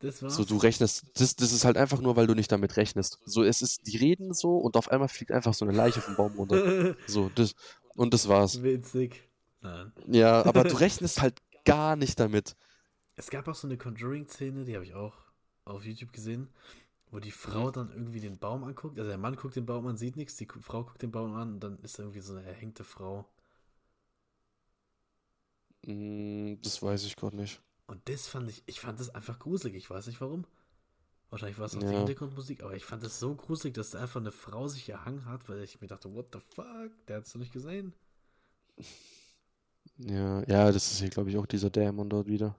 Das 0.00 0.22
war's. 0.22 0.34
So, 0.34 0.44
du 0.44 0.56
rechnest, 0.56 1.04
das, 1.14 1.36
das 1.36 1.52
ist 1.52 1.64
halt 1.64 1.76
einfach 1.76 2.00
nur, 2.00 2.16
weil 2.16 2.26
du 2.26 2.34
nicht 2.34 2.50
damit 2.50 2.76
rechnest. 2.76 3.20
So, 3.24 3.44
es 3.44 3.62
ist, 3.62 3.86
die 3.86 3.96
reden 3.96 4.34
so 4.34 4.56
und 4.56 4.76
auf 4.76 4.90
einmal 4.90 5.08
fliegt 5.08 5.30
einfach 5.30 5.54
so 5.54 5.64
eine 5.64 5.76
Leiche 5.76 6.00
vom 6.00 6.16
Baum 6.16 6.34
runter. 6.34 6.96
So, 7.06 7.30
das, 7.34 7.54
und 7.94 8.12
das 8.12 8.28
war's. 8.28 8.62
Witzig. 8.62 9.28
Nein. 9.60 9.92
Ja, 10.08 10.44
aber 10.44 10.64
du 10.64 10.74
rechnest 10.80 11.22
halt 11.22 11.40
gar 11.64 11.96
nicht 11.96 12.18
damit. 12.18 12.56
Es 13.16 13.30
gab 13.30 13.46
auch 13.46 13.54
so 13.54 13.68
eine 13.68 13.76
Conjuring-Szene, 13.76 14.64
die 14.64 14.74
habe 14.74 14.84
ich 14.84 14.94
auch 14.94 15.14
auf 15.64 15.84
YouTube 15.84 16.12
gesehen, 16.12 16.48
wo 17.10 17.20
die 17.20 17.30
Frau 17.30 17.70
dann 17.70 17.90
irgendwie 17.90 18.20
den 18.20 18.38
Baum 18.38 18.64
anguckt. 18.64 18.98
Also 18.98 19.08
der 19.08 19.18
Mann 19.18 19.36
guckt 19.36 19.54
den 19.54 19.66
Baum 19.66 19.86
an, 19.86 19.96
sieht 19.96 20.16
nichts, 20.16 20.36
die 20.36 20.48
Frau 20.60 20.84
guckt 20.84 21.02
den 21.02 21.12
Baum 21.12 21.34
an 21.34 21.54
und 21.54 21.60
dann 21.60 21.78
ist 21.80 21.98
da 21.98 22.02
irgendwie 22.02 22.20
so 22.20 22.34
eine 22.34 22.46
erhängte 22.46 22.84
Frau. 22.84 23.26
Mm, 25.86 26.56
Das 26.62 26.82
weiß 26.82 27.04
ich 27.04 27.16
gerade 27.16 27.36
nicht. 27.36 27.60
Und 27.86 28.00
das 28.08 28.26
fand 28.26 28.48
ich, 28.50 28.62
ich 28.66 28.80
fand 28.80 28.98
das 29.00 29.10
einfach 29.14 29.38
gruselig. 29.38 29.74
Ich 29.76 29.90
weiß 29.90 30.06
nicht 30.06 30.20
warum. 30.20 30.46
Wahrscheinlich 31.30 31.58
war 31.58 31.66
es 31.66 31.74
auch 31.74 31.80
die 31.80 31.86
Ja. 31.86 31.98
Hintergrundmusik, 31.98 32.62
aber 32.62 32.74
ich 32.76 32.84
fand 32.84 33.02
das 33.02 33.18
so 33.18 33.34
gruselig, 33.34 33.74
dass 33.74 33.90
da 33.90 34.00
einfach 34.00 34.20
eine 34.20 34.30
Frau 34.32 34.68
sich 34.68 34.88
erhangen 34.88 35.24
hat, 35.26 35.48
weil 35.48 35.62
ich 35.62 35.80
mir 35.80 35.88
dachte, 35.88 36.14
what 36.14 36.28
the 36.32 36.38
fuck, 36.54 36.92
der 37.08 37.16
hat's 37.16 37.32
doch 37.32 37.40
nicht 37.40 37.52
gesehen. 37.52 37.92
Ja, 39.98 40.42
ja, 40.48 40.72
das 40.72 40.92
ist 40.92 40.98
hier, 41.00 41.10
glaube 41.10 41.30
ich, 41.30 41.36
auch 41.36 41.46
dieser 41.46 41.70
Dämon 41.70 42.08
dort 42.10 42.26
wieder. 42.26 42.56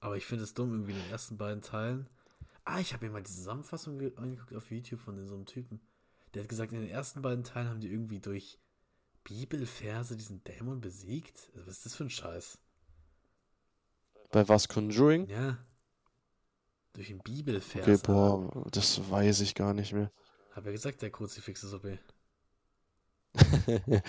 Aber 0.00 0.16
ich 0.16 0.26
finde 0.26 0.44
es 0.44 0.54
dumm, 0.54 0.72
irgendwie 0.72 0.92
in 0.92 0.98
den 0.98 1.10
ersten 1.10 1.36
beiden 1.36 1.62
Teilen. 1.62 2.08
Ah, 2.64 2.80
ich 2.80 2.92
habe 2.92 3.06
mir 3.06 3.12
mal 3.12 3.22
die 3.22 3.30
Zusammenfassung 3.30 3.98
ge- 3.98 4.16
angeguckt 4.16 4.54
auf 4.54 4.70
YouTube 4.70 5.00
von 5.00 5.24
so 5.26 5.34
einem 5.34 5.46
Typen. 5.46 5.80
Der 6.32 6.42
hat 6.42 6.48
gesagt, 6.48 6.72
in 6.72 6.80
den 6.80 6.90
ersten 6.90 7.22
beiden 7.22 7.44
Teilen 7.44 7.68
haben 7.68 7.80
die 7.80 7.90
irgendwie 7.90 8.20
durch 8.20 8.58
Bibelverse 9.24 10.16
diesen 10.16 10.44
Dämon 10.44 10.80
besiegt. 10.80 11.50
Also, 11.54 11.66
was 11.66 11.76
ist 11.78 11.86
das 11.86 11.94
für 11.96 12.04
ein 12.04 12.10
Scheiß? 12.10 12.58
Bei 14.30 14.46
was 14.48 14.68
Conjuring? 14.68 15.28
Ja. 15.28 15.58
Durch 16.92 17.10
einen 17.10 17.20
Bibelvers. 17.20 17.74
Okay, 17.74 17.98
boah, 18.04 18.66
das 18.70 19.10
weiß 19.10 19.40
ich 19.40 19.54
gar 19.54 19.74
nicht 19.74 19.92
mehr. 19.92 20.10
Hab 20.54 20.64
ja 20.66 20.72
gesagt, 20.72 21.02
der 21.02 21.10
Kruzifix 21.10 21.64
ist 21.64 21.72
OP. 21.74 21.86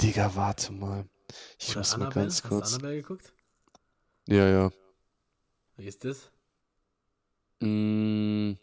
Digga, 0.00 0.34
warte 0.34 0.72
mal. 0.72 1.08
Ich 1.58 1.70
Oder 1.70 1.78
muss 1.80 1.96
mal 1.96 2.06
Annabelle? 2.06 2.24
ganz 2.26 2.34
Hast 2.36 2.44
du 2.44 2.48
kurz. 2.48 2.74
Annabelle 2.74 2.96
geguckt? 3.02 3.32
Ja, 4.28 4.46
ja. 4.48 4.70
Wie 5.76 5.86
ist 5.86 6.04
das? 6.04 6.30
Mm, 7.62 8.56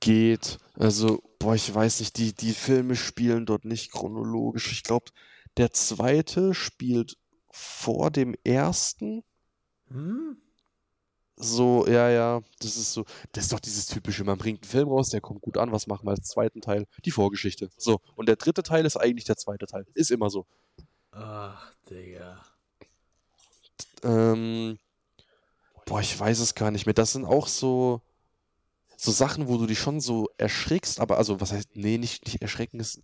geht. 0.00 0.58
Also, 0.74 1.22
boah, 1.44 1.54
ich 1.54 1.72
weiß 1.74 2.00
nicht, 2.00 2.16
die, 2.16 2.32
die 2.32 2.54
Filme 2.54 2.96
spielen 2.96 3.44
dort 3.44 3.66
nicht 3.66 3.92
chronologisch. 3.92 4.72
Ich 4.72 4.82
glaube, 4.82 5.10
der 5.58 5.72
zweite 5.72 6.54
spielt 6.54 7.18
vor 7.50 8.10
dem 8.10 8.34
ersten. 8.44 9.22
Hm? 9.88 10.38
So, 11.36 11.86
ja, 11.86 12.08
ja, 12.08 12.40
das 12.60 12.76
ist 12.78 12.94
so, 12.94 13.04
das 13.32 13.44
ist 13.44 13.52
doch 13.52 13.60
dieses 13.60 13.86
typische, 13.86 14.24
man 14.24 14.38
bringt 14.38 14.62
einen 14.62 14.70
Film 14.70 14.88
raus, 14.88 15.10
der 15.10 15.20
kommt 15.20 15.42
gut 15.42 15.58
an, 15.58 15.70
was 15.70 15.86
machen 15.86 16.06
wir 16.06 16.12
als 16.12 16.28
zweiten 16.28 16.62
Teil? 16.62 16.86
Die 17.04 17.10
Vorgeschichte. 17.10 17.68
So, 17.76 18.00
und 18.14 18.26
der 18.26 18.36
dritte 18.36 18.62
Teil 18.62 18.86
ist 18.86 18.96
eigentlich 18.96 19.24
der 19.24 19.36
zweite 19.36 19.66
Teil. 19.66 19.84
Ist 19.92 20.10
immer 20.10 20.30
so. 20.30 20.46
Ach, 21.10 21.72
Digga. 21.90 22.42
Ähm, 24.02 24.78
boah, 25.84 26.00
ich 26.00 26.18
weiß 26.18 26.38
es 26.38 26.54
gar 26.54 26.70
nicht 26.70 26.86
mehr. 26.86 26.94
Das 26.94 27.12
sind 27.12 27.26
auch 27.26 27.48
so, 27.48 28.00
so 29.04 29.12
Sachen, 29.12 29.48
wo 29.48 29.58
du 29.58 29.66
dich 29.66 29.78
schon 29.78 30.00
so 30.00 30.28
erschrickst, 30.38 31.00
aber 31.00 31.18
also, 31.18 31.40
was 31.40 31.52
heißt, 31.52 31.70
nee, 31.74 31.98
nicht, 31.98 32.24
nicht 32.24 32.42
erschrecken 32.42 32.80
ist 32.80 33.02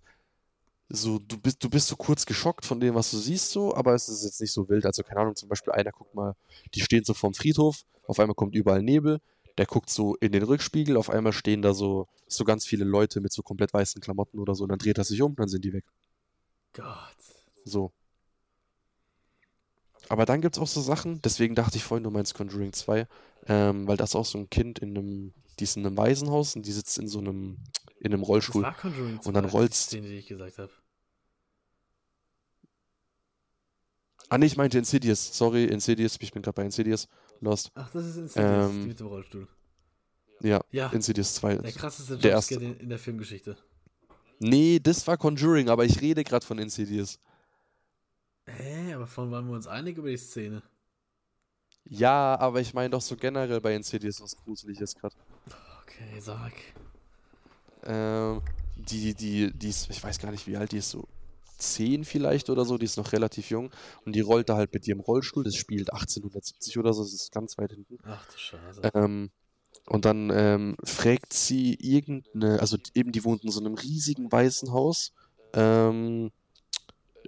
so, 0.92 1.20
du 1.20 1.38
bist, 1.38 1.62
du 1.62 1.70
bist 1.70 1.86
so 1.86 1.94
kurz 1.94 2.26
geschockt 2.26 2.64
von 2.66 2.80
dem, 2.80 2.94
was 2.96 3.12
du 3.12 3.18
siehst, 3.18 3.50
so, 3.52 3.74
aber 3.76 3.94
es 3.94 4.08
ist 4.08 4.24
jetzt 4.24 4.40
nicht 4.40 4.52
so 4.52 4.68
wild. 4.68 4.84
Also, 4.86 5.04
keine 5.04 5.20
Ahnung, 5.20 5.36
zum 5.36 5.48
Beispiel 5.48 5.72
einer, 5.72 5.92
guck 5.92 6.12
mal, 6.14 6.34
die 6.74 6.80
stehen 6.80 7.04
so 7.04 7.14
vorm 7.14 7.34
Friedhof, 7.34 7.84
auf 8.06 8.18
einmal 8.18 8.34
kommt 8.34 8.56
überall 8.56 8.82
Nebel, 8.82 9.20
der 9.56 9.66
guckt 9.66 9.90
so 9.90 10.16
in 10.16 10.32
den 10.32 10.42
Rückspiegel, 10.42 10.96
auf 10.96 11.10
einmal 11.10 11.32
stehen 11.32 11.62
da 11.62 11.74
so, 11.74 12.08
so 12.26 12.44
ganz 12.44 12.66
viele 12.66 12.84
Leute 12.84 13.20
mit 13.20 13.32
so 13.32 13.42
komplett 13.42 13.72
weißen 13.72 14.00
Klamotten 14.00 14.40
oder 14.40 14.54
so, 14.54 14.64
und 14.64 14.70
dann 14.70 14.78
dreht 14.78 14.98
er 14.98 15.04
sich 15.04 15.22
um, 15.22 15.36
dann 15.36 15.48
sind 15.48 15.64
die 15.64 15.72
weg. 15.72 15.84
Gott. 16.72 17.16
So. 17.64 17.92
Aber 20.08 20.24
dann 20.26 20.40
gibt 20.40 20.56
es 20.56 20.62
auch 20.62 20.66
so 20.66 20.80
Sachen, 20.80 21.22
deswegen 21.22 21.54
dachte 21.54 21.76
ich 21.76 21.84
vorhin, 21.84 22.02
du 22.02 22.10
meinst 22.10 22.34
Conjuring 22.34 22.72
2, 22.72 23.06
ähm, 23.46 23.86
weil 23.86 23.96
das 23.96 24.16
auch 24.16 24.24
so 24.24 24.38
ein 24.38 24.50
Kind 24.50 24.80
in 24.80 24.98
einem, 24.98 25.34
die 25.60 25.64
ist 25.64 25.76
in 25.76 25.86
einem 25.86 25.96
Waisenhaus 25.96 26.56
und 26.56 26.66
die 26.66 26.72
sitzt 26.72 26.98
in 26.98 27.06
so 27.08 27.18
einem, 27.18 27.58
in 28.00 28.12
einem 28.12 28.20
Das 28.22 28.28
Rollstuhl. 28.28 28.62
war 28.62 28.74
Conjuring 28.76 29.20
2, 29.20 29.28
Und 29.28 29.34
dann 29.34 29.44
rollst- 29.44 29.86
Szene, 29.88 30.08
die 30.08 30.16
ich 30.18 30.26
gesagt 30.26 30.58
habe. 30.58 30.70
Ah, 34.28 34.38
nee, 34.38 34.46
ich 34.46 34.56
meinte 34.56 34.78
Insidious. 34.78 35.36
Sorry, 35.36 35.64
Insidious, 35.64 36.16
ich 36.20 36.32
bin 36.32 36.42
gerade 36.42 36.54
bei 36.54 36.64
Insidious. 36.64 37.08
Lost. 37.40 37.70
Ach, 37.74 37.90
das 37.90 38.06
ist 38.06 38.16
Insidious, 38.16 38.70
Ähm, 38.70 38.82
die 38.82 38.88
mit 38.88 39.00
dem 39.00 39.06
Rollstuhl. 39.08 39.48
Ja, 40.40 40.60
Ja, 40.70 40.88
Insidious 40.90 41.34
2. 41.34 41.56
der 41.56 41.72
krasseste 41.72 42.16
der 42.18 42.32
Jumpscare 42.32 42.62
in, 42.64 42.76
in 42.80 42.88
der 42.88 42.98
Filmgeschichte. 42.98 43.56
Nee, 44.38 44.78
das 44.80 45.06
war 45.06 45.16
Conjuring, 45.18 45.68
aber 45.68 45.84
ich 45.84 46.00
rede 46.00 46.22
gerade 46.24 46.46
von 46.46 46.58
Insidious. 46.58 47.18
Hä, 48.46 48.94
aber 48.94 49.06
von 49.06 49.30
waren 49.30 49.46
wir 49.48 49.54
uns 49.54 49.66
einig 49.66 49.98
über 49.98 50.08
die 50.10 50.16
Szene? 50.16 50.62
Ja, 51.84 52.38
aber 52.38 52.60
ich 52.60 52.72
meine 52.72 52.90
doch 52.90 53.00
so 53.02 53.16
generell 53.16 53.60
bei 53.60 53.74
Insidious 53.74 54.20
was 54.20 54.36
gruselig 54.36 54.80
ist 54.80 54.98
gerade. 54.98 55.14
Okay, 55.90 56.20
sag. 56.20 56.52
Ähm, 57.84 58.42
die, 58.76 59.14
die, 59.14 59.52
die 59.52 59.68
ist, 59.68 59.90
ich 59.90 60.02
weiß 60.02 60.18
gar 60.18 60.30
nicht, 60.30 60.46
wie 60.46 60.56
alt 60.56 60.72
die 60.72 60.78
ist, 60.78 60.90
so 60.90 61.08
10 61.58 62.04
vielleicht 62.04 62.50
oder 62.50 62.64
so, 62.64 62.78
die 62.78 62.86
ist 62.86 62.96
noch 62.96 63.12
relativ 63.12 63.50
jung 63.50 63.70
und 64.04 64.14
die 64.14 64.20
rollt 64.20 64.48
da 64.48 64.56
halt 64.56 64.72
mit 64.72 64.86
ihrem 64.86 65.00
Rollstuhl, 65.00 65.44
das 65.44 65.56
spielt 65.56 65.92
1870 65.92 66.78
oder 66.78 66.92
so, 66.92 67.02
das 67.02 67.12
ist 67.12 67.32
ganz 67.32 67.58
weit 67.58 67.72
hinten. 67.72 67.98
Ach 68.04 68.24
du 68.26 68.38
Scheiße. 68.38 68.80
Ähm, 68.94 69.30
und 69.86 70.04
dann 70.04 70.30
ähm, 70.32 70.76
fragt 70.84 71.32
sie 71.32 71.74
irgendeine, 71.74 72.60
also 72.60 72.76
eben 72.94 73.12
die 73.12 73.24
wohnt 73.24 73.44
in 73.44 73.50
so 73.50 73.60
einem 73.60 73.74
riesigen 73.74 74.30
weißen 74.30 74.72
Haus, 74.72 75.12
ähm, 75.52 76.30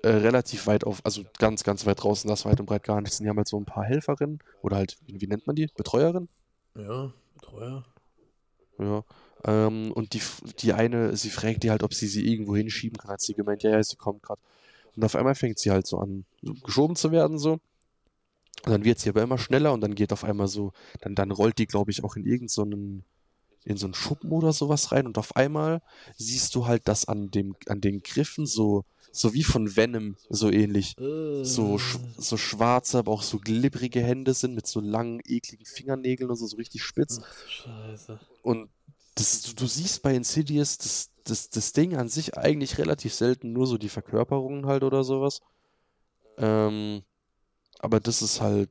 äh, 0.02 0.08
relativ 0.08 0.66
weit 0.66 0.84
auf, 0.84 1.00
also 1.04 1.22
ganz, 1.38 1.64
ganz 1.64 1.86
weit 1.86 2.02
draußen, 2.02 2.28
das 2.28 2.44
weit 2.44 2.60
und 2.60 2.66
breit 2.66 2.82
gar 2.84 3.00
nichts. 3.00 3.20
Und 3.20 3.24
die 3.24 3.30
haben 3.30 3.36
halt 3.36 3.48
so 3.48 3.58
ein 3.58 3.64
paar 3.64 3.84
Helferinnen 3.84 4.40
oder 4.60 4.76
halt, 4.76 4.96
wie, 5.06 5.20
wie 5.20 5.26
nennt 5.26 5.46
man 5.46 5.56
die? 5.56 5.68
Betreuerinnen? 5.76 6.28
Ja, 6.76 7.12
Betreuer. 7.34 7.84
Ja. 8.78 9.04
Ähm, 9.44 9.92
und 9.92 10.14
die, 10.14 10.22
die 10.60 10.72
eine, 10.72 11.16
sie 11.16 11.30
fragt 11.30 11.62
die 11.64 11.70
halt, 11.70 11.82
ob 11.82 11.94
sie 11.94 12.06
sie 12.06 12.26
irgendwo 12.30 12.56
hinschieben 12.56 12.98
kann. 12.98 13.10
Hat 13.10 13.20
sie 13.20 13.34
gemeint, 13.34 13.62
ja, 13.62 13.70
ja, 13.70 13.82
sie 13.82 13.96
kommt 13.96 14.22
gerade. 14.22 14.40
Und 14.94 15.04
auf 15.04 15.16
einmal 15.16 15.34
fängt 15.34 15.58
sie 15.58 15.70
halt 15.70 15.86
so 15.86 15.98
an, 15.98 16.24
geschoben 16.64 16.96
zu 16.96 17.12
werden, 17.12 17.38
so. 17.38 17.58
Und 18.64 18.70
dann 18.70 18.84
wird 18.84 19.00
sie 19.00 19.08
aber 19.08 19.22
immer 19.22 19.38
schneller 19.38 19.72
und 19.72 19.80
dann 19.80 19.94
geht 19.94 20.12
auf 20.12 20.22
einmal 20.22 20.46
so, 20.46 20.72
dann, 21.00 21.14
dann 21.14 21.32
rollt 21.32 21.58
die, 21.58 21.66
glaube 21.66 21.90
ich, 21.90 22.04
auch 22.04 22.14
in 22.16 22.24
irgendeinen, 22.24 22.48
so 22.48 22.62
in 23.64 23.76
so 23.76 23.86
einen 23.86 23.94
Schuppen 23.94 24.30
oder 24.32 24.52
sowas 24.52 24.92
rein 24.92 25.06
und 25.06 25.18
auf 25.18 25.36
einmal 25.36 25.82
siehst 26.16 26.54
du 26.54 26.66
halt, 26.66 26.88
dass 26.88 27.06
an 27.06 27.30
dem, 27.30 27.54
an 27.68 27.80
den 27.80 28.02
Griffen 28.02 28.46
so, 28.46 28.84
so 29.12 29.34
wie 29.34 29.44
von 29.44 29.76
Venom, 29.76 30.16
so 30.28 30.50
ähnlich, 30.50 30.96
Äh, 30.98 31.44
so, 31.44 31.78
sch 31.78 31.98
so 32.16 32.36
schwarze, 32.36 32.98
aber 32.98 33.12
auch 33.12 33.22
so 33.22 33.38
glibbrige 33.38 34.00
Hände 34.02 34.34
sind 34.34 34.54
mit 34.54 34.66
so 34.66 34.80
langen, 34.80 35.20
ekligen 35.24 35.66
Fingernägeln 35.66 36.30
und 36.30 36.36
so, 36.36 36.46
so 36.46 36.56
richtig 36.56 36.82
spitz. 36.82 37.20
Ach 37.22 37.48
Scheiße. 37.48 38.20
Und 38.42 38.70
das, 39.14 39.42
du, 39.42 39.52
du 39.54 39.66
siehst 39.66 40.02
bei 40.02 40.14
Insidious 40.14 40.78
das, 40.78 41.10
das, 41.24 41.50
das 41.50 41.72
Ding 41.72 41.96
an 41.96 42.08
sich 42.08 42.36
eigentlich 42.36 42.78
relativ 42.78 43.14
selten, 43.14 43.52
nur 43.52 43.66
so 43.66 43.78
die 43.78 43.90
Verkörperungen 43.90 44.66
halt 44.66 44.82
oder 44.82 45.04
sowas. 45.04 45.40
Ähm, 46.38 47.02
aber 47.78 48.00
das 48.00 48.22
ist 48.22 48.40
halt, 48.40 48.70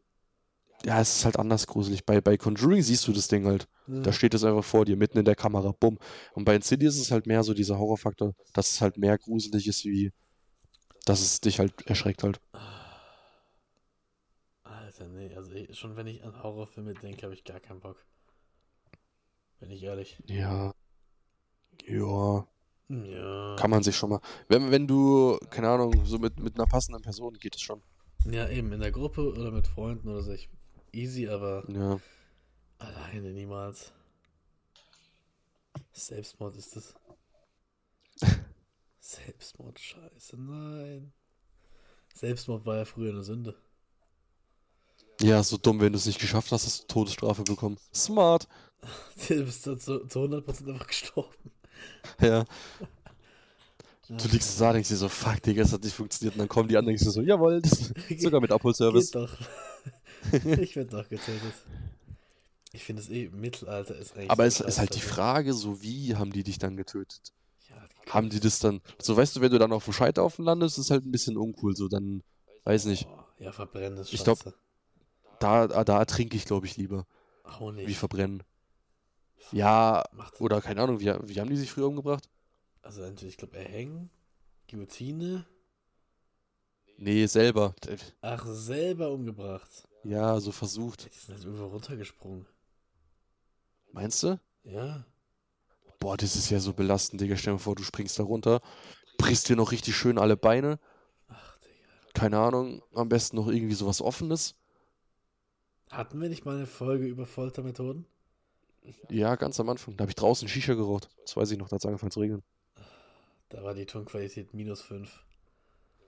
ja, 0.85 0.99
es 0.99 1.17
ist 1.17 1.25
halt 1.25 1.37
anders 1.37 1.67
gruselig. 1.67 2.05
Bei, 2.05 2.21
bei 2.21 2.37
Conjuring 2.37 2.81
siehst 2.81 3.07
du 3.07 3.13
das 3.13 3.27
Ding 3.27 3.45
halt. 3.45 3.67
Hm. 3.85 4.03
Da 4.03 4.11
steht 4.11 4.33
es 4.33 4.43
einfach 4.43 4.63
vor 4.63 4.85
dir, 4.85 4.97
mitten 4.97 5.17
in 5.17 5.25
der 5.25 5.35
Kamera, 5.35 5.73
bumm. 5.79 5.97
Und 6.33 6.45
bei 6.45 6.55
Insidious 6.55 6.95
ist 6.95 7.01
es 7.01 7.11
halt 7.11 7.27
mehr 7.27 7.43
so 7.43 7.53
dieser 7.53 7.77
Horrorfaktor, 7.77 8.33
dass 8.53 8.71
es 8.71 8.81
halt 8.81 8.97
mehr 8.97 9.17
gruselig 9.17 9.67
ist, 9.67 9.85
wie 9.85 10.11
dass 11.05 11.21
es 11.21 11.41
dich 11.41 11.59
halt 11.59 11.85
erschreckt 11.87 12.23
halt. 12.23 12.39
Alter, 14.63 15.07
nee, 15.07 15.33
also 15.35 15.51
ich, 15.51 15.77
schon 15.77 15.95
wenn 15.95 16.07
ich 16.07 16.23
an 16.23 16.41
Horrorfilme 16.41 16.93
denke, 16.93 17.23
habe 17.23 17.33
ich 17.33 17.43
gar 17.43 17.59
keinen 17.59 17.79
Bock. 17.79 18.05
Bin 19.59 19.71
ich 19.71 19.83
ehrlich. 19.83 20.21
Ja. 20.27 20.73
Ja, 21.87 22.47
Ja. 22.89 23.55
kann 23.57 23.69
man 23.71 23.83
sich 23.83 23.95
schon 23.95 24.09
mal. 24.09 24.21
Wenn, 24.47 24.71
wenn 24.71 24.87
du, 24.87 25.37
keine 25.49 25.69
Ahnung, 25.69 26.05
so 26.05 26.19
mit, 26.19 26.39
mit 26.39 26.55
einer 26.55 26.67
passenden 26.67 27.01
Person 27.01 27.33
geht 27.35 27.55
es 27.55 27.61
schon. 27.61 27.81
Ja, 28.29 28.47
eben, 28.49 28.71
in 28.71 28.79
der 28.79 28.91
Gruppe 28.91 29.31
oder 29.31 29.51
mit 29.51 29.67
Freunden 29.67 30.09
oder 30.09 30.21
so. 30.21 30.31
Ich, 30.31 30.49
easy, 30.91 31.27
aber 31.27 31.63
Ja. 31.69 31.99
alleine 32.77 33.31
niemals. 33.31 33.91
Selbstmord 35.93 36.55
ist 36.57 36.75
es. 36.75 36.93
Selbstmord, 38.99 39.79
scheiße, 39.79 40.37
nein. 40.37 41.11
Selbstmord 42.13 42.65
war 42.65 42.77
ja 42.77 42.85
früher 42.85 43.11
eine 43.11 43.23
Sünde. 43.23 43.55
Ja, 45.21 45.43
so 45.43 45.57
dumm, 45.57 45.79
wenn 45.81 45.91
du 45.93 45.97
es 45.97 46.05
nicht 46.05 46.19
geschafft 46.19 46.51
hast, 46.51 46.65
hast 46.65 46.83
du 46.83 46.87
Todesstrafe 46.87 47.43
bekommen. 47.43 47.77
Smart. 47.93 48.47
Du 49.27 49.43
bist 49.45 49.61
zu, 49.63 49.75
zu 49.75 49.91
100% 49.99 50.71
einfach 50.73 50.87
gestorben. 50.87 51.35
Ja. 52.19 52.45
Du 54.07 54.27
liegst 54.27 54.59
da, 54.59 54.73
denkst 54.73 54.89
dir 54.89 54.97
so, 54.97 55.07
fuck, 55.07 55.41
Digga, 55.41 55.61
das 55.63 55.71
hat 55.71 55.83
nicht 55.83 55.95
funktioniert. 55.95 56.35
Und 56.35 56.39
dann 56.39 56.47
kommen 56.49 56.67
die 56.67 56.75
anderen, 56.75 56.95
denkst 56.97 57.05
du 57.05 57.11
so, 57.11 57.21
jawohl, 57.21 57.61
das 57.61 57.93
sogar 58.17 58.41
mit 58.41 58.51
Abholservice. 58.51 59.11
Geht 59.11 59.15
doch. 59.21 59.37
ich 60.59 60.75
werde 60.75 60.91
doch 60.91 61.09
getötet. 61.09 61.53
Ich 62.73 62.83
finde 62.83 63.01
es 63.01 63.09
eh, 63.09 63.29
Mittelalter 63.29 63.95
ist 63.97 64.13
eigentlich. 64.13 64.29
Aber 64.29 64.45
es 64.45 64.59
ist 64.59 64.79
halt 64.79 64.95
die. 64.95 64.99
Frage, 65.01 65.53
so 65.53 65.81
wie 65.81 66.15
haben 66.15 66.31
die 66.31 66.43
dich 66.43 66.57
dann 66.57 66.77
getötet? 66.77 67.33
Ja, 67.69 67.75
die 68.05 68.11
Haben 68.11 68.29
die 68.29 68.39
das 68.39 68.59
dann, 68.59 68.81
so 69.01 69.15
weißt 69.17 69.35
du, 69.35 69.41
wenn 69.41 69.51
du 69.51 69.59
dann 69.59 69.73
auf 69.73 69.85
dem 69.85 69.93
Scheiterhaufen 69.93 70.45
landest, 70.45 70.77
ist 70.77 70.91
halt 70.91 71.05
ein 71.05 71.11
bisschen 71.11 71.37
uncool, 71.37 71.75
so 71.75 71.87
dann, 71.87 72.23
weiß 72.63 72.85
nicht, 72.85 73.07
Boah, 73.07 73.27
ja, 73.39 73.51
verbrennen 73.51 73.97
ist 73.99 74.11
Ich 74.13 74.23
glaub, 74.23 74.39
scheiße. 74.39 74.53
da, 75.39 75.67
da 75.67 75.99
ertrinke 75.99 76.37
ich, 76.37 76.45
glaube 76.45 76.65
ich, 76.67 76.77
lieber, 76.77 77.05
Auch 77.43 77.71
wie 77.83 77.85
nicht. 77.87 77.97
verbrennen. 77.97 78.43
Ja, 79.51 80.03
oder 80.39 80.61
keine 80.61 80.81
Ahnung, 80.81 80.99
wie, 80.99 81.05
wie 81.05 81.39
haben 81.39 81.49
die 81.49 81.57
sich 81.57 81.71
früher 81.71 81.87
umgebracht? 81.87 82.29
also 82.83 83.01
entweder, 83.03 83.29
ich 83.29 83.37
glaube, 83.37 83.57
erhängen, 83.57 84.09
Guillotine, 84.69 85.45
Nee, 86.97 87.25
selber. 87.27 87.73
ach, 88.21 88.45
selber 88.47 89.11
umgebracht. 89.11 89.87
Ja, 90.03 90.39
so 90.39 90.51
versucht. 90.51 91.13
Die 91.13 91.19
sind 91.19 91.43
irgendwo 91.43 91.67
runtergesprungen. 91.67 92.47
Meinst 93.91 94.23
du? 94.23 94.39
Ja. 94.63 95.05
Boah, 95.99 96.17
das 96.17 96.35
ist 96.35 96.49
ja 96.49 96.59
so 96.59 96.73
belastend, 96.73 97.21
Digga. 97.21 97.37
Stell 97.37 97.53
dir 97.53 97.59
vor, 97.59 97.75
du 97.75 97.83
springst 97.83 98.17
da 98.17 98.23
runter, 98.23 98.61
brichst 99.17 99.49
dir 99.49 99.55
noch 99.55 99.71
richtig 99.71 99.95
schön 99.95 100.17
alle 100.17 100.37
Beine. 100.37 100.79
Ach, 101.27 101.57
Digga. 101.59 102.11
Keine 102.13 102.39
Ahnung, 102.39 102.81
am 102.93 103.09
besten 103.09 103.35
noch 103.35 103.47
irgendwie 103.47 103.75
sowas 103.75 104.01
Offenes. 104.01 104.55
Hatten 105.91 106.21
wir 106.21 106.29
nicht 106.29 106.45
mal 106.45 106.55
eine 106.55 106.67
Folge 106.67 107.05
über 107.05 107.25
Foltermethoden? 107.25 108.05
Ja, 109.09 109.35
ganz 109.35 109.59
am 109.59 109.69
Anfang. 109.69 109.97
Da 109.97 110.03
habe 110.03 110.11
ich 110.11 110.15
draußen 110.15 110.47
Shisha 110.47 110.73
geraucht. 110.73 111.09
Das 111.23 111.35
weiß 111.35 111.51
ich 111.51 111.57
noch, 111.57 111.67
da 111.67 111.75
hat 111.75 111.81
es 111.81 111.85
angefangen 111.85 112.11
zu 112.11 112.21
regnen. 112.21 112.43
Da 113.49 113.63
war 113.63 113.73
die 113.73 113.85
Tonqualität 113.85 114.53
minus 114.53 114.81
5. 114.81 115.23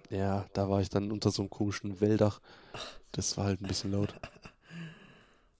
Ja, 0.10 0.48
da 0.54 0.70
war 0.70 0.82
ich 0.82 0.90
dann 0.90 1.12
unter 1.12 1.30
so 1.32 1.42
einem 1.42 1.50
komischen 1.50 2.00
Welldach. 2.02 2.40
Das 3.14 3.38
war 3.38 3.46
halt 3.46 3.62
ein 3.62 3.68
bisschen 3.68 3.92
laut. 3.92 4.14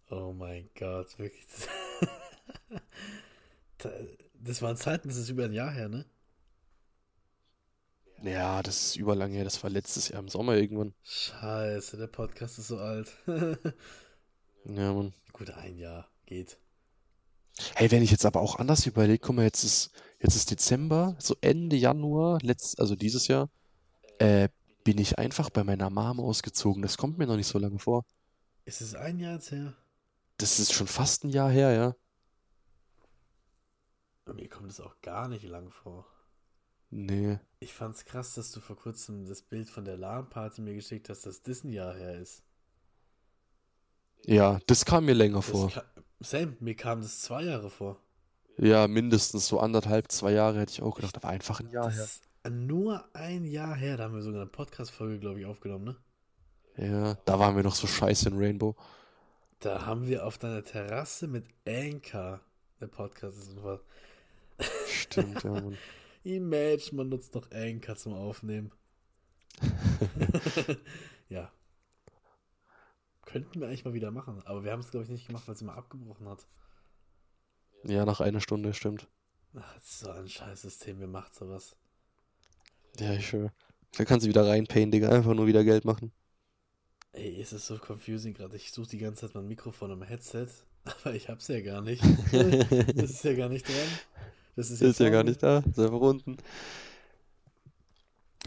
Oh 0.10 0.32
mein 0.32 0.70
Gott, 0.78 1.18
wirklich. 1.18 1.44
Da- 3.80 3.90
Das 4.36 4.62
waren 4.62 4.78
Zeiten, 4.78 5.08
das 5.08 5.18
ist 5.18 5.30
über 5.30 5.46
ein 5.46 5.54
Jahr 5.54 5.72
her, 5.72 5.90
ne? 5.90 6.06
Ja, 8.22 8.62
das 8.62 8.86
ist 8.86 8.96
überlang 8.98 9.32
her. 9.32 9.44
Das 9.44 9.64
war 9.64 9.70
letztes 9.72 10.10
Jahr 10.10 10.20
im 10.20 10.30
Sommer 10.30 10.56
irgendwann. 10.56 10.94
Scheiße, 11.04 11.98
der 11.98 12.08
Podcast 12.08 12.60
ist 12.60 12.68
so 12.68 12.78
alt. 12.78 13.12
Ja, 14.66 14.94
Mann. 14.94 15.14
Gut, 15.34 15.50
ein 15.50 15.78
Jahr 15.78 16.08
geht. 16.26 16.58
Hey, 17.76 17.92
wenn 17.92 18.02
ich 18.04 18.12
jetzt 18.12 18.26
aber 18.26 18.40
auch 18.40 18.58
anders 18.60 18.86
überlege, 18.86 19.20
guck 19.20 19.36
mal, 19.36 19.44
jetzt 19.44 19.64
ist, 19.66 19.92
jetzt 20.22 20.36
ist 20.38 20.52
Dezember, 20.52 21.16
so 21.20 21.36
Ende 21.42 21.76
Januar, 21.76 22.40
letzt, 22.42 22.80
also 22.80 22.96
dieses 22.96 23.28
Jahr, 23.28 23.50
äh, 24.20 24.48
bin 24.84 24.98
ich 24.98 25.18
einfach 25.20 25.50
bei 25.50 25.64
meiner 25.64 25.90
Mom 25.90 26.20
ausgezogen. 26.20 26.82
Das 26.82 26.98
kommt 26.98 27.18
mir 27.18 27.28
noch 27.28 27.36
nicht 27.38 27.48
so 27.48 27.60
lange 27.60 27.80
vor. 27.80 28.06
Ist 28.66 28.82
es 28.82 28.94
ein 28.94 29.20
Jahr 29.20 29.36
jetzt 29.36 29.52
her? 29.52 29.74
Das 30.38 30.60
ist 30.60 30.74
schon 30.74 30.86
fast 30.86 31.24
ein 31.24 31.30
Jahr 31.30 31.50
her, 31.50 31.72
ja. 31.74 31.96
Mir 34.26 34.50
kommt 34.50 34.70
es 34.70 34.82
auch 34.82 35.00
gar 35.02 35.30
nicht 35.30 35.44
lang 35.44 35.72
vor. 35.72 36.06
Nee. 36.92 37.40
Ich 37.60 37.74
fand's 37.74 38.06
krass, 38.06 38.36
dass 38.36 38.52
du 38.52 38.60
vor 38.60 38.76
kurzem 38.76 39.26
das 39.26 39.42
Bild 39.42 39.68
von 39.68 39.86
der 39.86 39.98
LAN-Party 39.98 40.62
mir 40.62 40.76
geschickt 40.76 41.10
hast, 41.10 41.26
dass 41.26 41.42
das 41.42 41.64
ein 41.64 41.72
Jahr 41.72 41.96
her 41.96 42.20
ist. 42.20 42.44
Ja, 44.26 44.60
das 44.68 44.84
kam 44.86 45.06
mir 45.06 45.14
länger 45.14 45.42
Das 45.46 45.46
vor. 45.50 45.72
Sam, 46.20 46.58
mir 46.60 46.76
kam 46.76 47.02
das 47.02 47.22
zwei 47.22 47.44
Jahre 47.44 47.70
vor. 47.70 48.02
Ja, 48.58 48.88
mindestens 48.88 49.48
so 49.48 49.60
anderthalb, 49.60 50.12
zwei 50.12 50.32
Jahre 50.32 50.60
hätte 50.60 50.72
ich 50.72 50.82
auch 50.82 50.96
gedacht, 50.96 51.16
aber 51.18 51.30
einfach 51.30 51.60
ein 51.60 51.70
Jahr 51.70 51.92
Das 51.92 51.96
her. 51.96 52.10
Nur 52.50 53.04
ein 53.14 53.46
Jahr 53.46 53.76
her. 53.76 53.98
Da 53.98 54.04
haben 54.04 54.16
wir 54.16 54.22
sogar 54.22 54.42
eine 54.42 54.50
Podcast-Folge, 54.50 55.20
glaube 55.20 55.40
ich, 55.40 55.46
aufgenommen, 55.46 55.86
ne? 55.86 55.96
Ja, 56.78 57.16
da 57.26 57.40
waren 57.40 57.56
wir 57.56 57.64
noch 57.64 57.76
so 57.76 57.88
scheiße 57.88 58.30
in 58.30 58.38
Rainbow. 58.38 58.76
Da 59.60 59.86
haben 59.86 60.08
wir 60.08 60.26
auf 60.26 60.38
deiner 60.38 60.64
Terrasse 60.64 61.28
mit 61.28 61.46
Anchor 61.68 62.42
der 62.84 62.88
Podcast 62.88 63.38
ist 63.38 63.64
was. 63.64 63.80
Stimmt, 64.88 65.42
ja, 65.44 65.52
Mann. 65.52 65.78
Imagine, 66.24 66.98
man 66.98 67.10
nutzt 67.10 67.34
noch 67.34 67.50
Anchor 67.52 67.96
zum 67.96 68.14
Aufnehmen. 68.14 68.72
ja. 71.30 71.50
Könnten 73.26 73.62
wir 73.62 73.68
eigentlich 73.68 73.86
mal 73.86 73.94
wieder 73.94 74.12
machen, 74.12 74.42
aber 74.46 74.66
wir 74.66 74.72
haben 74.74 74.82
es, 74.82 74.92
glaube 74.92 75.06
ich, 75.06 75.10
nicht 75.10 75.28
gemacht, 75.28 75.48
weil 75.48 75.56
es 75.56 75.62
immer 75.62 75.78
abgebrochen 75.78 76.28
hat. 76.28 76.46
Ja, 77.84 78.06
nach 78.06 78.20
einer 78.20 78.42
Stunde, 78.42 78.74
stimmt. 78.74 79.08
Ach, 79.56 79.76
das 79.76 79.84
ist 79.86 80.00
so 80.00 80.12
ein 80.12 80.28
scheiß 80.28 80.62
System, 80.62 81.00
wer 81.00 81.08
macht 81.08 81.36
sowas? 81.36 81.76
Ja, 83.00 83.14
ich 83.14 83.32
höre. 83.32 83.52
Da 83.98 84.04
kannst 84.06 84.26
du 84.26 84.30
wieder 84.30 84.48
reinpayen, 84.48 84.90
Digga. 84.92 85.10
Einfach 85.10 85.34
nur 85.36 85.46
wieder 85.48 85.64
Geld 85.64 85.86
machen. 85.86 86.12
Ey, 87.14 87.40
es 87.42 87.54
ist 87.54 87.68
so 87.68 87.78
confusing 87.78 88.34
gerade. 88.34 88.56
Ich 88.56 88.72
suche 88.72 88.90
die 88.90 88.98
ganze 88.98 89.22
Zeit 89.28 89.36
mein 89.36 89.48
Mikrofon 89.48 89.92
am 89.92 90.02
Headset, 90.02 90.48
aber 90.84 91.14
ich 91.14 91.30
hab's 91.30 91.48
ja 91.48 91.62
gar 91.62 91.82
nicht. 91.82 92.04
das 92.32 93.12
ist 93.12 93.24
ja 93.24 93.34
gar 93.34 93.50
nicht 93.50 93.68
dran. 93.68 94.00
Das 94.56 94.72
ist 94.72 94.82
Ist 94.82 95.00
ja 95.00 95.10
gar 95.10 95.24
nicht 95.24 95.42
da. 95.42 95.60
Ist 95.60 95.80
einfach 95.80 96.00
unten. 96.00 96.38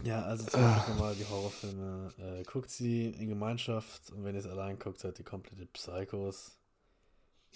Ja, 0.03 0.23
also 0.23 0.45
zum 0.45 0.61
Beispiel 0.61 0.93
nochmal 0.93 1.15
die 1.15 1.25
Horrorfilme. 1.25 2.13
Äh, 2.19 2.43
guckt 2.43 2.69
sie 2.69 3.07
in 3.09 3.29
Gemeinschaft 3.29 4.11
und 4.11 4.23
wenn 4.23 4.35
ihr 4.35 4.39
es 4.41 4.47
allein 4.47 4.77
guckt, 4.79 4.99
seid 4.99 5.17
ihr 5.19 5.25
komplette 5.25 5.65
Psychos. 5.67 6.57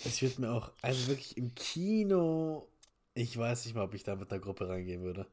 Es 0.04 0.22
wird 0.22 0.40
mir 0.40 0.52
auch, 0.52 0.72
also 0.82 1.08
wirklich 1.08 1.38
im 1.38 1.54
Kino, 1.56 2.68
ich 3.14 3.38
weiß 3.38 3.66
nicht 3.66 3.76
mal, 3.76 3.84
ob 3.84 3.94
ich 3.94 4.04
da 4.04 4.16
mit 4.16 4.32
der 4.32 4.40
Gruppe 4.40 4.68
reingehen 4.70 5.04
würde. 5.04 5.28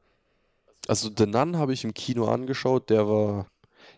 Also, 0.87 1.09
The 1.15 1.25
Nun 1.25 1.57
habe 1.57 1.73
ich 1.73 1.83
im 1.83 1.93
Kino 1.93 2.27
angeschaut. 2.27 2.89
Der 2.89 3.07
war. 3.07 3.47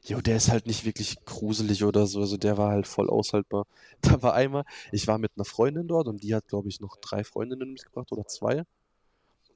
Jo, 0.03 0.19
der 0.21 0.37
ist 0.37 0.49
halt 0.49 0.67
nicht 0.67 0.85
wirklich 0.85 1.23
gruselig 1.25 1.83
oder 1.83 2.07
so. 2.07 2.21
Also, 2.21 2.37
der 2.37 2.57
war 2.57 2.71
halt 2.71 2.87
voll 2.87 3.09
aushaltbar. 3.09 3.65
Da 4.01 4.21
war 4.23 4.33
einmal, 4.33 4.65
ich 4.91 5.07
war 5.07 5.19
mit 5.19 5.31
einer 5.35 5.45
Freundin 5.45 5.87
dort 5.87 6.07
und 6.07 6.23
die 6.23 6.33
hat, 6.33 6.47
glaube 6.47 6.69
ich, 6.69 6.79
noch 6.79 6.97
drei 6.97 7.23
Freundinnen 7.23 7.73
mitgebracht 7.73 8.11
oder 8.11 8.25
zwei. 8.25 8.65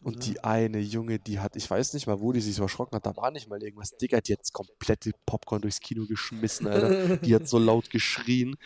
Und 0.05 0.27
die 0.27 0.43
eine 0.43 0.77
Junge, 0.77 1.17
die 1.17 1.39
hat, 1.39 1.55
ich 1.55 1.67
weiß 1.67 1.95
nicht 1.95 2.05
mal, 2.05 2.19
wo 2.19 2.31
die 2.31 2.39
sich 2.39 2.53
so 2.53 2.61
erschrocken 2.61 2.95
hat, 2.95 3.07
da 3.07 3.15
war 3.17 3.31
nicht 3.31 3.49
mal 3.49 3.61
irgendwas. 3.63 3.97
Digga, 3.97 4.21
die 4.21 4.33
hat 4.33 4.39
jetzt 4.39 4.53
komplette 4.53 5.13
Popcorn 5.25 5.63
durchs 5.63 5.79
Kino 5.79 6.05
geschmissen, 6.05 6.67
Alter. 6.67 7.17
Die 7.17 7.33
hat 7.33 7.47
so 7.47 7.57
laut 7.57 7.89
geschrien. 7.89 8.55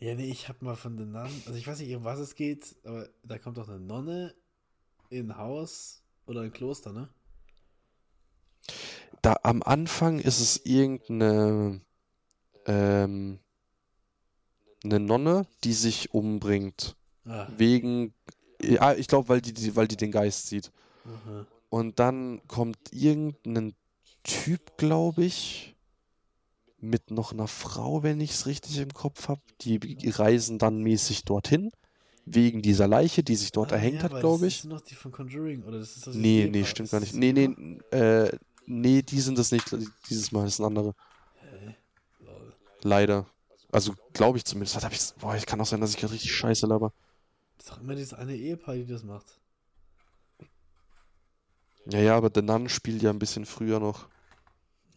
Ja, 0.00 0.14
nee, 0.14 0.26
ich 0.26 0.50
hab 0.50 0.60
mal 0.60 0.74
von 0.74 0.98
den 0.98 1.12
Namen, 1.12 1.42
also 1.46 1.58
ich 1.58 1.66
weiß 1.66 1.78
nicht, 1.78 1.94
um 1.96 2.04
was 2.04 2.18
es 2.18 2.34
geht, 2.34 2.76
aber 2.84 3.08
da 3.22 3.38
kommt 3.38 3.56
doch 3.56 3.70
eine 3.70 3.80
Nonne 3.80 4.34
in 5.14 5.30
ein 5.30 5.38
Haus 5.38 6.02
oder 6.26 6.42
ein 6.42 6.52
Kloster, 6.52 6.92
ne? 6.92 7.08
Da 9.22 9.36
am 9.42 9.62
Anfang 9.62 10.18
ist 10.18 10.40
es 10.40 10.64
irgendeine 10.66 11.80
ähm, 12.66 13.38
eine 14.84 15.00
Nonne, 15.00 15.46
die 15.64 15.72
sich 15.72 16.12
umbringt. 16.12 16.96
Ah, 17.24 17.48
Wegen, 17.56 18.12
ja, 18.60 18.94
ich 18.94 19.08
glaube, 19.08 19.28
weil 19.28 19.40
die, 19.40 19.54
die, 19.54 19.74
weil 19.76 19.88
die 19.88 19.96
den 19.96 20.12
Geist 20.12 20.48
sieht. 20.48 20.70
aha. 21.06 21.46
Und 21.70 21.98
dann 21.98 22.40
kommt 22.46 22.92
irgendein 22.92 23.74
Typ, 24.22 24.76
glaube 24.76 25.24
ich, 25.24 25.74
mit 26.78 27.10
noch 27.10 27.32
einer 27.32 27.48
Frau, 27.48 28.02
wenn 28.02 28.20
ich 28.20 28.32
es 28.32 28.46
richtig 28.46 28.78
im 28.78 28.92
Kopf 28.92 29.28
habe. 29.28 29.40
Die 29.62 29.80
reisen 30.10 30.58
dann 30.58 30.82
mäßig 30.82 31.24
dorthin, 31.24 31.70
wegen 32.26 32.62
dieser 32.62 32.88
Leiche, 32.88 33.22
die 33.22 33.36
sich 33.36 33.52
dort 33.52 33.72
Ah, 33.72 33.76
erhängt 33.76 33.96
ja, 33.98 34.04
hat, 34.04 34.18
glaube 34.20 34.44
Das 34.46 34.54
ich. 34.54 34.60
sind 34.62 34.70
noch 34.70 34.80
die 34.80 34.94
von 34.94 35.12
Conjuring, 35.12 35.62
oder 35.64 35.78
das 35.78 35.96
ist 35.96 36.06
dieses 36.06 36.16
Nee, 36.16 36.48
nee, 36.50 36.64
stimmt 36.64 36.86
Ist 36.86 36.92
gar 36.92 37.00
das 37.00 37.12
nicht. 37.12 37.14
das 37.14 37.18
Nee, 37.20 37.32
nee, 37.32 37.78
äh, 37.96 38.38
nee, 38.66 39.02
die 39.02 39.20
sind 39.20 39.38
das 39.38 39.50
nicht. 39.52 39.64
Dieses 40.08 40.32
Mal 40.32 40.46
ist 40.46 40.58
ein 40.58 40.64
anderer. 40.66 40.94
Hä? 41.40 41.76
Lol. 42.20 42.54
Leider. 42.82 43.26
Also, 43.72 43.94
glaube 44.12 44.38
ich 44.38 44.44
zumindest. 44.44 44.76
Was 44.76 44.84
hab 44.84 44.92
ich, 44.92 45.00
boah, 45.20 45.34
ich 45.36 45.46
kann 45.46 45.60
auch 45.60 45.66
sein, 45.66 45.80
dass 45.80 45.90
ich 45.90 45.96
gerade 45.98 46.12
richtig 46.14 46.32
scheiße 46.32 46.66
laber. 46.66 46.92
Das 47.58 47.66
ist 47.66 47.72
doch 47.72 47.80
immer 47.80 47.94
dieses 47.94 48.14
eine 48.14 48.34
Ehepaar, 48.34 48.74
die 48.76 48.86
das 48.86 49.02
macht. 49.02 49.40
Ja, 51.86 51.98
ja, 52.00 52.16
aber 52.16 52.30
The 52.34 52.40
Nun 52.42 52.68
spielt 52.68 53.02
ja 53.02 53.10
ein 53.10 53.18
bisschen 53.18 53.44
früher 53.44 53.78
noch. 53.80 54.08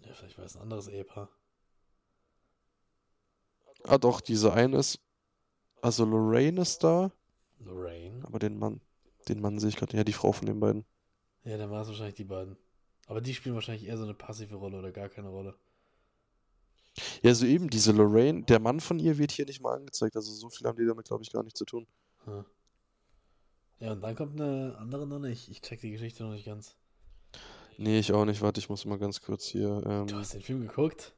Ja, 0.06 0.14
vielleicht 0.14 0.38
war 0.38 0.46
es 0.46 0.56
ein 0.56 0.62
anderes 0.62 0.88
Ehepaar. 0.88 1.30
Ah, 3.84 3.98
doch, 3.98 4.22
diese 4.22 4.54
eine 4.54 4.78
ist. 4.78 5.00
Also, 5.82 6.06
Lorraine 6.06 6.62
ist 6.62 6.84
da. 6.84 7.12
Lorraine. 7.60 8.22
Aber 8.24 8.40
den 8.40 8.58
Mann, 8.58 8.82
den 9.28 9.42
Mann 9.42 9.60
sehe 9.60 9.70
ich 9.70 9.76
gerade. 9.76 9.96
Ja, 9.96 10.04
die 10.04 10.14
Frau 10.14 10.32
von 10.32 10.46
den 10.46 10.60
beiden. 10.60 10.86
Ja, 11.44 11.58
dann 11.58 11.72
war 11.72 11.82
es 11.82 11.88
wahrscheinlich 11.88 12.16
die 12.16 12.24
beiden. 12.24 12.58
Aber 13.08 13.22
die 13.22 13.34
spielen 13.34 13.56
wahrscheinlich 13.56 13.88
eher 13.88 13.98
so 13.98 14.04
eine 14.04 14.14
passive 14.14 14.56
Rolle 14.56 14.78
oder 14.78 14.92
gar 14.92 15.10
keine 15.10 15.30
Rolle. 15.30 15.56
Ja, 17.22 17.34
so 17.34 17.46
eben, 17.46 17.70
diese 17.70 17.92
Lorraine, 17.92 18.44
der 18.44 18.60
Mann 18.60 18.80
von 18.80 19.00
ihr 19.00 19.18
wird 19.18 19.32
hier 19.32 19.46
nicht 19.46 19.62
mal 19.62 19.76
angezeigt. 19.76 20.16
Also, 20.16 20.32
so 20.32 20.50
viel 20.50 20.68
haben 20.68 20.78
die 20.78 20.86
damit, 20.86 21.08
glaube 21.08 21.24
ich, 21.24 21.32
gar 21.32 21.44
nicht 21.44 21.56
zu 21.56 21.66
tun. 21.66 21.88
Hm. 22.26 22.44
Ja, 23.80 23.92
und 23.92 24.02
dann 24.02 24.16
kommt 24.16 24.40
eine 24.42 24.76
andere 24.80 25.06
Nonne. 25.06 25.30
Ich, 25.32 25.50
ich 25.52 25.62
check 25.62 25.80
die 25.82 25.92
Geschichte 25.92 26.24
noch 26.24 26.32
nicht 26.32 26.46
ganz. 26.46 26.76
Nee, 27.78 28.00
ich 28.00 28.12
auch 28.12 28.26
nicht. 28.26 28.42
Warte, 28.42 28.60
ich 28.60 28.70
muss 28.70 28.86
mal 28.86 28.98
ganz 28.98 29.22
kurz 29.22 29.46
hier. 29.46 29.82
Du 29.82 29.90
Ähm... 29.90 30.16
hast 30.16 30.34
den 30.34 30.42
Film 30.42 30.62
geguckt? 30.62 31.14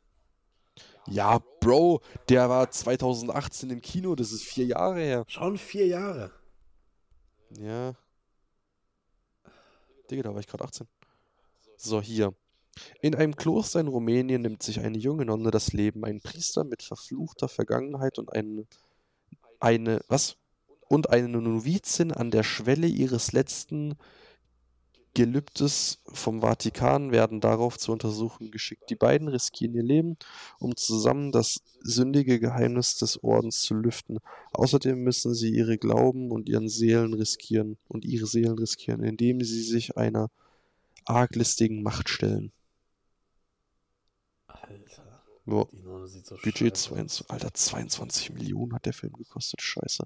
Ja, 1.07 1.39
Bro, 1.59 2.01
der 2.27 2.49
war 2.49 2.69
2018 2.69 3.69
im 3.69 3.81
Kino. 3.81 4.15
Das 4.15 4.31
ist 4.31 4.43
vier 4.43 4.65
Jahre 4.65 4.99
her. 4.99 5.25
Schon 5.27 5.57
vier 5.57 5.87
Jahre. 5.87 6.31
Ja. 7.57 7.95
Digga, 10.09 10.23
da 10.23 10.33
war 10.33 10.39
ich 10.39 10.47
gerade 10.47 10.63
18. 10.63 10.87
So, 11.77 12.01
hier. 12.01 12.33
In 13.01 13.15
einem 13.15 13.35
Kloster 13.35 13.79
in 13.79 13.87
Rumänien 13.87 14.41
nimmt 14.41 14.63
sich 14.63 14.79
eine 14.79 14.97
junge 14.97 15.25
Nonne 15.25 15.51
das 15.51 15.73
Leben. 15.73 16.05
Ein 16.05 16.21
Priester 16.21 16.63
mit 16.63 16.83
verfluchter 16.83 17.47
Vergangenheit 17.47 18.19
und 18.19 18.31
eine, 18.33 18.65
eine, 19.59 20.01
was? 20.07 20.37
Und 20.87 21.09
eine 21.09 21.27
Novizin 21.27 22.11
an 22.11 22.31
der 22.31 22.43
Schwelle 22.43 22.87
ihres 22.87 23.31
letzten 23.31 23.95
Gelübdes 25.13 25.99
vom 26.05 26.41
Vatikan 26.41 27.11
werden 27.11 27.41
darauf 27.41 27.77
zur 27.77 27.93
Untersuchung 27.93 28.51
geschickt. 28.51 28.89
Die 28.89 28.95
beiden 28.95 29.27
riskieren 29.27 29.73
ihr 29.73 29.83
Leben, 29.83 30.17
um 30.59 30.75
zusammen 30.75 31.31
das 31.31 31.61
sündige 31.81 32.39
Geheimnis 32.39 32.97
des 32.97 33.23
Ordens 33.23 33.61
zu 33.61 33.73
lüften. 33.75 34.19
Außerdem 34.53 35.03
müssen 35.03 35.33
sie 35.33 35.49
ihre 35.49 35.77
Glauben 35.77 36.31
und 36.31 36.47
ihren 36.47 36.69
Seelen 36.69 37.13
riskieren 37.13 37.77
und 37.87 38.05
ihre 38.05 38.27
Seelen 38.27 38.57
riskieren, 38.57 39.03
indem 39.03 39.41
sie 39.41 39.63
sich 39.63 39.97
einer 39.97 40.29
arglistigen 41.05 41.81
Macht 41.83 42.09
stellen. 42.09 42.51
Alter, 44.47 45.23
Ja, 45.45 45.65
die 45.71 45.81
Nonne 45.81 46.07
sieht 46.07 46.25
so 46.27 46.35
Budget 46.43 46.77
scheiße 46.77 46.89
22, 46.89 47.25
aus. 47.25 47.29
Alter, 47.31 47.53
22 47.53 48.29
Millionen 48.31 48.73
hat 48.73 48.85
der 48.85 48.93
Film 48.93 49.13
gekostet. 49.13 49.61
Scheiße. 49.61 50.05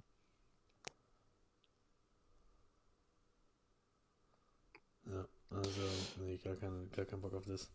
Ja, 5.06 5.28
also, 5.56 5.82
nee, 6.22 6.38
gar, 6.38 6.56
kein, 6.56 6.90
gar 6.96 7.06
keinen 7.06 7.22
Bock 7.22 7.34
auf 7.34 7.46
das. 7.46 7.70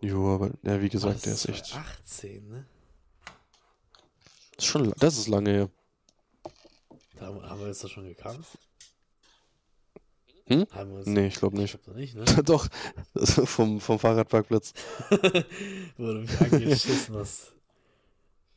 Jo, 0.00 0.34
aber 0.34 0.50
ja, 0.62 0.80
wie 0.80 0.88
gesagt, 0.88 1.16
das 1.16 1.22
der 1.22 1.32
ist 1.32 1.48
echt. 1.48 1.74
18, 1.74 2.48
ne? 2.48 2.66
Das 4.56 4.64
ist 4.64 4.70
schon, 4.70 4.92
das 4.98 5.18
ist 5.18 5.28
lange 5.28 5.50
her. 5.50 5.70
Da 7.16 7.26
haben, 7.26 7.60
wir 7.60 7.68
jetzt 7.68 7.82
doch 7.82 7.88
schon 7.88 8.04
gekannt? 8.06 8.44
Hm? 10.46 10.66
Nee, 11.06 11.28
ich 11.28 11.36
glaube 11.36 11.56
Ich 11.56 11.62
nicht. 11.62 11.72
glaub 11.72 11.84
doch 11.84 11.94
nicht, 11.94 12.14
ne? 12.14 12.24
Doch, 12.44 12.68
also 13.14 13.46
vom, 13.46 13.80
vom 13.80 13.98
Fahrradparkplatz. 13.98 14.74
Wo 15.96 16.06
du 16.12 16.20
mich 16.20 16.38
angeschissen 16.40 17.16
hast. 17.16 17.54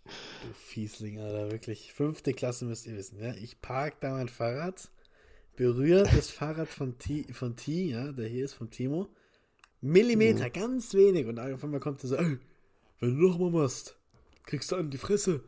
Du 0.04 0.54
Fiesling, 0.54 1.20
Alter, 1.20 1.50
wirklich. 1.52 1.94
Fünfte 1.94 2.34
Klasse 2.34 2.66
müsst 2.66 2.88
ihr 2.88 2.98
wissen, 2.98 3.22
ja? 3.22 3.34
Ich 3.36 3.62
park 3.62 4.02
da 4.02 4.12
mein 4.12 4.28
Fahrrad, 4.28 4.90
berührt 5.58 6.08
das 6.16 6.30
Fahrrad 6.30 6.70
von 6.70 6.98
T, 6.98 7.26
von 7.34 7.58
T, 7.58 7.90
ja, 7.90 8.14
der 8.14 8.30
hier 8.30 8.46
ist 8.46 8.54
von 8.54 8.70
Timo. 8.70 9.10
Millimeter, 9.82 10.46
Mhm. 10.46 10.54
ganz 10.54 10.94
wenig. 10.94 11.26
Und 11.28 11.38
auf 11.40 11.64
einmal 11.64 11.82
kommt 11.82 12.02
er 12.04 12.08
so, 12.08 12.16
ey, 12.16 12.38
wenn 13.02 13.18
du 13.20 13.28
nochmal 13.28 13.52
machst, 13.52 13.98
kriegst 14.46 14.72
du 14.72 14.78
an 14.78 14.90
die 14.90 14.98
Fresse. 14.98 15.44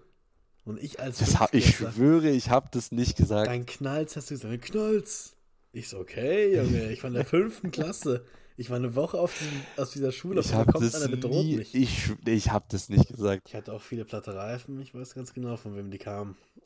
Und 0.66 0.80
ich 0.84 0.99
als 0.99 1.20
Das 1.20 1.39
hab, 1.39 1.53
ich 1.53 1.78
schwöre, 1.78 2.30
ich 2.30 2.49
habe 2.49 2.68
das 2.72 2.91
nicht 2.91 3.16
gesagt. 3.16 3.47
Dein 3.47 3.66
Knalls 3.66 4.16
hast 4.18 4.30
du 4.30 4.34
gesagt, 4.36 4.51
dein 4.53 4.62
Knalls. 4.62 5.36
Ich 5.72 5.88
so, 5.88 5.99
okay, 5.99 6.55
Junge, 6.55 6.91
ich 6.91 7.01
war 7.01 7.07
in 7.07 7.14
der 7.16 7.26
fünften 7.38 7.72
Klasse. 7.72 8.26
Ich 8.57 8.70
war 8.70 8.76
eine 8.78 8.93
Woche 8.95 9.18
auf 9.18 9.34
diesem, 9.39 9.53
aus 9.78 9.91
dieser 9.91 10.12
Schule, 10.12 10.41
Ich 10.41 10.53
habe 10.53 10.72
kommt 10.72 10.84
das 10.86 10.95
einer 10.95 11.07
bedroht 11.07 11.45
nie, 11.45 11.55
mich. 11.57 11.74
ich, 11.74 12.12
ich 12.26 12.51
habe 12.51 12.66
das 12.70 12.89
nicht 12.89 13.07
gesagt. 13.07 13.43
Ich 13.47 13.55
hatte 13.55 13.72
auch 13.72 13.82
viele 13.82 14.03
platte 14.03 14.36
Reifen, 14.36 14.82
ich 14.82 14.93
weiß 14.93 15.14
ganz 15.16 15.34
genau, 15.34 15.55
von 15.55 15.78
wem 15.78 15.89
die 15.91 15.97
kamen. 15.97 16.36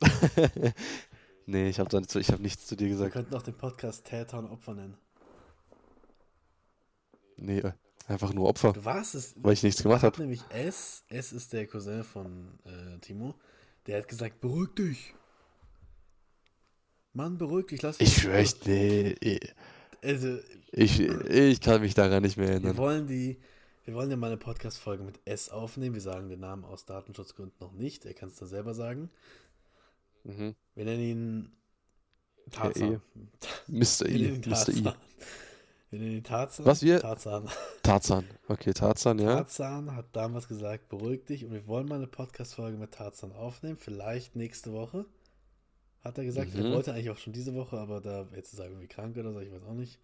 nee, 1.46 1.68
ich 1.68 1.78
habe 1.80 1.96
hab 1.96 2.40
nichts 2.40 2.66
zu 2.66 2.76
dir 2.76 2.84
Wir 2.86 2.92
gesagt. 2.94 3.12
könnten 3.12 3.34
auch 3.34 3.42
den 3.42 3.54
Podcast 3.54 4.04
Täter 4.04 4.38
und 4.38 4.46
Opfer 4.50 4.74
nennen. 4.74 4.96
Nee, 7.36 7.58
äh, 7.58 7.72
einfach 8.06 8.32
nur 8.32 8.48
Opfer, 8.48 8.72
Du 8.72 8.84
warst 8.84 9.14
es. 9.14 9.34
weil 9.36 9.54
ich 9.54 9.62
nichts 9.62 9.82
gemacht 9.82 10.02
habe. 10.02 10.20
nämlich 10.20 10.42
S, 10.50 11.04
S 11.08 11.32
ist 11.32 11.52
der 11.52 11.66
Cousin 11.66 12.04
von 12.04 12.58
äh, 12.64 12.98
Timo, 13.00 13.34
der 13.86 13.98
hat 13.98 14.08
gesagt, 14.08 14.40
beruhig 14.40 14.70
dich. 14.74 15.14
Mann, 17.12 17.38
beruhig 17.38 17.66
dich, 17.66 17.82
lass 17.82 17.98
mich 18.00 18.08
Ich 18.08 18.22
schwöre, 18.22 18.40
ich, 18.42 18.64
nee, 18.66 19.14
ich, 19.20 19.40
Also, 20.02 20.38
ich, 20.72 21.00
ich 21.00 21.60
kann 21.60 21.80
mich 21.80 21.94
daran 21.94 22.22
nicht 22.22 22.36
mehr 22.36 22.46
wir 22.48 22.54
erinnern. 22.54 22.76
wollen 22.76 23.06
die, 23.06 23.38
wir 23.84 23.94
wollen 23.94 24.10
ja 24.10 24.16
mal 24.16 24.28
eine 24.28 24.36
Podcast-Folge 24.36 25.04
mit 25.04 25.20
S 25.24 25.48
aufnehmen. 25.48 25.94
Wir 25.94 26.02
sagen 26.02 26.28
den 26.28 26.40
Namen 26.40 26.64
aus 26.64 26.86
Datenschutzgründen 26.86 27.56
noch 27.60 27.72
nicht. 27.72 28.04
Er 28.04 28.14
kann 28.14 28.30
es 28.30 28.36
dann 28.36 28.48
selber 28.48 28.74
sagen. 28.74 29.10
Mhm. 30.24 30.54
Wir 30.74 30.84
nennen 30.84 31.00
ihn 31.02 31.52
Tarzan. 32.50 33.00
Mr. 33.68 34.06
Ihn 34.08 34.40
Mr. 34.40 34.42
Tarzan. 34.50 34.94
Wir 35.90 35.98
nennen 36.00 36.12
ihn 36.16 36.24
Tarzan. 36.24 36.66
Was, 36.66 36.82
wir- 36.82 37.00
Tarzan. 37.00 37.48
Tarzan. 37.82 38.24
Okay, 38.48 38.72
Tarzan, 38.72 39.18
ja. 39.18 39.36
Tarzan 39.36 39.94
hat 39.94 40.06
damals 40.12 40.48
gesagt, 40.48 40.88
beruhig 40.88 41.24
dich 41.26 41.44
und 41.44 41.52
wir 41.52 41.66
wollen 41.66 41.86
mal 41.86 41.96
eine 41.96 42.06
Podcast-Folge 42.06 42.76
mit 42.76 42.92
Tarzan 42.92 43.32
aufnehmen, 43.32 43.76
vielleicht 43.76 44.34
nächste 44.36 44.72
Woche. 44.72 45.04
Hat 46.02 46.18
er 46.18 46.24
gesagt, 46.24 46.54
er 46.54 46.64
Mhm. 46.64 46.72
wollte 46.72 46.92
eigentlich 46.92 47.10
auch 47.10 47.18
schon 47.18 47.32
diese 47.32 47.54
Woche, 47.54 47.78
aber 47.78 48.00
da 48.00 48.26
jetzt 48.34 48.52
ist 48.52 48.58
er 48.58 48.66
irgendwie 48.66 48.88
krank 48.88 49.16
oder 49.16 49.32
so, 49.32 49.40
ich 49.40 49.50
weiß 49.52 49.62
auch 49.62 49.72
nicht. 49.74 49.98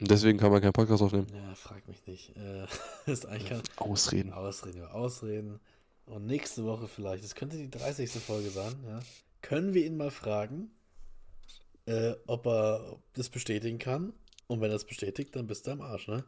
Und 0.00 0.10
deswegen 0.10 0.38
kann 0.38 0.50
man 0.50 0.60
keinen 0.60 0.72
Podcast 0.72 1.02
aufnehmen. 1.02 1.26
Ja, 1.32 1.54
frag 1.54 1.86
mich 1.88 2.04
nicht. 2.06 2.36
Äh, 2.36 2.66
ist 3.10 3.26
eigentlich 3.26 3.48
kein 3.48 3.62
Ausreden. 3.76 4.32
Ausreden 4.32 4.78
über 4.78 4.94
Ausreden. 4.94 5.60
Und 6.06 6.26
nächste 6.26 6.64
Woche 6.64 6.88
vielleicht, 6.88 7.24
das 7.24 7.34
könnte 7.34 7.56
die 7.56 7.70
30. 7.70 8.10
Folge 8.12 8.50
sein, 8.50 8.74
ja. 8.86 9.00
Können 9.42 9.74
wir 9.74 9.84
ihn 9.84 9.96
mal 9.96 10.10
fragen, 10.10 10.70
äh, 11.86 12.14
ob 12.26 12.46
er 12.46 12.98
das 13.14 13.28
bestätigen 13.28 13.78
kann. 13.78 14.12
Und 14.46 14.60
wenn 14.60 14.70
er 14.70 14.76
es 14.76 14.84
bestätigt, 14.84 15.34
dann 15.34 15.46
bist 15.46 15.66
du 15.66 15.72
am 15.72 15.80
Arsch, 15.80 16.08
ne? 16.08 16.24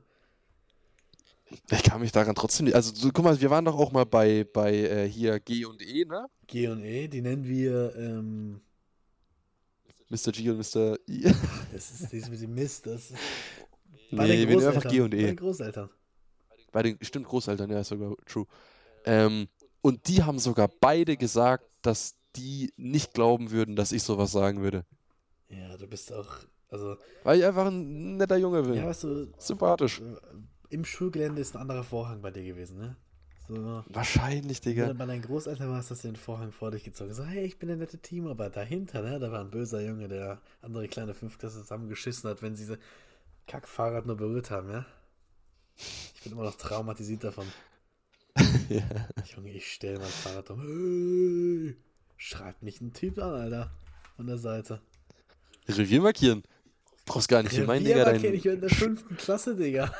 Ich 1.70 1.82
kann 1.82 2.00
mich 2.00 2.12
daran 2.12 2.34
trotzdem 2.34 2.64
nicht. 2.64 2.74
Also, 2.74 2.94
so, 2.94 3.10
guck 3.12 3.24
mal, 3.24 3.40
wir 3.40 3.50
waren 3.50 3.64
doch 3.64 3.78
auch 3.78 3.92
mal 3.92 4.04
bei, 4.04 4.44
bei 4.44 4.74
äh, 4.74 5.08
hier 5.08 5.40
G 5.40 5.64
und 5.64 5.80
E, 5.80 6.04
ne? 6.04 6.26
G 6.46 6.68
und 6.68 6.82
E, 6.82 7.08
die 7.08 7.22
nennen 7.22 7.46
wir, 7.46 7.94
ähm, 7.96 8.60
Mr. 10.10 10.32
G 10.32 10.50
und 10.50 10.58
Mr. 10.58 10.98
I. 11.08 11.32
das 11.72 11.90
ist 12.00 12.12
dieses 12.12 12.28
mit 12.28 12.40
dem 12.40 12.54
Mist, 12.54 12.86
das 12.86 13.10
ist 13.10 13.18
nee, 14.10 14.18
wir 14.18 14.46
nehmen 14.46 14.66
einfach 14.66 14.90
G 14.90 15.00
und 15.00 15.10
Bei 15.10 15.18
E. 15.18 15.26
den 15.26 15.36
Großeltern. 15.36 15.90
Bei 16.72 16.82
den, 16.82 16.98
stimmt, 17.02 17.26
Großeltern, 17.26 17.70
ja, 17.70 17.80
ist 17.80 17.88
sogar 17.88 18.14
true. 18.26 18.46
Ähm, 19.04 19.48
und 19.80 20.08
die 20.08 20.22
haben 20.22 20.38
sogar 20.38 20.68
beide 20.80 21.16
gesagt, 21.16 21.64
dass 21.82 22.16
die 22.36 22.72
nicht 22.76 23.14
glauben 23.14 23.50
würden, 23.50 23.76
dass 23.76 23.92
ich 23.92 24.02
sowas 24.02 24.32
sagen 24.32 24.60
würde. 24.62 24.84
Ja, 25.48 25.76
du 25.76 25.86
bist 25.86 26.12
auch, 26.12 26.28
also, 26.68 26.96
Weil 27.24 27.38
ich 27.38 27.44
einfach 27.44 27.66
ein 27.66 28.16
netter 28.16 28.36
Junge 28.36 28.62
bin. 28.62 28.74
ja, 28.74 28.86
weißt 28.86 29.04
du, 29.04 29.32
Sympathisch. 29.38 30.00
äh, 30.00 30.14
im 30.70 30.84
Schulgelände 30.84 31.40
ist 31.40 31.54
ein 31.56 31.62
anderer 31.62 31.84
Vorhang 31.84 32.20
bei 32.20 32.30
dir 32.30 32.44
gewesen, 32.44 32.78
ne? 32.78 32.96
So, 33.48 33.82
Wahrscheinlich, 33.88 34.62
wenn 34.66 34.72
Digga. 34.74 34.88
du 34.88 34.94
bei 34.94 35.06
deinen 35.06 35.22
Großeltern 35.22 35.70
warst, 35.70 35.90
hast 35.90 36.04
du 36.04 36.08
den 36.08 36.16
Vorhang 36.16 36.52
vor 36.52 36.70
dich 36.70 36.84
gezogen. 36.84 37.14
So, 37.14 37.24
hey, 37.24 37.44
ich 37.46 37.58
bin 37.58 37.68
der 37.68 37.78
nette 37.78 37.96
Timo, 37.98 38.30
aber 38.30 38.50
dahinter, 38.50 39.00
ne, 39.00 39.18
da 39.18 39.32
war 39.32 39.40
ein 39.40 39.50
böser 39.50 39.80
Junge, 39.80 40.06
der 40.06 40.42
andere 40.60 40.86
kleine 40.86 41.14
Fünftklässler 41.14 41.62
zusammengeschissen 41.62 42.28
hat, 42.28 42.42
wenn 42.42 42.54
sie 42.54 42.64
diese 42.64 42.78
Kackfahrrad 43.46 44.04
nur 44.04 44.16
berührt 44.18 44.50
haben, 44.50 44.70
ja? 44.70 44.84
Ich 46.14 46.22
bin 46.24 46.32
immer 46.32 46.42
noch 46.44 46.56
traumatisiert 46.56 47.24
davon. 47.24 47.46
ja. 48.68 48.82
Junge, 49.34 49.50
ich 49.52 49.72
stelle 49.72 49.98
mein 49.98 50.08
Fahrrad 50.08 50.50
um. 50.50 51.74
Schreibt 52.16 52.62
mich 52.62 52.80
ein 52.80 52.92
Typ 52.92 53.18
an, 53.18 53.30
Alter. 53.32 53.70
Von 54.16 54.26
der 54.26 54.38
Seite. 54.38 54.80
Revier 55.68 56.00
markieren. 56.00 56.42
Brauchst 57.06 57.28
gar 57.28 57.42
nicht 57.42 57.52
hier 57.52 57.64
meinen, 57.64 57.84
Digga. 57.84 58.02
Reviermarkieren, 58.04 58.32
Dein... 58.32 58.34
ich 58.36 58.42
bin 58.42 58.54
in 58.54 58.60
der 58.60 58.70
fünften 58.70 59.16
Klasse, 59.16 59.54
Digga. 59.56 59.94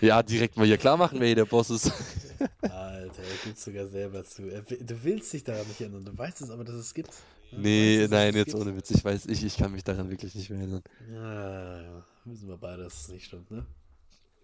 Ja, 0.00 0.22
direkt 0.22 0.56
mal 0.56 0.66
hier 0.66 0.76
klar 0.76 0.96
machen, 0.96 1.20
wer 1.20 1.26
hier 1.26 1.36
der 1.36 1.44
Boss 1.46 1.70
ist. 1.70 1.90
Alter, 2.60 3.22
er 3.22 3.36
gibt 3.44 3.58
sogar 3.58 3.86
selber 3.86 4.24
zu. 4.24 4.42
Du 4.42 5.04
willst 5.04 5.32
dich 5.32 5.44
daran 5.44 5.66
nicht 5.68 5.80
erinnern. 5.80 6.04
Du 6.04 6.16
weißt 6.16 6.42
es 6.42 6.50
aber, 6.50 6.64
dass 6.64 6.74
es 6.74 6.92
gibt. 6.92 7.10
Du 7.50 7.56
Nee, 7.60 8.02
weißt, 8.02 8.10
nein, 8.10 8.34
jetzt 8.34 8.46
gibt. 8.46 8.58
ohne 8.58 8.76
Witz. 8.76 8.90
Ich 8.90 9.04
weiß, 9.04 9.26
ich, 9.26 9.44
ich 9.44 9.56
kann 9.56 9.72
mich 9.72 9.84
daran 9.84 10.10
wirklich 10.10 10.34
nicht 10.34 10.50
mehr 10.50 10.58
erinnern. 10.58 10.82
Ja, 11.10 11.32
ja, 11.32 11.82
ja. 11.82 12.04
Wissen 12.24 12.48
wir 12.48 12.56
beide, 12.58 12.84
dass 12.84 13.02
es 13.02 13.08
nicht 13.08 13.24
stimmt, 13.26 13.50
ne? 13.50 13.64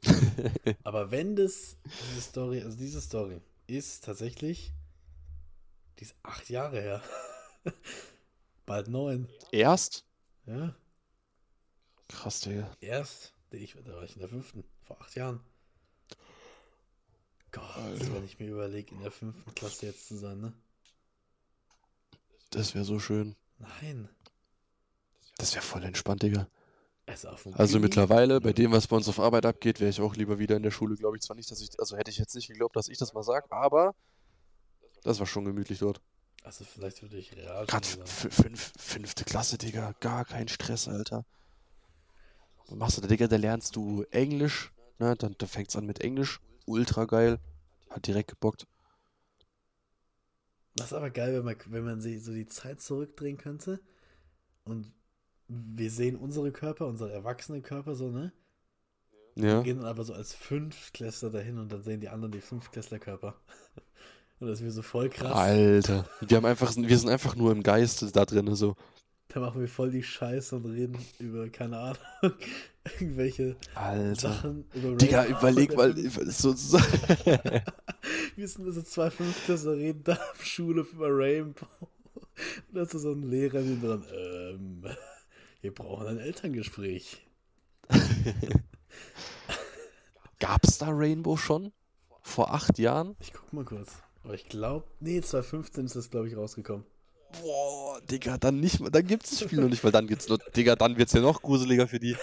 aber 0.85 1.11
wenn 1.11 1.37
das, 1.37 1.77
diese 1.85 2.21
Story, 2.21 2.63
also 2.63 2.77
diese 2.77 3.01
Story 3.01 3.41
ist 3.67 4.05
tatsächlich, 4.05 4.73
die 5.99 6.05
ist 6.05 6.15
acht 6.23 6.49
Jahre 6.51 6.81
her. 6.81 7.03
Bald 8.67 8.89
neun. 8.89 9.29
Erst? 9.53 10.05
Ja, 10.47 10.75
Krass, 12.09 12.41
Digga. 12.41 12.71
erst, 12.81 13.33
ich, 13.51 13.75
da 13.85 13.95
war 13.95 14.03
ich 14.03 14.15
in 14.15 14.21
der 14.21 14.29
fünften, 14.29 14.65
vor 14.83 15.01
acht 15.01 15.15
Jahren. 15.15 15.41
Gott, 17.51 17.77
Alter. 17.77 18.15
wenn 18.15 18.25
ich 18.25 18.39
mir 18.39 18.49
überlege, 18.49 18.95
in 18.95 19.01
der 19.03 19.11
fünften 19.11 19.55
Klasse 19.55 19.87
jetzt 19.87 20.07
zu 20.09 20.17
sein, 20.17 20.41
ne? 20.41 20.53
Das 22.51 22.75
wäre 22.75 22.85
so 22.85 22.99
schön. 22.99 23.35
Nein. 23.59 24.09
Das 25.39 25.55
wäre 25.55 25.65
voll 25.65 25.83
entspannt, 25.85 26.23
Digga. 26.23 26.49
Also, 27.07 27.29
Also 27.53 27.79
Gymi- 27.79 27.83
mittlerweile, 27.83 28.41
bei 28.41 28.53
dem, 28.53 28.73
was 28.73 28.87
bei 28.87 28.97
uns 28.97 29.09
auf 29.09 29.19
Arbeit 29.21 29.45
abgeht, 29.47 29.81
wäre 29.81 29.91
ich 29.91 30.01
auch 30.01 30.15
lieber 30.15 30.39
wieder 30.39 30.57
in 30.57 30.63
der 30.63 30.71
Schule, 30.71 30.97
glaube 30.97 31.17
ich. 31.17 31.23
Zwar 31.23 31.37
nicht, 31.37 31.51
dass 31.51 31.61
ich, 31.61 31.79
also 31.79 31.97
hätte 31.97 32.11
ich 32.11 32.19
jetzt 32.19 32.35
nicht 32.35 32.49
geglaubt, 32.49 32.77
dass 32.77 32.89
ich 32.89 32.99
das 32.99 33.13
mal 33.13 33.23
sage, 33.23 33.51
aber 33.51 33.95
das 35.03 35.19
war 35.19 35.27
schon 35.27 35.45
gemütlich 35.45 35.81
dort. 35.81 36.01
Also, 36.45 36.65
vielleicht 36.65 37.03
würde 37.03 37.17
ich 37.19 37.37
real 37.37 37.67
Gerade 37.67 37.87
fünf, 38.07 38.73
fünfte 38.79 39.25
Klasse, 39.25 39.59
Digga, 39.59 39.95
gar 40.01 40.25
kein 40.25 40.49
Stress, 40.49 40.89
Alter. 40.89 41.25
Was 42.67 42.77
machst 42.77 42.97
du 42.97 43.01
da, 43.01 43.09
Digga, 43.09 43.27
da 43.29 43.37
lernst 43.37 43.77
du 43.77 44.05
Englisch, 44.11 44.73
ne, 44.99 45.15
dann, 45.17 45.35
dann 45.39 45.49
fängt's 45.49 45.77
an 45.77 45.87
mit 45.87 46.01
Englisch, 46.01 46.41
ultra 46.67 47.05
geil, 47.05 47.39
hat 47.91 48.07
direkt 48.07 48.31
gebockt. 48.31 48.67
Das 50.75 50.87
ist 50.87 50.93
aber 50.95 51.11
geil, 51.11 51.35
wenn 51.35 51.45
man, 51.45 51.57
wenn 51.67 51.85
man 51.85 52.01
sich 52.01 52.25
so 52.25 52.33
die 52.33 52.47
Zeit 52.47 52.81
zurückdrehen 52.81 53.37
könnte 53.37 53.81
und 54.65 54.93
wir 55.49 55.91
sehen 55.91 56.17
unsere 56.17 56.53
Körper, 56.53 56.87
unsere 56.87 57.13
erwachsenen 57.13 57.63
Körper 57.63 57.95
so, 57.95 58.11
ne? 58.11 58.33
Ja. 59.35 59.63
Gehen 59.63 59.79
dann 59.79 59.87
aber 59.87 60.05
so 60.05 60.13
als 60.13 60.35
Fünftklässler 60.35 61.31
dahin 61.31 61.59
und 61.59 61.73
dann 61.73 61.83
sehen 61.83 62.01
die 62.01 62.09
anderen 62.09 62.33
die 62.33 62.41
Fünftklässlerkörper. 62.41 63.35
Und 64.41 64.49
das 64.49 64.59
ist 64.59 64.65
mir 64.65 64.73
so 64.73 64.83
voll 64.83 65.09
krass. 65.09 65.31
Alter. 65.33 66.05
Wir 66.21 66.37
haben 66.37 66.47
einfach, 66.47 66.75
wir 66.77 66.99
sind 66.99 67.11
einfach 67.11 67.37
nur 67.37 67.53
im 67.53 67.63
Geiste 67.63 68.11
da 68.11 68.25
drin, 68.25 68.53
so. 68.57 68.75
Da 69.29 69.39
machen 69.39 69.61
wir 69.61 69.69
voll 69.69 69.93
die 69.93 70.03
Scheiße 70.03 70.57
und 70.57 70.67
reden 70.67 70.99
über, 71.21 71.49
keine 71.49 71.79
Ahnung, 71.79 71.99
irgendwelche 72.99 73.55
Alter. 73.77 74.33
Sachen. 74.33 74.65
Über 74.75 74.97
Digga, 74.97 75.27
überleg 75.27 75.77
mal, 75.77 75.97
so, 75.97 76.55
so, 76.55 76.77
Wir 78.35 78.49
sind 78.49 78.67
also 78.67 78.83
zwei 78.83 79.11
Fünftklässler, 79.11 79.77
reden 79.77 80.03
da 80.03 80.15
am 80.15 80.45
Schulhof 80.45 80.93
über 80.93 81.07
Rainbow. 81.09 81.67
Und 81.81 82.75
da 82.75 82.83
ist 82.83 82.91
so 82.91 83.13
ein 83.13 83.23
Lehrer 83.23 83.61
neben 83.61 83.81
dran. 83.81 84.05
Ähm, 84.13 84.85
wir 85.63 85.73
brauchen 85.73 86.09
ein 86.09 86.19
Elterngespräch. 86.19 87.23
Gab's 90.41 90.79
da 90.79 90.89
Rainbow 90.91 91.37
schon? 91.37 91.73
Vor 92.21 92.53
acht 92.53 92.79
Jahren? 92.79 93.17
Ich 93.21 93.33
guck 93.33 93.53
mal 93.53 93.65
kurz. 93.65 93.93
Aber 94.25 94.35
ich 94.35 94.49
glaube, 94.49 94.87
nee, 95.01 95.21
2015 95.21 95.87
ist 95.87 95.97
das, 95.97 96.11
glaube 96.11 96.29
ich, 96.29 96.37
rausgekommen. 96.37 96.85
Boah, 97.41 98.01
Digga, 98.03 98.39
dann 98.39 98.61
nicht 98.61 98.81
mal, 98.81 98.91
dann 98.91 99.07
gibt's 99.07 99.31
das 99.31 99.41
Spiel 99.41 99.61
noch 99.61 99.69
nicht, 99.69 99.83
weil 99.83 99.93
dann 99.93 100.07
gibt's 100.07 100.29
noch, 100.29 100.39
Digga, 100.55 100.77
dann 100.77 100.99
wird's 100.99 101.13
ja 101.13 101.21
noch 101.21 101.41
gruseliger 101.41 101.89
für 101.89 101.99
die. 101.99 102.17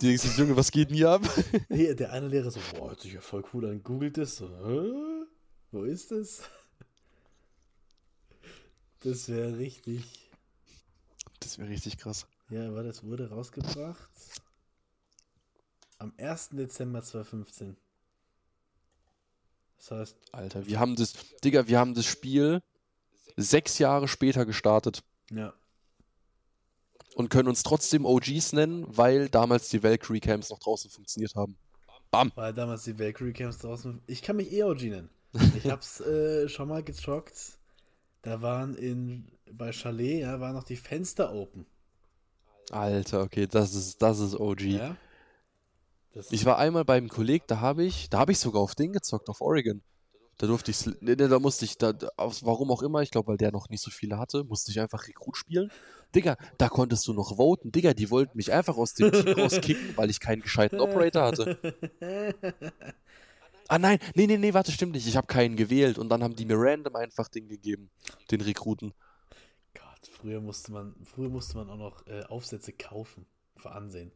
Die 0.00 0.06
denken 0.08 0.18
sich, 0.18 0.36
Junge, 0.36 0.56
was 0.56 0.70
geht 0.70 0.90
denn 0.90 0.96
hier 0.96 1.10
ab? 1.10 1.22
Nee, 1.68 1.94
der 1.94 2.12
eine 2.12 2.28
Lehrer 2.28 2.50
so, 2.50 2.60
boah, 2.74 2.90
hört 2.90 3.00
sich 3.00 3.14
ja 3.14 3.20
voll 3.20 3.44
cool 3.54 3.66
an, 3.66 3.82
googelt 3.82 4.18
es. 4.18 4.36
So, 4.36 4.48
Hä? 4.48 5.24
Wo 5.70 5.84
ist 5.84 6.12
es? 6.12 6.42
Das 9.00 9.28
wäre 9.28 9.56
richtig. 9.56 10.04
Das 11.40 11.58
wäre 11.58 11.70
richtig 11.70 11.96
krass. 11.96 12.26
Ja, 12.48 12.72
war 12.74 12.82
das 12.82 13.02
wurde 13.02 13.28
rausgebracht 13.28 14.10
am 15.98 16.12
1. 16.18 16.50
Dezember 16.50 17.02
2015. 17.02 17.76
Das 19.78 19.90
heißt, 19.90 20.16
Alter, 20.32 20.66
wir 20.66 20.80
haben 20.80 20.96
das, 20.96 21.14
Digga, 21.44 21.68
wir 21.68 21.78
haben 21.78 21.94
das 21.94 22.06
Spiel 22.06 22.62
sechs 23.36 23.78
Jahre 23.78 24.08
später 24.08 24.46
gestartet 24.46 25.02
ja, 25.30 25.52
und 27.14 27.28
können 27.28 27.48
uns 27.48 27.62
trotzdem 27.62 28.04
OGs 28.06 28.52
nennen, 28.52 28.86
weil 28.88 29.28
damals 29.28 29.68
die 29.68 29.82
Valkyrie 29.82 30.20
Camps 30.20 30.50
noch 30.50 30.58
draußen 30.58 30.90
funktioniert 30.90 31.34
haben. 31.34 31.56
Bam! 32.10 32.32
weil 32.36 32.54
damals 32.54 32.84
die 32.84 32.98
Valkyrie 32.98 33.32
Camps 33.32 33.58
draußen. 33.58 34.00
Ich 34.06 34.22
kann 34.22 34.36
mich 34.36 34.52
eh 34.52 34.62
OG 34.62 34.82
nennen. 34.82 35.10
Ich 35.56 35.66
hab's 35.66 36.00
äh, 36.00 36.48
schon 36.48 36.68
mal 36.68 36.82
gezockt. 36.82 37.58
Da 38.22 38.40
waren 38.40 38.74
in 38.74 39.30
bei 39.50 39.72
Chalet, 39.72 40.20
ja, 40.20 40.40
waren 40.40 40.54
noch 40.54 40.64
die 40.64 40.76
Fenster 40.76 41.32
open. 41.34 41.66
Alter, 42.70 43.22
okay, 43.22 43.46
das 43.46 43.74
ist, 43.74 44.02
das 44.02 44.18
ist 44.18 44.34
OG. 44.34 44.62
Ja. 44.62 44.96
Das, 46.14 46.32
Ich 46.32 46.44
war 46.44 46.58
einmal 46.58 46.84
beim 46.84 47.08
Kolleg, 47.08 47.46
da 47.46 47.60
habe 47.60 47.84
ich, 47.84 48.08
da 48.10 48.18
habe 48.18 48.32
ich 48.32 48.38
sogar 48.38 48.62
auf 48.62 48.74
den 48.74 48.92
gezockt, 48.92 49.28
auf 49.28 49.40
Oregon. 49.40 49.82
Da 50.38 50.46
durfte 50.46 50.70
ich, 50.70 50.84
nee, 51.00 51.14
da 51.16 51.38
musste 51.38 51.64
ich, 51.64 51.78
da- 51.78 51.94
aus, 52.16 52.44
warum 52.44 52.70
auch 52.70 52.82
immer, 52.82 53.00
ich 53.02 53.10
glaube, 53.10 53.28
weil 53.28 53.36
der 53.38 53.52
noch 53.52 53.68
nicht 53.70 53.82
so 53.82 53.90
viele 53.90 54.18
hatte, 54.18 54.44
musste 54.44 54.70
ich 54.70 54.80
einfach 54.80 55.06
Rekrut 55.06 55.36
spielen. 55.36 55.70
Digga, 56.14 56.36
da 56.58 56.68
konntest 56.68 57.06
du 57.06 57.12
noch 57.14 57.36
voten. 57.36 57.72
Digga, 57.72 57.94
die 57.94 58.10
wollten 58.10 58.36
mich 58.36 58.52
einfach 58.52 58.76
aus 58.76 58.94
dem 58.94 59.10
Team 59.12 59.32
rauskicken, 59.38 59.96
weil 59.96 60.10
ich 60.10 60.20
keinen 60.20 60.42
gescheiten 60.42 60.80
Operator 60.80 61.22
hatte. 61.22 61.58
Ah 63.68 63.80
nein, 63.80 63.98
nee, 64.14 64.28
nee, 64.28 64.38
nee, 64.38 64.54
warte, 64.54 64.70
stimmt 64.70 64.92
nicht. 64.92 65.08
Ich 65.08 65.16
habe 65.16 65.26
keinen 65.26 65.56
gewählt 65.56 65.98
und 65.98 66.08
dann 66.08 66.22
haben 66.22 66.36
die 66.36 66.44
mir 66.44 66.54
random 66.56 66.94
einfach 66.94 67.26
den 67.28 67.48
gegeben, 67.48 67.90
den 68.30 68.40
Rekruten. 68.40 68.92
Früher 70.08 70.40
musste 70.40 70.72
man, 70.72 70.94
früher 71.04 71.28
musste 71.28 71.56
man 71.56 71.70
auch 71.70 71.76
noch 71.76 72.06
äh, 72.06 72.22
Aufsätze 72.24 72.72
kaufen 72.72 73.26
für 73.56 73.70
Ansehen. 73.70 74.12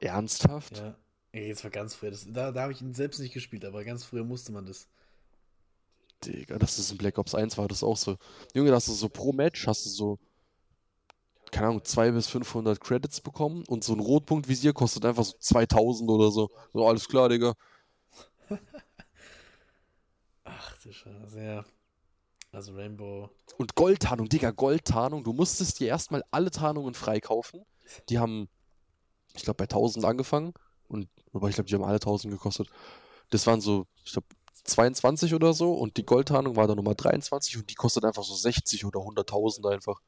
Ernsthaft? 0.00 0.78
Ja. 0.78 0.96
Jetzt 1.32 1.64
war 1.64 1.70
ganz 1.70 1.94
früher. 1.94 2.10
Das, 2.10 2.26
da 2.28 2.52
da 2.52 2.62
habe 2.62 2.72
ich 2.72 2.80
ihn 2.80 2.94
selbst 2.94 3.18
nicht 3.18 3.34
gespielt, 3.34 3.64
aber 3.64 3.84
ganz 3.84 4.04
früher 4.04 4.24
musste 4.24 4.52
man 4.52 4.66
das. 4.66 4.88
Digga, 6.24 6.58
das 6.58 6.78
ist 6.78 6.92
in 6.92 6.98
Black 6.98 7.18
Ops 7.18 7.34
1 7.34 7.58
war 7.58 7.68
das 7.68 7.82
auch 7.82 7.96
so. 7.96 8.16
Junge, 8.54 8.70
da 8.70 8.76
hast 8.76 8.88
du 8.88 8.92
so 8.92 9.08
pro 9.08 9.32
Match, 9.32 9.66
hast 9.66 9.84
du 9.84 9.90
so, 9.90 10.18
keine 11.50 11.68
Ahnung, 11.68 11.84
200 11.84 12.14
bis 12.14 12.28
500 12.28 12.80
Credits 12.80 13.20
bekommen 13.20 13.64
und 13.66 13.84
so 13.84 13.94
ein 13.94 14.00
Rotpunktvisier 14.00 14.72
kostet 14.72 15.04
einfach 15.04 15.24
so 15.24 15.36
2000 15.38 16.08
oder 16.08 16.30
so. 16.30 16.50
So, 16.72 16.86
alles 16.86 17.08
klar, 17.08 17.28
Digga. 17.28 17.54
Ach 20.44 20.78
du 20.82 20.92
Scheiße, 20.92 21.42
ja. 21.42 21.64
Also 22.54 22.72
Rainbow. 22.74 23.30
Und 23.58 23.74
Goldtarnung, 23.74 24.28
Digga, 24.28 24.52
Goldtarnung. 24.52 25.24
Du 25.24 25.32
musstest 25.32 25.80
dir 25.80 25.88
erstmal 25.88 26.22
alle 26.30 26.50
Tarnungen 26.50 26.94
freikaufen. 26.94 27.64
Die 28.08 28.18
haben, 28.18 28.48
ich 29.34 29.42
glaube, 29.42 29.56
bei 29.56 29.64
1000 29.64 30.04
angefangen. 30.04 30.54
Und, 30.88 31.08
aber 31.32 31.48
ich 31.48 31.56
glaube, 31.56 31.68
die 31.68 31.74
haben 31.74 31.82
alle 31.82 31.96
1000 31.96 32.32
gekostet. 32.32 32.68
Das 33.30 33.46
waren 33.46 33.60
so, 33.60 33.86
ich 34.04 34.12
glaube, 34.12 34.28
22 34.62 35.34
oder 35.34 35.52
so. 35.52 35.72
Und 35.72 35.96
die 35.96 36.06
Goldtarnung 36.06 36.54
war 36.54 36.68
dann 36.68 36.76
Nummer 36.76 36.94
23 36.94 37.58
und 37.58 37.70
die 37.70 37.74
kostet 37.74 38.04
einfach 38.04 38.22
so 38.22 38.34
60 38.34 38.84
oder 38.84 39.00
100.000 39.00 39.72
einfach. 39.72 40.00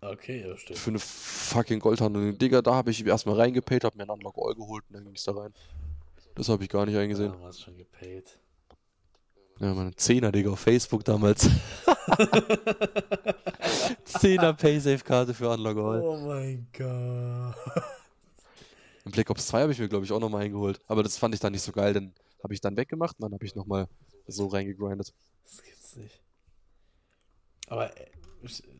Okay, 0.00 0.46
ja, 0.46 0.56
stimmt. 0.56 0.78
Für 0.78 0.90
eine 0.90 0.98
fucking 0.98 1.80
Goldtarnung. 1.80 2.38
Digga, 2.38 2.62
da 2.62 2.74
habe 2.74 2.90
ich 2.90 3.04
erstmal 3.04 3.36
reingepayt, 3.36 3.84
hab 3.84 3.94
mir 3.94 4.02
einen 4.02 4.10
Unlock 4.10 4.36
All 4.38 4.54
geholt 4.54 4.84
und 4.88 4.94
dann 4.94 5.04
ging 5.04 5.14
es 5.14 5.24
da 5.24 5.32
rein. 5.32 5.52
Das 6.34 6.48
habe 6.48 6.64
ich 6.64 6.70
gar 6.70 6.86
nicht 6.86 6.96
eingesehen. 6.96 7.32
Damals 7.32 7.60
schon 7.60 7.76
gepaid. 7.76 8.38
Ja, 9.60 9.72
meine 9.72 9.94
Zehner, 9.94 10.32
Digga, 10.32 10.50
auf 10.50 10.60
Facebook 10.60 11.04
damals. 11.04 11.48
Zehner 14.04 14.52
Paysafe-Karte 14.52 15.32
für 15.32 15.48
Unlock 15.48 15.76
All. 15.78 16.00
Oh 16.00 16.16
mein 16.26 16.66
Gott. 16.76 17.54
In 19.04 19.12
Black 19.12 19.30
Ops 19.30 19.46
2 19.46 19.62
habe 19.62 19.72
ich 19.72 19.78
mir, 19.78 19.88
glaube 19.88 20.04
ich, 20.04 20.12
auch 20.12 20.18
nochmal 20.18 20.42
eingeholt. 20.42 20.80
Aber 20.88 21.02
das 21.02 21.18
fand 21.18 21.34
ich 21.34 21.40
dann 21.40 21.52
nicht 21.52 21.62
so 21.62 21.70
geil, 21.72 21.92
denn 21.92 22.12
habe 22.42 22.52
ich 22.52 22.60
dann 22.60 22.76
weggemacht 22.76 23.16
und 23.18 23.22
dann 23.22 23.32
habe 23.32 23.44
ich 23.44 23.54
nochmal 23.54 23.86
so 24.26 24.48
reingegrindet. 24.48 25.14
Das 25.44 25.62
gibt's 25.62 25.96
nicht. 25.96 26.20
Aber 27.68 27.96
äh, 27.96 28.10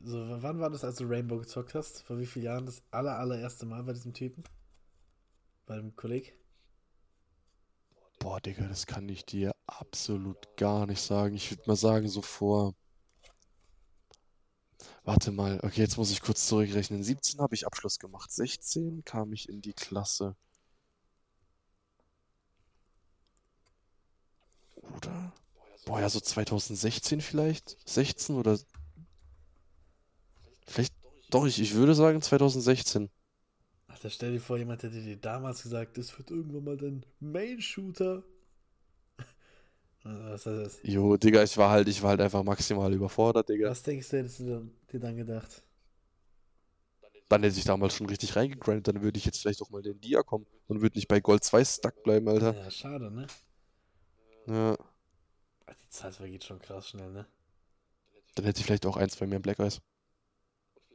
so, 0.05 0.43
wann 0.43 0.59
war 0.59 0.71
das, 0.71 0.83
als 0.83 0.97
du 0.97 1.05
Rainbow 1.05 1.39
gezockt 1.39 1.75
hast? 1.75 2.03
Vor 2.03 2.19
wie 2.19 2.27
vielen 2.27 2.47
Jahren 2.47 2.67
das 2.67 2.83
aller, 2.91 3.19
allererste 3.19 3.65
Mal 3.65 3.83
bei 3.85 3.93
diesem 3.93 4.13
Typen? 4.13 4.43
Bei 5.67 5.77
dem 5.77 5.95
Kolleg? 5.95 6.37
Boah, 8.19 8.41
Digga, 8.41 8.67
das 8.67 8.87
kann 8.87 9.09
ich 9.09 9.25
dir 9.25 9.54
absolut 9.81 10.57
gar 10.57 10.87
nicht 10.87 11.01
sagen. 11.01 11.35
Ich 11.35 11.51
würde 11.51 11.63
mal 11.67 11.77
sagen, 11.77 12.09
so 12.09 12.23
vor. 12.23 12.75
Warte 15.05 15.33
mal, 15.33 15.61
okay, 15.63 15.83
jetzt 15.83 15.99
muss 15.99 16.11
ich 16.11 16.23
kurz 16.23 16.47
zurückrechnen. 16.47 17.03
17 17.03 17.41
habe 17.41 17.55
ich 17.55 17.67
Abschluss 17.67 17.99
gemacht. 17.99 18.33
16 18.33 19.05
kam 19.05 19.33
ich 19.33 19.49
in 19.49 19.61
die 19.61 19.75
Klasse. 19.75 20.37
Oder? 24.97 25.33
Boah, 25.87 26.01
ja, 26.01 26.09
so 26.09 26.21
2016 26.21 27.21
vielleicht? 27.21 27.77
16 27.87 28.37
oder. 28.37 28.59
Vielleicht. 30.67 30.95
Doch, 31.31 31.47
ich, 31.47 31.61
ich 31.61 31.75
würde 31.75 31.95
sagen 31.95 32.23
2016. 32.23 33.11
Alter, 33.89 34.11
stell 34.11 34.33
dir 34.33 34.41
vor, 34.41 34.57
jemand 34.57 34.83
hätte 34.83 35.03
dir 35.03 35.17
damals 35.17 35.63
gesagt, 35.63 35.99
das 35.99 36.17
wird 36.19 36.31
irgendwann 36.31 36.65
mal 36.65 36.77
dein 36.77 37.05
Main-Shooter. 37.21 38.25
Was, 40.05 40.47
heißt 40.47 40.47
das? 40.47 40.79
Jo, 40.83 41.17
Digga, 41.17 41.43
ich 41.43 41.57
war 41.57 41.71
halt, 41.71 41.89
ich 41.89 42.03
war 42.03 42.11
halt 42.11 42.21
einfach 42.21 42.43
maximal 42.43 42.93
überfordert, 42.93 43.49
Digga. 43.49 43.71
Was 43.71 43.83
denkst 43.83 44.09
du, 44.11 44.19
hättest 44.19 44.41
du 44.41 44.71
dir 44.93 45.01
dann 45.01 45.17
gedacht? 45.17 45.63
Dann 47.31 47.43
hätte 47.43 47.59
ich 47.59 47.65
damals 47.65 47.95
schon 47.95 48.07
richtig 48.07 48.37
reingegrindet, 48.37 48.87
dann 48.87 49.03
würde 49.03 49.19
ich 49.19 49.25
jetzt 49.25 49.41
vielleicht 49.41 49.63
auch 49.63 49.71
mal 49.71 49.83
den 49.83 49.99
Dia 50.01 50.23
kommen 50.23 50.47
und 50.69 50.83
würde 50.83 50.99
nicht 50.99 51.09
bei 51.09 51.21
Gold 51.21 51.43
2 51.43 51.65
stuck 51.65 52.03
bleiben, 52.03 52.29
Alter. 52.29 52.55
Ja, 52.55 52.71
schade, 52.71 53.11
ne? 53.11 53.27
Ja, 54.47 54.77
Die 54.77 55.89
Zeit 55.89 56.15
vergeht 56.15 56.45
schon 56.45 56.59
krass 56.61 56.91
schnell, 56.91 57.11
ne? 57.11 57.27
dann 58.35 58.45
hätte 58.45 58.61
ich 58.61 58.67
vielleicht 58.67 58.85
auch 58.85 58.97
ein, 58.97 59.09
zwei 59.09 59.27
mehr 59.27 59.39
Black 59.39 59.59
Eyes. 59.61 59.81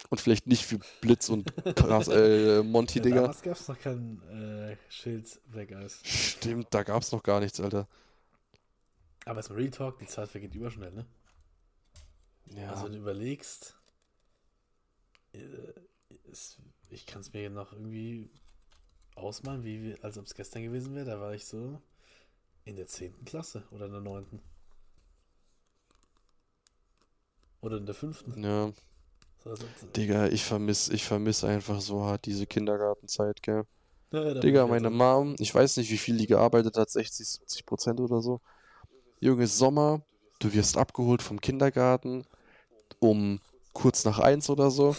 Und 0.10 0.22
vielleicht 0.22 0.48
nicht 0.48 0.66
für 0.66 0.80
Blitz 1.02 1.30
und 1.30 1.52
krass, 1.76 2.08
äh, 2.10 2.62
Monty, 2.64 3.00
Ja, 3.00 3.04
Digga. 3.04 3.22
damals 3.22 3.42
gab 3.42 3.56
es 3.56 3.68
noch 3.68 3.80
kein 3.80 4.22
äh, 4.30 4.78
Schild 4.90 5.42
Black 5.52 5.72
Eyes. 5.72 6.00
Stimmt, 6.04 6.68
da 6.72 6.84
gab's 6.84 7.12
noch 7.12 7.24
gar 7.24 7.40
nichts, 7.40 7.60
Alter. 7.60 7.88
Aber 9.30 9.42
jetzt 9.42 9.50
mal 9.52 9.58
Real 9.58 9.70
Talk, 9.70 10.00
die 10.00 10.08
Zeit 10.08 10.28
vergeht 10.28 10.56
überschnell, 10.56 10.92
ne? 10.92 11.06
Ja, 12.56 12.72
Also 12.72 12.86
wenn 12.86 12.94
du 12.94 12.98
überlegst, 12.98 13.78
äh, 15.34 15.40
ich 16.90 17.06
kann 17.06 17.22
es 17.22 17.32
mir 17.32 17.52
noch 17.52 17.72
irgendwie 17.72 18.32
ausmalen, 19.14 19.64
wie, 19.64 19.96
als 20.02 20.18
ob 20.18 20.26
es 20.26 20.34
gestern 20.34 20.64
gewesen 20.64 20.96
wäre. 20.96 21.06
Da 21.06 21.20
war 21.20 21.36
ich 21.36 21.46
so 21.46 21.80
in 22.66 22.76
der 22.76 22.88
10. 22.88 23.24
Klasse 23.24 23.68
oder 23.70 23.86
in 23.86 23.92
der 23.92 24.02
9. 24.02 24.42
Oder 27.62 27.78
in 27.78 27.86
der 27.86 27.94
5. 27.94 28.24
ja. 28.36 28.72
So, 29.44 29.52
also, 29.52 29.68
Digga, 29.96 30.28
ich 30.30 30.44
vermiss, 30.44 30.90
ich 30.90 31.04
vermiss 31.06 31.44
einfach 31.44 31.82
so 31.82 32.04
hart 32.04 32.26
diese 32.26 32.48
Kindergartenzeit, 32.48 33.44
gell. 33.44 33.64
ja, 34.12 34.34
bin 34.34 34.42
Digga, 34.42 34.64
ich 34.64 34.70
meine 34.72 34.88
halt 34.88 34.96
Mom, 34.96 35.36
ich 35.38 35.54
weiß 35.54 35.78
nicht, 35.78 35.92
wie 35.92 36.00
viel 36.00 36.18
die 36.18 36.26
gearbeitet 36.28 36.76
hat, 36.78 36.90
60, 36.90 37.28
70 37.28 37.66
Prozent 37.68 38.00
oder 38.00 38.22
so. 38.24 38.42
Junge, 39.20 39.48
Sommer, 39.48 40.02
du 40.40 40.54
wirst 40.54 40.78
abgeholt 40.78 41.22
vom 41.22 41.42
Kindergarten 41.42 42.24
um 43.00 43.40
kurz 43.74 44.06
nach 44.06 44.20
eins 44.20 44.50
oder 44.50 44.72
so. 44.72 44.96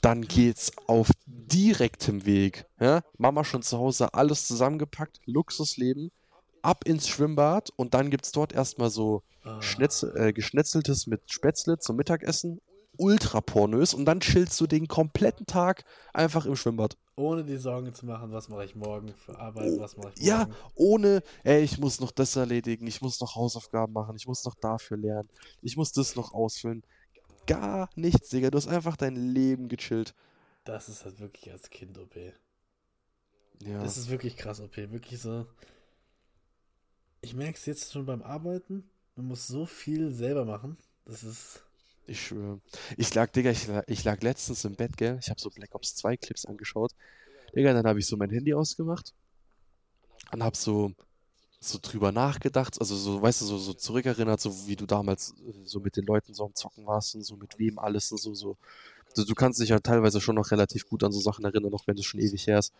Dann 0.00 0.22
geht's 0.22 0.72
auf 0.86 1.10
direktem 1.26 2.24
Weg. 2.24 2.64
Ja? 2.80 3.02
Mama 3.18 3.44
schon 3.44 3.62
zu 3.62 3.78
Hause, 3.78 4.14
alles 4.14 4.46
zusammengepackt, 4.46 5.20
Luxusleben, 5.26 6.10
ab 6.62 6.84
ins 6.86 7.08
Schwimmbad 7.08 7.70
und 7.76 7.92
dann 7.94 8.10
gibt's 8.10 8.32
dort 8.32 8.52
erstmal 8.52 8.90
so 8.90 9.22
Ah, 9.42 9.60
äh, 10.16 10.32
Geschnetzeltes 10.34 11.06
mit 11.06 11.22
Spätzle 11.32 11.78
zum 11.78 11.96
Mittagessen, 11.96 12.60
ultra 12.98 13.40
pornös 13.40 13.94
und 13.94 14.04
dann 14.04 14.20
chillst 14.20 14.60
du 14.60 14.66
den 14.66 14.86
kompletten 14.86 15.46
Tag 15.46 15.84
einfach 16.12 16.44
im 16.44 16.56
Schwimmbad. 16.56 16.98
Ohne 17.20 17.44
die 17.44 17.56
Sorgen 17.58 17.94
zu 17.94 18.06
machen, 18.06 18.32
was 18.32 18.48
mache 18.48 18.64
ich 18.64 18.74
morgen 18.76 19.14
für 19.14 19.38
Arbeit, 19.38 19.78
was 19.78 19.96
mache 19.96 20.12
ich 20.16 20.22
Ja, 20.22 20.38
morgen. 20.38 20.54
ohne, 20.74 21.22
ey, 21.44 21.62
ich 21.62 21.78
muss 21.78 22.00
noch 22.00 22.10
das 22.12 22.36
erledigen, 22.36 22.86
ich 22.86 23.00
muss 23.02 23.20
noch 23.20 23.36
Hausaufgaben 23.36 23.92
machen, 23.92 24.16
ich 24.16 24.26
muss 24.26 24.44
noch 24.44 24.54
dafür 24.54 24.96
lernen, 24.96 25.28
ich 25.62 25.76
muss 25.76 25.92
das 25.92 26.16
noch 26.16 26.32
ausfüllen. 26.32 26.82
Gar 27.46 27.90
nichts, 27.96 28.28
Digga. 28.30 28.50
Du 28.50 28.58
hast 28.58 28.68
einfach 28.68 28.96
dein 28.96 29.16
Leben 29.16 29.68
gechillt. 29.68 30.14
Das 30.64 30.88
ist 30.88 31.04
halt 31.04 31.20
wirklich 31.20 31.50
als 31.52 31.68
Kind 31.70 31.98
OP. 31.98 32.16
Ja. 33.62 33.82
Das 33.82 33.96
ist 33.98 34.08
wirklich 34.10 34.36
krass 34.36 34.60
OP. 34.60 34.76
Wirklich 34.76 35.20
so. 35.20 35.46
Ich 37.22 37.34
merke 37.34 37.58
es 37.58 37.66
jetzt 37.66 37.92
schon 37.92 38.06
beim 38.06 38.22
Arbeiten. 38.22 38.88
Man 39.16 39.26
muss 39.28 39.46
so 39.46 39.66
viel 39.66 40.12
selber 40.12 40.44
machen. 40.44 40.76
Das 41.04 41.22
ist. 41.24 41.64
Ich 42.10 42.26
schwöre. 42.26 42.60
Ich 42.96 43.14
lag, 43.14 43.30
Digga, 43.30 43.52
ich 43.52 43.68
lag, 43.68 43.84
ich 43.86 44.02
lag 44.02 44.20
letztens 44.20 44.64
im 44.64 44.74
Bett, 44.74 44.96
gell? 44.96 45.16
Ich 45.22 45.30
habe 45.30 45.40
so 45.40 45.48
Black 45.48 45.72
Ops 45.76 45.94
2 45.94 46.16
Clips 46.16 46.44
angeschaut. 46.44 46.90
Digga, 47.54 47.72
dann 47.72 47.86
habe 47.86 48.00
ich 48.00 48.06
so 48.06 48.16
mein 48.16 48.30
Handy 48.30 48.52
ausgemacht 48.52 49.14
und 50.32 50.42
hab 50.42 50.56
so, 50.56 50.92
so 51.60 51.78
drüber 51.80 52.10
nachgedacht. 52.10 52.80
Also 52.80 52.96
so, 52.96 53.22
weißt 53.22 53.42
du, 53.42 53.44
so, 53.44 53.58
so 53.58 53.74
zurückerinnert, 53.74 54.40
so 54.40 54.66
wie 54.66 54.74
du 54.74 54.86
damals 54.86 55.34
äh, 55.46 55.52
so 55.64 55.78
mit 55.78 55.96
den 55.96 56.04
Leuten 56.04 56.34
so 56.34 56.46
am 56.46 56.54
Zocken 56.56 56.84
warst 56.84 57.14
und 57.14 57.22
so 57.22 57.36
mit 57.36 57.60
wem 57.60 57.78
alles 57.78 58.10
und 58.10 58.18
so, 58.18 58.34
so. 58.34 58.56
Also 59.10 59.24
du 59.24 59.34
kannst 59.36 59.60
dich 59.60 59.68
ja 59.68 59.78
teilweise 59.78 60.20
schon 60.20 60.34
noch 60.34 60.50
relativ 60.50 60.88
gut 60.88 61.04
an 61.04 61.12
so 61.12 61.20
Sachen 61.20 61.44
erinnern, 61.44 61.72
auch 61.74 61.86
wenn 61.86 61.96
es 61.96 62.06
schon 62.06 62.18
ewig 62.18 62.44
her 62.48 62.58
ist. 62.58 62.72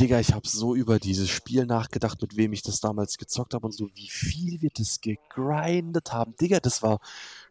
Digga, 0.00 0.18
ich 0.18 0.34
habe 0.34 0.48
so 0.48 0.74
über 0.74 0.98
dieses 0.98 1.30
Spiel 1.30 1.66
nachgedacht, 1.66 2.20
mit 2.20 2.36
wem 2.36 2.52
ich 2.52 2.62
das 2.62 2.80
damals 2.80 3.16
gezockt 3.16 3.54
habe 3.54 3.66
und 3.66 3.72
so, 3.72 3.88
wie 3.94 4.08
viel 4.08 4.60
wir 4.60 4.70
das 4.74 5.00
gegrindet 5.00 6.12
haben. 6.12 6.34
Digga, 6.36 6.58
das 6.58 6.82
war 6.82 6.98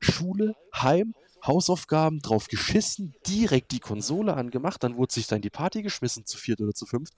Schule, 0.02 0.56
Heim, 0.76 1.16
Hausaufgaben, 1.46 2.20
drauf 2.20 2.48
geschissen, 2.48 3.16
direkt 3.28 3.72
die 3.72 3.80
Konsole 3.80 4.34
angemacht, 4.34 4.84
dann 4.84 4.98
wurde 4.98 5.14
sich 5.14 5.28
da 5.28 5.36
in 5.36 5.42
die 5.42 5.50
Party 5.50 5.82
geschmissen, 5.82 6.26
zu 6.26 6.38
viert 6.38 6.62
oder 6.62 6.74
zu 6.74 6.86
fünft. 6.86 7.14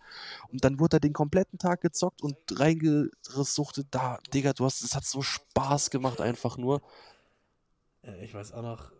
Und 0.51 0.63
dann 0.63 0.79
wurde 0.79 0.97
er 0.97 0.99
den 0.99 1.13
kompletten 1.13 1.59
Tag 1.59 1.81
gezockt 1.81 2.21
und 2.21 2.37
reingesuchtet. 2.51 3.87
Da, 3.91 4.19
Digga, 4.33 4.53
du 4.53 4.65
hast, 4.65 4.83
es 4.83 4.95
hat 4.95 5.05
so 5.05 5.21
Spaß 5.21 5.91
gemacht, 5.91 6.21
einfach 6.21 6.57
nur. 6.57 6.81
Äh, 8.03 8.25
ich 8.25 8.33
weiß 8.33 8.53
auch 8.53 8.63
noch. 8.63 8.91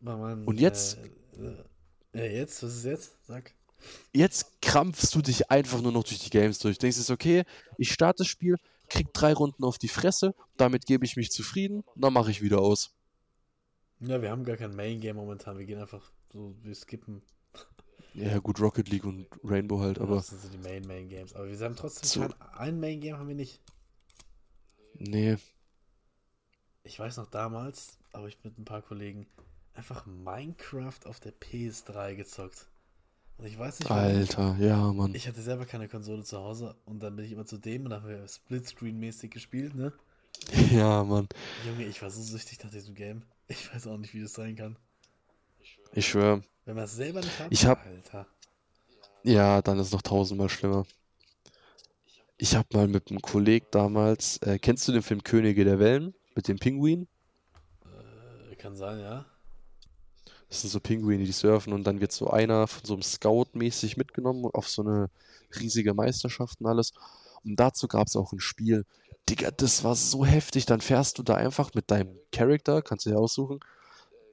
Bei 0.00 0.16
meinen, 0.16 0.44
Und 0.46 0.60
jetzt? 0.60 0.98
Äh, 2.12 2.18
äh, 2.18 2.36
jetzt? 2.36 2.62
Was 2.62 2.76
ist 2.76 2.84
jetzt? 2.84 3.16
Sag. 3.26 3.54
Jetzt 4.12 4.60
krampfst 4.62 5.14
du 5.14 5.22
dich 5.22 5.50
einfach 5.50 5.80
nur 5.80 5.92
noch 5.92 6.04
durch 6.04 6.18
die 6.20 6.30
Games 6.30 6.58
durch. 6.58 6.78
Denkst 6.78 7.04
du, 7.06 7.12
okay, 7.12 7.44
ich 7.78 7.92
starte 7.92 8.18
das 8.18 8.28
Spiel, 8.28 8.56
krieg 8.88 9.12
drei 9.12 9.32
Runden 9.32 9.64
auf 9.64 9.78
die 9.78 9.88
Fresse, 9.88 10.34
damit 10.56 10.86
gebe 10.86 11.04
ich 11.04 11.16
mich 11.16 11.30
zufrieden, 11.30 11.84
dann 11.94 12.12
mache 12.12 12.30
ich 12.30 12.42
wieder 12.42 12.60
aus. 12.60 12.92
Ja, 14.00 14.20
wir 14.20 14.30
haben 14.30 14.44
gar 14.44 14.56
kein 14.56 14.74
Main 14.76 15.00
Game 15.00 15.16
momentan. 15.16 15.58
Wir 15.58 15.64
gehen 15.66 15.80
einfach 15.80 16.10
so, 16.32 16.54
wir 16.62 16.74
skippen. 16.74 17.22
Ja, 18.14 18.38
gut, 18.38 18.60
Rocket 18.60 18.88
League 18.88 19.04
und 19.04 19.26
Rainbow 19.44 19.80
halt, 19.80 19.98
aber 19.98 20.16
das 20.16 20.28
sind 20.28 20.40
so 20.40 20.48
die 20.48 20.58
Main 20.58 20.86
Main 20.86 21.08
Games. 21.08 21.34
Aber 21.34 21.48
wir 21.50 21.58
haben 21.58 21.76
trotzdem 21.76 22.08
So. 22.08 22.34
ein 22.52 22.80
Main 22.80 23.00
Game 23.00 23.18
haben 23.18 23.28
wir 23.28 23.34
nicht. 23.34 23.60
nee. 24.94 25.36
Ich 26.82 26.98
weiß 26.98 27.16
noch 27.16 27.26
damals, 27.26 27.98
habe 28.14 28.28
ich 28.28 28.38
mit 28.44 28.56
ein 28.58 28.64
paar 28.64 28.80
Kollegen 28.80 29.26
einfach 29.74 30.06
Minecraft 30.06 31.00
auf 31.04 31.20
der 31.20 31.32
PS3 31.32 32.14
gezockt. 32.14 32.68
Und 33.38 33.46
ich 33.46 33.58
weiß 33.58 33.80
nicht. 33.80 33.90
Alter, 33.90 34.56
ja, 34.58 34.92
Mann. 34.92 35.14
Ich 35.14 35.28
hatte 35.28 35.42
selber 35.42 35.66
keine 35.66 35.88
Konsole 35.88 36.24
zu 36.24 36.38
Hause 36.38 36.74
und 36.86 37.02
dann 37.02 37.16
bin 37.16 37.24
ich 37.26 37.32
immer 37.32 37.44
zu 37.44 37.58
dem 37.58 37.84
und 37.84 37.90
dann 37.90 38.02
haben 38.02 38.08
wir 38.08 38.24
Splitscreen-mäßig 38.26 39.30
gespielt, 39.30 39.74
ne? 39.74 39.92
Ja, 40.70 41.02
Mann. 41.04 41.28
Junge, 41.66 41.84
ich 41.86 42.00
war 42.02 42.10
so 42.10 42.22
süchtig 42.22 42.62
nach 42.62 42.70
diesem 42.70 42.94
Game. 42.94 43.22
Ich 43.48 43.72
weiß 43.72 43.86
auch 43.86 43.96
nicht, 43.98 44.12
wie 44.14 44.22
das 44.22 44.32
sein 44.34 44.56
kann. 44.56 44.76
Ich 45.92 46.06
schwöre. 46.06 46.42
Wenn 46.64 46.74
man 46.76 46.84
es 46.84 46.94
selber 46.96 47.20
nicht 47.20 47.38
hat, 47.38 47.46
Ich 47.50 47.64
hab- 47.66 47.84
Alter. 47.86 48.26
Ja, 49.22 49.60
dann 49.62 49.78
ist 49.78 49.92
noch 49.92 50.02
tausendmal 50.02 50.48
schlimmer. 50.48 50.84
Ich 52.38 52.54
habe 52.54 52.68
mal 52.72 52.86
mit 52.86 53.10
einem 53.10 53.20
Kollegen 53.22 53.66
damals, 53.70 54.38
äh, 54.38 54.58
kennst 54.58 54.86
du 54.86 54.92
den 54.92 55.02
Film 55.02 55.22
Könige 55.24 55.64
der 55.64 55.78
Wellen 55.78 56.14
mit 56.34 56.48
dem 56.48 56.58
Pinguin? 56.58 57.08
Äh, 58.50 58.56
kann 58.56 58.76
sein, 58.76 59.00
ja. 59.00 59.24
Das 60.48 60.60
sind 60.60 60.70
so 60.70 60.80
Pinguine, 60.80 61.24
die 61.24 61.32
surfen 61.32 61.72
und 61.72 61.84
dann 61.84 62.00
wird 62.00 62.12
so 62.12 62.28
einer 62.30 62.66
von 62.66 62.84
so 62.84 62.94
einem 62.94 63.02
Scout 63.02 63.48
mäßig 63.54 63.96
mitgenommen 63.96 64.46
auf 64.52 64.68
so 64.68 64.82
eine 64.82 65.10
riesige 65.58 65.94
Meisterschaft 65.94 66.60
und 66.60 66.66
alles. 66.66 66.92
Und 67.44 67.56
dazu 67.58 67.88
gab 67.88 68.06
es 68.08 68.16
auch 68.16 68.32
ein 68.32 68.40
Spiel. 68.40 68.84
Digga, 69.28 69.50
das 69.50 69.82
war 69.84 69.96
so 69.96 70.24
heftig. 70.24 70.66
Dann 70.66 70.80
fährst 70.80 71.18
du 71.18 71.22
da 71.22 71.34
einfach 71.34 71.74
mit 71.74 71.90
deinem 71.90 72.16
Charakter, 72.32 72.82
kannst 72.82 73.06
du 73.06 73.10
ja 73.10 73.16
aussuchen, 73.16 73.60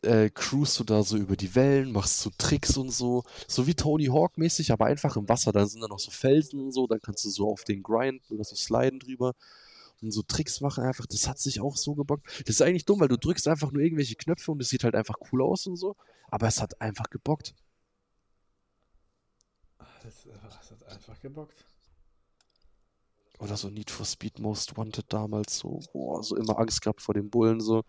äh, 0.03 0.29
cruist 0.29 0.79
du 0.79 0.83
da 0.83 1.03
so 1.03 1.17
über 1.17 1.35
die 1.35 1.55
Wellen, 1.55 1.91
machst 1.91 2.19
so 2.19 2.29
Tricks 2.37 2.77
und 2.77 2.91
so. 2.91 3.23
So 3.47 3.67
wie 3.67 3.75
Tony 3.75 4.05
Hawk 4.07 4.37
mäßig, 4.37 4.71
aber 4.71 4.85
einfach 4.85 5.15
im 5.15 5.27
Wasser. 5.29 5.51
Dann 5.51 5.67
sind 5.67 5.81
da 5.81 5.87
noch 5.87 5.99
so 5.99 6.11
Felsen 6.11 6.59
und 6.59 6.71
so. 6.73 6.87
Dann 6.87 7.01
kannst 7.01 7.25
du 7.25 7.29
so 7.29 7.49
auf 7.51 7.63
den 7.63 7.83
grinden 7.83 8.33
oder 8.33 8.43
so 8.43 8.55
sliden 8.55 8.99
drüber. 8.99 9.33
Und 10.03 10.11
so 10.11 10.21
Tricks 10.23 10.61
machen 10.61 10.83
einfach, 10.83 11.05
das 11.05 11.27
hat 11.27 11.39
sich 11.39 11.61
auch 11.61 11.77
so 11.77 11.95
gebockt. 11.95 12.27
Das 12.45 12.55
ist 12.55 12.61
eigentlich 12.61 12.85
dumm, 12.85 12.99
weil 12.99 13.07
du 13.07 13.17
drückst 13.17 13.47
einfach 13.47 13.71
nur 13.71 13.81
irgendwelche 13.81 14.15
Knöpfe 14.15 14.51
und 14.51 14.61
es 14.61 14.69
sieht 14.69 14.83
halt 14.83 14.95
einfach 14.95 15.15
cool 15.31 15.41
aus 15.41 15.65
und 15.67 15.77
so. 15.77 15.95
Aber 16.29 16.47
es 16.47 16.61
hat 16.61 16.79
einfach 16.81 17.09
gebockt. 17.09 17.55
Das, 20.03 20.27
das 20.41 20.71
hat 20.71 20.83
einfach 20.91 21.19
gebockt. 21.21 21.65
Oder 23.39 23.57
so 23.57 23.69
Need 23.69 23.89
for 23.91 24.05
Speed 24.05 24.39
Most 24.39 24.77
Wanted 24.77 25.05
damals 25.11 25.57
so, 25.57 25.81
boah, 25.91 26.23
so 26.23 26.35
immer 26.35 26.59
Angst 26.59 26.81
gehabt 26.81 27.01
vor 27.01 27.13
den 27.13 27.29
Bullen, 27.29 27.59
so 27.61 27.83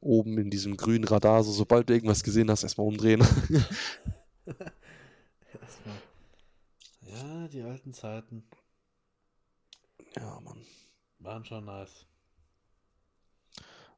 oben 0.00 0.38
in 0.38 0.50
diesem 0.50 0.76
grünen 0.76 1.04
Radar, 1.04 1.42
so 1.44 1.52
sobald 1.52 1.88
du 1.88 1.94
irgendwas 1.94 2.22
gesehen 2.22 2.50
hast, 2.50 2.62
erstmal 2.62 2.86
umdrehen. 2.86 3.20
Erstmal. 5.60 6.02
Ja, 7.02 7.48
die 7.48 7.62
alten 7.62 7.92
Zeiten 7.92 8.44
Ja, 10.16 10.40
Mann, 10.40 10.64
waren 11.18 11.44
schon 11.44 11.64
nice. 11.64 12.06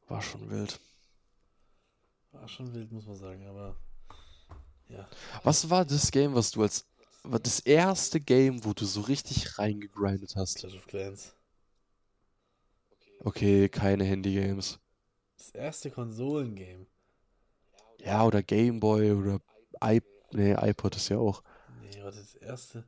war 0.09 0.23
schon 0.23 0.51
wild. 0.51 0.81
War 2.33 2.49
schon 2.49 2.73
wild, 2.75 2.91
muss 2.93 3.07
man 3.07 3.16
sagen, 3.16 3.47
aber 3.47 3.77
ja. 4.89 5.09
Was 5.43 5.71
war 5.71 5.85
das 5.85 6.11
Game, 6.11 6.35
was 6.35 6.51
du 6.51 6.62
als, 6.62 6.87
war 7.23 7.39
das 7.39 7.61
erste 7.61 8.21
Game, 8.21 8.64
wo 8.64 8.73
du 8.73 8.85
so 8.85 9.03
richtig 9.03 9.59
reingegrindet 9.59 10.35
hast? 10.37 10.59
Clash 10.59 10.77
of 10.77 10.87
Clans. 10.87 11.35
Okay, 13.23 13.68
keine 13.68 14.05
Handy-Games. 14.05 14.79
Das 15.37 15.51
erste 15.51 15.91
Konsolengame. 15.91 16.87
Ja, 17.99 18.25
oder 18.25 18.43
Game 18.43 18.81
Boy 18.81 19.12
oder 19.12 19.41
i, 19.85 20.01
nee, 20.33 20.53
iPod 20.53 20.97
ist 20.97 21.11
ja 21.11 21.18
auch. 21.18 21.43
Nee, 21.83 22.03
warte, 22.03 22.18
das 22.18 22.35
erste. 22.35 22.85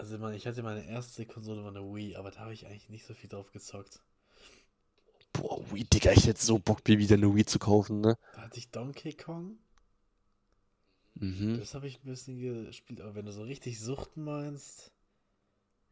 Also, 0.00 0.14
ich 0.14 0.20
meine, 0.22 0.34
ich 0.34 0.46
hatte 0.46 0.62
meine 0.62 0.86
erste 0.86 1.26
Konsole 1.26 1.62
war 1.62 1.68
eine 1.68 1.82
Wii, 1.82 2.16
aber 2.16 2.30
da 2.30 2.40
habe 2.40 2.54
ich 2.54 2.66
eigentlich 2.66 2.88
nicht 2.88 3.04
so 3.04 3.12
viel 3.12 3.28
drauf 3.28 3.52
gezockt. 3.52 4.00
Boah, 5.34 5.62
Wii, 5.70 5.84
Digga, 5.84 6.12
ich 6.12 6.26
hätte 6.26 6.42
so 6.42 6.58
Bock, 6.58 6.88
mir 6.88 6.98
wieder 6.98 7.16
eine 7.16 7.34
Wii 7.34 7.44
zu 7.44 7.58
kaufen, 7.58 8.00
ne? 8.00 8.16
Da 8.32 8.40
hatte 8.40 8.56
ich 8.56 8.70
Donkey 8.70 9.12
Kong. 9.12 9.58
Mhm. 11.16 11.58
Das 11.58 11.74
habe 11.74 11.86
ich 11.86 11.98
ein 11.98 12.06
bisschen 12.06 12.38
gespielt, 12.38 13.02
aber 13.02 13.14
wenn 13.14 13.26
du 13.26 13.32
so 13.32 13.42
richtig 13.42 13.78
Suchten 13.78 14.24
meinst, 14.24 14.90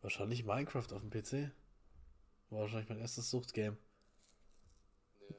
wahrscheinlich 0.00 0.42
Minecraft 0.42 0.90
auf 0.94 1.02
dem 1.02 1.11
PC. 1.11 1.52
War 2.48 2.61
wahrscheinlich 2.61 2.88
mein 2.88 3.00
erstes 3.00 3.28
Suchtgame. 3.28 3.76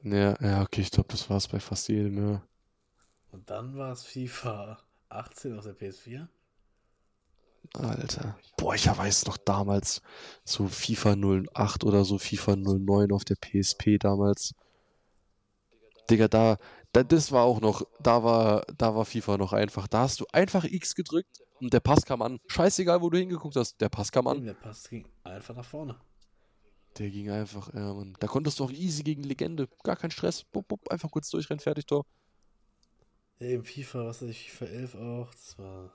Ja, 0.04 0.36
ja, 0.40 0.62
okay, 0.62 0.82
ich 0.82 0.92
glaube, 0.92 1.08
das 1.08 1.28
war 1.28 1.38
es 1.38 1.48
bei 1.48 1.58
fast 1.58 1.88
jedem, 1.88 2.24
ja. 2.24 2.42
Und 3.32 3.50
dann 3.50 3.76
war 3.76 3.90
es 3.90 4.04
FIFA 4.04 4.78
18 5.08 5.58
auf 5.58 5.64
der 5.64 5.74
PS4. 5.74 6.28
Alter. 7.74 8.38
Boah, 8.56 8.74
ich 8.74 8.86
weiß 8.86 9.26
noch 9.26 9.36
damals 9.36 10.02
so 10.44 10.66
FIFA 10.66 11.14
08 11.54 11.84
oder 11.84 12.04
so 12.04 12.18
FIFA 12.18 12.56
09 12.56 13.12
auf 13.12 13.24
der 13.24 13.36
PSP 13.36 13.98
damals. 13.98 14.54
Digga, 16.10 16.28
da, 16.28 16.56
da, 16.92 17.04
das 17.04 17.30
war 17.30 17.44
auch 17.44 17.60
noch, 17.60 17.86
da 18.00 18.24
war, 18.24 18.64
da 18.76 18.94
war 18.94 19.04
FIFA 19.04 19.38
noch 19.38 19.52
einfach. 19.52 19.86
Da 19.86 20.00
hast 20.00 20.20
du 20.20 20.26
einfach 20.32 20.64
X 20.64 20.94
gedrückt 20.94 21.40
und 21.60 21.72
der 21.72 21.80
Pass 21.80 22.04
kam 22.04 22.22
an. 22.22 22.40
Scheißegal, 22.48 23.00
wo 23.00 23.10
du 23.10 23.18
hingeguckt 23.18 23.56
hast, 23.56 23.80
der 23.80 23.88
Pass 23.88 24.10
kam 24.10 24.26
an. 24.26 24.44
Der 24.44 24.54
Pass 24.54 24.88
ging 24.88 25.06
einfach 25.22 25.54
nach 25.54 25.64
vorne. 25.64 25.96
Der 26.98 27.08
ging 27.10 27.30
einfach, 27.30 27.72
ja, 27.72 27.94
Mann. 27.94 28.16
Da 28.18 28.26
konntest 28.26 28.58
du 28.58 28.64
auch 28.64 28.70
easy 28.72 29.04
gegen 29.04 29.22
Legende. 29.22 29.68
Gar 29.84 29.96
kein 29.96 30.10
Stress. 30.10 30.42
Bup, 30.44 30.66
bup, 30.66 30.88
einfach 30.90 31.10
kurz 31.10 31.30
durchrennen, 31.30 31.60
fertig, 31.60 31.86
Tor. 31.86 32.04
Ja, 33.38 33.46
Eben 33.46 33.64
FIFA, 33.64 34.06
was 34.06 34.22
weiß 34.22 34.28
ich, 34.28 34.50
FIFA 34.50 34.64
11 34.72 34.94
auch. 34.96 35.30
Das 35.32 35.58
war, 35.58 35.92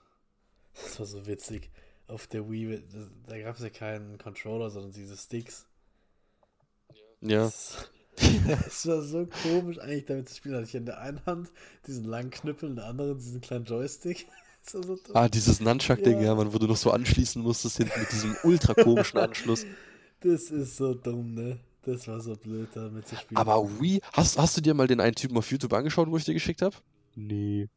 das 0.83 0.99
war 0.99 1.05
so 1.05 1.25
witzig. 1.25 1.69
Auf 2.07 2.27
der 2.27 2.49
Wii, 2.49 2.83
da, 3.27 3.39
gab 3.39 3.55
es 3.55 3.63
ja 3.63 3.69
keinen 3.69 4.17
Controller, 4.17 4.69
sondern 4.69 4.91
diese 4.91 5.17
Sticks. 5.17 5.65
Ja. 7.21 7.45
Das, 7.45 7.89
Es 8.67 8.85
war 8.87 9.01
so 9.01 9.27
komisch 9.43 9.79
eigentlich 9.79 10.05
damit 10.05 10.29
zu 10.29 10.35
spielen. 10.35 10.55
Hatte 10.55 10.65
ich 10.65 10.75
in 10.75 10.85
der 10.85 10.99
einen 10.99 11.25
Hand 11.25 11.51
diesen 11.87 12.05
langen 12.05 12.29
Knüppel, 12.29 12.69
in 12.69 12.75
der 12.77 12.85
anderen 12.85 13.17
diesen 13.17 13.41
kleinen 13.41 13.65
Joystick. 13.65 14.27
Das 14.65 14.73
war 14.73 14.83
so 14.83 14.95
dumm. 14.95 15.15
Ah, 15.15 15.29
dieses 15.29 15.59
Nunchuck-Ding, 15.59 16.17
Ja. 16.17 16.23
ja, 16.23 16.35
man, 16.35 16.51
wo 16.51 16.57
du 16.57 16.65
noch 16.65 16.75
so 16.75 16.89
anschließen 16.89 17.39
musstest 17.39 17.77
hinten 17.77 17.99
mit 17.99 18.11
diesem 18.11 18.35
ultra 18.41 18.73
komischen 18.73 19.19
Anschluss. 19.19 19.63
Das 20.21 20.49
ist 20.49 20.77
so 20.77 20.95
dumm, 20.95 21.35
ne? 21.35 21.59
Das 21.83 22.07
war 22.07 22.19
so 22.19 22.35
blöd, 22.35 22.69
damit 22.73 23.07
zu 23.07 23.15
spielen. 23.15 23.37
Aber 23.37 23.79
Wii, 23.79 24.01
hast, 24.13 24.39
hast 24.39 24.57
du 24.57 24.61
dir 24.61 24.73
mal 24.73 24.87
den 24.87 24.99
einen 25.01 25.13
Typen 25.13 25.37
auf 25.37 25.51
YouTube 25.51 25.71
angeschaut, 25.73 26.09
wo 26.09 26.17
ich 26.17 26.25
dir 26.25 26.33
geschickt 26.33 26.63
habe? 26.63 26.75
Nee. 27.13 27.69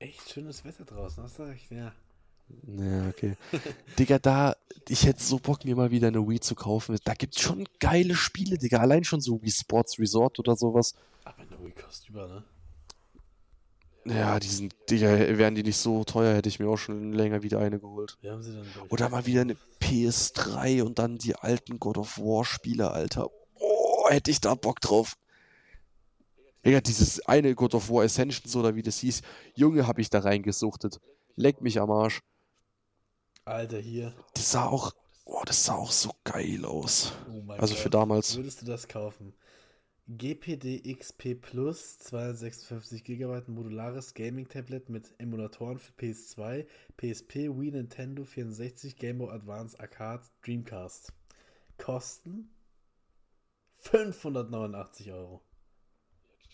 Echt 0.00 0.30
schönes 0.30 0.64
Wetter 0.64 0.84
draußen, 0.84 1.22
hast 1.22 1.38
du 1.38 1.44
recht, 1.44 1.70
ja. 1.70 1.92
Ja, 2.66 3.08
okay. 3.08 3.36
Digga, 3.98 4.18
da, 4.18 4.56
ich 4.88 5.06
hätte 5.06 5.22
so 5.22 5.38
Bock, 5.38 5.64
mir 5.64 5.76
mal 5.76 5.92
wieder 5.92 6.08
eine 6.08 6.26
Wii 6.26 6.40
zu 6.40 6.56
kaufen. 6.56 6.98
Da 7.04 7.14
gibt's 7.14 7.40
schon 7.40 7.68
geile 7.78 8.16
Spiele, 8.16 8.58
Digga. 8.58 8.78
Allein 8.78 9.04
schon 9.04 9.20
so 9.20 9.40
wie 9.42 9.52
Sports 9.52 10.00
Resort 10.00 10.40
oder 10.40 10.56
sowas. 10.56 10.94
Aber 11.24 11.42
eine 11.42 11.64
Wii 11.64 11.72
kostet 11.72 12.08
über, 12.08 12.26
ne? 12.26 12.44
Ja, 14.06 14.40
die 14.40 14.48
sind, 14.48 14.74
Digga, 14.88 15.38
wären 15.38 15.54
die 15.54 15.62
nicht 15.62 15.76
so 15.76 16.02
teuer, 16.04 16.34
hätte 16.34 16.48
ich 16.48 16.58
mir 16.58 16.68
auch 16.68 16.78
schon 16.78 17.12
länger 17.12 17.42
wieder 17.42 17.60
eine 17.60 17.78
geholt. 17.78 18.18
Oder 18.88 19.10
mal 19.10 19.26
wieder 19.26 19.42
eine 19.42 19.56
PS3 19.80 20.82
und 20.82 20.98
dann 20.98 21.18
die 21.18 21.36
alten 21.36 21.78
God 21.78 21.98
of 21.98 22.18
War 22.18 22.44
Spiele, 22.44 22.90
Alter. 22.90 23.28
Oh, 23.54 24.08
hätte 24.08 24.30
ich 24.30 24.40
da 24.40 24.54
Bock 24.54 24.80
drauf. 24.80 25.16
Digga, 26.64 26.80
dieses 26.80 27.20
eine 27.26 27.54
God 27.54 27.74
of 27.74 27.88
War 27.90 28.04
Ascensions 28.04 28.54
oder 28.56 28.74
wie 28.74 28.82
das 28.82 28.98
hieß, 28.98 29.22
Junge, 29.54 29.86
hab 29.86 29.98
ich 29.98 30.10
da 30.10 30.20
reingesuchtet. 30.20 31.00
Leck 31.36 31.60
mich 31.62 31.80
am 31.80 31.90
Arsch. 31.90 32.20
Alter, 33.44 33.78
hier. 33.78 34.14
Das 34.34 34.52
sah 34.52 34.66
auch, 34.66 34.92
oh, 35.24 35.42
das 35.46 35.64
sah 35.64 35.74
auch 35.76 35.90
so 35.92 36.12
geil 36.24 36.64
aus. 36.64 37.12
Oh 37.28 37.42
mein 37.42 37.58
Also 37.60 37.74
für 37.74 37.84
Gott. 37.84 37.94
damals. 37.94 38.36
Würdest 38.36 38.62
du 38.62 38.66
das 38.66 38.88
kaufen? 38.88 39.34
GPD 40.08 40.92
XP 40.96 41.34
Plus, 41.40 41.98
256 41.98 43.04
GB 43.04 43.42
modulares 43.46 44.12
Gaming-Tablet 44.14 44.88
mit 44.88 45.14
Emulatoren 45.18 45.78
für 45.78 45.92
PS2, 45.92 46.66
PSP, 46.96 47.34
Wii, 47.48 47.70
Nintendo 47.70 48.24
64, 48.24 48.96
Game 48.96 49.18
Boy 49.18 49.30
Advance, 49.30 49.78
Arcade, 49.78 50.24
Dreamcast. 50.44 51.12
Kosten 51.78 52.50
589 53.76 55.12
Euro. 55.12 55.40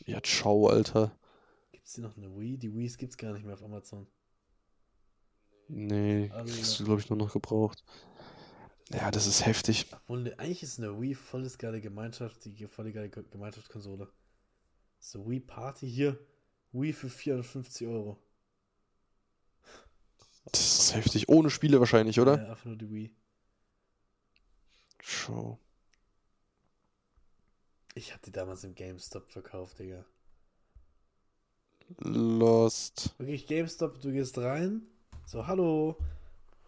Ja, 0.05 0.20
ciao, 0.22 0.68
Alter. 0.68 1.16
Gibt 1.72 1.86
es 1.86 1.94
hier 1.94 2.05
noch 2.05 2.16
eine 2.16 2.36
Wii? 2.36 2.59
Die 2.59 2.74
Wii's 2.74 2.99
gibt 2.99 3.12
es 3.12 3.16
gar 3.16 3.32
nicht 3.32 3.44
mehr 3.44 3.55
auf 3.55 3.62
Amazon. 3.62 4.07
Nee, 5.68 6.30
Alter. 6.32 6.53
kriegst 6.53 6.78
du, 6.78 6.84
glaube 6.84 7.01
ich, 7.01 7.11
nur 7.11 7.18
noch 7.18 7.32
gebraucht. 7.32 7.82
Ja, 8.90 9.11
das 9.11 9.26
ist 9.26 9.44
heftig. 9.47 9.86
Obwohl, 9.92 10.22
ne, 10.22 10.38
eigentlich 10.38 10.62
ist 10.62 10.78
eine 10.78 11.01
Wii 11.01 11.14
volles 11.14 11.59
geile 11.59 11.80
Gemeinschaft, 11.80 12.44
die 12.44 12.66
volle 12.68 12.92
geile 12.92 13.09
Ge- 13.11 13.24
Gemeinschaftskonsole. 13.30 14.09
So 15.01 15.28
Wii 15.28 15.40
Party 15.40 15.90
hier, 15.90 16.18
Wii 16.72 16.92
für 16.92 17.09
450 17.09 17.86
Euro. 17.88 18.18
Das 20.53 20.78
ist 20.78 20.94
heftig. 20.94 21.28
Ohne 21.28 21.51
Spiele 21.51 21.80
wahrscheinlich, 21.80 22.20
oder? 22.20 22.38
Ja, 22.40 22.51
einfach 22.51 22.66
nur 22.66 22.76
die 22.76 22.90
Wii. 22.90 23.11
Ciao. 25.03 25.59
Ich 27.97 28.12
hab 28.12 28.20
die 28.20 28.30
damals 28.30 28.62
im 28.62 28.74
GameStop 28.74 29.30
verkauft, 29.30 29.78
Digga. 29.78 30.05
Lost. 31.97 33.14
Wirklich, 33.16 33.47
GameStop, 33.47 34.03
du 34.03 34.12
gehst 34.12 34.36
rein, 34.36 34.82
so, 35.24 35.47
hallo, 35.47 35.97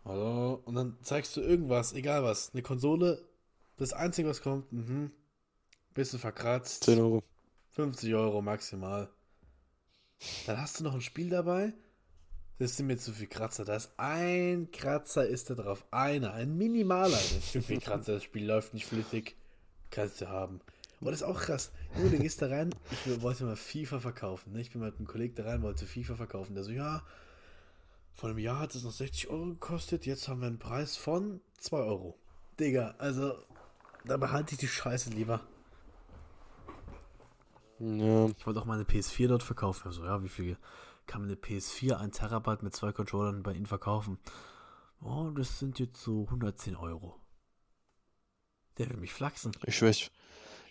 hallo, 0.06 0.62
und 0.64 0.74
dann 0.74 0.96
zeigst 1.02 1.36
du 1.36 1.42
irgendwas, 1.42 1.92
egal 1.92 2.22
was, 2.22 2.54
eine 2.54 2.62
Konsole, 2.62 3.22
das 3.76 3.92
Einzige, 3.92 4.26
was 4.30 4.40
kommt, 4.40 4.72
mhm, 4.72 5.10
bisschen 5.92 6.18
verkratzt, 6.18 6.84
10 6.84 6.98
Euro. 6.98 7.22
50 7.72 8.14
Euro 8.14 8.40
maximal. 8.40 9.10
Dann 10.46 10.58
hast 10.58 10.80
du 10.80 10.84
noch 10.84 10.94
ein 10.94 11.02
Spiel 11.02 11.28
dabei, 11.28 11.74
das 12.58 12.78
sind 12.78 12.86
mir 12.86 12.96
zu 12.96 13.12
viel 13.12 13.26
Kratzer, 13.26 13.66
da 13.66 13.76
ist 13.76 13.92
ein 13.98 14.70
Kratzer 14.70 15.26
ist 15.26 15.50
da 15.50 15.56
drauf, 15.56 15.84
einer, 15.90 16.32
ein 16.32 16.56
minimaler, 16.56 17.10
das 17.10 17.32
ist 17.32 17.52
zu 17.52 17.60
viel 17.60 17.80
Kratzer, 17.80 18.14
das 18.14 18.24
Spiel 18.24 18.46
läuft 18.46 18.72
nicht 18.72 18.86
flüssig, 18.86 19.36
kannst 19.90 20.22
du 20.22 20.28
haben. 20.30 20.62
Und 21.00 21.06
das 21.06 21.20
ist 21.20 21.26
auch 21.26 21.40
krass. 21.40 21.70
Junge, 21.96 22.10
du 22.10 22.18
gehst 22.18 22.42
da 22.42 22.48
rein, 22.48 22.74
ich 22.90 23.22
wollte 23.22 23.44
mal 23.44 23.56
FIFA 23.56 24.00
verkaufen. 24.00 24.52
Ne? 24.52 24.60
Ich 24.60 24.72
bin 24.72 24.82
mit 24.82 24.96
einem 24.96 25.06
Kollegen 25.06 25.34
da 25.34 25.44
rein, 25.44 25.62
wollte 25.62 25.86
FIFA 25.86 26.16
verkaufen. 26.16 26.54
Der 26.54 26.64
so, 26.64 26.72
ja, 26.72 27.02
vor 28.14 28.30
einem 28.30 28.38
Jahr 28.38 28.58
hat 28.58 28.74
es 28.74 28.82
noch 28.82 28.92
60 28.92 29.28
Euro 29.28 29.46
gekostet, 29.46 30.06
jetzt 30.06 30.26
haben 30.26 30.40
wir 30.40 30.48
einen 30.48 30.58
Preis 30.58 30.96
von 30.96 31.40
2 31.58 31.76
Euro. 31.78 32.18
Digga, 32.58 32.96
also, 32.98 33.38
da 34.04 34.16
behalte 34.16 34.54
ich 34.54 34.58
die 34.58 34.66
Scheiße 34.66 35.10
lieber. 35.10 35.40
Ja, 37.78 38.26
Ich 38.26 38.44
wollte 38.44 38.60
auch 38.60 38.64
meine 38.64 38.82
PS4 38.82 39.28
dort 39.28 39.44
verkaufen. 39.44 39.86
Also, 39.86 40.04
ja, 40.04 40.22
wie 40.24 40.28
viel 40.28 40.56
kann 41.06 41.20
man 41.20 41.30
eine 41.30 41.38
PS4, 41.38 41.94
ein 41.94 42.10
Terabyte 42.10 42.64
mit 42.64 42.74
zwei 42.74 42.90
Controllern 42.92 43.44
bei 43.44 43.52
Ihnen 43.52 43.66
verkaufen? 43.66 44.18
Oh, 45.00 45.30
das 45.30 45.60
sind 45.60 45.78
jetzt 45.78 46.02
so 46.02 46.24
110 46.24 46.74
Euro. 46.74 47.20
Der 48.78 48.90
will 48.90 48.96
mich 48.96 49.12
flachsen. 49.12 49.52
ich 49.64 49.76
schwör, 49.76 49.90
ich, 49.90 50.10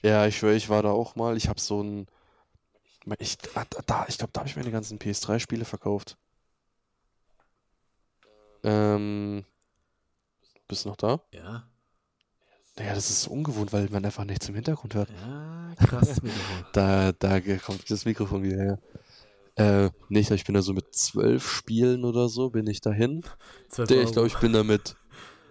ja, 0.04 0.26
ich 0.28 0.38
schwör, 0.38 0.54
ich 0.56 0.70
war 0.70 0.84
da 0.84 0.90
auch 0.92 1.16
mal. 1.16 1.38
Ich 1.38 1.48
hab 1.50 1.60
so 1.60 1.82
ein, 1.84 2.08
ich, 3.20 3.38
da- 3.40 4.06
ich 4.08 4.18
glaube, 4.18 4.34
da 4.34 4.40
habe 4.42 4.50
ich 4.50 4.56
meine 4.56 4.72
ganzen 4.72 5.00
PS3-Spiele 5.00 5.66
verkauft. 5.66 6.18
Ähm, 8.64 9.46
bist 10.68 10.86
du 10.86 10.90
noch 10.90 10.98
da? 10.98 11.20
Ja, 11.32 11.68
Ja, 12.80 12.94
das 12.94 13.10
ist 13.10 13.24
so 13.24 13.32
ungewohnt, 13.32 13.74
weil 13.74 13.90
man 13.90 14.06
einfach 14.06 14.24
nichts 14.24 14.48
im 14.50 14.56
Hintergrund 14.56 14.94
hört. 14.94 15.10
ja, 15.10 15.76
Mikrofon. 16.22 16.66
Da, 16.74 17.12
da 17.12 17.40
kommt 17.58 17.90
das 17.90 18.06
Mikrofon 18.06 18.44
wieder 18.44 18.58
her. 18.58 18.80
Äh, 19.56 19.90
nee, 20.10 20.20
ich 20.20 20.46
bin 20.46 20.56
da 20.56 20.62
so 20.62 20.74
mit 20.74 20.94
zwölf 20.96 21.50
Spielen 21.50 22.06
oder 22.06 22.30
so, 22.30 22.50
bin 22.52 22.68
ich 22.68 22.82
dahin. 22.82 23.24
12 23.70 23.90
Nee, 23.90 23.96
Euro. 23.96 24.06
ich 24.06 24.12
glaube, 24.14 24.28
ich 24.28 24.38
bin 24.38 24.54
da 24.54 24.64
mit. 24.64 24.96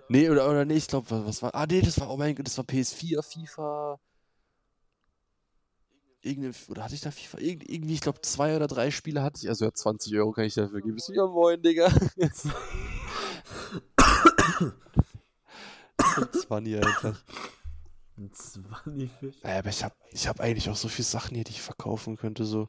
Nee, 0.09 0.30
oder, 0.30 0.49
oder 0.49 0.64
nee, 0.64 0.74
ich 0.74 0.86
glaube, 0.86 1.11
was, 1.11 1.26
was 1.26 1.42
war. 1.42 1.55
Ah, 1.55 1.66
nee, 1.66 1.80
das 1.80 1.99
war, 2.01 2.11
oh 2.11 2.16
mein 2.16 2.34
Gott, 2.36 2.47
das 2.47 2.57
war 2.59 2.64
PS4, 2.64 3.22
FIFA. 3.22 3.99
Irgendein, 6.26 6.54
oder 6.68 6.84
hatte 6.84 6.94
ich 6.94 7.00
da 7.00 7.10
FIFA? 7.10 7.38
Irgend, 7.38 7.70
irgendwie, 7.70 7.94
ich 7.94 8.00
glaube, 8.00 8.20
zwei 8.22 8.56
oder 8.56 8.66
drei 8.66 8.90
Spiele 8.90 9.22
hatte 9.22 9.40
ich. 9.42 9.48
Also 9.48 9.64
ja, 9.64 9.72
20 9.72 10.16
Euro 10.16 10.32
kann 10.32 10.44
ich 10.44 10.54
dafür 10.54 10.80
geben. 10.80 10.94
Bist 10.94 11.08
du 11.08 11.12
ja 11.12 11.26
moin, 11.26 11.62
Digga. 11.62 11.88
20 16.32 16.76
einfach. 16.76 17.22
Ein 18.18 18.32
20 18.32 19.10
für. 19.12 19.32
Naja, 19.42 19.58
aber 19.58 19.68
ich 19.68 19.84
habe 19.84 19.94
ich 20.10 20.26
hab 20.26 20.40
eigentlich 20.40 20.68
auch 20.68 20.76
so 20.76 20.88
viele 20.88 21.06
Sachen 21.06 21.34
hier, 21.34 21.44
die 21.44 21.52
ich 21.52 21.62
verkaufen 21.62 22.16
könnte. 22.16 22.44
So. 22.44 22.68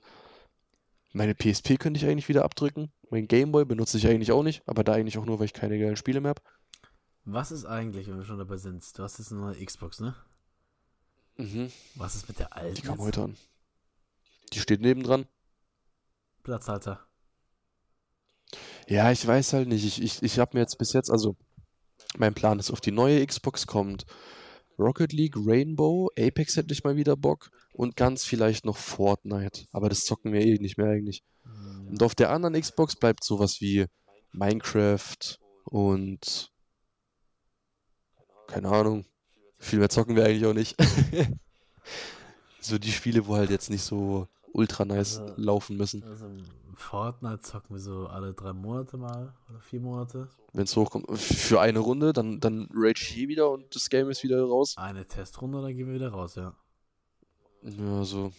Meine 1.14 1.34
PSP 1.34 1.78
könnte 1.78 1.98
ich 1.98 2.06
eigentlich 2.06 2.30
wieder 2.30 2.46
abdrücken. 2.46 2.92
Mein 3.10 3.28
Gameboy 3.28 3.66
benutze 3.66 3.98
ich 3.98 4.08
eigentlich 4.08 4.32
auch 4.32 4.44
nicht, 4.44 4.62
aber 4.68 4.84
da 4.84 4.94
eigentlich 4.94 5.18
auch 5.18 5.26
nur, 5.26 5.40
weil 5.40 5.46
ich 5.46 5.54
keine 5.54 5.80
geilen 5.80 5.96
Spiele 5.96 6.22
mehr 6.22 6.30
habe. 6.30 6.42
Was 7.26 7.52
ist 7.52 7.66
eigentlich, 7.66 8.08
wenn 8.08 8.18
wir 8.18 8.26
schon 8.26 8.38
dabei 8.38 8.58
sind? 8.58 8.86
Du 8.98 9.04
hast 9.04 9.18
jetzt 9.18 9.32
eine 9.32 9.42
neue 9.42 9.66
Xbox, 9.66 10.00
ne? 10.00 10.16
Mhm. 11.38 11.72
Was 11.96 12.16
ist 12.16 12.28
mit 12.28 12.40
der 12.40 12.56
alten? 12.56 12.76
Die 12.76 12.82
kam 12.82 13.00
heute 13.00 13.24
an. 13.24 13.38
Die 14.54 14.60
steht 14.60 14.82
nebendran. 14.82 15.28
Platzhalter. 16.44 17.06
Ja, 18.88 19.12
ich 19.12 19.26
weiß 19.26 19.54
halt 19.54 19.68
nicht. 19.68 19.86
Ich, 19.86 20.02
ich, 20.02 20.24
ich 20.24 20.40
habe 20.40 20.56
mir 20.56 20.62
jetzt 20.62 20.78
bis 20.78 20.94
jetzt, 20.94 21.12
also 21.12 21.36
mein 22.18 22.34
Plan 22.34 22.60
ist, 22.60 22.72
auf 22.72 22.82
die 22.82 22.92
neue 22.92 23.26
Xbox 23.26 23.68
kommt 23.68 24.06
Rocket 24.80 25.12
League, 25.12 25.36
Rainbow, 25.36 26.10
Apex 26.18 26.56
hätte 26.56 26.74
ich 26.74 26.84
mal 26.84 26.96
wieder 26.96 27.18
Bock 27.18 27.50
und 27.74 27.96
ganz 27.96 28.24
vielleicht 28.24 28.64
noch 28.64 28.78
Fortnite. 28.78 29.66
Aber 29.72 29.90
das 29.90 30.06
zocken 30.06 30.34
wir 30.34 30.42
eh 30.42 30.58
nicht 30.60 30.78
mehr 30.78 30.90
eigentlich. 30.90 31.24
Hm, 31.44 31.88
Und 31.90 32.04
auf 32.04 32.16
der 32.16 32.30
anderen 32.30 32.60
Xbox 32.60 32.96
bleibt 32.96 33.24
sowas 33.24 33.60
wie 33.60 33.86
Minecraft 34.32 35.40
und 35.66 36.52
keine 38.48 38.70
Ahnung. 38.70 39.06
Viel 39.60 39.80
mehr 39.80 39.90
zocken 39.90 40.16
wir 40.16 40.26
eigentlich 40.26 40.46
auch 40.46 40.54
nicht. 40.54 40.76
So 42.60 42.78
die 42.78 42.92
Spiele, 42.92 43.26
wo 43.28 43.36
halt 43.38 43.50
jetzt 43.50 43.70
nicht 43.70 43.84
so 43.84 44.28
ultra 44.52 44.84
nice 44.84 45.20
Also- 45.20 45.34
laufen 45.38 45.78
müssen. 45.78 46.04
Also 46.04 46.26
Fortnite 46.76 47.40
zocken 47.40 47.76
wir 47.76 47.80
so 47.82 48.08
alle 48.08 48.34
drei 48.34 48.52
Monate 48.54 48.98
mal 48.98 49.34
oder 49.50 49.60
vier 49.62 49.80
Monate. 49.80 50.28
Wenn 50.54 50.64
es 50.66 50.76
hochkommt, 50.76 51.06
für 51.18 51.62
eine 51.62 51.80
Runde, 51.80 52.14
dann, 52.14 52.40
dann 52.40 52.68
rage 52.74 53.02
ich 53.02 53.08
hier 53.08 53.30
wieder 53.30 53.50
und 53.52 53.74
das 53.74 53.90
Game 53.90 54.10
ist 54.10 54.22
wieder 54.24 54.44
raus. 54.44 54.76
Eine 54.78 55.06
Testrunde, 55.06 55.62
dann 55.62 55.76
gehen 55.76 55.88
wir 55.88 55.96
wieder 55.96 56.10
raus, 56.10 56.36
ja. 56.36 56.54
Ja, 57.64 58.04
so. 58.04 58.32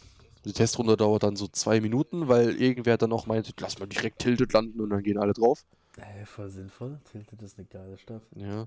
Die 0.44 0.52
Testrunde 0.52 0.96
dauert 0.96 1.22
dann 1.24 1.34
so 1.36 1.48
zwei 1.48 1.80
Minuten, 1.80 2.28
weil 2.28 2.60
irgendwer 2.60 2.96
dann 2.96 3.12
auch 3.12 3.26
meint, 3.26 3.52
lass 3.60 3.78
mal 3.78 3.86
direkt 3.86 4.20
Tilted 4.20 4.52
landen 4.52 4.80
und 4.80 4.90
dann 4.90 5.02
gehen 5.02 5.18
alle 5.18 5.32
drauf. 5.32 5.64
Ey, 5.96 6.24
voll 6.26 6.48
sinnvoll. 6.50 7.00
Tilted 7.10 7.42
ist 7.42 7.58
eine 7.58 7.66
geile 7.66 7.98
Stadt. 7.98 8.22
Ja. 8.36 8.66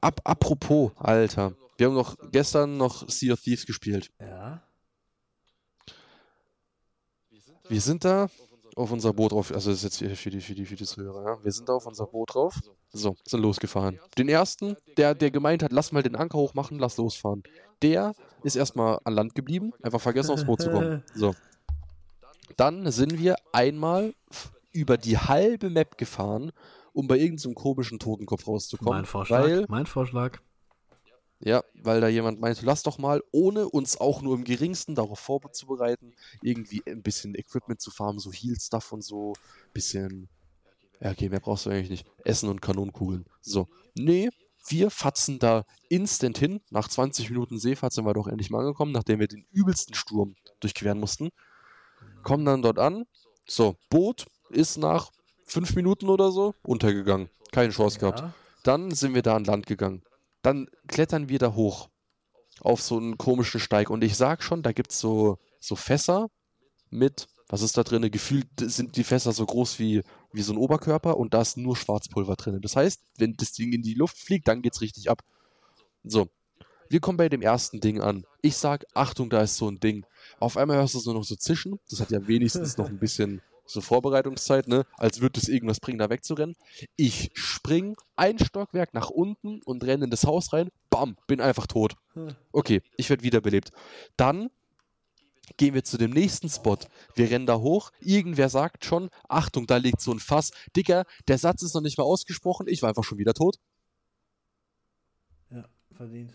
Ab, 0.00 0.20
apropos, 0.24 0.92
Alter. 0.96 1.54
Wir 1.76 1.88
haben 1.88 1.94
noch 1.94 2.16
gestern 2.32 2.76
noch 2.76 3.08
Sea 3.08 3.34
of 3.34 3.40
Thieves 3.40 3.66
gespielt. 3.66 4.10
Ja. 4.20 4.62
Wir 7.68 7.80
sind 7.80 8.04
da 8.04 8.28
auf 8.76 8.92
unser 8.92 9.12
Boot 9.12 9.32
drauf. 9.32 9.52
Also 9.52 9.70
das 9.70 9.82
ist 9.82 10.00
jetzt 10.00 10.20
für 10.20 10.30
die, 10.30 10.40
für 10.40 10.54
die, 10.54 10.64
für 10.64 10.76
die 10.76 10.84
Zuhörer, 10.84 11.24
ja. 11.24 11.44
Wir 11.44 11.52
sind 11.52 11.68
da 11.68 11.74
auf 11.74 11.86
unser 11.86 12.06
Boot 12.06 12.34
drauf. 12.34 12.54
So, 12.92 13.16
sind 13.24 13.40
losgefahren. 13.40 13.98
Den 14.16 14.28
ersten, 14.28 14.76
der, 14.96 15.14
der 15.14 15.30
gemeint 15.30 15.62
hat, 15.62 15.72
lass 15.72 15.92
mal 15.92 16.02
den 16.02 16.14
Anker 16.14 16.38
hochmachen, 16.38 16.78
lass 16.78 16.96
losfahren. 16.96 17.42
Der 17.82 18.14
ist 18.42 18.54
erstmal 18.54 19.00
an 19.04 19.14
Land 19.14 19.34
geblieben, 19.34 19.72
einfach 19.82 20.00
vergessen 20.00 20.30
aufs 20.32 20.44
Boot 20.44 20.62
zu 20.62 20.70
kommen. 20.70 21.02
So. 21.14 21.34
Dann 22.56 22.90
sind 22.92 23.18
wir 23.18 23.36
einmal 23.52 24.14
über 24.72 24.96
die 24.96 25.18
halbe 25.18 25.68
Map 25.68 25.98
gefahren, 25.98 26.52
um 26.96 27.08
bei 27.08 27.18
irgendeinem 27.18 27.54
komischen 27.54 27.98
Totenkopf 27.98 28.48
rauszukommen. 28.48 29.00
Mein 29.00 29.04
Vorschlag. 29.04 29.42
Weil, 29.42 29.66
mein 29.68 29.84
Vorschlag. 29.84 30.38
ja, 31.40 31.62
weil 31.74 32.00
da 32.00 32.08
jemand 32.08 32.40
meinte, 32.40 32.64
lass 32.64 32.82
doch 32.82 32.96
mal, 32.96 33.22
ohne 33.32 33.68
uns 33.68 34.00
auch 34.00 34.22
nur 34.22 34.34
im 34.34 34.44
geringsten 34.44 34.94
darauf 34.94 35.18
vorzubereiten, 35.18 36.14
irgendwie 36.40 36.82
ein 36.86 37.02
bisschen 37.02 37.34
Equipment 37.34 37.82
zu 37.82 37.90
farmen, 37.90 38.18
so 38.18 38.32
Heal-Stuff 38.32 38.92
und 38.92 39.04
so, 39.04 39.34
bisschen, 39.74 40.30
ja 40.98 41.10
okay, 41.10 41.28
mehr 41.28 41.40
brauchst 41.40 41.66
du 41.66 41.70
eigentlich 41.70 41.90
nicht, 41.90 42.06
Essen 42.24 42.48
und 42.48 42.62
Kanonenkugeln. 42.62 43.26
So, 43.42 43.68
nee, 43.94 44.30
wir 44.66 44.90
fatzen 44.90 45.38
da 45.38 45.66
instant 45.90 46.38
hin, 46.38 46.62
nach 46.70 46.88
20 46.88 47.28
Minuten 47.28 47.58
Seefahrt 47.58 47.92
sind 47.92 48.06
wir 48.06 48.14
doch 48.14 48.26
endlich 48.26 48.48
mal 48.48 48.60
angekommen, 48.60 48.92
nachdem 48.92 49.20
wir 49.20 49.28
den 49.28 49.44
übelsten 49.52 49.94
Sturm 49.94 50.34
durchqueren 50.60 50.98
mussten, 50.98 51.28
kommen 52.22 52.46
dann 52.46 52.62
dort 52.62 52.78
an, 52.78 53.04
so, 53.46 53.76
Boot 53.90 54.24
ist 54.48 54.78
nach 54.78 55.10
5 55.46 55.74
Minuten 55.76 56.08
oder 56.08 56.30
so 56.30 56.54
untergegangen, 56.62 57.30
keine 57.52 57.72
Chance 57.72 57.98
gehabt. 57.98 58.20
Ja. 58.20 58.34
Dann 58.62 58.90
sind 58.90 59.14
wir 59.14 59.22
da 59.22 59.36
an 59.36 59.44
Land 59.44 59.66
gegangen. 59.66 60.02
Dann 60.42 60.68
klettern 60.88 61.28
wir 61.28 61.38
da 61.38 61.54
hoch 61.54 61.88
auf 62.60 62.82
so 62.82 62.96
einen 62.96 63.18
komischen 63.18 63.60
Steig. 63.60 63.90
Und 63.90 64.02
ich 64.02 64.16
sag 64.16 64.42
schon, 64.42 64.62
da 64.62 64.72
gibt's 64.72 64.98
so, 64.98 65.38
so 65.60 65.76
Fässer 65.76 66.28
mit, 66.90 67.28
was 67.48 67.62
ist 67.62 67.76
da 67.76 67.84
drin? 67.84 68.10
Gefühlt 68.10 68.48
sind 68.60 68.96
die 68.96 69.04
Fässer 69.04 69.32
so 69.32 69.46
groß 69.46 69.78
wie, 69.78 70.02
wie 70.32 70.42
so 70.42 70.52
ein 70.52 70.58
Oberkörper 70.58 71.16
und 71.16 71.34
da 71.34 71.42
ist 71.42 71.56
nur 71.56 71.76
Schwarzpulver 71.76 72.36
drin. 72.36 72.60
Das 72.60 72.76
heißt, 72.76 73.00
wenn 73.18 73.34
das 73.34 73.52
Ding 73.52 73.72
in 73.72 73.82
die 73.82 73.94
Luft 73.94 74.18
fliegt, 74.18 74.48
dann 74.48 74.62
geht's 74.62 74.80
richtig 74.80 75.10
ab. 75.10 75.22
So. 76.02 76.28
Wir 76.88 77.00
kommen 77.00 77.18
bei 77.18 77.28
dem 77.28 77.42
ersten 77.42 77.80
Ding 77.80 78.00
an. 78.00 78.24
Ich 78.42 78.56
sag, 78.56 78.84
Achtung, 78.94 79.28
da 79.28 79.42
ist 79.42 79.56
so 79.56 79.68
ein 79.68 79.80
Ding. 79.80 80.06
Auf 80.38 80.56
einmal 80.56 80.76
hörst 80.76 80.94
du 80.94 80.98
es 80.98 81.04
nur 81.04 81.14
noch 81.14 81.24
so 81.24 81.34
zischen. 81.34 81.80
Das 81.90 82.00
hat 82.00 82.10
ja 82.10 82.26
wenigstens 82.28 82.76
noch 82.76 82.88
ein 82.88 82.98
bisschen 82.98 83.42
so 83.66 83.80
Vorbereitungszeit, 83.80 84.68
ne? 84.68 84.86
Als 84.94 85.20
würde 85.20 85.40
es 85.40 85.48
irgendwas 85.48 85.80
bringen, 85.80 85.98
da 85.98 86.08
wegzurennen. 86.10 86.56
Ich 86.96 87.30
spring 87.34 87.96
ein 88.14 88.38
Stockwerk 88.38 88.94
nach 88.94 89.10
unten 89.10 89.60
und 89.62 89.84
renne 89.84 90.04
in 90.04 90.10
das 90.10 90.24
Haus 90.24 90.52
rein. 90.52 90.70
Bam, 90.90 91.16
bin 91.26 91.40
einfach 91.40 91.66
tot. 91.66 91.96
Okay, 92.52 92.82
ich 92.96 93.10
werde 93.10 93.22
wiederbelebt. 93.22 93.72
Dann 94.16 94.50
gehen 95.56 95.74
wir 95.74 95.84
zu 95.84 95.98
dem 95.98 96.10
nächsten 96.10 96.48
Spot. 96.48 96.78
Wir 97.14 97.30
rennen 97.30 97.46
da 97.46 97.58
hoch. 97.58 97.92
Irgendwer 98.00 98.48
sagt 98.48 98.84
schon, 98.84 99.10
Achtung, 99.28 99.66
da 99.66 99.76
liegt 99.76 100.00
so 100.00 100.12
ein 100.12 100.18
Fass. 100.18 100.50
Dicker, 100.74 101.04
der 101.28 101.38
Satz 101.38 101.62
ist 101.62 101.74
noch 101.74 101.82
nicht 101.82 101.98
mal 101.98 102.04
ausgesprochen. 102.04 102.66
Ich 102.68 102.82
war 102.82 102.88
einfach 102.88 103.04
schon 103.04 103.18
wieder 103.18 103.34
tot. 103.34 103.56
Ja, 105.50 105.64
verdient. 105.92 106.32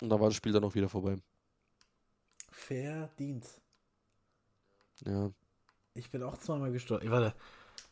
Und 0.00 0.08
da 0.08 0.18
war 0.18 0.28
das 0.28 0.36
Spiel 0.36 0.52
dann 0.52 0.64
auch 0.64 0.74
wieder 0.74 0.88
vorbei. 0.88 1.16
Verdient. 2.50 3.46
Ja. 5.04 5.30
Ich 5.94 6.10
bin 6.10 6.22
auch 6.22 6.36
zweimal 6.38 6.72
gestorben. 6.72 7.04
Ich, 7.04 7.10
warte, 7.10 7.34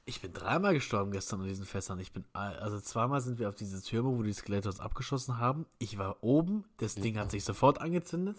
ich 0.05 0.21
bin 0.21 0.33
dreimal 0.33 0.75
gestorben 0.75 1.13
gestern 1.13 1.41
an 1.41 1.49
diesen 1.49 1.65
Fässern. 1.65 2.01
Ich 2.01 2.13
bin, 2.13 2.25
also 2.33 2.81
zweimal 2.81 3.21
sind 3.21 3.39
wir 3.39 3.49
auf 3.49 3.55
diese 3.55 3.81
Türme, 3.81 4.17
wo 4.19 4.23
die 4.23 4.33
Skelette 4.33 4.69
uns 4.69 4.81
abgeschossen 4.81 5.39
haben. 5.39 5.67
Ich 5.79 5.99
war 5.99 6.17
oben, 6.23 6.65
das 6.79 6.97
Ding 6.97 7.17
hat 7.19 7.31
sich 7.31 7.45
sofort 7.45 7.81
angezündet. 7.81 8.37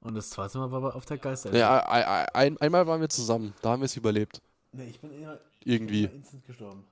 Und 0.00 0.14
das 0.14 0.30
zweite 0.30 0.58
Mal 0.58 0.70
war 0.70 0.78
aber 0.78 0.96
auf 0.96 1.04
der 1.04 1.18
Geister. 1.18 1.54
ja 1.54 1.80
ein, 1.86 2.04
ein, 2.04 2.26
ein, 2.32 2.58
einmal 2.58 2.86
waren 2.86 3.00
wir 3.00 3.08
zusammen. 3.08 3.54
Da 3.60 3.70
haben 3.70 3.80
wir 3.80 3.86
es 3.86 3.96
überlebt. 3.96 4.40
Nee, 4.72 4.88
ich 4.88 5.00
bin 5.00 5.10
immer, 5.12 5.38
Irgendwie. 5.64 6.04
immer 6.04 6.14
instant 6.14 6.46
gestorben. 6.46 6.84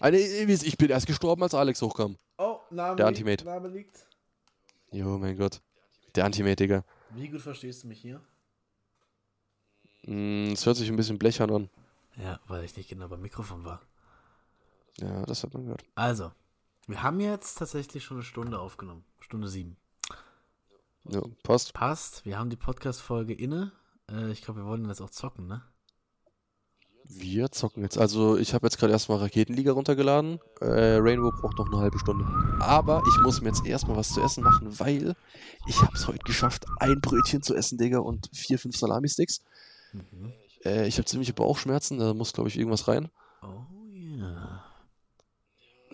Eine, 0.00 0.18
ich 0.18 0.76
bin 0.78 0.90
erst 0.90 1.06
gestorben, 1.06 1.42
als 1.42 1.54
Alex 1.54 1.80
hochkam. 1.82 2.16
Oh, 2.38 2.60
Name, 2.70 2.96
Der 2.96 3.06
Antimate. 3.06 3.44
Name 3.44 3.68
liegt. 3.68 4.06
Jo, 4.90 5.18
mein 5.18 5.36
Gott. 5.36 5.60
Der 6.14 6.24
Antimate, 6.24 6.56
Digga. 6.56 6.84
Wie 7.10 7.28
gut 7.28 7.40
verstehst 7.40 7.84
du 7.84 7.88
mich 7.88 8.00
hier? 8.00 8.20
Mm, 10.06 10.52
Es 10.52 10.66
hört 10.66 10.76
sich 10.76 10.88
ein 10.88 10.96
bisschen 10.96 11.18
blechern 11.18 11.50
an. 11.50 11.70
Ja, 12.16 12.38
weil 12.46 12.64
ich 12.64 12.76
nicht 12.76 12.88
genau 12.88 13.08
beim 13.08 13.22
Mikrofon 13.22 13.64
war. 13.64 13.80
Ja, 14.98 15.24
das 15.26 15.42
hat 15.42 15.52
man 15.54 15.64
gehört. 15.64 15.82
Also, 15.96 16.30
wir 16.86 17.02
haben 17.02 17.20
jetzt 17.20 17.56
tatsächlich 17.56 18.04
schon 18.04 18.18
eine 18.18 18.24
Stunde 18.24 18.58
aufgenommen. 18.58 19.04
Stunde 19.20 19.48
sieben. 19.48 19.76
Ja, 21.08 21.20
passt. 21.42 21.74
Passt, 21.74 22.24
wir 22.24 22.38
haben 22.38 22.50
die 22.50 22.56
Podcast-Folge 22.56 23.34
inne. 23.34 23.72
Äh, 24.10 24.30
ich 24.30 24.42
glaube, 24.42 24.60
wir 24.60 24.66
wollen 24.66 24.86
das 24.86 25.00
auch 25.00 25.10
zocken, 25.10 25.46
ne? 25.46 25.62
Wir 27.06 27.50
zocken 27.52 27.82
jetzt. 27.82 27.98
Also, 27.98 28.38
ich 28.38 28.54
habe 28.54 28.66
jetzt 28.66 28.78
gerade 28.78 28.92
erstmal 28.92 29.18
Raketenliga 29.18 29.72
runtergeladen. 29.72 30.40
Äh, 30.60 30.96
Rainbow 31.00 31.30
braucht 31.32 31.58
noch 31.58 31.66
eine 31.66 31.78
halbe 31.78 31.98
Stunde. 31.98 32.24
Aber 32.60 33.02
ich 33.06 33.22
muss 33.22 33.42
mir 33.42 33.48
jetzt 33.48 33.66
erstmal 33.66 33.96
was 33.98 34.14
zu 34.14 34.22
essen 34.22 34.42
machen, 34.42 34.78
weil 34.80 35.14
ich 35.66 35.82
habe 35.82 35.92
es 35.94 36.06
heute 36.08 36.20
geschafft, 36.24 36.64
ein 36.78 37.00
Brötchen 37.02 37.42
zu 37.42 37.54
essen, 37.54 37.76
Digga, 37.76 37.98
und 37.98 38.30
vier, 38.32 38.58
fünf 38.58 38.76
Salami-Sticks. 38.76 39.42
Mhm. 39.94 40.32
Äh, 40.64 40.86
ich 40.86 40.96
habe 40.96 41.04
ziemliche 41.06 41.32
Bauchschmerzen, 41.32 41.98
da 41.98 42.12
muss, 42.14 42.32
glaube 42.32 42.48
ich, 42.48 42.58
irgendwas 42.58 42.88
rein. 42.88 43.10
Oh 43.42 43.62
ja. 43.92 44.64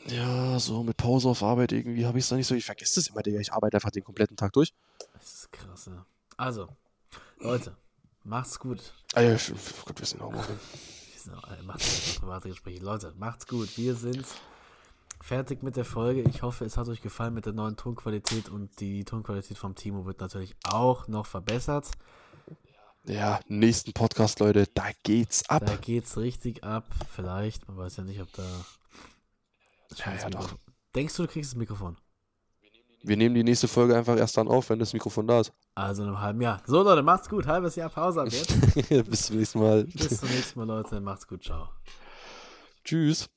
Ja, 0.07 0.59
so 0.59 0.83
mit 0.83 0.97
Pause 0.97 1.29
auf 1.29 1.43
Arbeit 1.43 1.73
irgendwie 1.73 2.07
habe 2.07 2.19
ich 2.19 2.25
es 2.25 2.31
da 2.31 2.37
nicht 2.37 2.47
so. 2.47 2.55
Ich 2.55 2.65
vergesse 2.65 2.97
das 3.01 3.09
immer, 3.09 3.23
Digga. 3.23 3.39
Ich 3.39 3.53
arbeite 3.53 3.77
einfach 3.77 3.91
den 3.91 4.03
kompletten 4.05 4.37
Tag 4.37 4.53
durch. 4.55 4.73
Das 5.13 5.35
ist 5.35 5.53
krass, 5.53 5.87
ja. 5.87 6.07
Also, 6.37 6.69
Leute, 7.39 7.77
macht's 8.25 8.59
gut. 8.59 8.95
Ah, 9.15 9.21
ja, 9.21 9.35
sch- 9.35 9.53
oh 9.55 9.83
Gott, 9.85 9.99
wir 10.01 10.07
sind 10.07 10.23
auch. 10.23 10.33
So, 10.33 11.31
äh, 11.33 11.63
Macht 11.63 11.83
einfach 11.83 12.21
private 12.21 12.49
Gespräche. 12.49 12.83
Leute, 12.83 13.13
macht's 13.19 13.47
gut. 13.47 13.77
Wir 13.77 13.95
sind 13.95 14.25
fertig 15.21 15.63
mit 15.63 15.77
der 15.77 15.85
Folge. 15.85 16.23
Ich 16.23 16.41
hoffe, 16.43 16.65
es 16.65 16.79
hat 16.79 16.89
euch 16.89 17.03
gefallen 17.03 17.35
mit 17.35 17.45
der 17.45 17.53
neuen 17.53 17.77
Tonqualität 17.77 18.49
und 18.49 18.81
die 18.81 19.05
Tonqualität 19.05 19.59
vom 19.59 19.75
Timo 19.75 20.07
wird 20.07 20.21
natürlich 20.21 20.57
auch 20.65 21.09
noch 21.09 21.27
verbessert. 21.27 21.91
Ja, 23.07 23.41
nächsten 23.49 23.93
Podcast, 23.93 24.41
Leute, 24.41 24.67
da 24.75 24.91
geht's 25.03 25.49
ab. 25.49 25.65
Da 25.65 25.77
geht's 25.77 26.17
richtig 26.19 26.63
ab. 26.65 26.85
Vielleicht, 27.15 27.67
man 27.67 27.77
weiß 27.79 27.97
ja 27.97 28.05
nicht, 28.05 28.21
ob 28.21 28.33
da. 28.33 28.45
Ja, 29.97 30.15
ja, 30.15 30.31
doch. 30.31 30.55
Denkst 30.95 31.17
du, 31.17 31.23
du 31.23 31.29
kriegst 31.29 31.53
das 31.53 31.57
Mikrofon? 31.59 31.97
Wir 33.03 33.17
nehmen 33.17 33.35
die 33.35 33.43
nächste 33.43 33.67
Folge 33.67 33.97
einfach 33.97 34.17
erst 34.19 34.37
dann 34.37 34.47
auf, 34.47 34.69
wenn 34.69 34.79
das 34.79 34.93
Mikrofon 34.93 35.27
da 35.27 35.41
ist. 35.41 35.53
Also 35.75 36.03
in 36.03 36.09
einem 36.09 36.21
halben 36.21 36.41
Jahr. 36.43 36.63
So, 36.67 36.83
Leute, 36.83 37.03
macht's 37.03 37.29
gut. 37.29 37.47
Halbes 37.47 37.77
Jahr 37.77 37.89
Pause 37.89 38.21
ab 38.21 38.29
jetzt. 38.31 38.55
Bis 39.11 39.27
zum 39.27 39.39
nächsten 39.39 39.59
Mal. 39.59 39.85
Bis 39.85 40.21
zum 40.21 40.29
nächsten 40.29 40.59
Mal, 40.59 40.67
Leute. 40.67 41.01
Macht's 41.01 41.27
gut. 41.27 41.43
Ciao. 41.43 41.69
Tschüss. 42.85 43.31